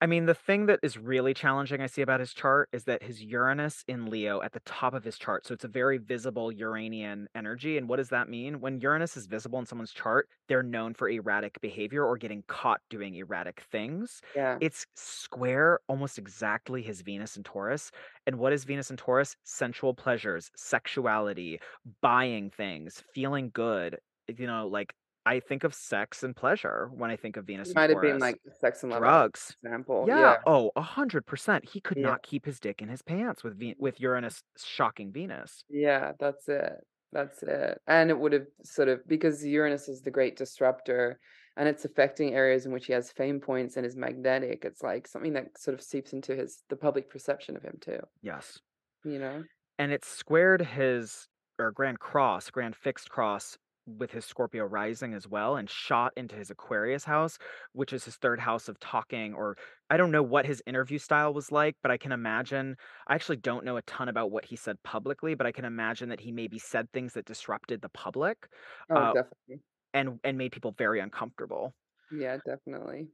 I 0.01 0.07
mean, 0.07 0.27
the 0.27 0.35
thing 0.35 0.66
that 0.66 0.79
is 0.85 0.97
really 0.97 1.35
challenging 1.35 1.81
I 1.81 1.87
see 1.89 2.03
about 2.03 2.20
his 2.20 2.33
chart 2.33 2.69
is 2.73 2.85
that 2.85 3.03
his 3.03 3.20
Uranus 3.20 3.83
in 3.89 4.07
Leo 4.07 4.41
at 4.43 4.53
the 4.53 4.61
top 4.61 4.95
of 4.95 5.03
his 5.03 5.19
chart, 5.19 5.45
so 5.45 5.55
it's 5.55 5.65
a 5.65 5.69
very 5.69 5.99
visible 5.99 6.53
Uranian 6.53 7.27
energy, 7.35 7.77
and 7.77 7.89
what 7.89 7.97
does 7.97 8.11
that 8.11 8.29
mean? 8.29 8.61
When 8.61 8.81
Uranus 8.81 9.16
is 9.16 9.27
visible 9.27 9.59
in 9.59 9.66
someone's 9.66 9.93
chart, 9.93 10.29
they're 10.47 10.62
known 10.62 10.95
for 10.95 11.09
erratic 11.09 11.61
behavior 11.61 12.05
or 12.05 12.16
getting 12.16 12.45
caught 12.47 12.81
doing 12.91 13.16
erratic 13.16 13.61
things. 13.73 14.20
Yeah. 14.35 14.59
It's 14.61 14.87
square 14.95 15.81
almost 15.89 16.16
exactly 16.16 16.81
his 16.81 17.03
Venus 17.03 17.35
and 17.35 17.45
Taurus, 17.45 17.91
and 18.25 18.39
what 18.39 18.53
is 18.53 18.62
Venus 18.62 18.91
and 18.91 18.99
Taurus? 18.99 19.37
Sensual 19.43 19.95
pleasures, 19.95 20.53
sexuality, 20.55 21.61
buying 22.03 22.51
things, 22.51 23.03
feeling 23.15 23.51
good, 23.53 23.99
you 24.29 24.47
know, 24.47 24.69
like, 24.69 24.95
I 25.28 25.40
think 25.40 25.64
of 25.64 25.74
sex 25.74 26.22
and 26.22 26.34
pleasure 26.34 26.88
when 26.92 27.10
I 27.10 27.16
think 27.16 27.36
of 27.36 27.44
Venus 27.46 27.74
might 27.74 27.90
have 27.90 28.00
been, 28.00 28.18
like, 28.18 28.40
Sex 28.60 28.82
and 28.82 28.92
Love 28.92 29.00
Drugs. 29.00 29.56
example, 29.62 30.06
Yeah, 30.06 30.18
yeah. 30.20 30.36
oh, 30.46 30.70
100%. 30.76 31.68
He 31.68 31.80
could 31.80 31.98
Yeah. 31.98 32.02
not 32.02 32.22
keep 32.22 32.44
his 32.46 32.60
dick 32.60 32.80
in 32.82 32.88
his 32.88 33.02
pants 33.02 33.44
with 33.44 33.59
Ve 33.59 33.74
with 33.78 34.00
Uranus 34.00 34.42
shocking 34.56 35.12
Venus. 35.12 35.64
Yeah, 35.68 36.12
that's 36.18 36.48
it. 36.48 36.74
That's 37.12 37.42
it, 37.42 37.80
and 37.86 38.10
it 38.10 38.18
would've 38.18 38.48
sort 38.64 38.88
of 38.88 39.00
because 39.09 39.42
Uranus 39.44 39.88
is 39.88 40.02
the 40.02 40.10
great 40.10 40.36
disruptor, 40.36 41.18
and 41.56 41.66
it's 41.66 41.86
affecting 41.86 42.34
areas 42.34 42.66
in 42.66 42.72
which 42.72 42.84
he 42.86 42.92
has 42.92 43.10
fame 43.10 43.40
points 43.40 43.76
and 43.78 43.86
is 43.86 43.96
magnetic, 43.96 44.64
it's, 44.66 44.82
like, 44.82 45.06
something 45.09 45.32
that 45.32 45.56
sort 45.59 45.74
of 45.74 45.80
seeps 45.82 46.12
into 46.12 46.36
his 46.36 46.62
the 46.68 46.76
public 46.76 47.09
perception 47.09 47.56
of 47.56 47.62
him 47.62 47.78
too. 47.80 48.00
Yes. 48.22 48.60
You 49.05 49.18
know? 49.18 49.44
And 49.78 49.92
it 49.92 50.05
squared 50.05 50.60
his 50.62 51.28
or 51.59 51.70
Grand 51.72 52.00
Cross, 52.00 52.50
Grand 52.50 52.74
Fixed 52.76 53.10
Cross 53.10 53.59
with 53.98 54.10
his 54.10 54.24
Scorpio 54.24 54.65
rising 54.65 55.15
as 55.15 55.27
well 55.27 55.56
and 55.56 55.69
shot 55.70 56.12
into 56.16 56.36
his 56.36 56.51
Aquarius 56.51 57.05
house, 57.05 57.39
which 57.73 57.93
is 57.93 58.05
his 58.05 58.16
3rd 58.19 58.39
house 58.40 58.69
of 58.69 58.78
talking 58.81 59.35
or 59.35 59.56
I 59.90 59.97
don't 59.97 60.10
know 60.10 60.23
what 60.23 60.47
his 60.47 60.62
interview 60.66 60.98
style 60.98 61.32
was 61.32 61.51
like, 61.51 61.77
but 61.82 61.90
I 61.90 61.97
can 61.97 62.12
imagine 62.12 62.77
I 63.06 63.15
actually 63.15 63.36
don't 63.39 63.65
know 63.65 63.77
a 63.78 63.82
ton 63.82 64.09
about 64.09 64.31
what 64.31 64.44
he 64.44 64.56
said 64.56 64.82
publicly, 64.82 65.35
but 65.35 65.47
I 65.47 65.52
can 65.52 65.65
imagine 65.65 66.10
that 66.10 66.20
he 66.20 66.32
maybe 66.32 66.59
said 66.59 66.90
things 66.93 67.15
that 67.15 67.24
disrupted 67.27 67.81
the 67.81 67.89
public, 67.89 68.48
Oh, 68.90 68.97
uh, 68.97 69.12
definitely. 69.15 69.62
and 69.94 70.20
and 70.24 70.36
made 70.39 70.52
people 70.52 70.73
very 70.77 71.01
uncomfortable. 71.01 71.74
Yeah, 72.10 72.39
definitely. 72.44 73.09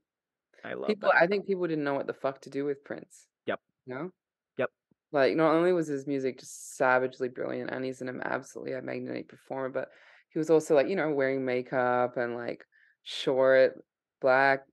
I 0.64 0.74
love 0.74 0.88
People 0.88 1.10
that. 1.12 1.22
I 1.22 1.26
think 1.26 1.46
people 1.46 1.66
didn't 1.66 1.84
know 1.84 1.94
what 1.94 2.06
the 2.06 2.14
fuck 2.14 2.40
to 2.42 2.51
do 2.51 2.64
with 2.64 2.84
Prince. 2.84 3.26
Yep. 3.46 3.60
You 3.86 3.94
know? 3.94 4.10
Like, 5.14 5.36
not 5.36 5.54
only 5.54 5.72
was 5.72 5.88
his 5.88 6.06
music 6.08 6.40
just 6.40 6.76
savagely 6.76 7.28
brilliant, 7.30 7.70
and 7.72 7.84
he's 7.86 8.02
an 8.02 8.20
absolutely 8.24 8.74
a 8.74 8.82
magnetic 8.82 9.28
performer, 9.30 9.70
but 9.70 9.90
he 10.30 10.38
was 10.40 10.50
also, 10.50 10.74
like, 10.76 10.88
you 10.88 10.96
know, 10.96 11.10
wearing 11.14 11.44
makeup 11.46 12.16
and, 12.18 12.36
like, 12.36 12.66
short, 13.04 13.84
black, 14.20 14.66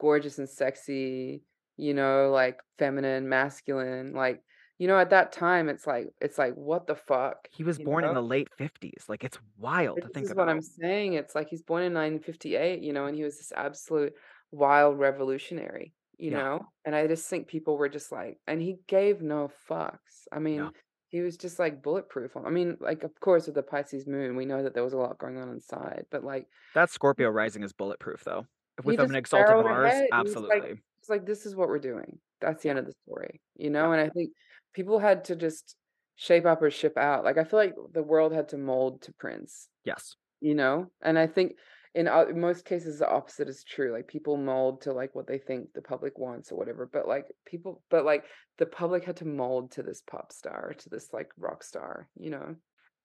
gorgeous 0.00 0.38
and 0.38 0.48
sexy, 0.48 1.44
you 1.76 1.94
know, 1.94 2.30
like, 2.30 2.60
feminine, 2.78 3.28
masculine, 3.28 4.14
like, 4.14 4.42
you 4.78 4.88
know, 4.88 4.98
at 4.98 5.10
that 5.10 5.32
time, 5.32 5.68
it's 5.70 5.86
like 5.86 6.08
it's 6.22 6.38
like, 6.38 6.54
"What 6.54 6.86
the 6.86 6.96
fuck?" 6.96 7.48
He 7.52 7.64
was 7.64 7.78
born 7.78 8.04
in 8.04 8.14
the 8.14 8.22
late 8.22 8.48
'50s, 8.56 9.08
like, 9.08 9.24
it's 9.24 9.38
wild 9.56 10.00
But 10.00 10.02
to 10.02 10.08
this 10.08 10.14
think 10.14 10.30
is 10.30 10.34
what 10.34 10.48
I'm 10.48 10.62
saying, 10.62 11.14
it's 11.14 11.34
like 11.34 11.48
he's 11.48 11.62
born 11.62 11.82
in 11.82 11.92
1958, 11.92 12.82
you 12.82 12.92
know, 12.92 13.06
and 13.06 13.16
he 13.16 13.24
was 13.24 13.38
this 13.38 13.52
absolute 13.52 14.14
wild 14.50 14.98
revolutionary, 14.98 15.94
you 16.20 16.30
Yeah. 16.30 16.32
know? 16.32 16.66
And 16.84 16.94
I 16.96 17.06
just 17.08 17.28
think 17.30 17.48
people 17.48 17.76
were 17.78 17.88
just 17.90 18.12
like 18.12 18.40
and 18.46 18.60
he 18.62 18.78
gave 18.88 19.22
no 19.22 19.48
fucks. 19.68 20.26
I 20.32 20.38
Yeah. 20.56 20.70
mean, 20.70 20.72
he 21.08 21.20
was 21.22 21.36
just, 21.36 21.58
like, 21.58 21.82
bulletproof. 21.82 22.36
I 22.36 22.50
mean, 22.50 22.76
like, 22.80 23.02
of 23.04 23.18
course, 23.20 23.46
with 23.46 23.56
the 23.56 23.64
Pisces 23.64 24.06
moon, 24.06 24.36
we 24.36 24.46
know 24.46 24.62
that 24.62 24.74
there 24.74 24.84
was 24.84 24.92
a 24.92 24.98
lot 24.98 25.18
going 25.18 25.38
on 25.38 25.48
inside, 25.50 26.06
but, 26.10 26.22
like 26.24 26.48
That 26.74 26.90
Scorpio 26.90 27.28
rising 27.30 27.62
is 27.64 27.72
bulletproof, 27.72 28.22
though. 28.24 28.46
With 28.84 28.98
an 29.00 29.14
exalted 29.16 29.58
Mars, 29.58 30.02
ahead, 30.02 30.10
he's 30.14 30.38
like 30.48 30.64
absolutely. 30.64 30.80
like, 31.08 31.26
"This 31.26 31.46
is 31.46 31.56
what 31.56 31.68
we're 31.68 31.78
doing. 31.80 32.20
That's 32.40 32.62
the 32.62 32.68
Yeah. 32.68 32.70
end 32.70 32.78
of 32.78 32.84
the 32.86 32.92
story," 33.04 33.40
you 33.56 33.70
Yeah. 33.78 33.88
know, 33.88 33.92
and 33.92 34.00
I 34.00 34.08
think 34.10 34.32
people 34.74 34.98
had 35.00 35.24
to 35.24 35.36
just 35.36 35.76
shape 36.14 36.44
up 36.46 36.62
or 36.62 36.70
ship 36.70 36.96
out, 36.98 37.24
like, 37.24 37.38
I 37.38 37.44
feel 37.44 37.58
like 37.58 37.74
the 37.92 38.02
world 38.02 38.32
had 38.32 38.48
to 38.50 38.58
mold 38.58 39.02
to 39.02 39.12
Prince, 39.14 39.68
Yes. 39.84 40.16
you 40.40 40.54
know, 40.56 40.92
and 41.02 41.18
I 41.18 41.26
think 41.28 41.58
in 41.94 42.06
most 42.40 42.64
cases, 42.64 42.98
the 42.98 43.08
opposite 43.08 43.48
is 43.48 43.64
true, 43.64 43.92
like, 43.92 44.08
people 44.08 44.36
mold 44.36 44.82
to, 44.82 44.92
like, 44.92 45.14
what 45.14 45.26
they 45.26 45.38
think 45.38 45.72
the 45.72 45.82
public 45.82 46.18
wants 46.18 46.52
or 46.52 46.56
whatever, 46.58 46.86
but, 46.86 47.08
like, 47.08 47.26
people 47.46 47.84
but, 47.90 48.04
like, 48.04 48.26
the 48.58 48.66
public 48.66 49.04
had 49.04 49.16
to 49.18 49.24
mold 49.26 49.72
to 49.72 49.82
this 49.82 50.02
pop 50.02 50.32
star, 50.32 50.74
to 50.74 50.88
this, 50.88 51.12
like, 51.12 51.32
rock 51.36 51.62
star, 51.64 52.08
you 52.16 52.30
know? 52.30 52.56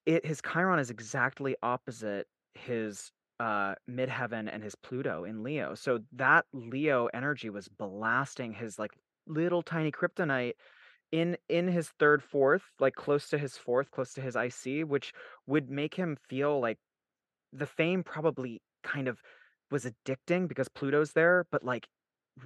It 0.06 0.26
his 0.26 0.42
Chiron 0.42 0.80
is 0.80 0.90
exactly 0.90 1.56
opposite 1.64 2.28
his, 2.54 3.12
uh, 3.40 3.76
midheaven 3.90 4.50
and 4.52 4.64
his 4.64 4.76
Pluto 4.76 5.24
in 5.24 5.44
Leo, 5.44 5.74
so 5.76 6.00
that 6.14 6.46
Leo 6.54 7.08
energy 7.08 7.50
was 7.50 7.68
blasting 7.68 8.54
his, 8.54 8.78
like, 8.80 8.92
little 9.28 9.64
tiny 9.64 9.92
kryptonite 9.92 10.54
in 11.12 11.38
in 11.50 11.68
his 11.68 11.92
3rd, 12.00 12.24
4th, 12.24 12.72
like, 12.80 12.96
close 12.96 13.30
to 13.30 13.38
his 13.38 13.58
4th, 13.58 13.92
close 13.92 14.14
to 14.16 14.22
his 14.22 14.36
IC, 14.36 14.84
which 14.84 15.14
would 15.48 15.70
make 15.70 15.96
him 15.96 16.16
feel 16.16 16.60
like 16.60 16.80
the 17.54 17.68
fame 17.68 18.04
probably 18.04 18.62
kind 18.86 19.10
of 19.10 19.20
was 19.72 19.86
addicting 19.86 20.48
because 20.48 20.70
Pluto's 20.70 21.14
there, 21.14 21.46
but, 21.52 21.64
like, 21.64 21.88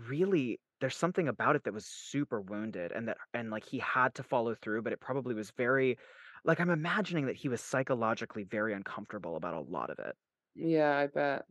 really, 0.07 0.59
there's 0.81 0.97
something 0.97 1.27
about 1.27 1.55
it 1.55 1.63
that 1.65 1.73
was 1.73 1.85
super 1.85 2.41
wounded 2.41 2.91
and 2.93 3.07
that 3.09 3.17
and, 3.33 3.51
like, 3.51 3.65
he 3.65 3.79
had 3.79 4.15
to 4.15 4.23
follow 4.23 4.55
through, 4.55 4.81
but 4.83 4.93
it 4.93 5.01
probably 5.01 5.35
was 5.35 5.51
very 5.51 5.97
like, 6.45 6.59
I'm 6.59 6.69
imagining 6.69 7.25
that 7.27 7.35
he 7.35 7.49
was 7.49 7.61
psychologically 7.61 8.43
very 8.45 8.73
uncomfortable 8.73 9.35
about 9.35 9.55
a 9.55 9.61
lot 9.61 9.89
of 9.89 9.99
it. 9.99 10.15
Yeah, 10.55 10.97
I 10.97 11.07
bet. 11.07 11.45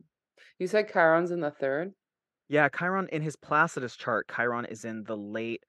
You 0.59 0.67
said 0.67 0.91
Chiron's 0.91 1.31
in 1.31 1.41
the 1.41 1.51
3rd? 1.51 1.93
Yeah, 2.49 2.67
Chiron 2.69 3.07
in 3.11 3.21
his 3.21 3.35
Placidus 3.37 3.95
chart, 3.95 4.29
Chiron 4.33 4.65
is 4.65 4.83
in 4.83 5.03
the 5.03 5.15
late 5.15 5.63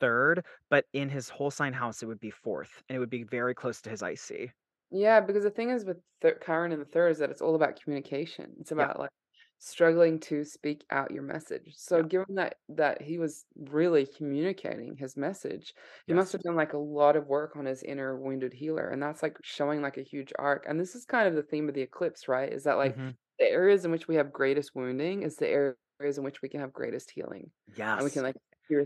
3rd, 0.00 0.44
but 0.68 0.86
in 0.92 1.08
his 1.08 1.28
whole 1.28 1.50
sign 1.50 1.72
house, 1.72 2.02
it 2.02 2.06
would 2.06 2.20
be 2.20 2.30
4th, 2.30 2.82
and 2.88 2.96
it 2.96 2.98
would 2.98 3.10
be 3.10 3.24
very 3.24 3.54
close 3.54 3.80
to 3.82 3.90
his 3.90 4.02
IC. 4.02 4.52
Yeah, 4.90 5.20
because 5.20 5.42
the 5.42 5.50
thing 5.50 5.70
is 5.70 5.84
with 5.84 5.98
th 6.22 6.34
Chiron 6.44 6.72
in 6.72 6.78
the 6.78 6.84
3rd 6.84 7.10
is 7.12 7.18
that 7.18 7.30
it's 7.30 7.42
all 7.42 7.54
about 7.56 7.80
communication. 7.80 8.54
It's 8.60 8.70
Yeah. 8.76 8.86
about, 8.86 8.98
like, 9.00 9.10
struggling 9.58 10.20
to 10.20 10.44
speak 10.44 10.84
out 10.90 11.10
your 11.10 11.22
message. 11.22 11.74
So 11.76 12.02
Yeah. 12.02 12.04
given 12.04 12.34
that 12.36 12.58
that 12.68 13.02
he 13.02 13.18
was 13.18 13.46
really 13.56 14.06
communicating 14.06 14.96
his 14.96 15.16
message, 15.16 15.74
he 16.06 16.12
must 16.12 16.32
have 16.32 16.42
done, 16.42 16.54
like, 16.54 16.72
a 16.72 16.78
lot 16.78 17.16
of 17.16 17.26
work 17.26 17.56
on 17.56 17.64
his 17.66 17.82
inner 17.82 18.16
wounded 18.16 18.52
healer, 18.52 18.88
and 18.88 19.02
that's, 19.02 19.22
like, 19.22 19.38
showing, 19.42 19.82
like, 19.82 19.96
a 19.96 20.02
huge 20.02 20.32
arc, 20.38 20.64
and 20.68 20.78
this 20.78 20.94
is 20.94 21.04
kind 21.04 21.26
of 21.28 21.34
the 21.34 21.42
theme 21.42 21.68
of 21.68 21.74
the 21.74 21.82
eclipse, 21.82 22.28
right? 22.28 22.52
Is 22.52 22.64
that, 22.64 22.74
like, 22.74 22.96
Mhm. 22.96 23.16
the 23.38 23.46
areas 23.46 23.84
in 23.84 23.90
which 23.90 24.06
we 24.08 24.14
have 24.16 24.32
greatest 24.32 24.74
wounding 24.74 25.22
is 25.24 25.36
the 25.36 25.48
areas 25.48 26.18
in 26.18 26.22
which 26.24 26.42
we 26.42 26.48
can 26.48 26.60
have 26.60 26.72
greatest 26.72 27.10
healing, 27.10 27.50
Yeah. 27.74 27.98
and 27.98 28.04
we 28.04 28.10
can, 28.10 28.22
like, 28.22 28.36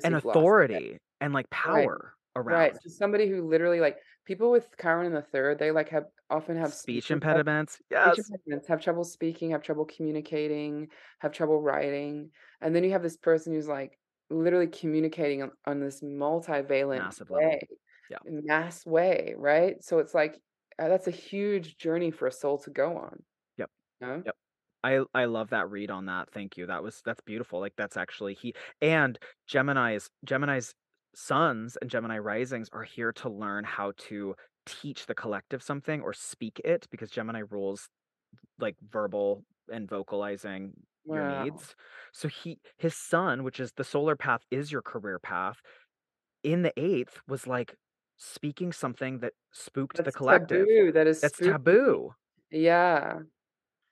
And 0.05 0.15
authority 0.17 0.99
and, 1.21 1.35
like, 1.35 1.51
Right. 1.67 1.91
power 1.91 2.15
Right, 2.47 2.73
around. 2.73 2.81
just 2.83 2.99
somebody 2.99 3.29
who 3.29 3.49
literally, 3.49 3.81
like 3.81 3.99
people 4.31 4.51
with 4.53 4.69
Chiron 4.81 5.07
in 5.07 5.15
the 5.15 5.23
3rd, 5.23 5.59
they, 5.59 5.73
like, 5.73 5.91
have 5.91 6.07
often 6.31 6.57
have 6.57 6.75
speech 6.75 7.05
Speech 7.05 7.11
imped 7.11 7.11
impediments, 7.11 7.81
speech 8.03 8.19
yes. 8.19 8.31
impediments, 8.31 8.69
have 8.69 8.83
trouble 8.83 9.05
speaking, 9.05 9.51
have 9.53 9.63
trouble 9.63 9.85
communicating, 9.87 10.89
have 11.21 11.33
trouble 11.33 11.63
writing, 11.63 12.33
and 12.63 12.75
then 12.77 12.85
you 12.85 12.93
have 12.93 13.03
this 13.05 13.17
person 13.19 13.53
who's, 13.55 13.69
like, 13.69 13.99
literally 14.31 14.69
communicating 14.69 15.43
on 15.43 15.53
on 15.67 15.81
this 15.81 16.03
multivalent 16.03 17.11
Massive 17.11 17.31
level. 17.31 17.53
way, 17.53 17.61
Yeah. 18.09 18.21
mass 18.25 18.87
way, 18.87 19.35
right? 19.39 19.83
So 19.85 19.99
it's 20.01 20.15
like, 20.15 20.43
uh, 20.79 20.89
that's 20.89 21.09
a 21.09 21.13
huge 21.13 21.77
journey 21.79 22.11
for 22.13 22.27
a 22.29 22.33
soul 22.33 22.59
to 22.61 22.71
go 22.71 22.97
on. 22.99 23.25
Yep. 23.59 23.71
You 24.01 24.07
know? 24.09 24.25
Yep. 24.27 24.37
I 24.85 25.05
I 25.15 25.25
love 25.27 25.51
that 25.51 25.71
read 25.71 25.91
on 25.91 26.07
that, 26.07 26.31
thank 26.33 26.57
you, 26.57 26.67
that 26.67 26.83
was 26.83 27.03
that's 27.05 27.21
beautiful, 27.23 27.61
like, 27.61 27.75
that's 27.77 27.97
actually 27.97 28.35
he 28.35 28.55
and 28.81 29.19
Gemini's 29.49 30.11
Gemini's 30.25 30.75
suns 31.15 31.77
and 31.81 31.91
Gemini 31.91 32.19
risings 32.19 32.69
are 32.73 32.85
here 32.85 33.13
to 33.15 33.29
learn 33.29 33.65
how 33.65 33.93
to 34.09 34.35
teach 34.67 35.07
the 35.07 35.15
collective 35.15 35.63
something 35.63 36.01
or 36.03 36.13
speak 36.13 36.61
it 36.65 36.87
because 36.91 37.11
Gemini 37.11 37.43
rules, 37.51 37.89
like, 38.59 38.77
verbal 38.91 39.45
and 39.73 39.89
vocalizing 39.89 40.75
your 41.07 41.25
needs. 41.45 41.75
So 42.13 42.29
he 42.29 42.61
his 42.79 42.95
sun, 42.97 43.45
which 43.45 43.61
is 43.61 43.73
the 43.73 43.85
solar 43.85 44.17
path 44.17 44.43
is 44.51 44.73
your 44.73 44.83
career 44.83 45.19
path, 45.19 45.61
in 46.45 46.63
the 46.63 46.73
8th 46.77 47.21
was, 47.29 47.47
like, 47.47 47.77
speaking 48.19 48.73
something 48.73 49.21
that 49.21 49.35
spooked 49.53 50.03
the 50.05 50.13
collective. 50.13 50.67
taboo, 50.67 50.93
that 50.93 51.07
is 51.07 51.21
That's 51.23 51.39
taboo. 51.39 52.15
Yeah. 52.51 53.21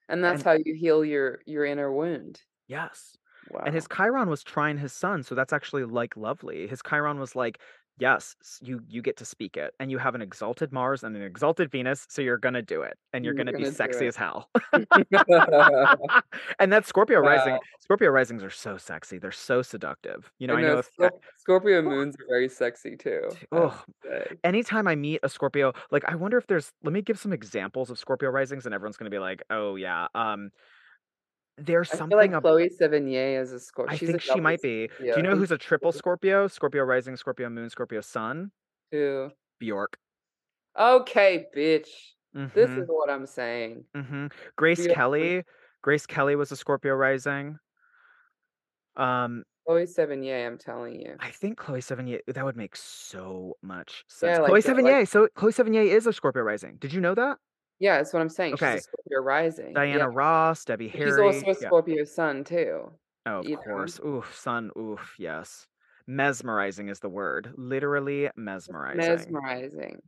And 0.09 0.25
that's 0.25 0.43
And 0.43 0.45
how 0.45 0.53
you 0.55 0.75
heal 0.75 1.05
your 1.05 1.41
your 1.47 1.65
inner 1.65 1.93
wound. 1.93 2.43
Yes. 2.69 3.17
And 3.65 3.75
his 3.75 3.87
Chiron 3.95 4.29
was 4.31 4.43
trying 4.45 4.79
his 4.79 4.93
son, 4.93 5.23
so 5.23 5.35
that's 5.35 5.53
actually, 5.53 5.85
like, 5.85 6.17
lovely. 6.17 6.67
His 6.69 6.81
Chiron 6.89 7.19
was 7.19 7.35
like, 7.37 7.61
"Yes, 7.99 8.37
s 8.43 8.59
you 8.63 8.81
you 8.89 9.03
get 9.03 9.17
to 9.19 9.25
speak 9.25 9.57
it, 9.57 9.75
and 9.81 9.91
you 9.91 9.99
have 9.99 10.15
an 10.15 10.23
exalted 10.23 10.73
Mars 10.73 11.03
and 11.05 11.17
an 11.17 11.23
exalted 11.23 11.71
Venus, 11.71 12.07
so 12.09 12.23
you're 12.23 12.39
gonna 12.39 12.63
do 12.63 12.83
it, 12.83 12.99
and 13.13 13.25
you're 13.25 13.35
You're 13.35 13.35
gonna 13.35 13.53
be 13.55 13.65
gonna 13.65 13.73
do 13.73 13.79
sexy 13.79 14.07
as 14.07 14.17
hell." 14.17 14.51
And 16.61 16.73
that's 16.73 16.89
Scorpio 16.89 17.21
rising 17.21 17.61
Wow. 17.61 17.69
Scorpio 17.81 18.11
risings 18.11 18.43
are 18.45 18.51
so 18.51 18.79
sexy, 18.79 19.19
they're 19.19 19.33
so 19.33 19.63
seductive. 19.63 20.33
You 20.39 20.47
know, 20.49 20.55
I 20.55 20.57
I 20.57 20.65
know, 20.65 20.75
know 20.75 20.79
if 20.79 20.87
I 21.01 21.09
Scorp 21.09 21.21
Scorpio 21.37 21.83
Ooh. 21.89 21.93
moons 21.93 22.15
are 22.19 22.27
very 22.29 22.49
sexy 22.49 22.97
too, 22.97 23.39
T 23.41 23.47
I 23.55 23.61
have 23.61 23.71
ugh, 23.71 23.85
to 23.87 23.93
say. 24.05 24.39
anytime 24.45 24.89
I 24.89 24.97
meet 24.97 25.21
a 25.23 25.29
Scorpio 25.29 25.73
like, 25.91 26.05
I 26.07 26.15
wonder 26.17 26.39
if 26.39 26.47
there's 26.47 26.73
let 26.83 26.93
me 26.93 27.03
give 27.03 27.19
some 27.19 27.33
examples 27.33 27.91
of 27.91 27.99
Scorpio 27.99 28.31
risings, 28.31 28.67
and 28.67 28.75
everyone's 28.75 28.97
gonna 28.97 29.11
be 29.11 29.19
like, 29.19 29.43
"Oh, 29.51 29.77
yeah." 29.77 30.09
Um 30.15 30.51
there's 31.59 31.89
I 31.89 31.93
feel 31.93 31.99
something 31.99 32.19
like 32.19 32.33
ab 32.33 32.43
Chloe 32.43 32.71
Sevigny 32.71 33.41
is 33.41 33.53
a 33.53 33.61
Scorpio. 33.61 33.93
I 33.93 33.97
she's 33.97 34.09
think 34.09 34.23
she 34.23 34.41
might 34.41 34.63
be. 34.63 34.89
Do 34.99 35.07
you 35.17 35.23
know 35.23 35.37
who's 35.37 35.51
a 35.53 35.59
triple 35.59 35.93
Scorpio? 35.93 36.49
Scorpio 36.49 36.83
rising, 36.85 37.17
Scorpio 37.17 37.49
moon, 37.51 37.69
Scorpio 37.71 38.01
sun? 38.01 38.51
Who? 38.93 39.31
Bjork. 39.59 39.99
Okay, 40.79 41.47
bitch. 41.57 41.89
This 42.55 42.71
is 42.71 42.85
what 42.87 43.11
I'm 43.11 43.27
saying. 43.27 43.85
Mhm. 43.97 44.33
Grace 44.57 44.83
Bjork 44.83 44.95
Kelly 44.95 45.45
Grace 45.83 46.07
Kelly 46.07 46.37
was 46.37 46.53
a 46.53 46.57
Scorpio 46.57 46.95
rising. 46.95 47.59
Um 48.97 49.45
Chloe 49.67 49.85
Sevigny, 49.85 50.47
I'm 50.47 50.57
telling 50.57 51.01
you. 51.01 51.17
I 51.21 51.31
think 51.31 51.59
Chloe 51.59 51.81
Sevigny 51.81 52.21
that 52.27 52.45
would 52.45 52.57
make 52.57 52.75
so 52.75 53.57
much 53.63 54.05
Yeah, 54.09 54.15
sense. 54.15 54.39
like 54.39 54.49
Chloe 54.49 54.61
the 54.63 54.75
like 54.83 54.85
Sevigny! 54.85 55.09
So 55.09 55.29
Chloe 55.35 55.53
Sevigny 55.53 55.87
is 55.87 56.07
a 56.07 56.13
Scorpio 56.13 56.43
rising. 56.43 56.77
Did 56.79 56.93
you 56.93 57.01
know 57.01 57.15
that? 57.15 57.39
Yeah, 57.81 57.97
that's 57.99 58.13
what 58.13 58.21
I'm 58.23 58.29
saying, 58.29 58.57
she's 58.57 58.75
a 58.75 58.79
Okay. 58.79 58.81
Scorpio 58.81 59.21
rising, 59.21 59.87
yeah. 59.93 59.99
Diana 59.99 60.11
Ross, 60.11 60.65
Debbie 60.65 60.89
she's 61.03 61.19
also 61.19 61.47
Harry, 61.47 61.51
a 61.51 61.55
yeah. 61.61 61.71
Scorpio 61.71 62.05
sun 62.05 62.45
too, 62.45 62.93
Oh, 63.27 63.41
of 63.41 63.47
you 63.47 63.57
know? 63.57 63.63
course. 63.65 64.01
Oof, 64.05 64.35
sun, 64.35 64.71
oof, 64.79 65.15
yes. 65.19 65.67
Mesmerizing 66.07 66.89
is 66.89 67.01
the 67.01 67.09
word. 67.09 67.53
Literally 67.57 68.31
mesmerizing. 68.37 69.39
mesmerizing. 69.39 70.03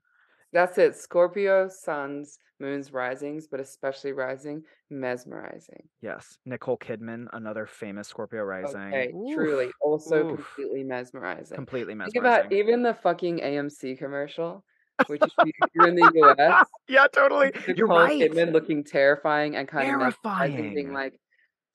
That's 0.52 0.78
it, 0.78 0.96
Scorpio 0.96 1.68
suns, 1.68 2.38
moons, 2.60 2.92
risings, 2.92 3.48
but 3.48 3.60
especially 3.60 4.12
rising, 4.12 4.64
mesmerizing. 4.90 5.88
Yes. 6.00 6.38
Nicole 6.46 6.78
Kidman, 6.78 7.26
another 7.32 7.66
famous 7.66 8.08
Scorpio 8.08 8.42
rising. 8.42 8.80
Okay, 8.92 9.12
truly, 9.32 9.66
Oof, 9.66 9.72
also 9.80 10.24
oof. 10.24 10.28
completely 10.36 10.82
mesmerizing. 10.84 11.56
Completely 11.56 11.94
mesmerizing. 11.94 12.12
Think 12.12 12.16
about 12.16 12.52
mesmerizing. 12.52 12.58
even 12.58 12.82
the 12.82 12.94
fucking 12.94 13.40
AMC 13.40 13.98
commercial, 13.98 14.64
which 15.08 15.36
you 15.40 15.52
you're 15.74 15.86
in 15.86 15.94
the 15.96 16.10
US, 16.14 16.58
Yeah, 16.88 17.06
totally. 17.08 17.52
You're 17.76 17.88
right. 17.88 18.30
Kidman 18.30 18.52
looking 18.52 18.84
terrifying 18.84 19.56
and 19.56 19.68
kinda 19.68 19.92
mesmerizing, 19.92 20.72
being 20.72 20.92
Terrifying. 20.92 20.92
like, 20.92 21.20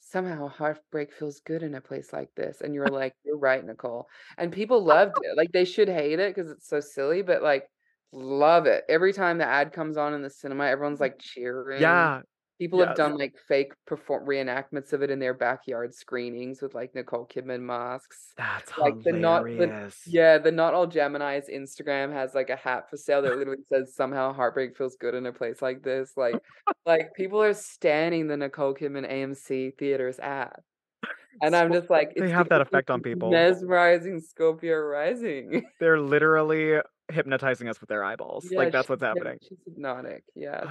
"Somehow 0.01 0.47
heartbreak 0.49 1.13
feels 1.13 1.39
good 1.41 1.63
in 1.63 1.75
a 1.75 1.81
place 1.81 2.13
like 2.13 2.35
this," 2.35 2.61
and 2.61 2.75
you're 2.75 2.91
like, 2.91 3.15
"You're 3.25 3.37
right, 3.39 3.63
Nicole," 3.65 4.07
and 4.37 4.53
people 4.53 4.83
loved 4.83 5.17
it, 5.21 5.37
like, 5.37 5.51
they 5.53 5.65
should 5.65 5.89
hate 5.89 6.19
it 6.19 6.35
because 6.35 6.51
it's 6.51 6.67
so 6.69 6.79
silly, 6.81 7.21
but, 7.23 7.43
like, 7.43 7.69
love 8.13 8.67
it. 8.67 8.85
Every 8.89 9.13
time 9.13 9.37
the 9.39 9.45
ad 9.47 9.73
comes 9.73 9.97
on 9.97 10.13
in 10.15 10.21
the 10.23 10.29
cinema, 10.31 10.65
everyone's, 10.67 10.99
mm. 10.99 11.01
like, 11.01 11.19
cheering. 11.19 12.11
Yeah. 12.11 12.23
People 12.59 12.79
have 12.85 12.95
done, 12.95 13.17
like, 13.17 13.35
fake 13.37 13.73
perform 13.85 14.25
reenactments 14.25 14.93
of 14.93 15.01
it 15.03 15.09
in 15.11 15.19
their 15.19 15.33
backyard 15.33 15.93
screenings 15.93 16.61
with, 16.61 16.73
like, 16.73 16.95
Nicole 16.95 17.27
Kidman 17.27 17.59
masks. 17.61 18.31
That's 18.37 18.77
Like, 18.77 19.01
the 19.03 19.11
not 19.11 19.43
the 19.43 19.51
hilarious. 19.51 20.01
yeah, 20.07 20.37
the 20.37 20.51
Not 20.53 20.73
All 20.73 20.87
Geminis 20.87 21.53
Instagram 21.53 22.13
has, 22.13 22.33
like, 22.33 22.49
a 22.49 22.55
hat 22.55 22.89
for 22.89 22.95
sale 22.97 23.21
that 23.23 23.37
literally 23.37 23.63
says, 23.67 23.93
"Somehow 23.93 24.31
heartbreak 24.31 24.77
feels 24.77 24.95
good 24.95 25.15
in 25.15 25.25
a 25.25 25.33
place 25.33 25.61
like 25.61 25.83
this," 25.83 26.15
like 26.15 26.35
like, 26.85 27.13
people 27.13 27.41
are 27.43 27.53
standing 27.53 28.27
the 28.27 28.37
Nicole 28.37 28.73
Kidman 28.73 29.09
AMC 29.11 29.77
theaters 29.77 30.17
ad. 30.19 30.55
And 31.41 31.53
I'm 31.53 31.73
just 31.73 31.89
like, 31.89 32.15
they 32.15 32.29
have 32.29 32.47
that 32.49 32.61
effect 32.61 32.89
on 32.89 33.01
people. 33.01 33.29
mesmerizing 33.29 34.21
Scorpio 34.21 34.77
rising. 34.79 35.65
They're 35.81 35.99
literally 35.99 36.79
hypnotizing 37.11 37.67
us 37.67 37.81
with 37.81 37.89
their 37.89 38.05
eyeballs. 38.05 38.47
Yeah, 38.49 38.59
Like, 38.59 38.71
that's 38.71 38.87
what's 38.87 39.01
yeah, 39.01 39.09
happening. 39.09 39.39
she's 39.41 39.57
hypnotic. 39.65 40.23
Yeah, 40.33 40.63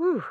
Oh. 0.00 0.24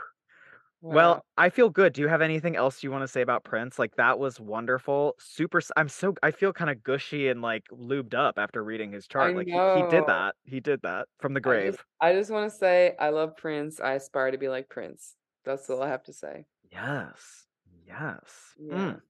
Well, 0.83 1.23
I 1.37 1.49
feel 1.49 1.69
good. 1.69 1.93
Do 1.93 2.01
you 2.01 2.07
have 2.07 2.21
anything 2.21 2.55
else 2.55 2.83
you 2.83 2.91
wanna 2.91 3.07
say 3.07 3.21
about 3.21 3.43
Prince? 3.43 3.77
Like, 3.79 3.95
that 3.95 4.17
was 4.19 4.39
wonderful. 4.39 5.15
Super 5.19 5.59
s 5.59 5.71
I'm 5.77 5.87
so 5.87 6.15
I 6.23 6.31
feel 6.31 6.51
kinda 6.53 6.75
gushy 6.75 7.27
and, 7.29 7.41
like, 7.41 7.67
lubed 7.71 8.13
up 8.15 8.37
after 8.39 8.63
reading 8.63 8.91
his 8.91 9.07
I 9.19 9.31
chart. 9.31 9.35
Like, 9.35 9.49
he 9.51 9.61
he 9.67 9.83
did 9.83 10.05
know. 10.05 10.07
that. 10.07 10.35
He 10.43 10.59
did 10.59 10.81
that 10.81 11.07
from 11.19 11.33
the 11.33 11.39
I 11.43 11.57
just 11.57 11.79
grave. 11.79 11.85
I 11.99 12.13
just 12.13 12.31
wanna 12.31 12.49
say 12.49 12.95
I 12.99 13.09
love 13.09 13.35
Prince, 13.37 13.79
I 13.79 13.93
aspire 13.93 14.31
to 14.31 14.37
be 14.37 14.47
like 14.49 14.69
Prince. 14.69 15.15
That's 15.43 15.69
all 15.69 15.81
I 15.81 15.87
have 15.89 16.03
to 16.03 16.13
say. 16.13 16.45
Yes. 16.69 17.47
Yes. 17.85 18.57
Yeah. 18.57 18.97
Mm. 18.97 19.01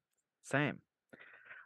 Same. 0.43 0.81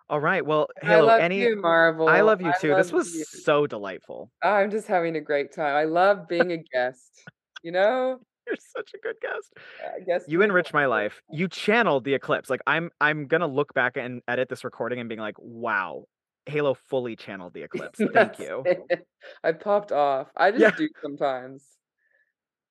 All 0.09 0.21
right. 0.21 0.45
Well, 0.45 0.69
I 0.87 0.99
Halo, 0.99 1.11
love 1.11 1.23
any 1.23 1.49
you, 1.49 1.59
Marvel. 1.61 2.07
I 2.07 2.21
love 2.21 2.41
you 2.41 2.53
I 2.53 2.53
too. 2.53 2.75
This 2.75 2.91
love 2.91 2.93
was 2.93 3.09
you. 3.11 3.25
so 3.41 3.67
delightful. 3.67 4.31
I'm 4.43 4.71
just 4.71 4.87
having 4.87 5.15
a 5.15 5.21
great 5.21 5.51
time. 5.53 5.75
I 5.75 5.85
love 5.85 6.27
being 6.27 6.51
a 6.51 6.57
guest. 6.57 7.25
You 7.63 7.71
know? 7.71 8.21
You're 8.47 8.55
such 8.75 8.91
a 8.93 8.97
good 8.99 9.15
guest. 9.21 9.53
I 9.83 9.99
guess 10.01 10.23
You 10.27 10.41
enrich 10.41 10.73
my 10.73 10.85
life. 10.85 11.21
You 11.31 11.47
channeled 11.47 12.03
the 12.03 12.13
eclipse. 12.13 12.49
Like 12.49 12.61
I'm 12.67 12.89
I'm 13.01 13.27
gonna 13.27 13.47
look 13.47 13.73
back 13.73 13.97
and 13.97 14.21
edit 14.27 14.49
this 14.49 14.63
recording 14.63 14.99
and 14.99 15.09
being 15.09 15.21
like, 15.21 15.35
wow, 15.39 16.05
Halo 16.45 16.73
fully 16.75 17.15
channeled 17.15 17.53
the 17.53 17.63
eclipse. 17.67 17.99
Thank 18.13 18.39
you. 18.39 18.63
it. 18.65 19.07
I 19.43 19.51
popped 19.53 19.91
off. 19.91 20.27
I 20.37 20.51
just 20.51 20.61
Yeah. 20.61 20.71
do 20.77 20.89
sometimes. 21.01 21.63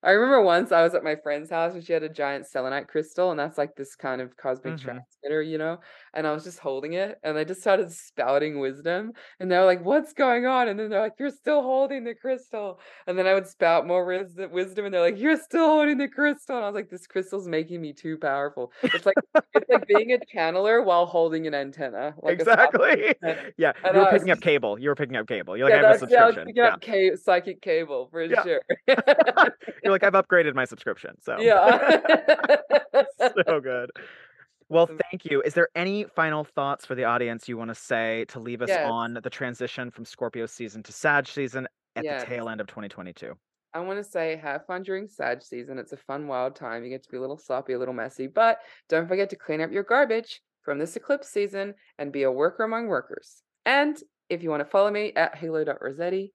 I 0.04 0.10
remember 0.12 0.42
once 0.42 0.70
I 0.72 0.82
was 0.82 0.94
at 0.94 1.02
my 1.02 1.16
friend's 1.16 1.50
house 1.50 1.74
and 1.74 1.82
she 1.84 1.92
had 1.94 2.02
a 2.02 2.08
giant 2.10 2.46
selenite 2.46 2.88
crystal, 2.88 3.30
and 3.30 3.40
that's 3.40 3.58
like 3.58 3.74
this 3.76 3.96
kind 3.96 4.20
of 4.20 4.36
cosmic 4.36 4.76
Mhm. 4.76 4.78
transmitter, 4.78 5.42
you 5.42 5.58
know? 5.58 5.78
And 6.12 6.26
I 6.26 6.32
was 6.32 6.44
just 6.44 6.58
holding 6.60 6.92
it, 6.92 7.18
and 7.24 7.38
I 7.38 7.44
just 7.44 7.60
started 7.62 7.90
spouting 7.90 8.60
wisdom, 8.60 9.12
and 9.40 9.50
they're 9.50 9.64
like, 9.64 9.84
"What's 9.84 10.12
going 10.12 10.46
on?" 10.46 10.68
And 10.68 10.78
then 10.78 10.90
they're 10.90 11.00
like, 11.00 11.14
"You're 11.18 11.30
still 11.30 11.62
holding 11.62 12.04
the 12.04 12.14
crystal." 12.14 12.80
And 13.06 13.18
then 13.18 13.26
I 13.26 13.34
would 13.34 13.46
spout 13.48 13.86
more 13.86 14.04
wisdom, 14.04 14.52
wisdom, 14.52 14.84
and 14.84 14.94
they're 14.94 15.00
like, 15.00 15.18
"You're 15.18 15.36
still 15.38 15.66
holding 15.68 15.98
the 15.98 16.08
crystal." 16.08 16.56
And 16.56 16.64
I 16.64 16.68
was 16.68 16.74
like, 16.74 16.90
"This 16.90 17.06
crystal's 17.06 17.48
making 17.48 17.80
me 17.80 17.92
too 17.94 18.18
powerful." 18.18 18.72
It's 18.92 19.06
like 19.06 19.16
it's 19.54 19.68
like 19.70 19.86
being 19.86 20.12
a 20.12 20.18
channeler 20.18 20.84
while 20.84 21.06
holding 21.06 21.46
an 21.46 21.54
antenna, 21.54 22.14
like 22.22 22.40
exactly. 22.40 23.14
antenna. 23.22 23.50
Yeah. 23.56 23.72
And 23.84 23.96
You 23.96 24.00
were 24.00 24.06
I 24.06 24.12
was 24.12 24.24
picking 24.24 24.30
up 24.30 24.40
cable. 24.40 24.78
You 24.78 24.88
were 24.90 24.94
picking 24.96 25.16
up 25.16 25.26
cable. 25.28 25.56
You're 25.56 25.66
like, 25.66 25.74
yeah, 25.74 25.78
I 25.78 25.82
have 25.82 25.90
a 25.90 25.94
that's 25.94 26.02
yeah, 26.08 26.24
I 26.24 26.26
was 26.26 26.36
subscription. 26.36 26.44
picking 26.44 26.64
Yeah. 26.64 26.74
up 26.74 26.80
ca- 26.82 27.16
psychic 27.16 27.62
cable 27.62 28.08
for 28.10 28.22
Yeah. 28.28 28.42
sure. 28.42 28.60
Like, 29.94 30.02
I've 30.04 30.12
upgraded 30.14 30.54
my 30.54 30.64
subscription. 30.64 31.12
So 31.22 31.36
yeah. 31.40 31.88
so 33.46 33.60
good. 33.60 33.90
Well, 34.68 34.88
um, 34.90 34.98
thank 35.10 35.24
you. 35.24 35.42
Is 35.42 35.54
there 35.54 35.68
any 35.74 36.04
final 36.16 36.44
thoughts 36.44 36.86
for 36.86 36.94
the 36.94 37.04
audience 37.04 37.48
you 37.48 37.56
want 37.56 37.68
to 37.68 37.74
say 37.74 38.24
to 38.28 38.40
leave 38.40 38.62
us 38.62 38.68
Yes. 38.70 38.90
on 38.90 39.18
the 39.22 39.30
transition 39.30 39.90
from 39.90 40.04
Scorpio 40.04 40.46
season 40.46 40.82
to 40.84 40.92
Sag 40.92 41.26
season 41.26 41.68
at 41.96 42.04
Yes. 42.04 42.22
the 42.22 42.26
tail 42.28 42.48
end 42.48 42.60
of 42.60 42.66
2022? 42.66 43.34
I 43.74 43.80
want 43.80 43.98
to 43.98 44.04
say 44.04 44.36
have 44.36 44.66
fun 44.66 44.82
during 44.82 45.06
Sag 45.08 45.42
season. 45.42 45.78
It's 45.78 45.92
a 45.92 45.96
fun, 45.96 46.26
wild 46.28 46.56
time. 46.56 46.82
You 46.84 46.90
get 46.90 47.02
to 47.02 47.10
be 47.10 47.16
a 47.16 47.20
little 47.20 47.36
sloppy, 47.36 47.72
a 47.74 47.78
little 47.78 47.94
messy, 47.94 48.26
but 48.26 48.58
don't 48.88 49.08
forget 49.08 49.30
to 49.30 49.36
clean 49.36 49.60
up 49.60 49.70
your 49.72 49.82
garbage 49.82 50.40
from 50.62 50.78
this 50.78 50.96
eclipse 50.96 51.28
season 51.28 51.74
and 51.98 52.12
be 52.12 52.22
a 52.22 52.30
worker 52.32 52.64
among 52.64 52.86
workers. 52.86 53.42
And 53.66 53.96
if 54.28 54.42
you 54.42 54.50
want 54.50 54.60
to 54.60 54.64
follow 54.70 54.90
me 54.90 55.12
at 55.14 55.34
halo.rossetti, 55.36 56.32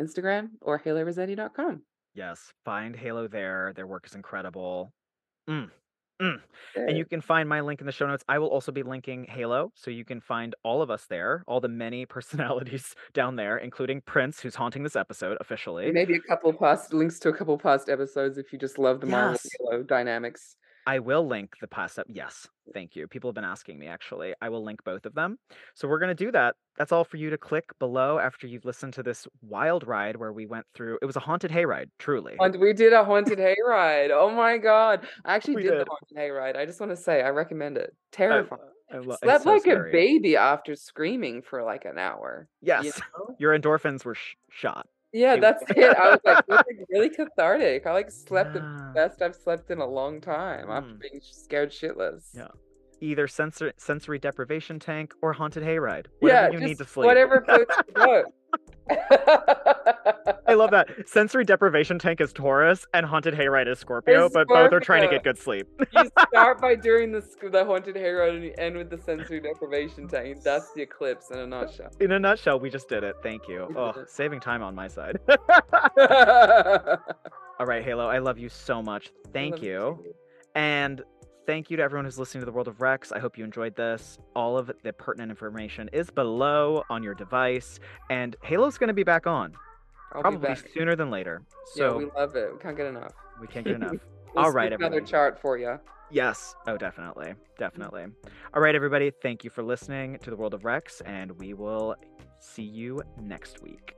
Instagram, 0.00 0.50
or 0.60 0.78
halorossetti.com. 0.78 1.82
Yes, 2.14 2.52
find 2.64 2.94
Halo 2.94 3.28
there. 3.28 3.72
Their 3.74 3.86
work 3.86 4.06
is 4.06 4.14
incredible. 4.14 4.92
Mm, 5.48 5.70
mm. 6.20 6.40
And 6.76 6.96
you 6.96 7.04
can 7.06 7.20
find 7.20 7.48
my 7.48 7.60
link 7.60 7.80
in 7.80 7.86
the 7.86 7.92
show 7.92 8.06
notes. 8.06 8.22
I 8.28 8.38
will 8.38 8.48
also 8.48 8.70
be 8.70 8.82
linking 8.82 9.24
Halo, 9.24 9.72
so 9.74 9.90
you 9.90 10.04
can 10.04 10.20
find 10.20 10.54
all 10.62 10.82
of 10.82 10.90
us 10.90 11.06
there, 11.08 11.42
all 11.46 11.60
the 11.60 11.68
many 11.68 12.04
personalities 12.16 12.94
down 13.14 13.36
there, 13.36 13.56
including 13.58 14.02
Prince, 14.02 14.40
who's 14.40 14.54
haunting 14.54 14.82
this 14.82 14.96
episode 14.96 15.38
officially. 15.40 15.90
Maybe 15.90 16.14
a 16.14 16.20
couple 16.20 16.52
past 16.52 16.92
links 16.92 17.18
to 17.20 17.30
a 17.30 17.36
couple 17.36 17.56
past 17.58 17.88
episodes 17.88 18.36
if 18.38 18.52
you 18.52 18.58
just 18.58 18.78
love 18.78 19.00
the 19.00 19.06
Marvel 19.06 19.32
Yes. 19.32 19.48
Halo 19.58 19.82
dynamics. 19.82 20.56
I 20.86 20.98
will 20.98 21.26
link 21.26 21.54
the 21.60 21.68
past 21.68 21.98
up. 21.98 22.06
Yes, 22.08 22.48
thank 22.74 22.96
you. 22.96 23.06
People 23.06 23.28
have 23.30 23.34
been 23.34 23.44
asking 23.44 23.78
me 23.78 23.86
actually. 23.86 24.34
I 24.42 24.48
will 24.48 24.64
link 24.64 24.82
both 24.84 25.06
of 25.06 25.14
them. 25.14 25.38
So 25.74 25.86
we're 25.86 25.98
gonna 26.00 26.14
do 26.14 26.32
that. 26.32 26.56
That's 26.76 26.90
all 26.92 27.04
for 27.04 27.16
you 27.18 27.30
to 27.30 27.38
click 27.38 27.66
below 27.78 28.18
after 28.18 28.46
you've 28.46 28.64
listened 28.64 28.92
to 28.94 29.02
this 29.02 29.26
wild 29.42 29.86
ride 29.86 30.16
where 30.16 30.32
we 30.32 30.46
went 30.46 30.66
through. 30.74 30.98
It 31.00 31.06
was 31.06 31.16
a 31.16 31.20
haunted 31.20 31.50
hayride, 31.50 31.90
truly. 31.98 32.34
And 32.40 32.56
we 32.58 32.72
did 32.72 32.92
a 32.92 33.04
haunted 33.04 33.38
hayride. 33.38 34.10
Oh 34.12 34.30
my 34.30 34.58
god. 34.58 35.06
I 35.24 35.34
actually 35.36 35.56
We 35.56 35.62
did, 35.62 35.70
did. 35.70 35.80
the 35.86 35.90
haunted 35.90 36.16
hayride. 36.16 36.56
I 36.56 36.66
just 36.66 36.80
want 36.80 36.90
to 36.90 36.96
say 36.96 37.22
I 37.22 37.28
recommend 37.30 37.76
it. 37.78 37.94
Terrifying. 38.10 38.60
I 38.92 38.98
lo- 38.98 39.16
Slept 39.22 39.44
so 39.44 39.50
like 39.50 39.62
scary. 39.62 39.90
a 39.90 39.92
baby 39.92 40.36
after 40.36 40.74
screaming 40.74 41.40
for 41.42 41.62
like 41.62 41.84
an 41.86 41.98
hour. 41.98 42.48
you 42.60 42.66
Yes, 42.68 43.00
know? 43.16 43.34
your 43.38 43.58
endorphins 43.58 44.04
were 44.04 44.14
sh- 44.14 44.34
shot. 44.50 44.86
Yeah, 45.12 45.36
that's 45.36 45.62
it. 45.70 45.96
I 45.96 46.10
was 46.10 46.20
like, 46.24 46.48
was 46.48 46.64
like 46.68 46.86
really 46.88 47.10
cathartic. 47.10 47.86
I 47.86 47.92
like 47.92 48.10
slept 48.10 48.54
the 48.54 48.66
best 48.94 49.20
I've 49.22 49.34
slept 49.36 49.70
in 49.70 49.78
a 49.78 49.86
long 49.86 50.20
time 50.20 50.70
after 50.70 50.94
Mm. 50.94 51.00
being 51.00 51.20
scared 51.22 51.70
shitless. 51.70 52.30
Yeah. 52.34 52.48
Either 53.02 53.26
sensor 53.26 53.72
sensory 53.76 54.18
deprivation 54.18 54.78
tank 54.78 55.12
or 55.22 55.32
haunted 55.32 55.64
hayride. 55.64 56.06
Yeah, 56.20 56.46
Whatever 56.46 56.52
you 56.52 56.60
need 56.60 56.78
to 56.78 56.84
sleep. 56.86 57.06
whatever 57.06 57.42
floats 57.44 57.74
your 57.96 58.06
boat. 58.06 58.24
I 60.46 60.54
love 60.54 60.70
that. 60.70 60.88
Sensory 61.06 61.44
deprivation 61.44 61.98
tank 61.98 62.20
is 62.20 62.32
Taurus 62.32 62.86
and 62.94 63.04
haunted 63.06 63.34
hayride 63.34 63.66
is 63.66 63.78
Scorpio, 63.78 64.26
Is 64.26 64.32
but 64.32 64.46
both 64.48 64.72
are 64.72 64.80
trying 64.80 65.02
to 65.02 65.08
get 65.08 65.24
good 65.24 65.36
sleep. 65.38 65.66
you 65.92 66.10
start 66.28 66.60
by 66.60 66.74
doing 66.82 67.10
the 67.10 67.22
the 67.50 67.64
haunted 67.64 67.96
hayride 67.96 68.34
and 68.36 68.44
you 68.44 68.54
end 68.58 68.76
with 68.76 68.88
the 68.90 68.98
sensory 68.98 69.40
deprivation 69.40 70.06
tank. 70.06 70.42
That's 70.44 70.72
the 70.74 70.82
eclipse 70.82 71.30
in 71.30 71.38
a 71.38 71.46
nutshell. 71.46 71.90
In 72.00 72.12
a 72.12 72.18
nutshell, 72.18 72.60
we 72.60 72.70
just 72.70 72.88
did 72.88 73.02
it. 73.02 73.16
Thank 73.22 73.48
you. 73.48 73.68
Oh, 73.76 74.04
saving 74.06 74.40
time 74.40 74.62
on 74.62 74.74
my 74.74 74.86
side. 74.88 75.18
All 77.58 77.66
right, 77.66 77.82
Halo, 77.84 78.06
I 78.06 78.18
love 78.18 78.38
you 78.38 78.48
so 78.48 78.82
much. 78.82 79.10
Thank 79.32 79.54
Love 79.56 79.64
you. 79.64 80.14
And 80.54 81.02
thank 81.46 81.70
you 81.70 81.76
to 81.76 81.82
everyone 81.82 82.04
who's 82.04 82.18
listening 82.18 82.40
to 82.42 82.46
the 82.46 82.52
World 82.52 82.68
of 82.68 82.80
Rex. 82.80 83.12
I 83.12 83.18
hope 83.18 83.36
you 83.38 83.44
enjoyed 83.44 83.74
this. 83.76 84.18
All 84.34 84.56
of 84.58 84.70
the 84.82 84.92
pertinent 84.92 85.30
information 85.30 85.88
is 85.92 86.10
below 86.10 86.84
on 86.90 87.02
your 87.02 87.14
device. 87.14 87.78
And 88.10 88.36
Halo's 88.42 88.78
going 88.78 88.88
to 88.88 88.94
be 88.94 89.02
back 89.04 89.26
on, 89.26 89.54
I'll 90.12 90.22
probably 90.22 90.48
back. 90.48 90.68
sooner 90.74 90.96
than 90.96 91.10
later. 91.10 91.42
yeah, 91.74 91.80
So 91.80 91.98
we 91.98 92.06
love 92.16 92.34
it. 92.36 92.52
We 92.52 92.58
can't 92.58 92.76
get 92.76 92.86
enough. 92.86 93.12
we 93.40 93.46
can't 93.46 93.64
get 93.66 93.76
enough. 93.76 93.96
We'll 94.34 94.46
All 94.46 94.50
right, 94.50 94.72
another 94.72 95.02
chart 95.02 95.38
for 95.38 95.58
you. 95.58 95.78
Yes. 96.10 96.54
Oh, 96.66 96.78
definitely. 96.78 97.34
Definitely. 97.58 98.06
All 98.54 98.62
right, 98.62 98.74
everybody. 98.74 99.10
Thank 99.10 99.44
you 99.44 99.50
for 99.50 99.62
listening 99.62 100.18
to 100.20 100.30
the 100.30 100.36
World 100.36 100.54
of 100.54 100.64
Rex, 100.64 101.02
and 101.02 101.32
we 101.32 101.52
will 101.52 101.96
see 102.38 102.62
you 102.62 103.02
next 103.20 103.60
week. 103.62 103.94